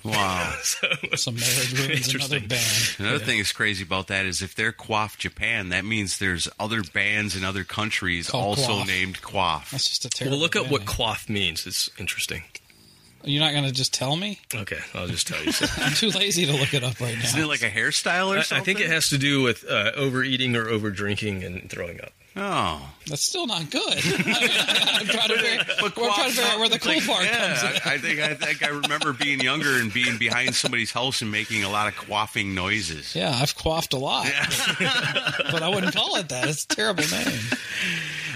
Wow. 0.04 0.54
So, 0.64 0.88
Some 1.16 1.36
marriage 1.36 1.74
ruins 1.74 2.14
another 2.14 2.38
Interesting. 2.38 2.48
band. 2.48 2.96
Another 3.00 3.24
thing 3.26 3.38
that's 3.38 3.52
crazy 3.52 3.84
about 3.84 4.08
that 4.08 4.26
is 4.26 4.42
if 4.42 4.56
they're 4.56 4.72
Quaff 4.72 5.18
Japan, 5.18 5.70
that 5.70 5.86
means 5.86 6.20
there's 6.20 6.48
other 6.60 6.82
bands 6.94 7.36
in 7.36 7.44
other 7.44 7.64
countries 7.64 8.30
Called 8.30 8.58
also 8.60 8.74
Quaff. 8.78 8.88
named 8.88 9.22
Quaff. 9.22 9.72
That's 9.72 9.88
just 9.90 10.06
a 10.06 10.10
terrible. 10.10 10.38
well, 10.38 10.42
look 10.44 10.56
up 10.56 10.70
what 10.72 10.82
band. 10.82 10.90
quaff 10.90 11.30
means. 11.30 11.66
It's 11.68 11.90
interesting. 12.00 12.44
You're 13.24 13.44
not 13.44 13.52
going 13.52 13.66
to 13.66 13.72
just 13.74 13.94
tell 13.94 14.16
me? 14.16 14.40
Okay, 14.54 14.80
I'll 14.94 15.08
just 15.08 15.28
tell 15.28 15.44
you. 15.44 15.52
So. 15.52 15.66
I'm 15.84 15.94
too 15.94 16.10
lazy 16.12 16.46
to 16.46 16.54
look 16.54 16.74
it 16.74 16.84
up 16.84 17.00
right 17.02 17.16
now. 17.18 17.24
Isn't 17.24 17.42
it 17.42 17.48
like 17.48 17.64
a 17.64 17.70
hairstyle 17.70 18.28
or 18.34 18.38
I, 18.38 18.60
I 18.60 18.62
think 18.64 18.80
it 18.80 18.88
has 18.90 19.10
to 19.10 19.18
do 19.18 19.42
with 19.42 19.66
uh, 19.70 19.92
overeating 19.96 20.56
or 20.56 20.66
overdrinking 20.66 21.46
and 21.46 21.70
throwing 21.70 22.00
up. 22.02 22.14
Oh. 22.38 22.90
That's 23.08 23.24
still 23.24 23.48
not 23.48 23.70
good. 23.70 23.82
I'm 23.84 25.08
trying 25.08 25.30
to 25.30 25.40
figure, 25.40 25.66
we're 25.82 25.90
trying 25.90 26.30
to 26.30 26.36
figure 26.36 26.52
out 26.52 26.60
where 26.60 26.70
the 26.70 26.78
cool 26.78 26.94
like, 26.94 27.06
part 27.06 27.24
yeah, 27.24 27.56
comes. 27.56 27.82
I, 27.86 27.94
I 27.94 27.98
think 27.98 28.20
I 28.20 28.34
think 28.34 28.64
I 28.64 28.68
remember 28.68 29.14
being 29.14 29.40
younger 29.40 29.78
and 29.78 29.94
being 29.94 30.18
behind 30.18 30.54
somebody's 30.54 30.92
house 30.92 31.22
and 31.22 31.32
making 31.32 31.64
a 31.64 31.70
lot 31.70 31.88
of 31.88 31.96
quaffing 31.96 32.54
noises. 32.54 33.16
Yeah, 33.16 33.34
I've 33.34 33.56
quaffed 33.56 33.94
a 33.94 33.98
lot, 33.98 34.26
but 34.80 35.64
I 35.64 35.70
wouldn't 35.70 35.96
call 35.96 36.18
it 36.18 36.28
that. 36.30 36.50
It's 36.50 36.66
a 36.66 36.68
terrible 36.68 37.06
name. 37.10 37.40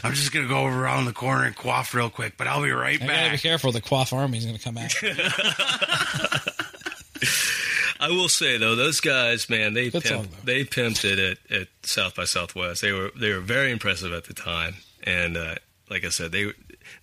I'm 0.03 0.13
just 0.13 0.31
gonna 0.31 0.47
go 0.47 0.65
around 0.65 1.05
the 1.05 1.13
corner 1.13 1.43
and 1.43 1.55
quaff 1.55 1.93
real 1.93 2.09
quick, 2.09 2.35
but 2.37 2.47
I'll 2.47 2.63
be 2.63 2.71
right 2.71 3.01
I 3.01 3.05
gotta 3.05 3.31
be 3.31 3.37
careful. 3.37 3.73
The 3.73 3.81
quaff 3.81 4.13
army 4.13 4.37
is 4.37 4.45
going 4.45 4.57
to 4.57 4.63
come 4.63 4.77
after. 4.77 5.07
me. 8.01 8.07
I 8.07 8.17
will 8.17 8.29
say 8.29 8.57
though, 8.57 8.75
those 8.75 8.99
guys, 8.99 9.49
man, 9.49 9.73
they 9.73 9.89
Good 9.89 10.05
song, 10.05 10.25
pimped, 10.25 10.41
they 10.43 10.63
pimped 10.65 11.05
it 11.05 11.19
at, 11.51 11.61
at 11.61 11.67
South 11.83 12.15
by 12.15 12.25
Southwest. 12.25 12.81
They 12.81 12.91
were 12.91 13.11
they 13.15 13.31
were 13.33 13.39
very 13.39 13.71
impressive 13.71 14.13
at 14.13 14.25
the 14.25 14.33
time, 14.33 14.75
and 15.03 15.37
uh, 15.37 15.55
like 15.89 16.03
I 16.05 16.09
said, 16.09 16.31
they 16.31 16.51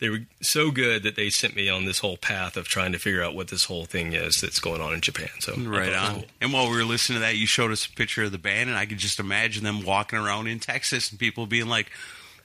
they 0.01 0.09
were 0.11 0.21
so 0.41 0.71
good 0.71 1.03
that 1.05 1.17
they 1.17 1.31
sent 1.31 1.57
me 1.57 1.69
on 1.69 1.85
this 1.85 1.99
whole 2.01 2.17
path 2.17 2.57
of 2.57 2.69
trying 2.69 2.93
to 2.93 2.99
figure 2.99 3.23
out 3.23 3.35
what 3.35 3.49
this 3.49 3.65
whole 3.65 3.85
thing 3.85 4.13
is 4.13 4.41
that's 4.41 4.61
going 4.61 4.81
on 4.81 4.93
in 4.93 5.01
Japan. 5.01 5.29
So 5.41 5.55
Right 5.57 5.87
thought 5.87 5.87
it 5.87 5.91
was 5.91 6.09
on. 6.09 6.15
cool. 6.17 6.25
And 6.41 6.53
while 6.53 6.71
we 6.71 6.77
were 6.77 6.85
listening 6.85 7.17
to 7.17 7.21
that, 7.21 7.37
you 7.37 7.47
showed 7.47 7.71
us 7.73 7.87
a 7.87 7.91
picture 7.91 8.25
of 8.25 8.33
the 8.33 8.39
band, 8.39 8.69
and 8.71 8.79
I 8.79 8.87
could 8.87 8.99
just 8.99 9.19
imagine 9.19 9.65
them 9.65 9.85
walking 9.85 10.19
around 10.19 10.47
in 10.49 10.59
Texas 10.61 11.11
and 11.11 11.19
people 11.19 11.47
being 11.47 11.69
like, 11.69 11.91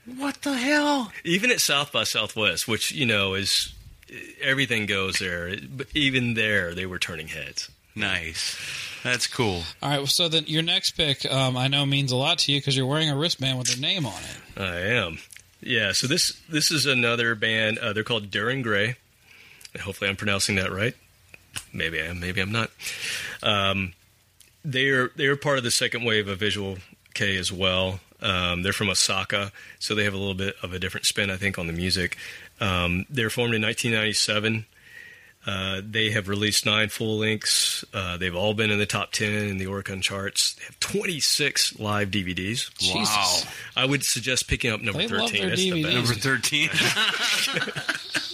"What 0.06 0.42
the 0.44 0.58
hell?" 0.58 1.12
Even 1.24 1.52
at 1.52 1.60
South 1.60 1.92
by 1.92 2.04
Southwest, 2.04 2.68
which 2.68 2.92
you 2.92 3.06
know 3.06 3.34
is 3.34 3.74
everything 4.42 4.86
goes 4.86 5.20
there, 5.20 5.56
but 5.76 5.88
even 5.94 6.34
there 6.36 6.74
they 6.76 6.86
were 6.86 7.00
turning 7.00 7.28
heads. 7.28 7.70
Nice. 7.96 8.58
That's 9.04 9.28
cool. 9.28 9.64
All 9.82 9.90
right, 9.90 10.08
so 10.08 10.28
then 10.28 10.46
your 10.48 10.64
next 10.64 10.92
pick, 10.92 11.30
um, 11.32 11.58
I 11.58 11.68
know 11.68 11.86
means 11.86 12.12
a 12.12 12.16
lot 12.16 12.40
to 12.40 12.52
you 12.52 12.60
because 12.60 12.76
you're 12.76 12.86
wearing 12.86 13.10
a 13.10 13.18
wristband 13.18 13.58
with 13.58 13.68
their 13.68 13.78
name 13.78 14.06
on 14.06 14.22
it. 14.24 14.62
I 14.62 14.80
am. 14.80 15.20
Yeah, 15.62 15.92
so 15.92 16.08
this 16.08 16.42
this 16.50 16.72
is 16.72 16.86
another 16.86 17.36
band. 17.36 17.78
Uh, 17.78 17.94
they're 17.94 18.04
called 18.04 18.32
Dir 18.32 18.50
En 18.50 18.62
Grey. 18.62 18.96
Hopefully, 19.82 20.10
I'm 20.10 20.16
pronouncing 20.16 20.56
that 20.56 20.72
right. 20.72 20.96
Maybe 21.72 22.02
I 22.02 22.06
am. 22.06 22.20
Maybe 22.20 22.42
I'm 22.42 22.52
not. 22.52 22.70
Um, 23.42 23.94
they're 24.66 25.12
they're 25.16 25.36
part 25.36 25.58
of 25.58 25.64
the 25.64 25.72
second 25.72 26.04
wave 26.04 26.28
of 26.28 26.40
Visual 26.40 26.78
Kei 27.14 27.38
as 27.38 27.52
well. 27.52 28.00
Um, 28.22 28.64
they're 28.64 28.74
from 28.74 28.90
Osaka, 28.90 29.52
so 29.80 29.96
they 29.96 30.06
have 30.06 30.14
a 30.14 30.18
little 30.18 30.34
bit 30.34 30.56
of 30.64 30.74
a 30.74 30.80
different 30.80 31.06
spin, 31.06 31.30
I 31.30 31.36
think, 31.36 31.60
on 31.60 31.68
the 31.68 31.74
music. 31.74 32.18
Um, 32.62 33.06
they 33.10 33.24
were 33.24 33.30
formed 33.30 33.54
in 33.54 33.62
1997. 33.62 34.66
Uh, 35.46 35.82
they 35.84 36.12
have 36.12 36.30
released 36.30 36.66
nine 36.66 36.88
full 36.90 37.18
lengths. 37.20 37.84
Uh, 37.94 38.16
they've 38.18 38.36
all 38.36 38.54
been 38.54 38.72
in 38.72 38.80
the 38.80 38.86
top 38.86 39.12
10 39.12 39.30
in 39.34 39.58
the 39.58 39.66
Oricon 39.66 40.02
charts. 40.02 40.54
They 40.54 40.64
have 40.66 40.80
26 40.80 41.80
live 41.80 42.10
DVDs. 42.12 42.74
Jesus. 42.78 43.46
I 43.76 43.84
would 43.86 44.04
suggest 44.06 44.48
picking 44.48 44.72
up 44.72 44.82
number 44.82 45.00
They 45.06 45.08
love 45.18 45.30
13. 45.32 45.42
their 45.42 45.50
That's 45.50 45.62
the 45.62 45.72
DVDs. 45.72 45.84
best. 45.84 45.96
Number 45.96 46.14
thirteen. 46.16 46.70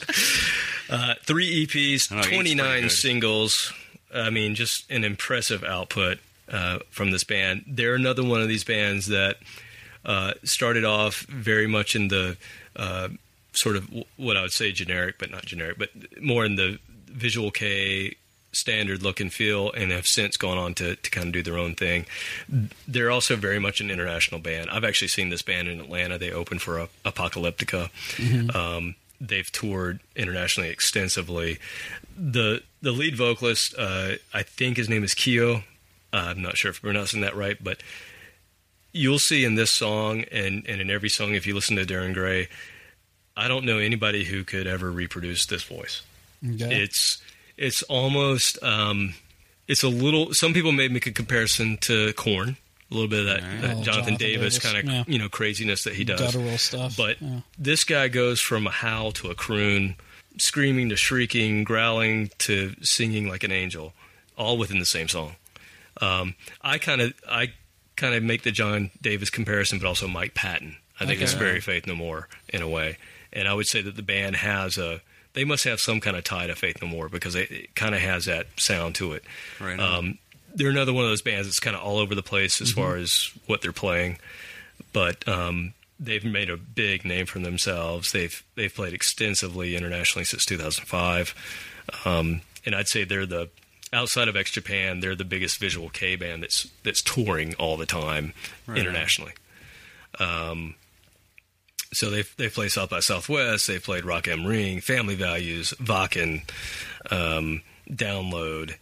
Uh, 0.91 1.13
three 1.23 1.67
EPs, 1.67 1.73
he's 1.75 2.07
pretty 2.07 2.33
29 2.55 2.89
singles. 2.89 3.71
I 4.11 4.31
mean, 4.31 4.55
just 4.55 4.89
an 4.89 5.03
impressive 5.03 5.63
output 5.63 6.17
uh, 6.51 6.79
from 6.89 7.11
this 7.11 7.23
band. 7.23 7.63
They're 7.67 7.93
another 7.93 8.23
one 8.23 8.41
of 8.41 8.47
these 8.47 8.63
bands 8.63 9.05
that 9.09 9.37
uh, 10.03 10.33
started 10.43 10.85
off 10.85 11.19
very 11.29 11.67
much 11.67 11.95
in 11.95 12.07
the 12.07 12.37
uh, 12.75 13.09
sort 13.53 13.75
of 13.75 13.87
what 14.17 14.35
I 14.35 14.41
would 14.41 14.51
say 14.51 14.71
generic, 14.71 15.17
but 15.19 15.29
not 15.29 15.45
generic, 15.45 15.77
but 15.77 15.89
more 16.23 16.43
in 16.43 16.55
the 16.55 16.79
visual 17.09 17.51
Kei 17.51 18.15
standard 18.51 19.03
look 19.03 19.19
and 19.19 19.31
feel, 19.31 19.71
and 19.71 19.91
have 19.91 20.07
since 20.07 20.35
gone 20.35 20.57
on 20.57 20.73
to, 20.73 20.95
to 20.95 21.11
kind 21.11 21.27
of 21.27 21.33
do 21.33 21.43
their 21.43 21.57
own 21.57 21.75
thing. 21.75 22.05
They're 22.87 23.11
also 23.11 23.35
very 23.35 23.59
much 23.59 23.79
an 23.79 23.91
international 23.91 24.41
band. 24.41 24.69
I've 24.71 24.83
actually 24.83 25.09
seen 25.09 25.29
this 25.29 25.43
band 25.43 25.67
in 25.67 25.79
Atlanta. 25.79 26.17
They 26.17 26.31
opened 26.31 26.61
for 26.61 26.79
uh, 26.79 26.87
Apocalyptica. 27.05 27.89
Um, 28.55 28.95
they've 29.21 29.51
toured 29.51 29.99
internationally 30.15 30.69
extensively. 30.69 31.59
The 32.17 32.63
the 32.81 32.91
lead 32.91 33.15
vocalist, 33.15 33.75
uh, 33.77 34.13
I 34.33 34.43
think 34.43 34.77
his 34.77 34.89
name 34.89 35.03
is 35.03 35.13
Kyo. 35.13 35.63
Uh, 36.11 36.31
I'm 36.31 36.41
not 36.41 36.57
sure 36.57 36.71
if 36.71 36.77
I'm 36.77 36.87
pronouncing 36.87 37.21
that 37.21 37.35
right, 37.35 37.61
but 37.63 37.83
you'll 38.93 39.19
see 39.19 39.45
in 39.45 39.55
this 39.55 39.71
song 39.71 40.23
and, 40.31 40.65
and 40.67 40.81
in 40.81 40.89
every 40.89 41.09
song, 41.09 41.35
if 41.35 41.45
you 41.45 41.53
listen 41.53 41.75
to 41.75 41.85
Dir 41.85 42.01
En 42.01 42.13
Grey, 42.13 42.47
I 43.37 43.47
don't 43.47 43.65
know 43.65 43.77
anybody 43.77 44.23
who 44.23 44.43
could 44.43 44.65
ever 44.65 44.91
reproduce 44.91 45.45
this 45.45 45.63
voice. 45.63 46.01
It's 46.41 47.21
it's 47.57 47.83
almost 47.83 48.61
um, 48.63 49.13
it's 49.67 49.83
a 49.83 49.89
little. 49.89 50.33
Some 50.33 50.53
people 50.53 50.71
may 50.71 50.87
make 50.87 51.05
a 51.07 51.11
comparison 51.11 51.77
to 51.81 52.13
Korn, 52.13 52.57
a 52.89 52.93
little 52.93 53.09
bit 53.09 53.19
of 53.19 53.25
that, 53.27 53.41
that 53.41 53.47
Oh, 53.51 53.61
Jonathan, 53.61 53.83
Jonathan 53.83 54.15
Davis, 54.15 54.57
Davis, 54.57 54.71
kind 54.71 54.77
of 54.77 54.93
yeah. 54.93 55.03
you 55.07 55.19
know 55.19 55.29
craziness 55.29 55.83
that 55.83 55.93
he 55.95 56.03
does. 56.03 56.19
Guttural 56.19 56.57
stuff. 56.57 56.95
But 56.97 57.21
yeah. 57.21 57.41
this 57.57 57.83
guy 57.83 58.07
goes 58.07 58.39
from 58.41 58.67
a 58.67 58.71
howl 58.71 59.11
to 59.13 59.29
a 59.29 59.35
croon, 59.35 59.95
screaming 60.37 60.89
to 60.89 60.95
shrieking, 60.95 61.63
growling 61.63 62.31
to 62.39 62.73
singing 62.81 63.27
like 63.27 63.43
an 63.43 63.51
angel, 63.51 63.93
all 64.37 64.57
within 64.57 64.79
the 64.79 64.85
same 64.85 65.07
song. 65.07 65.35
Um, 66.01 66.35
I 66.61 66.77
kind 66.77 67.01
of 67.01 67.13
I 67.29 67.53
kind 67.97 68.15
of 68.15 68.23
make 68.23 68.43
the 68.43 68.51
John 68.51 68.91
Davis 69.01 69.29
comparison, 69.29 69.79
but 69.79 69.87
also 69.87 70.07
Mike 70.07 70.33
Patton. 70.33 70.77
I 71.01 71.05
think 71.05 71.21
it's 71.21 71.33
Okay. 71.33 71.43
very 71.43 71.59
Faith 71.61 71.85
No 71.87 71.95
More 71.95 72.27
in 72.49 72.61
a 72.61 72.67
way, 72.67 72.97
and 73.33 73.47
I 73.47 73.53
would 73.53 73.67
say 73.67 73.81
that 73.81 73.95
the 73.97 74.01
band 74.01 74.37
has 74.37 74.77
a 74.77 75.01
they 75.39 75.45
must 75.45 75.63
have 75.63 75.79
some 75.79 76.01
kind 76.01 76.17
of 76.17 76.25
tie 76.25 76.47
to 76.47 76.55
Faith 76.55 76.81
No 76.81 76.87
More 76.89 77.07
because 77.07 77.33
it, 77.33 77.49
it 77.49 77.73
kind 77.73 77.95
of 77.95 78.01
has 78.01 78.25
that 78.25 78.47
sound 78.57 78.95
to 78.95 79.13
it. 79.13 79.23
Right. 79.61 79.79
Um, 79.79 80.17
they're 80.53 80.69
another 80.69 80.91
one 80.91 81.05
of 81.05 81.09
those 81.09 81.21
bands 81.21 81.47
that's 81.47 81.61
kind 81.61 81.77
of 81.77 81.81
all 81.81 81.97
over 81.97 82.13
the 82.13 82.21
place 82.21 82.59
as 82.59 82.73
far 82.73 82.97
as 82.97 83.31
what 83.45 83.61
they're 83.61 83.71
playing, 83.71 84.17
but 84.91 85.25
um, 85.29 85.73
they've 85.97 86.25
made 86.25 86.49
a 86.49 86.57
big 86.57 87.05
name 87.05 87.25
for 87.25 87.39
themselves. 87.39 88.11
They've 88.11 88.43
they've 88.55 88.73
played 88.73 88.91
extensively 88.91 89.77
internationally 89.77 90.25
since 90.25 90.43
2005, 90.43 91.33
um, 92.03 92.41
and 92.65 92.75
I'd 92.75 92.89
say 92.89 93.05
they're 93.05 93.25
the 93.25 93.47
outside 93.93 94.27
of 94.27 94.35
X 94.35 94.51
Japan, 94.51 94.99
they're 94.99 95.15
the 95.15 95.23
biggest 95.23 95.57
visual 95.57 95.87
Kei 95.87 96.17
band 96.17 96.43
that's 96.43 96.67
that's 96.83 97.01
touring 97.01 97.53
all 97.55 97.77
the 97.77 97.85
time 97.85 98.33
Right 98.67 98.77
internationally. 98.77 99.33
Um, 100.19 100.75
so 101.93 102.09
they 102.09 102.23
they 102.37 102.49
play 102.49 102.69
South 102.69 102.89
by 102.89 102.99
Southwest. 102.99 103.67
They 103.67 103.79
played 103.79 104.05
Rock 104.05 104.27
am 104.27 104.45
Ring, 104.45 104.81
Family 104.81 105.15
Values, 105.15 105.73
Wacken, 105.81 106.41
um, 107.11 107.61
Download, 107.89 108.75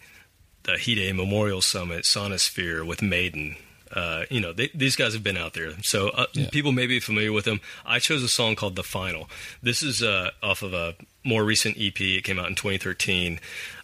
the 0.64 0.78
Hide 0.78 1.16
Memorial 1.16 1.62
Summit, 1.62 2.04
Sonisphere 2.06 2.86
with 2.86 3.02
Maiden. 3.02 3.56
Uh, 3.90 4.24
you 4.30 4.42
know, 4.42 4.52
they, 4.52 4.70
these 4.76 4.98
guys 4.98 5.14
have 5.14 5.24
been 5.24 5.38
out 5.38 5.54
there, 5.54 5.72
so 5.82 6.10
uh, 6.10 6.26
Yeah. 6.34 6.50
people 6.52 6.74
may 6.74 6.88
be 6.88 7.00
familiar 7.00 7.32
with 7.32 7.46
them. 7.46 7.62
I 7.86 8.00
chose 8.00 8.22
a 8.22 8.28
song 8.28 8.56
called 8.56 8.76
"The 8.76 8.84
Final." 8.84 9.30
This 9.64 9.82
is 9.82 10.04
uh, 10.04 10.32
off 10.44 10.62
of 10.62 10.74
a 10.74 10.96
more 11.24 11.46
recent 11.46 11.78
EP. 11.80 12.00
It 12.02 12.26
came 12.26 12.38
out 12.38 12.50
in 12.50 12.56
2013. 12.56 13.40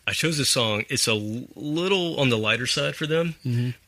I 0.05 0.11
chose 0.11 0.37
this 0.37 0.49
song. 0.49 0.83
It's 0.89 1.07
a 1.07 1.13
little 1.13 2.19
on 2.19 2.27
the 2.27 2.37
lighter 2.37 2.67
side 2.67 2.97
for 2.97 3.07
them 3.07 3.35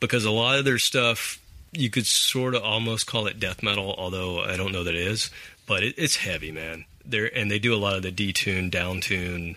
because 0.00 0.24
a 0.24 0.30
lot 0.30 0.58
of 0.58 0.64
their 0.64 0.78
stuff 0.78 1.38
you 1.72 1.90
could 1.90 2.06
sort 2.06 2.54
of 2.54 2.62
almost 2.62 3.06
call 3.06 3.26
it 3.26 3.38
death 3.40 3.62
metal, 3.62 3.94
although 3.98 4.40
I 4.40 4.56
don't 4.56 4.72
know 4.72 4.84
that 4.84 4.94
it 4.94 5.06
is. 5.06 5.30
But 5.66 5.82
it, 5.82 5.94
it's 5.98 6.16
heavy, 6.16 6.52
man. 6.52 6.84
They're 7.04 7.26
and 7.36 7.50
they 7.50 7.58
do 7.58 7.74
a 7.74 7.76
lot 7.76 7.96
of 7.96 8.02
the 8.02 8.12
detune, 8.12 8.70
downtune, 8.70 9.56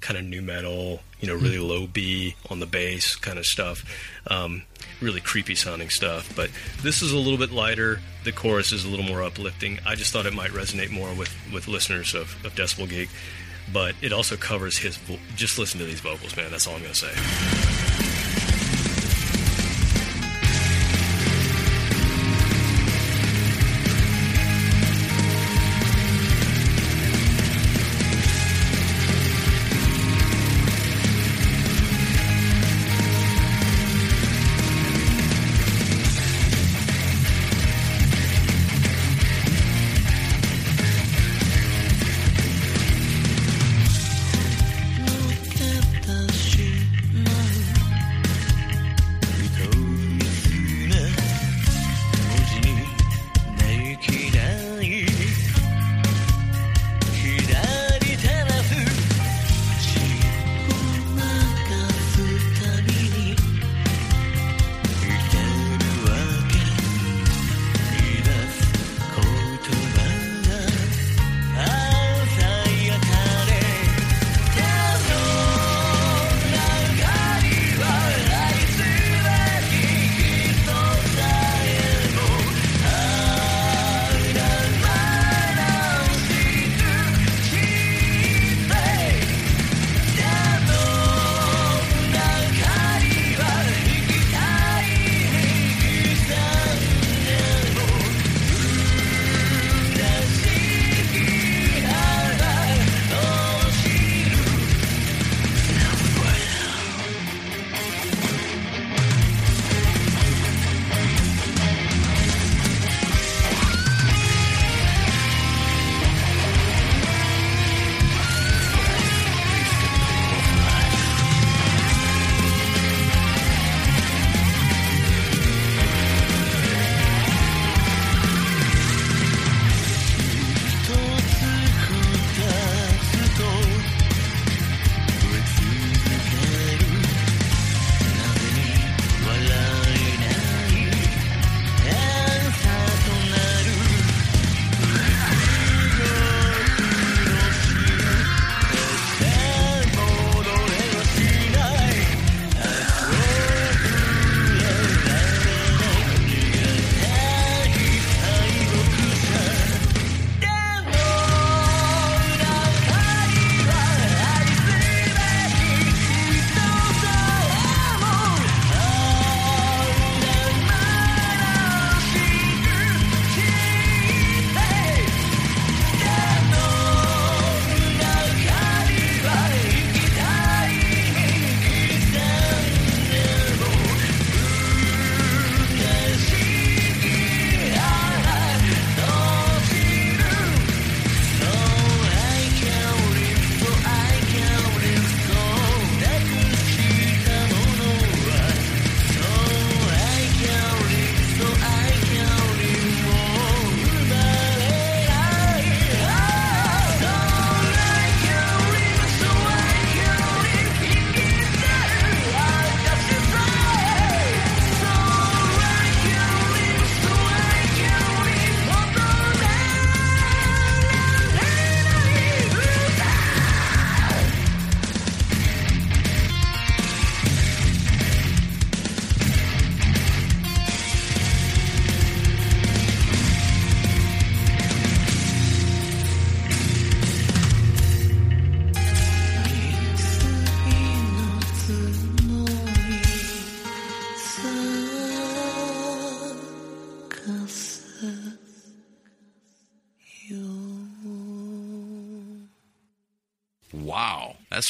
kind 0.00 0.18
of 0.18 0.24
nu 0.24 0.40
metal, 0.40 1.00
you 1.20 1.28
know, 1.28 1.34
really 1.34 1.58
low 1.58 1.86
B 1.86 2.36
on 2.50 2.60
the 2.60 2.66
bass 2.66 3.16
kind 3.16 3.38
of 3.38 3.44
stuff. 3.46 3.84
Um, 4.28 4.62
really 5.00 5.20
creepy 5.20 5.54
sounding 5.54 5.90
stuff. 5.90 6.32
But 6.34 6.50
this 6.82 7.02
is 7.02 7.12
a 7.12 7.18
little 7.18 7.38
bit 7.38 7.50
lighter. 7.52 8.00
The 8.24 8.32
chorus 8.32 8.72
is 8.72 8.84
a 8.84 8.88
little 8.88 9.04
more 9.04 9.22
uplifting. 9.22 9.78
I 9.86 9.94
just 9.94 10.12
thought 10.12 10.26
it 10.26 10.34
might 10.34 10.50
resonate 10.50 10.90
more 10.90 11.12
with 11.14 11.34
with 11.52 11.66
listeners 11.68 12.14
of, 12.14 12.36
of 12.44 12.54
Decibel 12.54 12.88
Geek. 12.88 13.08
but 13.72 13.94
it 14.00 14.12
also 14.12 14.36
covers 14.36 14.78
his. 14.78 14.96
Vo- 14.96 15.18
just 15.36 15.58
listen 15.58 15.78
to 15.80 15.86
these 15.86 16.00
vocals, 16.00 16.36
man. 16.36 16.50
That's 16.50 16.66
all 16.66 16.74
I'm 16.74 16.82
gonna 16.82 16.94
say. 16.94 18.07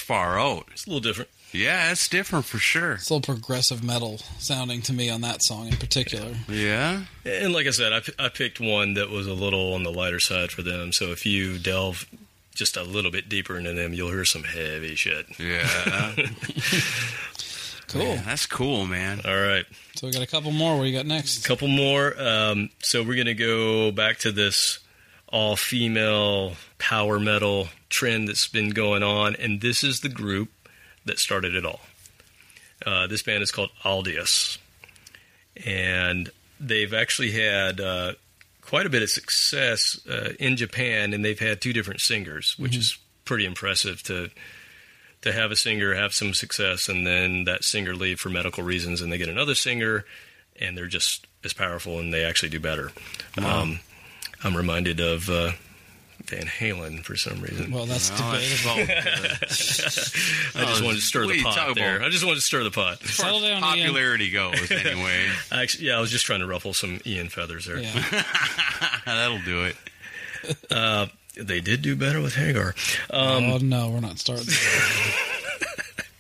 Far 0.09 0.41
out. 0.41 0.65
It's 0.73 0.87
a 0.87 0.89
little 0.89 1.01
different. 1.01 1.29
Yeah, 1.53 1.93
it's 1.93 2.09
different 2.09 2.47
for 2.47 2.57
sure. 2.59 2.95
It's 2.95 3.11
a 3.11 3.15
little 3.15 3.35
progressive 3.35 3.85
metal 3.85 4.19
sounding 4.39 4.81
to 4.83 4.93
me 4.95 5.11
on 5.11 5.21
that 5.21 5.43
song 5.43 5.69
in 5.69 5.77
particular. 5.77 6.33
Yeah. 6.49 7.03
And 7.27 7.53
like 7.53 7.67
I 7.67 7.71
said, 7.71 7.93
I, 7.93 8.01
p- 8.01 8.13
I 8.19 8.29
picked 8.31 8.59
one 8.59 8.95
that 8.95 9.11
was 9.11 9.27
a 9.27 9.35
little 9.35 9.75
on 9.75 9.83
the 9.83 9.93
lighter 9.93 10.19
side 10.21 10.51
for 10.51 10.63
them. 10.63 10.93
So 10.93 11.07
if 11.13 11.27
you 11.27 11.59
delve 11.59 12.07
just 12.55 12.77
a 12.79 12.83
little 12.83 13.11
bit 13.11 13.29
deeper 13.29 13.57
into 13.59 13.75
them, 13.75 13.93
you'll 13.93 14.09
hear 14.09 14.25
some 14.25 14.45
heavy 14.45 14.95
shit. 14.95 15.27
Yeah. 15.39 16.15
Cool. 17.89 18.03
Yeah, 18.03 18.23
that's 18.23 18.45
cool, 18.45 18.85
man. 18.85 19.23
All 19.25 19.35
right. 19.35 19.65
So 19.95 20.07
we 20.07 20.13
got 20.13 20.21
a 20.21 20.27
couple 20.27 20.53
more. 20.53 20.77
What 20.77 20.83
do 20.83 20.91
you 20.91 20.97
got 20.99 21.07
next? 21.07 21.43
A 21.43 21.49
couple 21.49 21.69
more. 21.69 22.13
Um, 22.21 22.69
so 22.81 23.03
we're 23.03 23.15
going 23.15 23.29
to 23.29 23.35
go 23.35 23.91
back 23.93 24.19
to 24.19 24.31
this 24.31 24.81
all 25.29 25.57
female 25.57 26.53
power 26.77 27.19
metal 27.19 27.69
trend 27.89 28.29
that's 28.29 28.49
been 28.49 28.71
going 28.71 29.03
on, 29.03 29.35
and 29.37 29.61
this 29.61 29.83
is 29.83 30.01
the 30.01 30.09
group 30.09 30.51
that 31.05 31.19
started 31.19 31.55
it 31.55 31.65
all. 31.65 31.81
Uh, 32.85 33.07
this 33.07 33.23
band 33.23 33.43
is 33.43 33.51
called 33.51 33.71
Aldious, 33.85 34.59
and 35.65 36.31
they've 36.61 36.95
actually 36.95 37.33
had 37.33 37.81
uh, 37.81 38.13
quite 38.61 38.87
a 38.87 38.91
bit 38.91 39.03
of 39.03 39.11
success 39.11 39.99
uh, 40.09 40.33
in 40.39 40.57
Japan, 40.57 41.13
and 41.13 41.25
they've 41.25 41.39
had 41.39 41.61
two 41.61 41.73
different 41.73 42.01
singers, 42.01 42.55
which 42.59 42.77
is 42.77 42.99
pretty 43.25 43.45
impressive 43.45 44.03
to 44.05 44.31
to 45.21 45.33
have 45.33 45.51
a 45.51 45.57
singer 45.57 45.95
have 45.95 46.15
some 46.15 46.33
success 46.33 46.89
and 46.89 47.05
then 47.05 47.43
that 47.45 47.65
singer 47.65 47.93
leave 47.95 48.21
for 48.21 48.31
medical 48.31 48.63
reasons 48.63 49.01
and 49.01 49.13
they 49.13 49.19
get 49.19 49.29
another 49.29 49.55
singer 49.55 50.05
and 50.61 50.77
they're 50.77 50.87
just 50.87 51.27
as 51.45 51.53
powerful 51.53 51.99
and 51.99 52.13
they 52.13 52.25
actually 52.25 52.49
do 52.49 52.61
better. 52.61 52.91
Um, 53.37 53.81
I'm 54.45 54.57
reminded 54.57 55.01
of 55.01 55.29
uh, 55.29 55.53
Van 56.29 56.45
Halen 56.45 57.03
for 57.05 57.17
some 57.17 57.41
reason. 57.41 57.71
Well, 57.71 57.87
that's 57.87 58.11
Well, 58.21 58.35
it's 58.35 58.63
debatable. 58.63 58.87
both, 58.87 60.57
uh, 60.57 60.61
I 60.61 60.65
just 60.67 60.83
wanted 60.83 60.97
to 60.97 61.03
stir 61.03 61.27
the 61.27 61.43
pot 61.43 61.75
there. 61.75 61.97
about? 61.97 62.07
I 62.07 62.11
just 62.11 62.25
wanted 62.25 62.37
to 62.37 62.43
stir 62.43 62.65
the 62.65 62.71
pot. 62.71 63.03
Settle 63.03 63.41
down, 63.41 63.51
Ian. 63.51 63.61
popularity 63.63 64.31
goes 64.31 64.71
anyway. 64.71 65.27
Actually, 65.51 65.87
yeah, 65.87 65.97
I 65.97 66.01
was 66.01 66.11
just 66.11 66.27
trying 66.27 66.41
to 66.41 66.47
ruffle 66.47 66.75
some 66.75 67.01
Ian 67.07 67.29
feathers 67.29 67.65
there. 67.67 67.79
Yeah. 67.79 68.25
That'll 69.07 69.41
do 69.41 69.65
it. 69.65 71.11
They 71.41 71.61
did 71.61 71.83
do 71.83 71.95
better 71.97 72.21
with 72.21 72.35
Hagar. 72.35 72.75
Um, 73.11 73.45
oh 73.45 73.59
no, 73.59 73.91
we're 73.91 74.01
not 74.01 74.19
starting. 74.19 74.47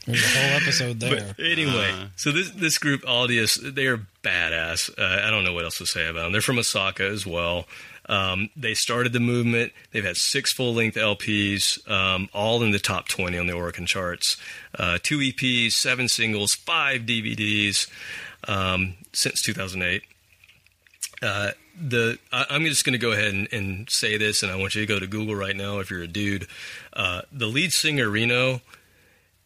There's 0.06 0.24
a 0.24 0.28
whole 0.38 0.56
episode 0.62 1.00
there. 1.00 1.34
But 1.36 1.44
anyway, 1.44 1.92
so 2.16 2.32
this 2.32 2.50
this 2.52 2.78
group 2.78 3.02
Aldious, 3.02 3.56
they 3.74 3.86
are 3.88 3.98
badass. 4.22 4.90
Uh, 4.98 5.26
I 5.26 5.30
don't 5.30 5.44
know 5.44 5.52
what 5.52 5.64
else 5.64 5.78
to 5.78 5.86
say 5.86 6.06
about 6.08 6.22
them. 6.22 6.32
They're 6.32 6.40
from 6.40 6.58
Osaka 6.58 7.04
as 7.04 7.26
well. 7.26 7.66
Um, 8.08 8.48
they 8.56 8.74
started 8.74 9.12
the 9.12 9.20
movement. 9.20 9.72
They've 9.92 10.04
had 10.04 10.16
six 10.16 10.52
full 10.52 10.74
length 10.74 10.96
LPs, 10.96 11.88
um, 11.90 12.28
all 12.32 12.62
in 12.62 12.70
the 12.70 12.78
top 12.78 13.08
twenty 13.08 13.38
on 13.38 13.46
the 13.46 13.52
Oricon 13.52 13.86
charts. 13.86 14.36
Uh, 14.78 14.98
two 15.02 15.18
EPs, 15.18 15.72
seven 15.72 16.08
singles, 16.08 16.52
five 16.54 17.02
DVDs 17.02 17.88
um, 18.46 18.94
since 19.12 19.42
two 19.42 19.52
thousand 19.52 19.82
eight. 19.82 20.02
Uh, 21.22 21.50
the 21.80 22.18
I, 22.32 22.46
I'm 22.50 22.64
just 22.64 22.84
going 22.84 22.92
to 22.92 22.98
go 22.98 23.12
ahead 23.12 23.34
and, 23.34 23.48
and 23.52 23.90
say 23.90 24.16
this, 24.16 24.42
and 24.42 24.50
I 24.50 24.56
want 24.56 24.74
you 24.74 24.80
to 24.80 24.86
go 24.86 24.98
to 24.98 25.06
Google 25.06 25.34
right 25.36 25.56
now 25.56 25.78
if 25.78 25.90
you're 25.90 26.02
a 26.02 26.08
dude. 26.08 26.46
Uh, 26.92 27.22
the 27.30 27.46
lead 27.46 27.72
singer 27.72 28.08
Reno 28.08 28.62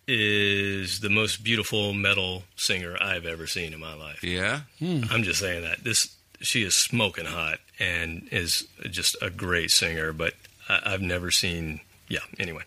is 0.07 1.01
the 1.01 1.09
most 1.11 1.45
beautiful 1.45 1.93
metal 1.93 2.43
singer 2.57 2.97
I've 3.01 3.25
ever 3.25 3.47
seen 3.47 3.73
in 3.73 3.81
my 3.81 3.95
life. 3.95 4.23
Yeah. 4.23 4.63
I'm 4.81 5.23
just 5.23 5.41
saying 5.41 5.63
that 5.63 5.85
this 5.85 6.17
she 6.41 6.65
is 6.65 6.75
smoking 6.75 7.25
hot 7.25 7.61
and 7.83 8.29
is 8.31 8.67
just 8.91 9.17
a 9.21 9.31
great 9.31 9.71
singer, 9.71 10.13
but 10.13 10.35
I, 10.69 10.81
I've 10.87 11.03
never 11.03 11.31
seen. 11.31 11.81
Yeah. 12.09 12.19
Anyway, 12.39 12.63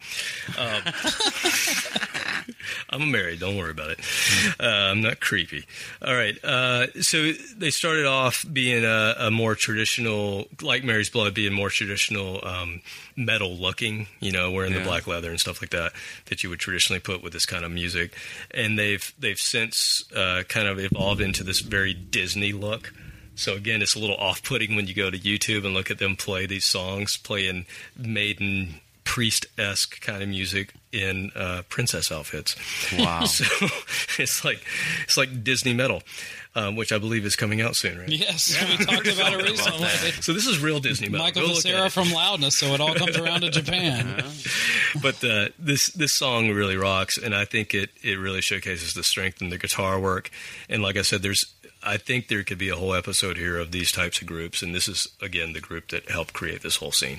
um, 0.58 0.82
I'm 2.90 3.12
married. 3.12 3.40
Don't 3.40 3.58
worry 3.58 3.72
about 3.72 3.92
it. 3.92 4.00
Uh, 4.60 4.66
I'm 4.66 5.02
not 5.02 5.20
creepy. 5.20 5.66
All 6.04 6.16
right. 6.16 6.36
Uh, 6.44 6.88
so 7.02 7.32
they 7.58 7.70
started 7.70 8.06
off 8.06 8.46
being 8.52 8.84
a, 8.84 9.16
a 9.20 9.32
more 9.32 9.56
traditional, 9.56 10.46
like 10.62 10.84
Mary's 10.84 11.10
Blood, 11.10 11.34
being 11.34 11.54
more 11.54 11.70
traditional 11.70 12.46
um, 12.48 12.82
metal 13.16 13.56
looking. 13.56 14.08
You 14.20 14.32
know, 14.32 14.52
wearing 14.52 14.74
Yeah. 14.74 14.80
the 14.80 14.86
black 14.86 15.08
leather 15.08 15.30
and 15.30 15.40
stuff 15.40 15.62
like 15.62 15.72
that 15.72 15.94
that 16.26 16.44
you 16.44 16.50
would 16.50 16.60
traditionally 16.60 17.00
put 17.00 17.22
with 17.22 17.34
this 17.34 17.46
kind 17.46 17.66
of 17.66 17.72
music. 17.72 18.16
And 18.52 18.78
they've 18.80 19.14
they've 19.20 19.40
since 19.40 20.04
uh, 20.16 20.44
kind 20.48 20.68
of 20.68 20.80
evolved 20.80 21.22
into 21.22 21.44
this 21.44 21.62
very 21.62 21.94
Disney 21.94 22.52
look. 22.52 22.94
So 23.36 23.56
again, 23.56 23.82
it's 23.82 23.96
a 23.96 24.00
little 24.00 24.16
off-putting 24.18 24.76
when 24.76 24.88
you 24.88 24.94
go 24.94 25.10
to 25.10 25.20
YouTube 25.20 25.66
and 25.66 25.74
look 25.74 25.92
at 25.92 26.00
them 26.00 26.16
play 26.16 26.46
these 26.46 26.66
songs, 26.66 27.18
playing 27.18 27.66
maiden 27.96 28.82
priest-esque 29.04 30.02
kind 30.02 30.24
of 30.24 30.30
music 30.30 30.74
in 30.96 31.32
uh, 31.36 31.62
princess 31.68 32.12
outfits. 32.12 32.56
Wow. 32.98 33.26
So 33.36 33.68
it's 34.22 34.46
like 34.46 34.64
it's 35.04 35.18
like 35.18 35.44
Disney 35.44 35.74
metal, 35.74 36.04
um, 36.56 36.76
which 36.76 36.92
I 36.94 36.98
believe 36.98 37.26
is 37.26 37.36
coming 37.36 37.60
out 37.60 37.76
soon, 37.76 37.98
right? 38.00 38.08
Yes, 38.08 38.56
we 38.70 38.86
talked 38.86 39.08
about 39.08 39.34
it 39.34 39.44
recently. 39.50 39.88
So 40.22 40.32
this 40.32 40.48
is 40.48 40.60
real 40.60 40.80
Disney 40.80 41.10
metal. 41.10 41.26
Michael 41.26 41.42
Go 41.42 41.48
look 41.50 41.64
Vescera 41.64 41.90
from 41.90 42.12
Loudness, 42.12 42.58
so 42.58 42.68
it 42.68 42.80
all 42.80 42.94
comes 42.96 43.18
around 43.18 43.42
to 43.42 43.50
Japan. 43.50 44.24
but 45.02 45.24
uh, 45.24 45.50
this 45.60 45.90
this 45.92 46.16
song 46.16 46.50
really 46.50 46.78
rocks, 46.78 47.18
and 47.18 47.36
I 47.36 47.46
think 47.46 47.74
it 47.74 47.90
it 48.02 48.18
really 48.20 48.42
showcases 48.42 48.94
the 48.94 49.04
strength 49.04 49.42
in 49.42 49.50
the 49.50 49.58
guitar 49.58 50.00
work. 50.00 50.30
And 50.70 50.82
like 50.82 50.98
I 50.98 51.02
said, 51.02 51.22
there's 51.22 51.46
I 51.84 51.98
think 51.98 52.28
there 52.30 52.44
could 52.44 52.58
be 52.58 52.70
a 52.70 52.76
whole 52.76 52.94
episode 52.94 53.38
here 53.38 53.58
of 53.58 53.72
these 53.72 53.92
types 53.92 54.22
of 54.22 54.28
groups, 54.28 54.62
and 54.62 54.74
this 54.74 54.88
is 54.88 55.08
again 55.22 55.54
the 55.54 55.62
group 55.62 55.90
that 55.90 56.10
helped 56.10 56.34
create 56.34 56.62
this 56.62 56.78
whole 56.78 56.92
scene. 56.92 57.18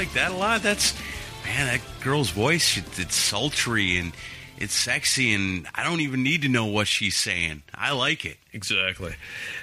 Like 0.00 0.12
that 0.14 0.30
a 0.30 0.34
lot. 0.34 0.62
That's 0.62 0.94
man, 1.44 1.66
that 1.66 1.80
girl's 2.02 2.30
voice. 2.30 2.78
It's 2.98 3.14
sultry 3.14 3.98
and 3.98 4.12
it's 4.56 4.72
sexy, 4.74 5.34
and 5.34 5.66
I 5.74 5.84
don't 5.84 6.00
even 6.00 6.22
need 6.22 6.40
to 6.42 6.48
know 6.48 6.64
what 6.64 6.86
she's 6.88 7.16
saying. 7.16 7.62
I 7.74 7.92
like 7.92 8.24
it. 8.24 8.38
Exactly, 8.54 9.14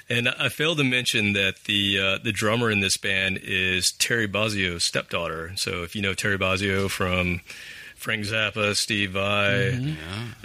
and 0.09 0.30
I 0.30 0.49
failed 0.49 0.77
to 0.77 0.84
mention 0.84 1.34
that 1.34 1.64
the 1.65 1.99
uh, 1.99 2.18
the 2.23 2.31
drummer 2.31 2.69
in 2.69 2.81
this 2.81 2.97
band 2.97 3.39
is 3.41 3.91
Terry 3.97 4.27
Bozzio's 4.27 4.84
stepdaughter. 4.84 5.53
So 5.55 5.81
if 5.81 5.95
you 5.95 6.03
know 6.03 6.14
Terry 6.14 6.38
Bozzio 6.38 6.88
from 6.88 7.41
Frank 7.95 8.26
Zappa, 8.26 8.76
Steve 8.76 9.14
Vai, 9.14 9.95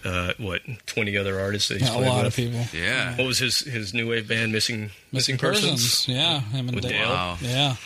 uh, 0.05 0.33
what 0.39 0.63
twenty 0.87 1.19
other 1.19 1.39
artists 1.39 1.69
that 1.69 1.81
he's 1.83 1.89
Yeah, 1.89 1.95
a 1.95 1.99
played 1.99 2.09
lot 2.09 2.25
with. 2.25 2.27
of 2.29 2.37
people. 2.37 2.65
Yeah. 2.73 3.15
What 3.17 3.27
was 3.27 3.39
his 3.39 3.61
his 3.61 3.93
new 3.93 4.09
wave 4.09 4.27
band, 4.27 4.53
Missing 4.53 4.91
Missing 5.13 5.37
persons. 5.37 6.09
Yeah, 6.09 6.41
him 6.41 6.69
and 6.69 6.77
With 6.77 6.85
Dale. 6.85 6.93
Dale? 6.93 7.09
Wow. 7.11 7.37
Yeah. 7.43 7.77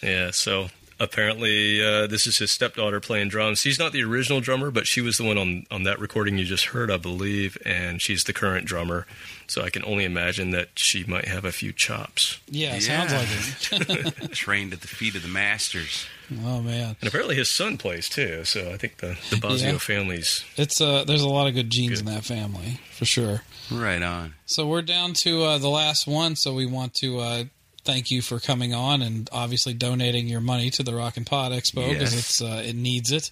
Yeah, 0.00 0.30
so 0.32 0.68
apparently 1.00 1.84
uh, 1.84 2.06
this 2.06 2.26
is 2.26 2.38
his 2.38 2.50
stepdaughter 2.52 3.00
playing 3.00 3.28
drums. 3.28 3.60
She's 3.60 3.78
not 3.78 3.92
the 3.92 4.02
original 4.02 4.40
drummer, 4.40 4.70
but 4.70 4.86
she 4.86 5.00
was 5.00 5.16
the 5.16 5.24
one 5.24 5.38
on, 5.38 5.66
on 5.70 5.82
that 5.84 5.98
recording 6.00 6.38
you 6.38 6.44
just 6.44 6.66
heard, 6.66 6.90
I 6.90 6.96
believe, 6.96 7.56
and 7.64 8.00
she's 8.00 8.24
the 8.24 8.32
current 8.32 8.66
drummer. 8.66 9.06
So 9.46 9.62
I 9.62 9.70
can 9.70 9.84
only 9.84 10.04
imagine 10.04 10.50
that 10.52 10.70
she 10.74 11.04
might 11.04 11.26
have 11.26 11.44
a 11.44 11.52
few 11.52 11.72
chops. 11.72 12.40
Yeah, 12.48 12.74
Yeah. 12.76 13.06
sounds 13.06 13.12
like 13.12 13.88
it. 13.90 14.32
Trained 14.32 14.72
at 14.72 14.80
the 14.80 14.88
feet 14.88 15.14
of 15.14 15.22
the 15.22 15.28
masters. 15.28 16.06
oh 16.44 16.62
man, 16.62 16.96
And 17.00 17.08
apparently 17.08 17.36
his 17.36 17.50
son 17.50 17.76
plays 17.76 18.08
too, 18.08 18.44
so 18.44 18.70
I 18.72 18.78
think 18.78 18.98
the, 18.98 19.18
the 19.30 19.36
Bozzio 19.36 19.72
Yeah. 19.72 19.78
family's 19.78 20.42
it's 20.56 20.80
uh, 20.80 21.04
there's 21.04 21.20
a 21.22 21.28
lot 21.28 21.46
of 21.46 21.54
good 21.54 21.68
genes 21.70 22.00
Good. 22.00 22.08
in 22.08 22.14
that 22.14 22.24
family 22.24 22.80
for 22.92 23.04
sure. 23.04 23.42
Right 23.70 24.02
on. 24.02 24.34
So 24.46 24.66
we're 24.66 24.82
down 24.82 25.12
to 25.24 25.42
uh, 25.42 25.58
the 25.58 25.68
last 25.68 26.06
one. 26.06 26.36
So 26.36 26.54
we 26.54 26.64
want 26.66 26.94
to 26.94 27.18
uh, 27.18 27.44
thank 27.84 28.10
you 28.10 28.22
for 28.22 28.40
coming 28.40 28.74
on 28.74 29.02
and 29.02 29.28
obviously 29.32 29.74
donating 29.74 30.26
your 30.26 30.40
money 30.40 30.70
to 30.70 30.82
the 30.82 30.94
Rock 30.94 31.16
and 31.16 31.26
Pod 31.26 31.52
Expo 31.52 31.88
because 31.90 32.14
Yes. 32.14 32.16
it's 32.40 32.42
uh, 32.42 32.62
it 32.66 32.74
needs 32.76 33.12
it. 33.12 33.30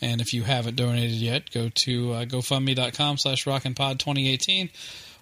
And 0.00 0.20
if 0.20 0.34
you 0.34 0.42
haven't 0.42 0.76
donated 0.76 1.12
yet, 1.12 1.50
go 1.50 1.68
to 1.70 2.12
uh, 2.12 2.24
GoFundMe.com 2.26 3.16
slash 3.18 3.46
Rock 3.46 3.64
and 3.64 3.74
Pod 3.76 3.98
2018. 4.00 4.68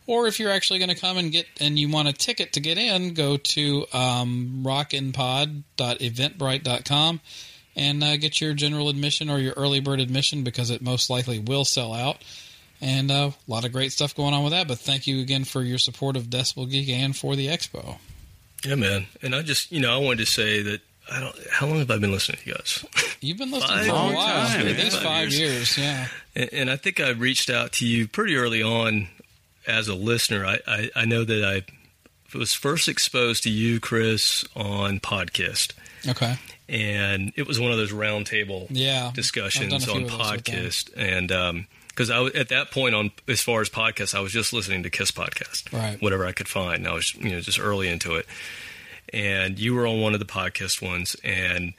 Or 0.08 0.26
if 0.26 0.40
you're 0.40 0.50
actually 0.50 0.80
going 0.80 0.88
to 0.88 0.96
come 1.00 1.16
and 1.18 1.30
get 1.30 1.46
and 1.60 1.78
you 1.78 1.88
want 1.88 2.08
a 2.08 2.12
ticket 2.12 2.54
to 2.54 2.60
get 2.60 2.76
in, 2.78 3.14
go 3.14 3.36
to 3.36 3.86
um, 3.92 4.62
rockandpod.eventbrite.com 4.66 7.20
and 7.76 8.02
uh, 8.04 8.16
get 8.16 8.40
your 8.40 8.54
general 8.54 8.88
admission 8.88 9.30
or 9.30 9.38
your 9.38 9.54
early 9.56 9.78
bird 9.80 10.00
admission 10.00 10.42
because 10.42 10.70
it 10.70 10.82
most 10.82 11.08
likely 11.08 11.38
will 11.38 11.64
sell 11.64 11.92
out. 11.94 12.16
And 12.80 13.12
uh, 13.12 13.30
a 13.30 13.34
lot 13.50 13.64
of 13.64 13.70
great 13.72 13.92
stuff 13.92 14.16
going 14.16 14.34
on 14.34 14.42
with 14.42 14.52
that. 14.52 14.66
But 14.66 14.80
thank 14.80 15.06
you 15.06 15.20
again 15.20 15.44
for 15.44 15.62
your 15.62 15.78
support 15.78 16.16
of 16.16 16.24
Decibel 16.24 16.68
Geek 16.68 16.88
and 16.88 17.14
for 17.16 17.36
the 17.36 17.46
expo. 17.46 17.98
Yeah, 18.64 18.74
man. 18.74 19.06
And 19.22 19.34
I 19.34 19.42
just 19.42 19.70
you 19.72 19.80
know 19.80 19.94
I 19.94 19.98
wanted 19.98 20.18
to 20.18 20.26
say 20.26 20.62
that 20.62 20.80
I 21.10 21.20
don't. 21.20 21.36
How 21.50 21.66
long 21.66 21.78
have 21.78 21.90
I 21.90 21.98
been 21.98 22.12
listening 22.12 22.38
to 22.42 22.48
you 22.48 22.54
guys? 22.54 22.84
You've 23.20 23.38
been 23.38 23.50
listening 23.50 23.76
Five 23.78 23.86
for 23.86 23.90
a 23.92 23.94
long 23.94 24.14
while, 24.14 24.46
time, 24.48 24.66
at 24.66 24.76
least 24.78 25.02
five 25.02 25.32
years. 25.32 25.76
Yeah, 25.78 26.08
And, 26.34 26.50
and 26.52 26.70
I 26.70 26.76
think 26.76 27.00
I 27.00 27.10
reached 27.10 27.50
out 27.50 27.72
to 27.74 27.86
you 27.86 28.08
pretty 28.08 28.36
early 28.36 28.62
on 28.62 29.08
as 29.66 29.88
a 29.88 29.94
listener. 29.94 30.44
I, 30.46 30.58
I, 30.66 30.90
I 30.96 31.04
know 31.04 31.24
that 31.24 31.44
I 31.44 32.36
was 32.36 32.52
first 32.52 32.88
exposed 32.88 33.42
to 33.44 33.50
you, 33.50 33.78
Chris, 33.78 34.44
on 34.56 34.98
podcast. 35.00 35.72
okay, 36.08 36.36
And 36.68 37.32
it 37.36 37.46
was 37.46 37.60
one 37.60 37.70
of 37.70 37.76
those 37.76 37.92
roundtable 37.92 38.66
yeah. 38.70 39.10
Discussions 39.14 39.70
done 39.72 39.82
a 39.82 39.84
few 39.84 39.94
on 39.94 40.02
of 40.04 40.10
those 40.10 40.32
with 40.32 40.44
them. 40.44 40.54
podcast. 40.54 40.90
And 40.96 41.30
um, 41.32 41.66
because 41.92 42.10
I 42.10 42.18
was, 42.20 42.32
at 42.34 42.48
that 42.48 42.70
point, 42.70 42.94
on 42.94 43.10
as 43.28 43.40
far 43.40 43.60
as 43.60 43.68
podcasts, 43.68 44.14
I 44.14 44.20
was 44.20 44.32
just 44.32 44.52
listening 44.52 44.82
to 44.82 44.90
Kiss 44.90 45.10
podcast, 45.10 45.72
Right. 45.72 46.00
Whatever 46.00 46.26
I 46.26 46.32
could 46.32 46.48
find. 46.48 46.76
And 46.76 46.88
I 46.88 46.94
was 46.94 47.14
you 47.14 47.30
know 47.30 47.40
just 47.40 47.60
early 47.60 47.88
into 47.88 48.16
it. 48.16 48.26
And 49.12 49.58
you 49.58 49.74
were 49.74 49.86
on 49.86 50.00
one 50.00 50.14
of 50.14 50.20
the 50.20 50.26
podcast 50.26 50.80
ones, 50.80 51.16
and 51.22 51.74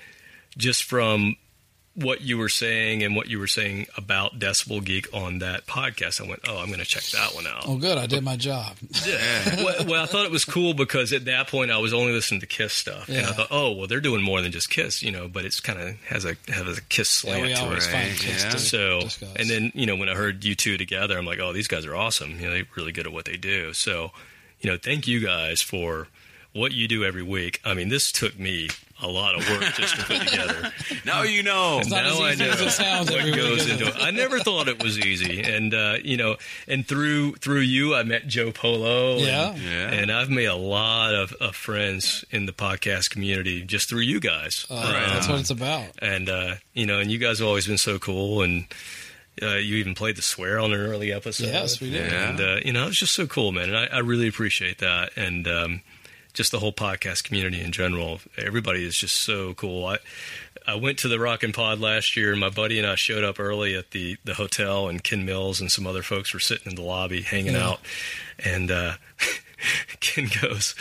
just 0.57 0.84
from 0.84 1.35
what 1.95 2.22
you 2.22 2.40
were 2.40 2.49
saying 2.49 3.03
and 3.03 3.15
what 3.15 3.28
you 3.28 3.38
were 3.38 3.45
saying 3.45 3.86
about 3.95 4.40
Decibel 4.40 4.84
Geek 4.84 5.07
on 5.14 5.38
that 5.40 5.68
podcast, 5.68 6.20
I 6.20 6.28
went, 6.28 6.41
"Oh, 6.48 6.57
I'm 6.57 6.68
going 6.68 6.80
to 6.80 6.86
check 6.86 7.03
that 7.14 7.36
one 7.36 7.45
out." 7.45 7.65
Oh, 7.68 7.78
good. 7.78 7.98
I 7.99 8.07
did 8.07 8.24
my 8.24 8.36
job. 8.36 8.76
Yeah. 9.06 9.64
well, 9.64 9.86
well, 9.86 10.03
I 10.03 10.06
thought 10.07 10.26
it 10.26 10.32
was 10.32 10.44
cool 10.45 10.74
because 10.74 11.14
at 11.14 11.26
that 11.26 11.48
point 11.49 11.70
I 11.72 11.78
was 11.78 11.94
only 11.94 12.11
listening 12.14 12.40
to 12.41 12.48
Kiss 12.48 12.74
stuff, 12.74 13.10
and 13.10 13.26
I 13.28 13.32
thought, 13.34 13.49
"Oh, 13.52 13.72
well, 13.74 13.88
they're 13.88 14.02
doing 14.02 14.24
more 14.24 14.41
than 14.41 14.52
just 14.52 14.70
Kiss, 14.72 15.03
you 15.03 15.11
know." 15.11 15.28
But 15.28 15.45
it's 15.45 15.60
kind 15.60 15.80
of 15.80 15.95
has 16.06 16.26
a 16.26 16.36
has 16.48 16.78
a 16.78 16.82
Kiss 16.82 17.24
Yeah, 17.24 17.30
slant 17.32 17.44
we 17.48 17.53
to 17.53 17.61
always 17.64 17.86
it. 17.86 17.91
find 17.91 18.10
Right, 18.10 18.18
kids 18.20 18.44
yeah. 18.44 18.49
to 18.49 18.60
So, 18.60 18.99
discuss. 19.02 19.30
and 19.36 19.49
then 19.49 19.72
you 19.76 19.86
know 19.86 19.95
when 19.95 20.10
I 20.10 20.15
heard 20.15 20.44
you 20.44 20.56
two 20.56 20.78
together, 20.78 21.18
I'm 21.18 21.26
like, 21.26 21.40
"Oh, 21.40 21.53
these 21.53 21.68
guys 21.68 21.86
are 21.86 21.95
awesome. 21.95 22.40
You 22.40 22.48
know, 22.48 22.53
they're 22.53 22.65
really 22.76 22.91
good 22.91 23.06
at 23.06 23.14
what 23.14 23.26
they 23.26 23.38
do." 23.38 23.74
So, 23.74 24.11
you 24.61 24.70
know, 24.72 24.78
thank 24.78 25.07
you 25.07 25.20
guys 25.20 25.61
for 25.61 26.07
what 26.53 26.72
you 26.72 26.88
do 26.88 27.03
every 27.03 27.24
week. 27.24 27.60
I 27.65 27.74
mean, 27.74 27.90
this 27.90 28.11
took 28.11 28.38
me 28.40 28.70
a 29.03 29.07
lot 29.07 29.35
of 29.35 29.47
work 29.49 29.73
just 29.73 29.95
to 29.97 30.03
put 30.05 30.21
together. 30.27 30.71
Now 31.05 31.23
you 31.23 31.43
know. 31.43 31.80
It's 31.80 31.89
not 31.89 32.05
as 32.05 32.17
now 32.19 32.25
I 32.25 32.35
know 32.35 32.49
as 32.51 32.61
it 32.61 32.69
sounds 32.71 33.11
what 33.11 33.25
goes 33.35 33.69
into 33.69 33.85
it? 33.88 33.95
it. 33.95 34.01
I 34.01 34.11
never 34.11 34.39
thought 34.39 34.67
it 34.67 34.81
was 34.84 34.97
easy, 34.99 35.41
and 35.41 35.73
uh, 35.73 35.97
you 36.03 36.17
know, 36.17 36.38
and 36.67 36.88
through 36.88 37.34
through 37.35 37.59
you, 37.61 37.95
I 37.95 38.03
met 38.03 38.27
Joe 38.27 38.51
Polo. 38.51 39.17
Yeah. 39.17 39.49
and, 39.51 39.61
Yeah. 39.61 39.91
and 39.91 40.11
I've 40.11 40.30
made 40.30 40.45
a 40.45 40.55
lot 40.55 41.13
of, 41.13 41.34
of 41.34 41.55
friends 41.55 42.25
in 42.31 42.45
the 42.45 42.53
podcast 42.53 43.09
community 43.09 43.61
just 43.63 43.89
through 43.89 44.01
you 44.01 44.19
guys. 44.19 44.65
Uh, 44.69 44.91
that's 44.91 45.27
what 45.27 45.39
it's 45.39 45.49
about. 45.49 45.88
and 45.99 46.30
uh, 46.30 46.55
you 46.73 46.85
know, 46.85 46.99
and 46.99 47.11
you 47.11 47.17
guys 47.19 47.39
have 47.39 47.47
always 47.47 47.67
been 47.67 47.77
so 47.77 47.99
cool, 47.99 48.41
and 48.41 48.65
uh, 49.41 49.55
you 49.55 49.77
even 49.77 49.95
played 49.95 50.15
the 50.15 50.21
swear 50.21 50.59
on 50.59 50.71
an 50.73 50.80
early 50.80 51.11
episode. 51.11 51.47
Yes, 51.47 51.81
we 51.81 51.89
did. 51.89 52.13
And 52.13 52.39
uh, 52.39 52.59
you 52.63 52.71
know, 52.71 52.88
it's 52.88 52.99
just 52.99 53.13
so 53.13 53.25
cool, 53.27 53.51
man. 53.51 53.69
And 53.69 53.77
I, 53.77 53.85
I 53.85 53.99
really 53.99 54.27
appreciate 54.27 54.77
that, 54.80 55.11
and 55.17 55.47
um, 55.47 55.81
just 56.34 56.51
the 56.51 56.60
whole 56.60 56.73
podcast 56.73 57.23
community 57.23 57.61
in 57.61 57.72
general. 57.72 58.19
Everybody 58.38 58.85
is 58.85 58.95
just 58.97 59.15
so 59.15 59.53
cool. 59.53 59.85
I 59.85 59.97
I 60.65 60.76
went 60.76 60.97
to 60.99 61.07
the 61.10 61.19
Rock 61.19 61.43
and 61.43 61.53
Pod 61.53 61.80
last 61.80 62.15
year, 62.15 62.31
and 62.31 62.39
my 62.39 62.49
buddy 62.49 62.77
and 62.80 62.88
I 62.88 62.95
showed 62.95 63.23
up 63.23 63.39
early 63.39 63.76
at 63.76 63.91
the 63.91 64.18
the 64.23 64.34
hotel, 64.35 64.88
and 64.88 65.03
Ken 65.03 65.26
Mills 65.26 65.60
and 65.61 65.72
some 65.72 65.85
other 65.85 66.01
folks 66.03 66.34
were 66.34 66.39
sitting 66.39 66.69
in 66.72 66.76
the 66.76 66.81
lobby 66.81 67.22
hanging 67.22 67.53
Yeah. 67.53 67.69
out, 67.69 67.80
and 68.39 68.72
uh, 68.72 68.93
Ken 69.99 70.30
goes. 70.41 70.76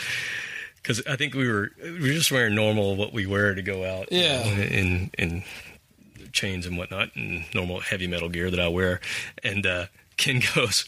Because 0.75 1.01
I 1.07 1.15
think 1.15 1.33
we 1.33 1.47
were 1.49 1.71
we 1.81 1.91
were 2.01 2.07
just 2.13 2.31
wearing 2.31 2.55
normal 2.55 2.95
what 2.95 3.13
we 3.13 3.25
wear 3.25 3.55
to 3.55 3.61
go 3.61 3.85
out, 3.85 4.11
you 4.11 4.19
Yeah. 4.19 4.43
know, 4.43 4.61
in 4.63 5.11
in 5.17 5.43
chains 6.33 6.65
and 6.65 6.77
whatnot, 6.77 7.15
and 7.15 7.45
normal 7.53 7.79
heavy 7.79 8.07
metal 8.07 8.27
gear 8.29 8.49
that 8.51 8.59
I 8.59 8.67
wear. 8.67 8.99
And 9.43 9.65
uh, 9.65 9.85
Ken 10.17 10.41
goes, 10.55 10.85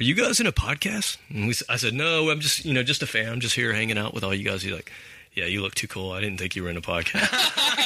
"Are 0.00 0.02
you 0.02 0.14
guys 0.14 0.40
in 0.40 0.46
a 0.46 0.52
podcast?" 0.52 1.16
And 1.30 1.44
we, 1.44 1.50
s- 1.50 1.62
I 1.68 1.76
said, 1.76 1.94
"No, 1.94 2.30
I'm 2.30 2.40
just 2.40 2.64
you 2.64 2.72
know 2.74 2.82
just 2.82 3.02
a 3.02 3.06
fan. 3.06 3.28
I'm 3.32 3.40
just 3.40 3.54
here 3.54 3.72
hanging 3.72 3.98
out 3.98 4.14
with 4.14 4.24
all 4.24 4.34
you 4.34 4.44
guys." 4.44 4.62
He's 4.62 4.72
like, 4.72 4.90
"Yeah, 5.34 5.44
you 5.46 5.60
look 5.62 5.74
too 5.74 5.88
cool. 5.88 6.12
I 6.12 6.20
didn't 6.20 6.38
think 6.38 6.56
you 6.56 6.62
were 6.62 6.70
in 6.70 6.76
a 6.76 6.82
podcast." 6.82 7.30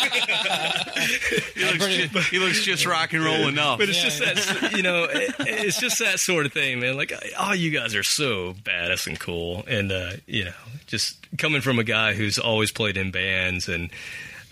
He 1.54 1.64
looks, 1.64 1.78
pretty- 1.78 2.08
just, 2.08 2.28
he 2.30 2.38
looks 2.38 2.62
just 2.64 2.86
rock 2.86 3.12
and 3.12 3.24
roll 3.24 3.48
enough. 3.48 3.78
But 3.78 3.88
it's 3.88 3.98
Yeah, 3.98 4.34
just 4.34 4.50
that 4.60 4.72
you 4.76 4.82
know, 4.82 5.04
it, 5.10 5.34
it's 5.38 5.80
just 5.80 5.98
that 6.00 6.18
sort 6.20 6.46
of 6.46 6.52
thing, 6.52 6.80
man. 6.80 6.96
Like, 6.96 7.12
all 7.38 7.54
you 7.54 7.70
guys 7.70 7.94
are 7.94 8.02
so 8.02 8.54
badass 8.64 9.06
and 9.06 9.18
cool, 9.18 9.64
and 9.66 9.90
uh, 9.90 10.10
you 10.26 10.44
know, 10.44 10.52
just 10.86 11.16
coming 11.38 11.60
from 11.60 11.78
a 11.78 11.84
guy 11.84 12.14
who's 12.14 12.38
always 12.38 12.70
played 12.72 12.96
in 12.96 13.10
bands 13.10 13.68
and. 13.68 13.90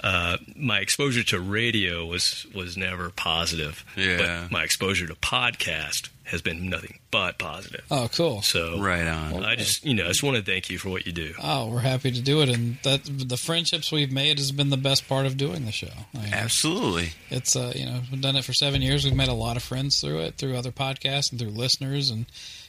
Uh, 0.04 0.36
my 0.54 0.78
exposure 0.80 1.22
to 1.22 1.40
radio 1.40 2.04
was 2.04 2.46
was 2.54 2.76
never 2.76 3.08
positive. 3.08 3.82
Yeah. 3.96 4.42
But 4.44 4.52
my 4.52 4.62
exposure 4.62 5.06
to 5.06 5.14
podcast 5.14 6.10
has 6.26 6.42
been 6.42 6.68
nothing 6.68 6.98
but 7.10 7.38
positive. 7.38 7.84
Oh, 7.90 8.08
cool. 8.12 8.42
So 8.42 8.80
Right 8.80 9.06
on. 9.06 9.44
I 9.44 9.54
just 9.56 9.84
you 9.84 9.94
know 9.94 10.04
I 10.04 10.08
just 10.08 10.22
want 10.22 10.36
to 10.36 10.42
thank 10.42 10.68
you 10.70 10.78
for 10.78 10.88
what 10.88 11.06
you 11.06 11.12
do. 11.12 11.34
Oh, 11.42 11.68
we're 11.68 11.80
happy 11.80 12.10
to 12.10 12.20
do 12.20 12.42
it, 12.42 12.48
and 12.48 12.78
that 12.82 13.02
the 13.04 13.36
friendships 13.36 13.92
we've 13.92 14.12
made 14.12 14.38
has 14.38 14.52
been 14.52 14.70
the 14.70 14.76
best 14.76 15.08
part 15.08 15.26
of 15.26 15.36
doing 15.36 15.64
the 15.64 15.72
show. 15.72 15.92
I 16.14 16.18
mean, 16.18 16.32
Absolutely. 16.34 17.10
it's 17.30 17.54
uh, 17.56 17.72
you 17.74 17.86
know 17.86 18.00
we've 18.10 18.20
done 18.20 18.36
it 18.36 18.44
for 18.44 18.52
seven 18.52 18.82
years. 18.82 19.04
We've 19.04 19.14
made 19.14 19.28
a 19.28 19.34
lot 19.34 19.56
of 19.56 19.62
friends 19.62 20.00
through 20.00 20.20
it, 20.20 20.34
through 20.36 20.56
other 20.56 20.72
podcasts 20.72 21.30
and 21.30 21.40
through 21.40 21.50
listeners, 21.50 22.10
and 22.10 22.26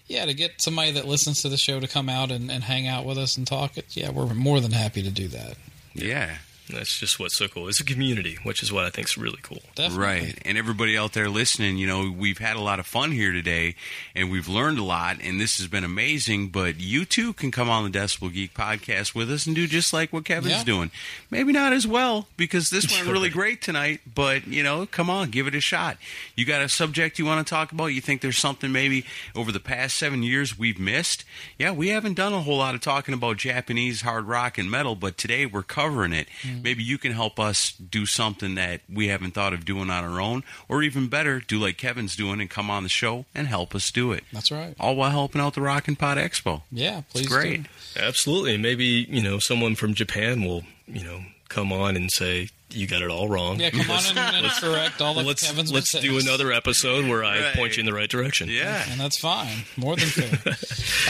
yeah, 0.07 0.25
to 0.25 0.33
get 0.33 0.61
somebody 0.61 0.91
that 0.91 1.07
listens 1.07 1.41
to 1.41 1.49
the 1.49 1.57
show 1.57 1.79
to 1.79 1.87
come 1.87 2.09
out 2.09 2.31
and, 2.31 2.49
and 2.49 2.63
hang 2.63 2.87
out 2.87 3.05
with 3.05 3.17
us 3.17 3.37
and 3.37 3.45
talk, 3.45 3.77
it, 3.77 3.85
yeah, 3.97 4.09
we're 4.09 4.33
more 4.33 4.61
than 4.61 4.71
happy 4.71 5.03
to 5.03 5.11
do 5.11 5.27
that. 5.29 5.57
Yeah. 5.93 6.37
That's 6.69 6.99
just 6.99 7.19
what's 7.19 7.37
so 7.37 7.47
cool. 7.47 7.67
It's 7.67 7.79
a 7.79 7.85
community, 7.85 8.37
which 8.43 8.61
is 8.61 8.71
what 8.71 8.83
I 8.85 8.89
think 8.89 9.07
is 9.07 9.17
really 9.17 9.39
cool. 9.41 9.61
Definitely. 9.75 10.05
Right. 10.05 10.39
And 10.43 10.57
everybody 10.57 10.97
out 10.97 11.13
there 11.13 11.29
listening, 11.29 11.77
you 11.77 11.87
know, 11.87 12.11
we've 12.11 12.37
had 12.39 12.55
a 12.57 12.61
lot 12.61 12.79
of 12.79 12.85
fun 12.85 13.11
here 13.11 13.31
today 13.31 13.75
and 14.15 14.29
we've 14.31 14.47
learned 14.47 14.77
a 14.79 14.83
lot 14.83 15.17
and 15.21 15.39
this 15.39 15.57
has 15.57 15.67
been 15.67 15.83
amazing, 15.83 16.49
but 16.49 16.79
you 16.79 17.05
too 17.05 17.33
can 17.33 17.51
come 17.51 17.69
on 17.69 17.89
the 17.89 17.97
Decibel 17.97 18.33
Geek 18.33 18.53
podcast 18.53 19.15
with 19.15 19.31
us 19.31 19.45
and 19.45 19.55
do 19.55 19.65
just 19.67 19.93
like 19.93 20.11
what 20.11 20.25
Kevin's 20.25 20.55
Yeah. 20.55 20.63
doing. 20.63 20.91
Maybe 21.31 21.53
not 21.53 21.73
as 21.73 21.87
well 21.87 22.27
because 22.37 22.69
this 22.69 22.91
went 22.91 23.07
really 23.07 23.29
great 23.29 23.61
tonight, 23.61 24.01
but 24.13 24.47
you 24.47 24.63
know, 24.63 24.85
come 24.85 25.09
on, 25.09 25.29
give 25.29 25.47
it 25.47 25.55
a 25.55 25.61
shot. 25.61 25.97
You 26.35 26.45
got 26.45 26.61
a 26.61 26.69
subject 26.69 27.17
you 27.19 27.25
want 27.25 27.45
to 27.45 27.49
talk 27.49 27.71
about? 27.71 27.87
You 27.87 28.01
think 28.01 28.21
there's 28.21 28.37
something 28.37 28.71
maybe 28.71 29.05
over 29.35 29.51
the 29.51 29.59
past 29.59 29.95
7 29.97 30.21
years 30.23 30.57
we've 30.59 30.79
missed? 30.79 31.23
Yeah, 31.57 31.71
we 31.71 31.89
haven't 31.89 32.15
done 32.15 32.33
a 32.33 32.41
whole 32.41 32.57
lot 32.57 32.75
of 32.75 32.81
talking 32.81 33.13
about 33.13 33.37
Japanese 33.37 34.01
hard 34.01 34.25
rock 34.25 34.57
and 34.57 34.69
metal, 34.69 34.95
but 34.95 35.17
today 35.17 35.45
we're 35.45 35.63
covering 35.63 36.13
it. 36.13 36.27
Mm-hmm. 36.57 36.63
maybe 36.63 36.83
you 36.83 36.97
can 36.97 37.11
help 37.11 37.39
us 37.39 37.71
do 37.71 38.05
something 38.05 38.55
that 38.55 38.81
we 38.91 39.07
haven't 39.07 39.33
thought 39.33 39.53
of 39.53 39.65
doing 39.65 39.89
on 39.89 40.03
our 40.03 40.19
own, 40.19 40.43
or 40.67 40.83
even 40.83 41.07
better, 41.07 41.39
do 41.39 41.59
like 41.59 41.77
Kevin's 41.77 42.15
doing 42.15 42.41
and 42.41 42.49
come 42.49 42.69
on 42.69 42.83
the 42.83 42.89
show 42.89 43.25
and 43.33 43.47
help 43.47 43.73
us 43.73 43.91
do 43.91 44.11
it. 44.11 44.23
That's 44.33 44.51
right. 44.51 44.75
All 44.79 44.95
while 44.95 45.11
helping 45.11 45.41
out 45.41 45.53
the 45.53 45.61
Rock 45.61 45.87
and 45.87 45.97
Pod 45.97 46.17
Expo. 46.17 46.61
Yeah, 46.71 47.01
please. 47.09 47.25
It's 47.25 47.33
great. 47.33 47.63
do. 47.63 47.69
Absolutely. 48.01 48.57
Maybe, 48.57 49.07
you 49.09 49.21
know, 49.21 49.39
someone 49.39 49.75
from 49.75 49.93
Japan 49.93 50.43
will, 50.43 50.63
you 50.87 51.03
know, 51.03 51.21
come 51.49 51.71
on 51.71 51.95
and 51.95 52.11
say, 52.11 52.49
you 52.69 52.85
got 52.85 53.01
it 53.01 53.09
all 53.09 53.29
wrong. 53.29 53.59
Yeah, 53.59 53.69
come 53.69 53.89
on 53.89 54.03
and, 54.09 54.17
and 54.45 54.47
correct 54.59 55.01
all 55.01 55.17
of 55.19 55.25
let's 55.25 55.45
Kevin's 55.47 55.71
let's 55.71 55.93
mistakes. 55.93 56.03
do 56.13 56.19
another 56.19 56.51
episode 56.51 57.07
where 57.07 57.23
I 57.23 57.39
Right. 57.39 57.55
point 57.55 57.77
you 57.77 57.81
in 57.81 57.85
the 57.85 57.93
right 57.93 58.09
direction. 58.09 58.49
Yeah. 58.49 58.83
And 58.89 58.99
that's 58.99 59.17
fine. 59.19 59.63
More 59.77 59.95
than 59.95 60.07
fair. 60.09 60.53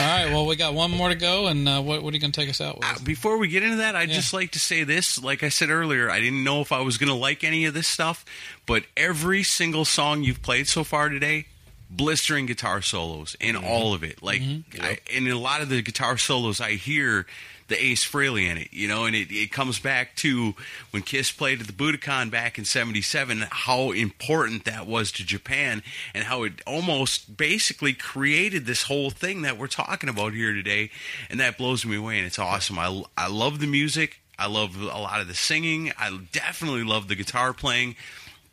all 0.00 0.06
right. 0.24 0.32
Well, 0.32 0.46
we 0.46 0.54
got 0.56 0.74
one 0.74 0.90
more 0.92 1.08
to 1.08 1.14
go, 1.16 1.48
and 1.48 1.68
uh, 1.68 1.80
what, 1.82 2.02
what 2.02 2.12
are 2.12 2.16
you 2.16 2.20
going 2.20 2.32
to 2.32 2.40
take 2.40 2.48
us 2.48 2.60
out 2.60 2.76
with? 2.78 2.86
Uh, 2.86 2.94
Before 3.04 3.38
we 3.38 3.48
get 3.48 3.62
into 3.64 3.76
that, 3.78 3.96
I'd 3.96 4.08
Yeah. 4.08 4.14
just 4.16 4.32
like 4.32 4.52
to 4.52 4.58
say 4.60 4.84
this. 4.84 5.20
Like 5.22 5.42
I 5.42 5.48
said 5.48 5.68
earlier, 5.70 6.08
I 6.10 6.20
didn't 6.20 6.44
know 6.44 6.60
if 6.60 6.70
I 6.70 6.80
was 6.80 6.96
going 6.96 7.08
to 7.08 7.14
like 7.14 7.42
any 7.42 7.64
of 7.64 7.74
this 7.74 7.88
stuff, 7.88 8.24
but 8.66 8.84
every 8.96 9.42
single 9.42 9.84
song 9.84 10.22
you've 10.22 10.42
played 10.42 10.68
so 10.68 10.84
far 10.84 11.08
today, 11.08 11.46
blistering 11.90 12.46
guitar 12.46 12.82
solos 12.82 13.34
in 13.40 13.56
all 13.56 13.94
of 13.94 14.02
it. 14.04 14.22
Like, 14.22 14.42
I, 14.80 14.98
in 15.10 15.26
a 15.26 15.34
lot 15.34 15.62
of 15.62 15.70
the 15.70 15.82
guitar 15.82 16.18
solos, 16.18 16.60
I 16.60 16.72
hear 16.72 17.26
the 17.68 17.82
Ace 17.82 18.04
Frehley 18.04 18.50
in 18.50 18.58
it, 18.58 18.68
you 18.72 18.88
know, 18.88 19.04
and 19.04 19.14
it, 19.14 19.30
it 19.30 19.52
comes 19.52 19.78
back 19.78 20.16
to 20.16 20.54
when 20.90 21.02
Kiss 21.02 21.30
played 21.30 21.60
at 21.60 21.66
the 21.66 21.72
Budokan 21.72 22.30
back 22.30 22.58
in 22.58 22.64
77, 22.64 23.44
how 23.50 23.92
important 23.92 24.64
that 24.64 24.86
was 24.86 25.12
to 25.12 25.24
Japan 25.24 25.82
and 26.14 26.24
how 26.24 26.42
it 26.42 26.62
almost 26.66 27.36
basically 27.36 27.92
created 27.92 28.66
this 28.66 28.84
whole 28.84 29.10
thing 29.10 29.42
that 29.42 29.58
we're 29.58 29.66
talking 29.66 30.08
about 30.08 30.32
here 30.32 30.52
today. 30.52 30.90
And 31.30 31.38
that 31.40 31.58
blows 31.58 31.84
me 31.84 31.96
away, 31.96 32.18
and 32.18 32.26
it's 32.26 32.38
awesome. 32.38 32.78
I, 32.78 33.04
I 33.16 33.28
love 33.28 33.60
the 33.60 33.66
music. 33.66 34.20
I 34.38 34.46
love 34.46 34.80
a 34.80 34.86
lot 34.86 35.20
of 35.20 35.28
the 35.28 35.34
singing. 35.34 35.92
I 35.98 36.18
definitely 36.32 36.84
love 36.84 37.08
the 37.08 37.16
guitar 37.16 37.52
playing. 37.52 37.96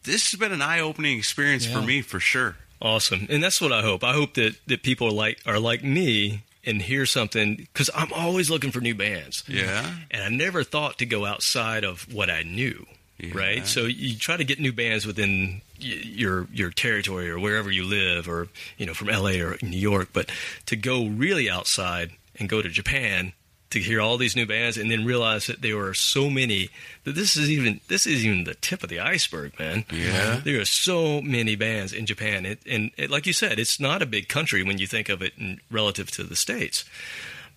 This 0.03 0.31
has 0.31 0.39
been 0.39 0.51
an 0.51 0.61
eye-opening 0.61 1.17
experience 1.17 1.65
for 1.65 1.81
me, 1.81 2.01
for 2.01 2.19
sure. 2.19 2.57
Awesome. 2.81 3.27
And 3.29 3.41
that's 3.41 3.61
what 3.61 3.71
I 3.71 3.81
hope. 3.81 4.03
I 4.03 4.13
hope 4.13 4.33
that, 4.33 4.55
that 4.67 4.83
people 4.83 5.07
are 5.07 5.11
like 5.11 5.39
are 5.45 5.59
like 5.59 5.83
me 5.83 6.43
and 6.65 6.81
hear 6.81 7.05
something 7.05 7.55
because 7.55 7.89
I'm 7.93 8.11
always 8.13 8.49
looking 8.49 8.71
for 8.71 8.81
new 8.81 8.95
bands. 8.95 9.43
Yeah. 9.47 9.89
And 10.11 10.23
I 10.23 10.29
never 10.29 10.63
thought 10.63 10.97
to 10.99 11.05
go 11.05 11.25
outside 11.25 11.83
of 11.83 12.11
what 12.13 12.29
I 12.29 12.43
knew. 12.43 12.85
Yeah. 13.17 13.31
Right. 13.37 13.65
So 13.67 13.81
you 13.85 14.17
try 14.17 14.35
to 14.35 14.43
get 14.43 14.59
new 14.59 14.73
bands 14.73 15.05
within 15.05 15.61
y- 15.79 16.01
your 16.03 16.47
your 16.53 16.69
territory 16.69 17.29
or 17.29 17.39
wherever 17.39 17.71
you 17.71 17.85
live, 17.85 18.27
or 18.27 18.49
you 18.77 18.85
know 18.85 18.93
from 18.93 19.09
L.A. 19.09 19.39
or 19.39 19.57
New 19.61 19.77
York. 19.79 20.09
But 20.11 20.29
to 20.65 20.75
go 20.75 21.07
really 21.07 21.49
outside 21.49 22.11
and 22.37 22.49
go 22.49 22.61
to 22.61 22.67
Japan 22.67 23.31
to 23.71 23.79
hear 23.79 23.99
all 23.99 24.17
these 24.17 24.35
new 24.35 24.45
bands 24.45 24.77
and 24.77 24.89
then 24.89 25.05
realize 25.05 25.47
that 25.47 25.61
there 25.61 25.77
are 25.79 25.93
so 25.93 26.29
many 26.29 26.69
that 27.03 27.15
this 27.15 27.35
is 27.35 27.49
even 27.49 27.81
this 27.87 28.05
is 28.07 28.25
even 28.25 28.43
the 28.43 28.53
tip 28.55 28.83
of 28.83 28.89
the 28.89 28.99
iceberg, 28.99 29.57
man. 29.59 29.85
Yeah. 29.91 30.41
There 30.43 30.61
are 30.61 30.65
so 30.65 31.21
many 31.21 31.55
bands 31.55 31.91
in 31.91 32.05
Japan, 32.05 32.45
it, 32.45 32.59
and 32.69 32.91
it, 32.97 33.09
like 33.09 33.25
you 33.25 33.33
said, 33.33 33.59
it's 33.59 33.79
not 33.79 34.01
a 34.01 34.05
big 34.05 34.29
country 34.29 34.63
when 34.63 34.77
you 34.77 34.87
think 34.87 35.09
of 35.09 35.21
it 35.21 35.33
in, 35.37 35.59
relative 35.69 36.11
to 36.11 36.23
the 36.23 36.35
states. 36.35 36.85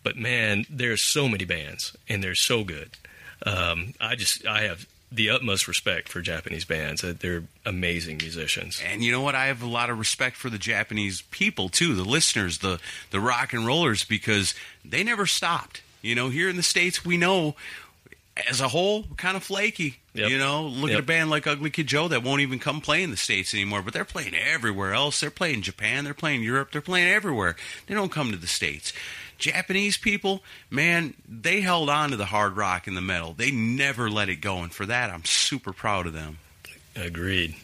But 0.03 0.17
man, 0.17 0.65
there's 0.71 1.03
so 1.03 1.29
many 1.29 1.45
bands, 1.45 1.97
and 2.09 2.23
they're 2.23 2.35
so 2.35 2.65
good. 2.65 2.91
Um, 3.45 3.95
I 4.01 4.17
just 4.17 4.47
I 4.47 4.63
have 4.63 4.87
the 5.11 5.31
utmost 5.31 5.69
respect 5.69 6.09
for 6.09 6.21
Japanese 6.21 6.65
bands. 6.65 7.03
Uh, 7.03 7.15
They're 7.19 7.45
amazing 7.65 8.19
musicians. 8.19 8.83
And 8.85 9.03
you 9.03 9.11
know 9.11 9.23
what? 9.23 9.35
I 9.35 9.47
have 9.47 9.63
a 9.63 9.67
lot 9.67 9.89
of 9.91 9.99
respect 9.99 10.37
for 10.37 10.51
the 10.51 10.59
Japanese 10.59 11.23
people 11.31 11.69
too, 11.69 11.95
the 11.95 12.05
listeners, 12.05 12.59
the 12.59 12.81
the 13.11 13.21
rock 13.21 13.53
and 13.53 13.67
rollers, 13.67 14.05
because 14.05 14.55
they 14.85 15.03
never 15.03 15.27
stopped. 15.27 15.83
You 16.03 16.15
know, 16.15 16.29
here 16.29 16.49
in 16.49 16.57
the 16.57 16.63
states, 16.63 17.05
we 17.05 17.17
know 17.17 17.57
as 18.49 18.61
a 18.61 18.69
whole, 18.69 19.05
kind 19.17 19.37
of 19.37 19.43
flaky. 19.43 19.97
Yep. 20.15 20.31
You 20.31 20.39
know, 20.39 20.65
look 20.65 20.91
at 20.91 20.99
a 20.99 21.03
band 21.03 21.31
like 21.31 21.47
Ugly 21.47 21.71
Kid 21.71 21.87
Joe 21.87 22.09
that 22.09 22.23
won't 22.23 22.41
even 22.41 22.59
come 22.59 22.81
play 22.81 23.03
in 23.03 23.11
the 23.11 23.17
states 23.17 23.55
anymore, 23.55 23.83
but 23.83 23.93
they're 23.93 24.05
playing 24.05 24.35
everywhere 24.35 24.93
else. 24.93 25.21
They're 25.21 25.31
playing 25.31 25.63
Japan, 25.63 26.05
they're 26.05 26.15
playing 26.15 26.43
Europe, 26.43 26.71
they're 26.73 26.81
playing 26.81 27.09
everywhere. 27.09 27.57
They 27.87 27.95
don't 27.95 28.13
come 28.13 28.31
to 28.31 28.37
the 28.37 28.47
states. 28.47 28.93
Japanese 29.39 29.97
people, 29.97 30.43
man, 30.71 31.15
they 31.29 31.61
held 31.61 31.89
on 31.89 32.11
to 32.11 32.17
the 32.17 32.25
hard 32.25 32.57
rock 32.57 32.89
and 32.89 32.97
the 32.97 33.01
metal. 33.01 33.33
They 33.33 33.53
never 33.53 34.11
let 34.11 34.29
it 34.29 34.37
go, 34.37 34.59
and 34.59 34.73
for 34.73 34.87
that, 34.87 35.11
I'm 35.11 35.25
super 35.25 35.73
proud 35.73 36.09
of 36.09 36.13
them. 36.13 36.39
Agreed. 36.97 37.55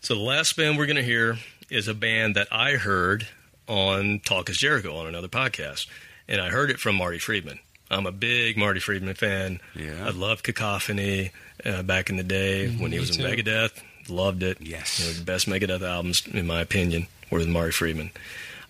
So 0.00 0.14
the 0.14 0.20
last 0.20 0.56
band 0.56 0.78
we're 0.78 0.86
going 0.86 0.96
to 0.96 1.02
hear 1.02 1.36
is 1.68 1.88
a 1.88 1.94
band 1.94 2.36
that 2.36 2.48
I 2.50 2.72
heard 2.72 3.28
on 3.66 4.20
Talk 4.24 4.48
is 4.48 4.56
Jericho 4.56 4.96
on 4.96 5.06
another 5.06 5.28
podcast, 5.28 5.86
and 6.28 6.40
I 6.40 6.50
heard 6.50 6.70
it 6.70 6.78
from 6.78 6.96
Marty 6.96 7.18
Friedman. 7.18 7.58
I'm 7.90 8.06
a 8.06 8.12
big 8.12 8.56
Marty 8.56 8.80
Friedman 8.80 9.14
fan. 9.14 9.60
Yeah. 9.74 10.06
I 10.06 10.10
loved 10.10 10.44
Cacophony 10.44 11.30
uh, 11.64 11.82
back 11.82 12.10
in 12.10 12.16
the 12.16 12.22
day 12.22 12.68
when 12.68 12.92
he 12.92 12.98
was 12.98 13.16
in 13.16 13.24
too. 13.24 13.28
Megadeth. 13.30 13.82
Loved 14.10 14.42
it. 14.42 14.58
Yes. 14.60 15.00
You 15.00 15.06
know, 15.06 15.12
the 15.18 15.24
best 15.24 15.46
Megadeth 15.46 15.82
albums, 15.82 16.26
in 16.26 16.46
my 16.46 16.60
opinion, 16.60 17.06
were 17.30 17.38
with 17.38 17.48
Marty 17.48 17.72
Friedman. 17.72 18.10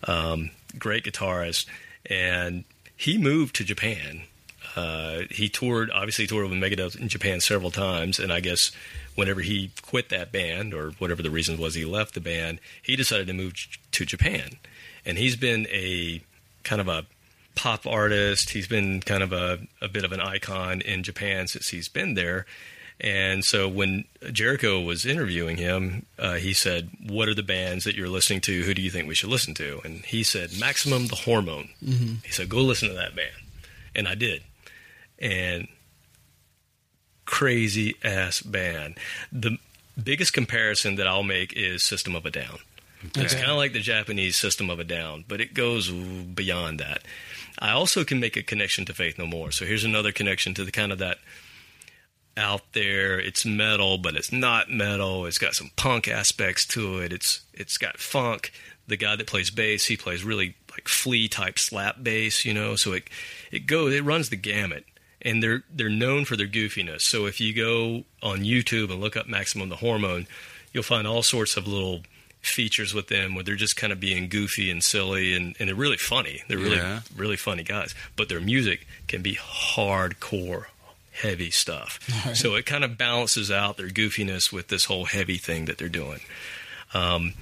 Um, 0.05 0.51
great 0.79 1.05
guitarist, 1.05 1.67
and 2.07 2.65
he 2.97 3.19
moved 3.19 3.57
to 3.57 3.65
Japan. 3.65 4.23
Uh, 4.77 5.23
he 5.31 5.49
toured, 5.49 5.91
obviously 5.91 6.27
toured 6.27 6.49
with 6.51 6.59
Megadeth 6.59 6.97
in 6.99 7.09
Japan 7.09 7.41
several 7.41 7.71
times, 7.71 8.19
and 8.21 8.33
I 8.33 8.39
guess 8.41 8.71
whenever 9.17 9.41
he 9.41 9.73
quit 9.83 10.09
that 10.11 10.31
band, 10.31 10.73
or 10.75 10.91
whatever 10.93 11.23
the 11.23 11.31
reason 11.31 11.59
was 11.59 11.75
he 11.75 11.85
left 11.85 12.15
the 12.15 12.21
band, 12.21 12.61
he 12.81 12.95
decided 12.95 13.27
to 13.27 13.33
move 13.33 13.55
j- 13.55 13.71
to 13.93 14.05
Japan, 14.05 14.59
and 15.05 15.19
he's 15.19 15.35
been 15.35 15.67
a 15.71 16.21
kind 16.63 16.81
of 16.81 16.87
a 16.87 17.07
pop 17.59 17.87
artist. 17.87 18.51
He's 18.51 18.69
been 18.69 19.01
kind 19.01 19.23
of 19.23 19.33
a, 19.33 19.59
a 19.83 19.89
bit 19.89 20.05
of 20.05 20.13
an 20.13 20.21
icon 20.21 20.81
in 20.81 21.03
Japan 21.03 21.49
since 21.49 21.69
he's 21.69 21.89
been 21.89 22.15
there. 22.15 22.47
And 23.01 23.45
so 23.45 23.69
when 23.69 24.05
Jericho 24.33 24.81
was 24.81 25.07
interviewing 25.07 25.57
him, 25.57 26.07
uh, 26.19 26.35
he 26.35 26.53
said, 26.53 26.91
"What 27.07 27.29
are 27.29 27.35
the 27.35 27.45
bands 27.45 27.85
that 27.85 27.95
you're 27.95 28.09
listening 28.09 28.41
to? 28.43 28.63
Who 28.63 28.75
do 28.75 28.83
you 28.83 28.91
think 28.91 29.07
we 29.07 29.15
should 29.15 29.31
listen 29.31 29.55
to?" 29.55 29.81
And 29.85 30.05
he 30.05 30.25
said, 30.25 30.59
"Maximum 30.59 31.07
the 31.07 31.15
Hormone." 31.17 31.69
He 32.25 32.33
said, 32.33 32.49
"Go 32.49 32.59
listen 32.59 32.89
to 32.89 32.95
that 32.95 33.15
band," 33.15 33.47
and 33.95 34.09
I 34.09 34.15
did. 34.17 34.43
And 35.19 35.69
crazy 37.25 37.95
ass 38.03 38.41
band. 38.41 38.99
The 39.31 39.59
biggest 40.03 40.33
comparison 40.33 40.97
that 40.97 41.07
I'll 41.07 41.23
make 41.23 41.53
is 41.55 41.85
System 41.85 42.17
of 42.17 42.25
a 42.27 42.31
Down. 42.31 42.59
It's 43.15 43.35
kind 43.35 43.51
of 43.51 43.57
like 43.57 43.73
the 43.73 43.81
Japanese 43.81 44.37
System 44.37 44.71
of 44.71 44.81
a 44.81 44.85
Down, 44.85 45.25
but 45.29 45.41
it 45.41 45.55
goes 45.55 45.89
beyond 45.91 46.81
that. 46.81 47.03
I 47.59 47.73
also 47.73 48.05
can 48.05 48.21
make 48.21 48.37
a 48.37 48.43
connection 48.43 48.85
to 48.87 48.95
Faith 48.95 49.19
No 49.19 49.27
More. 49.27 49.51
So 49.51 49.65
here's 49.65 49.85
another 49.85 50.13
connection 50.13 50.55
to 50.55 50.65
the 50.65 50.73
kind 50.73 50.93
of 50.93 50.99
that 50.99 51.19
out 52.37 52.73
there. 52.73 53.19
It's 53.19 53.45
metal, 53.45 53.99
but 53.99 54.15
it's 54.15 54.33
not 54.33 54.71
metal. 54.71 55.27
It's 55.27 55.39
got 55.39 55.55
some 55.55 55.71
punk 55.77 56.09
aspects 56.09 56.67
to 56.69 56.99
it. 56.99 57.13
It's 57.13 57.43
it's 57.53 57.77
got 57.77 57.99
funk. 57.99 58.53
The 58.87 58.97
guy 58.97 59.17
that 59.17 59.27
plays 59.27 59.51
bass, 59.51 59.87
he 59.87 59.97
plays 59.97 60.25
really 60.25 60.55
like 60.71 60.89
flea 60.89 61.29
type 61.29 61.59
slap 61.59 62.03
bass, 62.03 62.45
you 62.45 62.55
know. 62.55 62.77
So 62.77 62.93
it 62.93 63.11
it 63.51 63.67
goes 63.67 63.93
it 63.93 64.05
runs 64.05 64.31
the 64.31 64.37
gamut. 64.37 64.85
And 65.21 65.43
they're 65.43 65.65
they're 65.69 65.89
known 65.89 66.25
for 66.25 66.37
their 66.37 66.47
goofiness. 66.47 67.01
So 67.01 67.27
if 67.27 67.41
you 67.41 67.53
go 67.53 68.05
on 68.23 68.45
YouTube 68.45 68.93
and 68.93 69.01
look 69.01 69.17
up 69.17 69.27
Maximum 69.27 69.69
the 69.69 69.77
Hormone, 69.77 70.29
you'll 70.73 70.85
find 70.85 71.09
all 71.09 71.25
sorts 71.25 71.57
of 71.57 71.67
little 71.67 72.03
features 72.41 72.95
with 72.95 73.09
them 73.09 73.35
where 73.35 73.45
they're 73.45 73.57
just 73.57 73.77
kind 73.77 73.93
of 73.93 74.01
being 74.01 74.29
goofy 74.29 74.71
and 74.71 74.83
silly 74.83 75.35
and, 75.35 75.55
and 75.59 75.69
they're 75.69 75.75
really 75.77 75.97
funny. 75.97 76.43
They're 76.49 76.59
really 76.59 76.77
Yeah. 76.77 77.01
really 77.15 77.37
funny 77.37 77.63
guys. 77.63 77.95
But 78.17 78.29
their 78.29 78.41
music 78.41 78.87
can 79.07 79.23
be 79.23 79.35
hardcore, 79.37 80.67
heavy 81.13 81.51
stuff. 81.51 81.99
So 82.35 82.55
it 82.55 82.65
kind 82.67 82.85
of 82.85 82.97
balances 82.97 83.51
out 83.51 83.77
their 83.77 83.89
goofiness 83.89 84.53
with 84.53 84.69
this 84.69 84.85
whole 84.87 85.05
heavy 85.07 85.37
thing 85.39 85.65
that 85.67 85.79
they're 85.79 85.89
doing. 85.89 86.21
Um, 86.95 87.35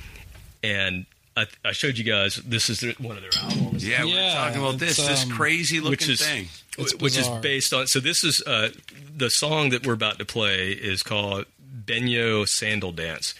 and 0.62 1.06
I, 1.36 1.46
I 1.64 1.72
showed 1.72 1.98
you 1.98 2.04
guys 2.04 2.36
this 2.36 2.70
is 2.70 2.80
their, 2.80 2.92
one 2.94 3.16
of 3.16 3.22
their 3.22 3.42
albums. 3.42 3.86
Yeah, 3.86 4.04
we're 4.04 4.32
talking 4.32 4.60
about 4.60 4.78
this 4.78 4.98
it's, 4.98 5.06
this 5.06 5.24
um, 5.24 5.30
crazy 5.30 5.78
looking 5.80 5.90
which 5.90 6.08
is 6.08 6.20
thing. 6.20 6.48
It's 6.78 6.94
which 6.96 7.16
is 7.18 7.28
based 7.42 7.72
on. 7.72 7.86
So 7.86 8.00
this 8.00 8.24
is 8.24 8.42
uh, 8.46 8.70
the 9.14 9.30
song 9.30 9.68
that 9.70 9.86
we're 9.86 9.92
about 9.94 10.18
to 10.18 10.24
play 10.24 10.70
is 10.72 11.02
called 11.02 11.44
Benjo 11.84 12.48
Sandal 12.48 12.92
Dance. 12.92 13.34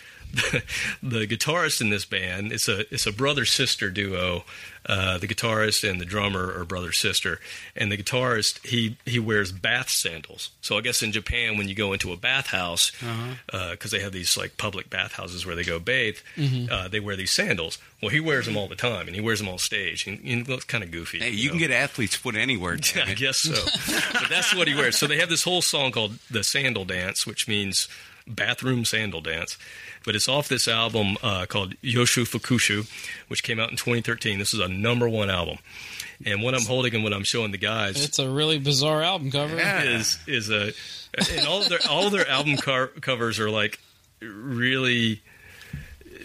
The 1.02 1.26
guitarist 1.26 1.80
in 1.80 1.90
this 1.90 2.05
band 2.05 2.52
it's 2.52 2.68
a 2.68 2.80
it's 2.92 3.06
a 3.06 3.12
brother 3.12 3.44
sister 3.44 3.90
duo. 3.90 4.44
Uh, 4.88 5.18
the 5.18 5.26
guitarist 5.26 5.88
and 5.88 6.00
the 6.00 6.05
drummer 6.05 6.56
are 6.56 6.64
brother 6.64 6.92
sister, 6.92 7.40
and 7.74 7.90
the 7.90 7.96
guitarist 7.96 8.64
he 8.64 8.96
he 9.05 9.18
wears 9.18 9.50
bath 9.50 9.88
sandals. 9.88 10.50
So 10.60 10.78
I 10.78 10.80
guess 10.80 11.02
in 11.02 11.10
Japan 11.10 11.58
when 11.58 11.66
you 11.68 11.74
go 11.74 11.92
into 11.92 12.12
a 12.12 12.16
bathhouse, 12.16 12.92
because 13.50 13.90
they 13.90 13.98
have 13.98 14.12
these 14.12 14.36
like 14.36 14.56
public 14.56 14.88
bathhouses 14.88 15.44
where 15.44 15.56
they 15.56 15.64
go 15.64 15.80
bathe, 15.80 16.18
uh, 16.70 16.86
they 16.86 17.00
wear 17.00 17.16
these 17.16 17.32
sandals. 17.32 17.78
Well, 18.00 18.10
he 18.10 18.20
wears 18.20 18.46
them 18.46 18.56
all 18.56 18.68
the 18.68 18.76
time, 18.76 19.08
and 19.08 19.16
he 19.16 19.20
wears 19.20 19.40
them 19.40 19.48
on 19.48 19.58
stage, 19.58 20.06
and, 20.06 20.18
and 20.18 20.26
he 20.28 20.42
looks 20.44 20.64
kind 20.64 20.84
of 20.84 20.92
goofy. 20.92 21.18
Hey, 21.18 21.30
you 21.30 21.48
can 21.48 21.58
know? 21.58 21.66
get 21.66 21.70
athlete's 21.72 22.14
foot 22.14 22.36
anywhere. 22.36 22.76
damn 22.94 23.08
I 23.08 23.14
guess 23.14 23.38
so. 23.38 23.55
but 24.12 24.28
that's 24.28 24.55
what 24.55 24.68
he 24.68 24.74
wears. 24.74 24.96
So 24.96 25.08
they 25.08 25.18
have 25.18 25.28
this 25.30 25.42
whole 25.42 25.62
song 25.62 25.90
called 25.90 26.12
the 26.30 26.44
Sandal 26.44 26.84
Dance, 26.84 27.26
which 27.26 27.48
means 27.48 27.88
Bathroom 28.26 28.84
Sandal 28.84 29.20
Dance. 29.20 29.56
But 30.05 30.14
it's 30.14 30.28
off 30.28 30.48
this 30.48 30.68
album 30.68 31.16
uh, 31.22 31.46
called 31.46 31.74
Yoshu 31.82 32.24
Fukushu, 32.24 32.88
which 33.28 33.42
came 33.42 33.58
out 33.58 33.70
in 33.70 33.76
2013. 33.76 34.38
This 34.38 34.55
is 34.55 34.60
a 34.60 34.68
number 34.68 35.08
one 35.08 35.30
album. 35.30 35.58
And 36.24 36.42
what 36.42 36.55
I'm 36.55 36.64
holding 36.64 36.94
and 36.94 37.05
what 37.05 37.12
I'm 37.12 37.24
showing 37.24 37.50
the 37.52 37.58
guys 37.58 38.02
It's 38.02 38.18
a 38.18 38.28
really 38.30 38.58
bizarre 38.58 39.02
album 39.02 39.30
cover. 39.30 39.56
is 39.58 40.18
is 40.26 40.48
a 40.50 40.72
and 41.30 41.46
all 41.46 41.62
their 41.68 41.78
all 41.90 42.06
of 42.06 42.12
their 42.12 42.26
album 42.28 42.56
car, 42.56 42.86
covers 42.86 43.38
are 43.38 43.50
like 43.50 43.78
really 44.20 45.20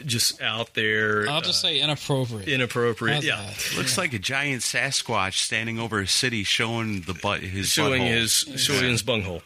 just 0.06 0.42
out 0.42 0.74
there. 0.74 1.28
I'll 1.30 1.42
just 1.42 1.64
uh, 1.64 1.68
say 1.70 1.80
inappropriate. 1.80 2.48
inappropriate. 2.48 3.16
How's 3.16 3.26
yeah, 3.26 3.38
that? 3.42 3.78
Looks 3.78 3.98
like 3.98 4.14
a 4.14 4.20
giant 4.20 4.62
Sasquatch 4.62 5.34
standing 5.40 5.80
over 5.80 6.00
a 6.00 6.08
city, 6.08 6.44
showing 6.44 7.02
the 7.02 7.14
butt 7.14 7.42
his 7.42 7.68
showing 7.68 8.02
butthole. 8.04 8.48
his 8.54 8.62
showing 8.64 8.84
his 8.90 9.02
bunghole. 9.04 9.42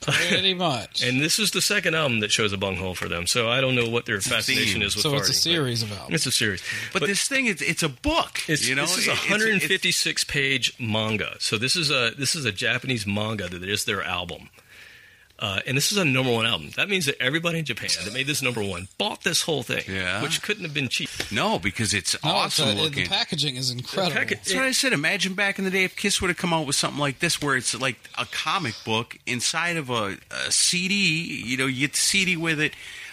Pretty 0.00 0.54
much. 0.54 1.02
And 1.02 1.20
this 1.20 1.38
is 1.38 1.50
the 1.50 1.60
second 1.60 1.94
album 1.94 2.20
that 2.20 2.30
shows 2.30 2.52
a 2.52 2.58
bunghole 2.58 2.94
for 2.94 3.08
them. 3.08 3.26
So 3.26 3.48
I 3.48 3.60
don't 3.60 3.74
know 3.74 3.88
what 3.88 4.06
their 4.06 4.20
fascination 4.20 4.82
is 4.82 4.94
with 4.94 5.02
so 5.02 5.14
it's 5.16 5.28
a 5.28 5.32
farting, 5.32 5.34
but 5.34 5.34
series 5.36 5.82
of 5.82 5.92
albums. 5.92 6.14
It's 6.14 6.26
a 6.26 6.32
series, 6.32 6.62
But, 6.92 7.02
this 7.02 7.26
thing, 7.28 7.46
it's, 7.46 7.62
it's 7.62 7.82
a 7.82 7.88
book. 7.88 8.40
It's, 8.48 8.68
you 8.68 8.74
know, 8.74 8.82
this 8.82 8.98
is 8.98 9.08
a 9.08 9.12
It- 9.12 9.14
it's- 9.14 9.30
156 9.30 10.24
page 10.24 10.74
manga. 10.78 11.36
So 11.40 11.58
this 11.58 11.76
is 11.76 11.90
a 11.90 12.12
this 12.16 12.34
is 12.34 12.44
a 12.44 12.52
Japanese 12.52 13.06
manga 13.06 13.48
that 13.48 13.62
is 13.62 13.84
their 13.84 14.02
album. 14.02 14.50
Uh, 15.40 15.60
and 15.68 15.76
this 15.76 15.92
is 15.92 15.98
a 15.98 16.04
number 16.04 16.32
one 16.32 16.46
album. 16.46 16.70
That 16.74 16.88
means 16.88 17.06
that 17.06 17.14
everybody 17.22 17.60
in 17.60 17.64
Japan 17.64 17.90
that 18.04 18.12
made 18.12 18.26
this 18.26 18.42
number 18.42 18.60
one 18.62 18.88
bought 18.98 19.22
this 19.22 19.42
whole 19.42 19.62
thing, 19.62 19.84
Yeah. 19.86 20.20
which 20.20 20.42
couldn't 20.42 20.64
have 20.64 20.74
been 20.74 20.88
cheap. 20.88 21.08
no, 21.30 21.60
because 21.60 21.94
it's 21.94 22.16
No, 22.24 22.30
awesome 22.30 22.70
it's 22.70 22.78
a- 22.80 22.82
looking. 22.82 23.04
The 23.04 23.08
packaging 23.08 23.54
is 23.54 23.70
incredible. 23.70 24.16
package- 24.16 24.38
That's 24.38 24.54
what 24.54 24.64
I 24.64 24.72
said. 24.72 24.92
Imagine 24.92 25.34
back 25.34 25.58
in 25.60 25.64
the 25.64 25.70
day 25.70 25.84
if 25.84 25.94
Kiss 25.94 26.20
would 26.20 26.28
have 26.28 26.36
come 26.36 26.52
out 26.52 26.66
with 26.66 26.74
something 26.74 26.98
like 26.98 27.20
this, 27.20 27.40
where 27.40 27.56
it's 27.56 27.72
like 27.72 27.96
a 28.16 28.26
comic 28.26 28.74
book 28.84 29.16
inside 29.26 29.76
of 29.76 29.90
a, 29.90 30.18
a 30.32 30.50
CD. 30.50 30.94
You 31.46 31.56
know, 31.56 31.66
you 31.66 31.80
get 31.86 31.92
the 31.92 32.00
CD 32.00 32.36
with 32.36 32.58
it. 32.60 32.72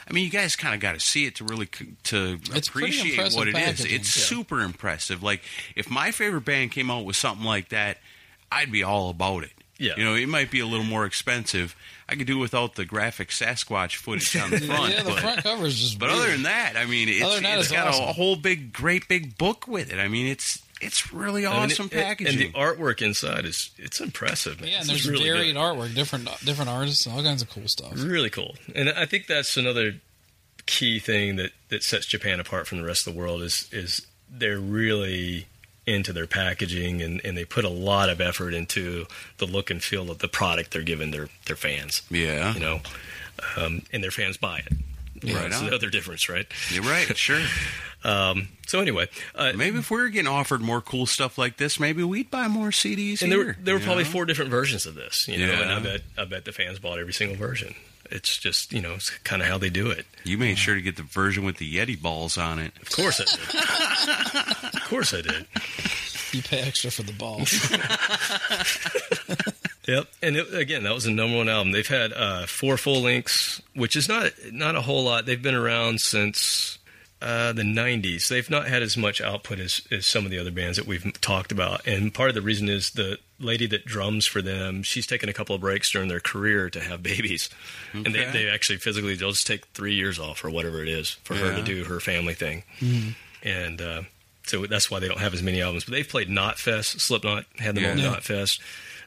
I 0.09 0.13
mean, 0.13 0.23
you 0.23 0.31
guys 0.31 0.55
kind 0.55 0.73
of 0.73 0.79
got 0.79 0.93
to 0.93 0.99
see 0.99 1.25
it 1.27 1.35
to 1.35 1.43
really 1.43 1.67
c- 1.77 1.89
to 2.05 2.39
It's 2.55 2.67
appreciate 2.69 3.33
what 3.35 3.47
it 3.47 3.55
is. 3.55 3.81
It's 3.81 3.91
yeah. 4.17 4.23
super 4.23 4.61
impressive. 4.61 5.21
Like 5.21 5.41
if 5.75 5.89
my 5.91 6.09
favorite 6.11 6.45
band 6.45 6.71
came 6.71 6.89
out 6.89 7.05
with 7.05 7.15
something 7.15 7.45
like 7.45 7.69
that, 7.69 7.99
I'd 8.51 8.71
be 8.71 8.81
all 8.83 9.09
about 9.11 9.43
it. 9.43 9.51
Yeah. 9.77 9.93
You 9.97 10.05
know, 10.05 10.15
it 10.15 10.29
might 10.29 10.49
be 10.49 10.59
a 10.59 10.65
little 10.65 10.85
more 10.85 11.05
expensive. 11.05 11.75
I 12.07 12.15
could 12.15 12.27
do 12.27 12.37
without 12.37 12.75
the 12.75 12.85
graphic 12.85 13.29
Sasquatch 13.29 13.95
footage 13.95 14.35
on 14.37 14.51
the 14.51 14.59
front. 14.67 14.93
yeah, 14.93 15.03
the 15.03 15.09
but, 15.09 15.19
front 15.19 15.43
cover 15.43 15.65
is 15.65 15.79
just. 15.79 15.97
but 15.99 16.09
weird. 16.09 16.21
other 16.21 16.31
than 16.33 16.43
that, 16.43 16.73
I 16.77 16.85
mean, 16.85 17.09
it's, 17.09 17.23
Other 17.23 17.39
that, 17.41 17.57
it's 17.59 17.67
it's 17.69 17.75
got 17.75 17.87
a, 17.87 17.89
awesome. 17.89 18.03
a 18.09 18.13
whole 18.13 18.35
big, 18.35 18.71
great 18.73 19.07
big 19.07 19.37
book 19.37 19.67
with 19.67 19.91
it. 19.91 19.99
I 19.99 20.07
mean, 20.07 20.27
it's 20.27 20.61
it's 20.81 21.11
really 21.13 21.45
I 21.47 21.53
mean, 21.53 21.71
awesome 21.71 21.87
it- 21.87 21.93
it- 21.97 22.03
packaging. 22.03 22.41
and 22.45 22.53
the 22.53 22.57
artwork 22.59 23.01
inside 23.01 23.45
is 23.45 23.71
it's 23.77 23.99
impressive. 23.99 24.61
Man. 24.61 24.69
yeah, 24.69 24.75
and 24.81 24.89
This 24.89 25.03
there's 25.05 25.09
really 25.09 25.29
varied 25.31 25.55
good. 25.55 25.59
artwork, 25.61 25.95
different 25.95 26.25
different 26.45 26.69
artists, 26.69 27.07
all 27.07 27.23
kinds 27.23 27.41
of 27.41 27.49
cool 27.49 27.67
stuff. 27.67 27.93
Really 27.95 28.29
cool. 28.29 28.55
And 28.75 28.89
I 28.89 29.05
think 29.05 29.25
that's 29.27 29.57
another 29.57 29.93
key 30.67 30.99
thing 30.99 31.35
that, 31.37 31.51
that 31.69 31.83
sets 31.83 32.05
Japan 32.07 32.39
apart 32.39 32.67
from 32.67 32.79
the 32.79 32.83
rest 32.85 33.05
of 33.07 33.13
the 33.13 33.19
world 33.19 33.41
is 33.41 33.67
is 33.71 34.05
they're 34.29 34.59
really 34.59 35.47
into 35.87 36.11
their 36.13 36.27
packaging 36.27 37.01
and, 37.01 37.21
and 37.23 37.37
they 37.37 37.45
put 37.45 37.63
a 37.65 37.69
lot 37.69 38.09
of 38.09 38.19
effort 38.19 38.53
into 38.53 39.05
the 39.37 39.45
look 39.45 39.69
and 39.69 39.83
feel 39.83 40.09
of 40.09 40.19
the 40.19 40.27
product 40.27 40.71
they're 40.71 40.81
giving 40.81 41.11
their, 41.11 41.29
their 41.45 41.55
fans. 41.55 42.01
yeah, 42.09 42.53
You 42.53 42.59
know, 42.59 42.79
um, 43.57 43.81
and 43.93 44.03
their 44.03 44.11
fans 44.11 44.37
buy 44.37 44.59
it. 44.65 44.71
Know, 45.23 45.33
Right 45.33 45.43
That's 45.43 45.61
on. 45.61 45.67
the 45.69 45.75
other 45.75 45.89
difference, 45.89 46.27
right? 46.29 46.45
you're 46.71 46.83
right. 46.83 47.15
Sure. 47.17 47.41
Um, 48.03 48.49
so 48.67 48.81
anyway, 48.81 49.07
uh, 49.33 49.53
Maybe 49.55 49.79
if 49.79 49.89
we 49.89 49.97
were 49.97 50.09
getting 50.09 50.27
offered 50.31 50.61
more 50.61 50.79
cool 50.79 51.07
stuff 51.07 51.39
like 51.39 51.57
this, 51.57 51.79
maybe 51.79 52.03
we'd 52.03 52.29
buy 52.29 52.47
more 52.47 52.67
CDs. 52.69 53.23
and 53.23 53.31
there 53.31 53.39
were 53.39 53.57
there 53.59 53.73
were 53.73 53.79
probably 53.79 54.03
know? 54.03 54.11
four 54.11 54.25
different 54.25 54.51
versions 54.51 54.85
of 54.85 54.93
this, 54.93 55.27
you 55.27 55.39
know, 55.39 55.51
and 55.51 55.71
I 55.71 55.79
bet 55.79 56.01
I 56.15 56.25
bet 56.25 56.45
the 56.45 56.51
fans 56.51 56.77
bought 56.77 56.99
every 56.99 57.13
single 57.13 57.35
version. 57.35 57.73
It's 58.11 58.37
just 58.37 58.71
you 58.73 58.81
know 58.81 58.93
it's 58.93 59.09
kind 59.19 59.41
of 59.41 59.47
how 59.47 59.57
they 59.57 59.69
do 59.69 59.89
it. 59.89 60.05
You 60.23 60.37
made 60.37 60.57
sure 60.57 60.75
to 60.75 60.81
get 60.81 60.95
the 60.97 61.03
version 61.03 61.43
with 61.43 61.57
the 61.57 61.75
Yeti 61.75 61.99
balls 62.01 62.37
on 62.37 62.59
it. 62.59 62.73
Of 62.81 62.91
course 62.91 63.21
I 63.21 63.25
did. 63.25 64.75
of 64.75 64.83
course 64.89 65.13
I 65.13 65.21
did. 65.21 65.45
You 66.31 66.41
pay 66.41 66.61
extra 66.61 66.91
for 66.91 67.03
the 67.03 67.13
balls. 67.13 67.51
Yep, 69.87 70.07
and 70.23 70.35
it, 70.35 70.51
again, 70.53 70.83
that 70.83 70.95
was 70.95 71.03
the 71.03 71.11
number 71.11 71.37
one 71.37 71.47
album. 71.47 71.71
They've 71.71 71.87
had 71.87 72.11
uh, 72.11 72.47
four 72.47 72.75
full 72.77 73.01
lengths, 73.01 73.61
which 73.75 73.95
is 73.95 74.09
not 74.09 74.31
not 74.51 74.75
a 74.75 74.81
whole 74.81 75.03
lot. 75.03 75.25
They've 75.25 75.41
been 75.41 75.53
around 75.53 76.01
since 76.01 76.79
uh, 77.21 77.53
the 77.53 77.63
'90s. 77.63 78.27
They've 78.27 78.49
not 78.49 78.67
had 78.67 78.83
as 78.83 78.95
much 78.97 79.21
output 79.21 79.59
as, 79.59 79.81
as 79.91 80.05
some 80.05 80.25
of 80.25 80.31
the 80.31 80.37
other 80.39 80.51
bands 80.51 80.77
that 80.77 80.85
we've 80.85 81.19
talked 81.21 81.51
about. 81.51 81.85
And 81.87 82.13
part 82.13 82.29
of 82.29 82.35
the 82.35 82.41
reason 82.41 82.69
is 82.69 82.91
the 82.91 83.17
lady 83.39 83.65
that 83.67 83.85
drums 83.85 84.25
for 84.27 84.41
them. 84.41 84.83
She's 84.83 85.07
taken 85.07 85.27
a 85.29 85.33
couple 85.33 85.55
of 85.55 85.61
breaks 85.61 85.91
during 85.91 86.07
their 86.09 86.19
career 86.19 86.69
to 86.69 86.79
have 86.79 87.01
babies, 87.03 87.49
and 87.93 88.05
they, 88.07 88.21
Okay. 88.21 88.31
they 88.31 88.49
actually 88.49 88.77
physically 88.77 89.15
they'll 89.15 89.31
just 89.31 89.47
take 89.47 89.65
three 89.67 89.93
years 89.95 90.19
off 90.19 90.43
or 90.45 90.49
whatever 90.49 90.81
it 90.81 90.89
is 90.89 91.11
for 91.23 91.35
her 91.35 91.55
to 91.55 91.61
do 91.63 91.83
her 91.85 91.99
family 91.99 92.33
thing. 92.33 92.63
And 93.43 93.81
uh, 93.81 94.01
so 94.45 94.65
that's 94.65 94.89
why 94.91 94.99
they 94.99 95.07
don't 95.07 95.19
have 95.19 95.33
as 95.33 95.41
many 95.43 95.61
albums. 95.61 95.85
But 95.85 95.93
they've 95.93 96.07
played 96.07 96.29
Knot 96.29 96.57
Fest. 96.59 96.99
Slipknot 97.01 97.45
had 97.59 97.75
them 97.75 97.83
Yeah. 97.83 97.91
on 97.91 97.97
Yeah. 97.97 98.09
Knot 98.11 98.23
Fest. 98.23 98.61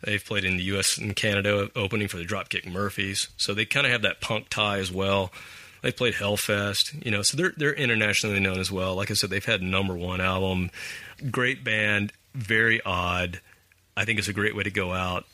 They've 0.04 0.24
played 0.24 0.44
in 0.44 0.56
the 0.56 0.62
U.S. 0.64 0.96
and 0.96 1.16
Canada 1.16 1.70
opening 1.74 2.06
for 2.06 2.18
the 2.18 2.24
Dropkick 2.24 2.64
Murphys. 2.70 3.28
So 3.36 3.52
they 3.52 3.64
kind 3.64 3.84
of 3.84 3.90
have 3.92 4.02
that 4.02 4.20
punk 4.20 4.48
tie 4.48 4.78
as 4.78 4.92
well. 4.92 5.32
They 5.82 5.92
played 5.92 6.14
Hellfest, 6.14 7.04
you 7.04 7.10
know, 7.10 7.22
so 7.22 7.36
they're 7.36 7.52
they're 7.56 7.74
internationally 7.74 8.40
known 8.40 8.58
as 8.58 8.70
well. 8.70 8.94
Like 8.94 9.10
I 9.10 9.14
said, 9.14 9.30
they've 9.30 9.44
had 9.44 9.62
number 9.62 9.96
one 9.96 10.20
album, 10.20 10.70
great 11.30 11.64
band, 11.64 12.12
very 12.34 12.80
odd. 12.82 13.40
I 13.96 14.04
think 14.04 14.18
it's 14.18 14.28
a 14.28 14.32
great 14.32 14.54
way 14.54 14.62
to 14.62 14.70
go 14.70 14.92
out, 14.92 15.24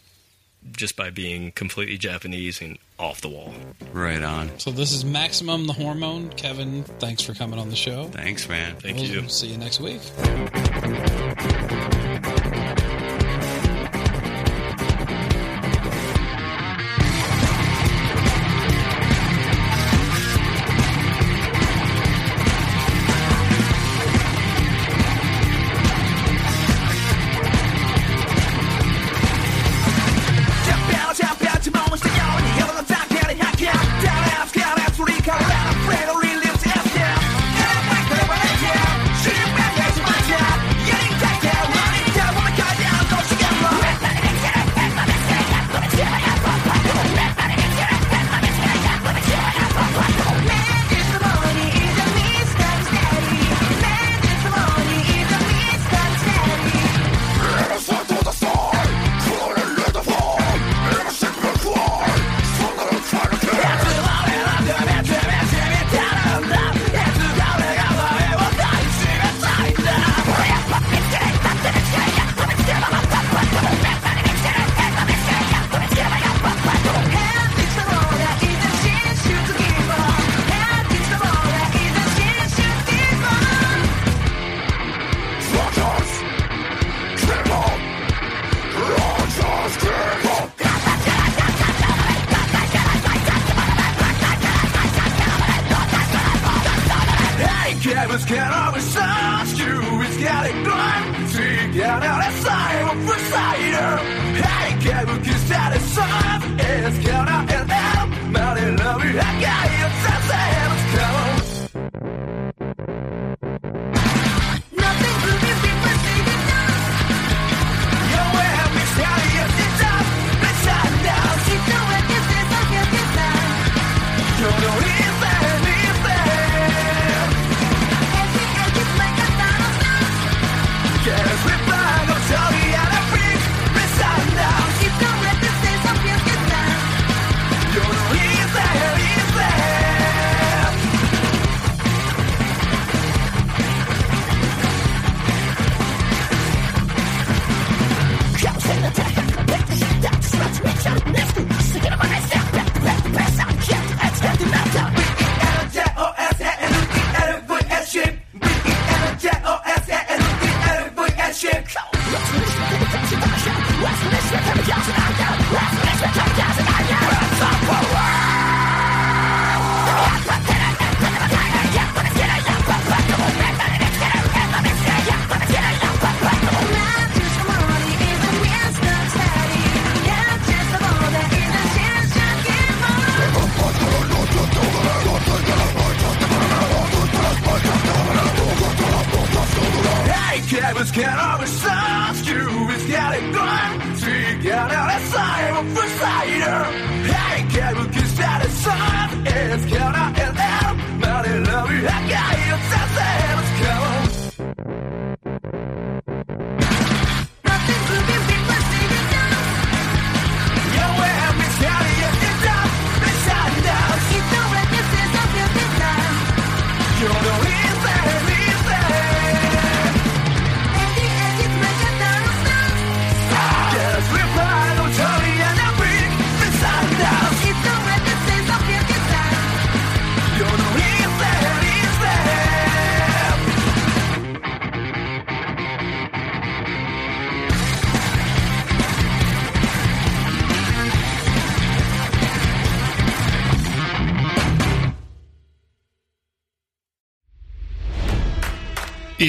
just 0.73 0.97
by 0.97 1.11
being 1.11 1.53
completely 1.53 1.99
Japanese 1.99 2.61
and 2.61 2.79
off 2.99 3.21
the 3.21 3.29
wall. 3.29 3.53
Right 3.93 4.23
on. 4.23 4.59
so 4.59 4.71
this 4.71 4.93
is 4.93 5.05
Maximum 5.05 5.67
the 5.67 5.73
Hormone. 5.73 6.31
Kevin, 6.31 6.85
thanks 6.85 7.23
for 7.23 7.35
coming 7.35 7.59
on 7.59 7.69
the 7.69 7.77
show. 7.77 8.05
Thanks, 8.05 8.49
man. 8.49 8.77
Thank 8.77 8.99
we'll 8.99 9.07
you. 9.07 9.29
See 9.29 9.49
you 9.49 9.59
next 9.59 9.81
week. 9.81 10.01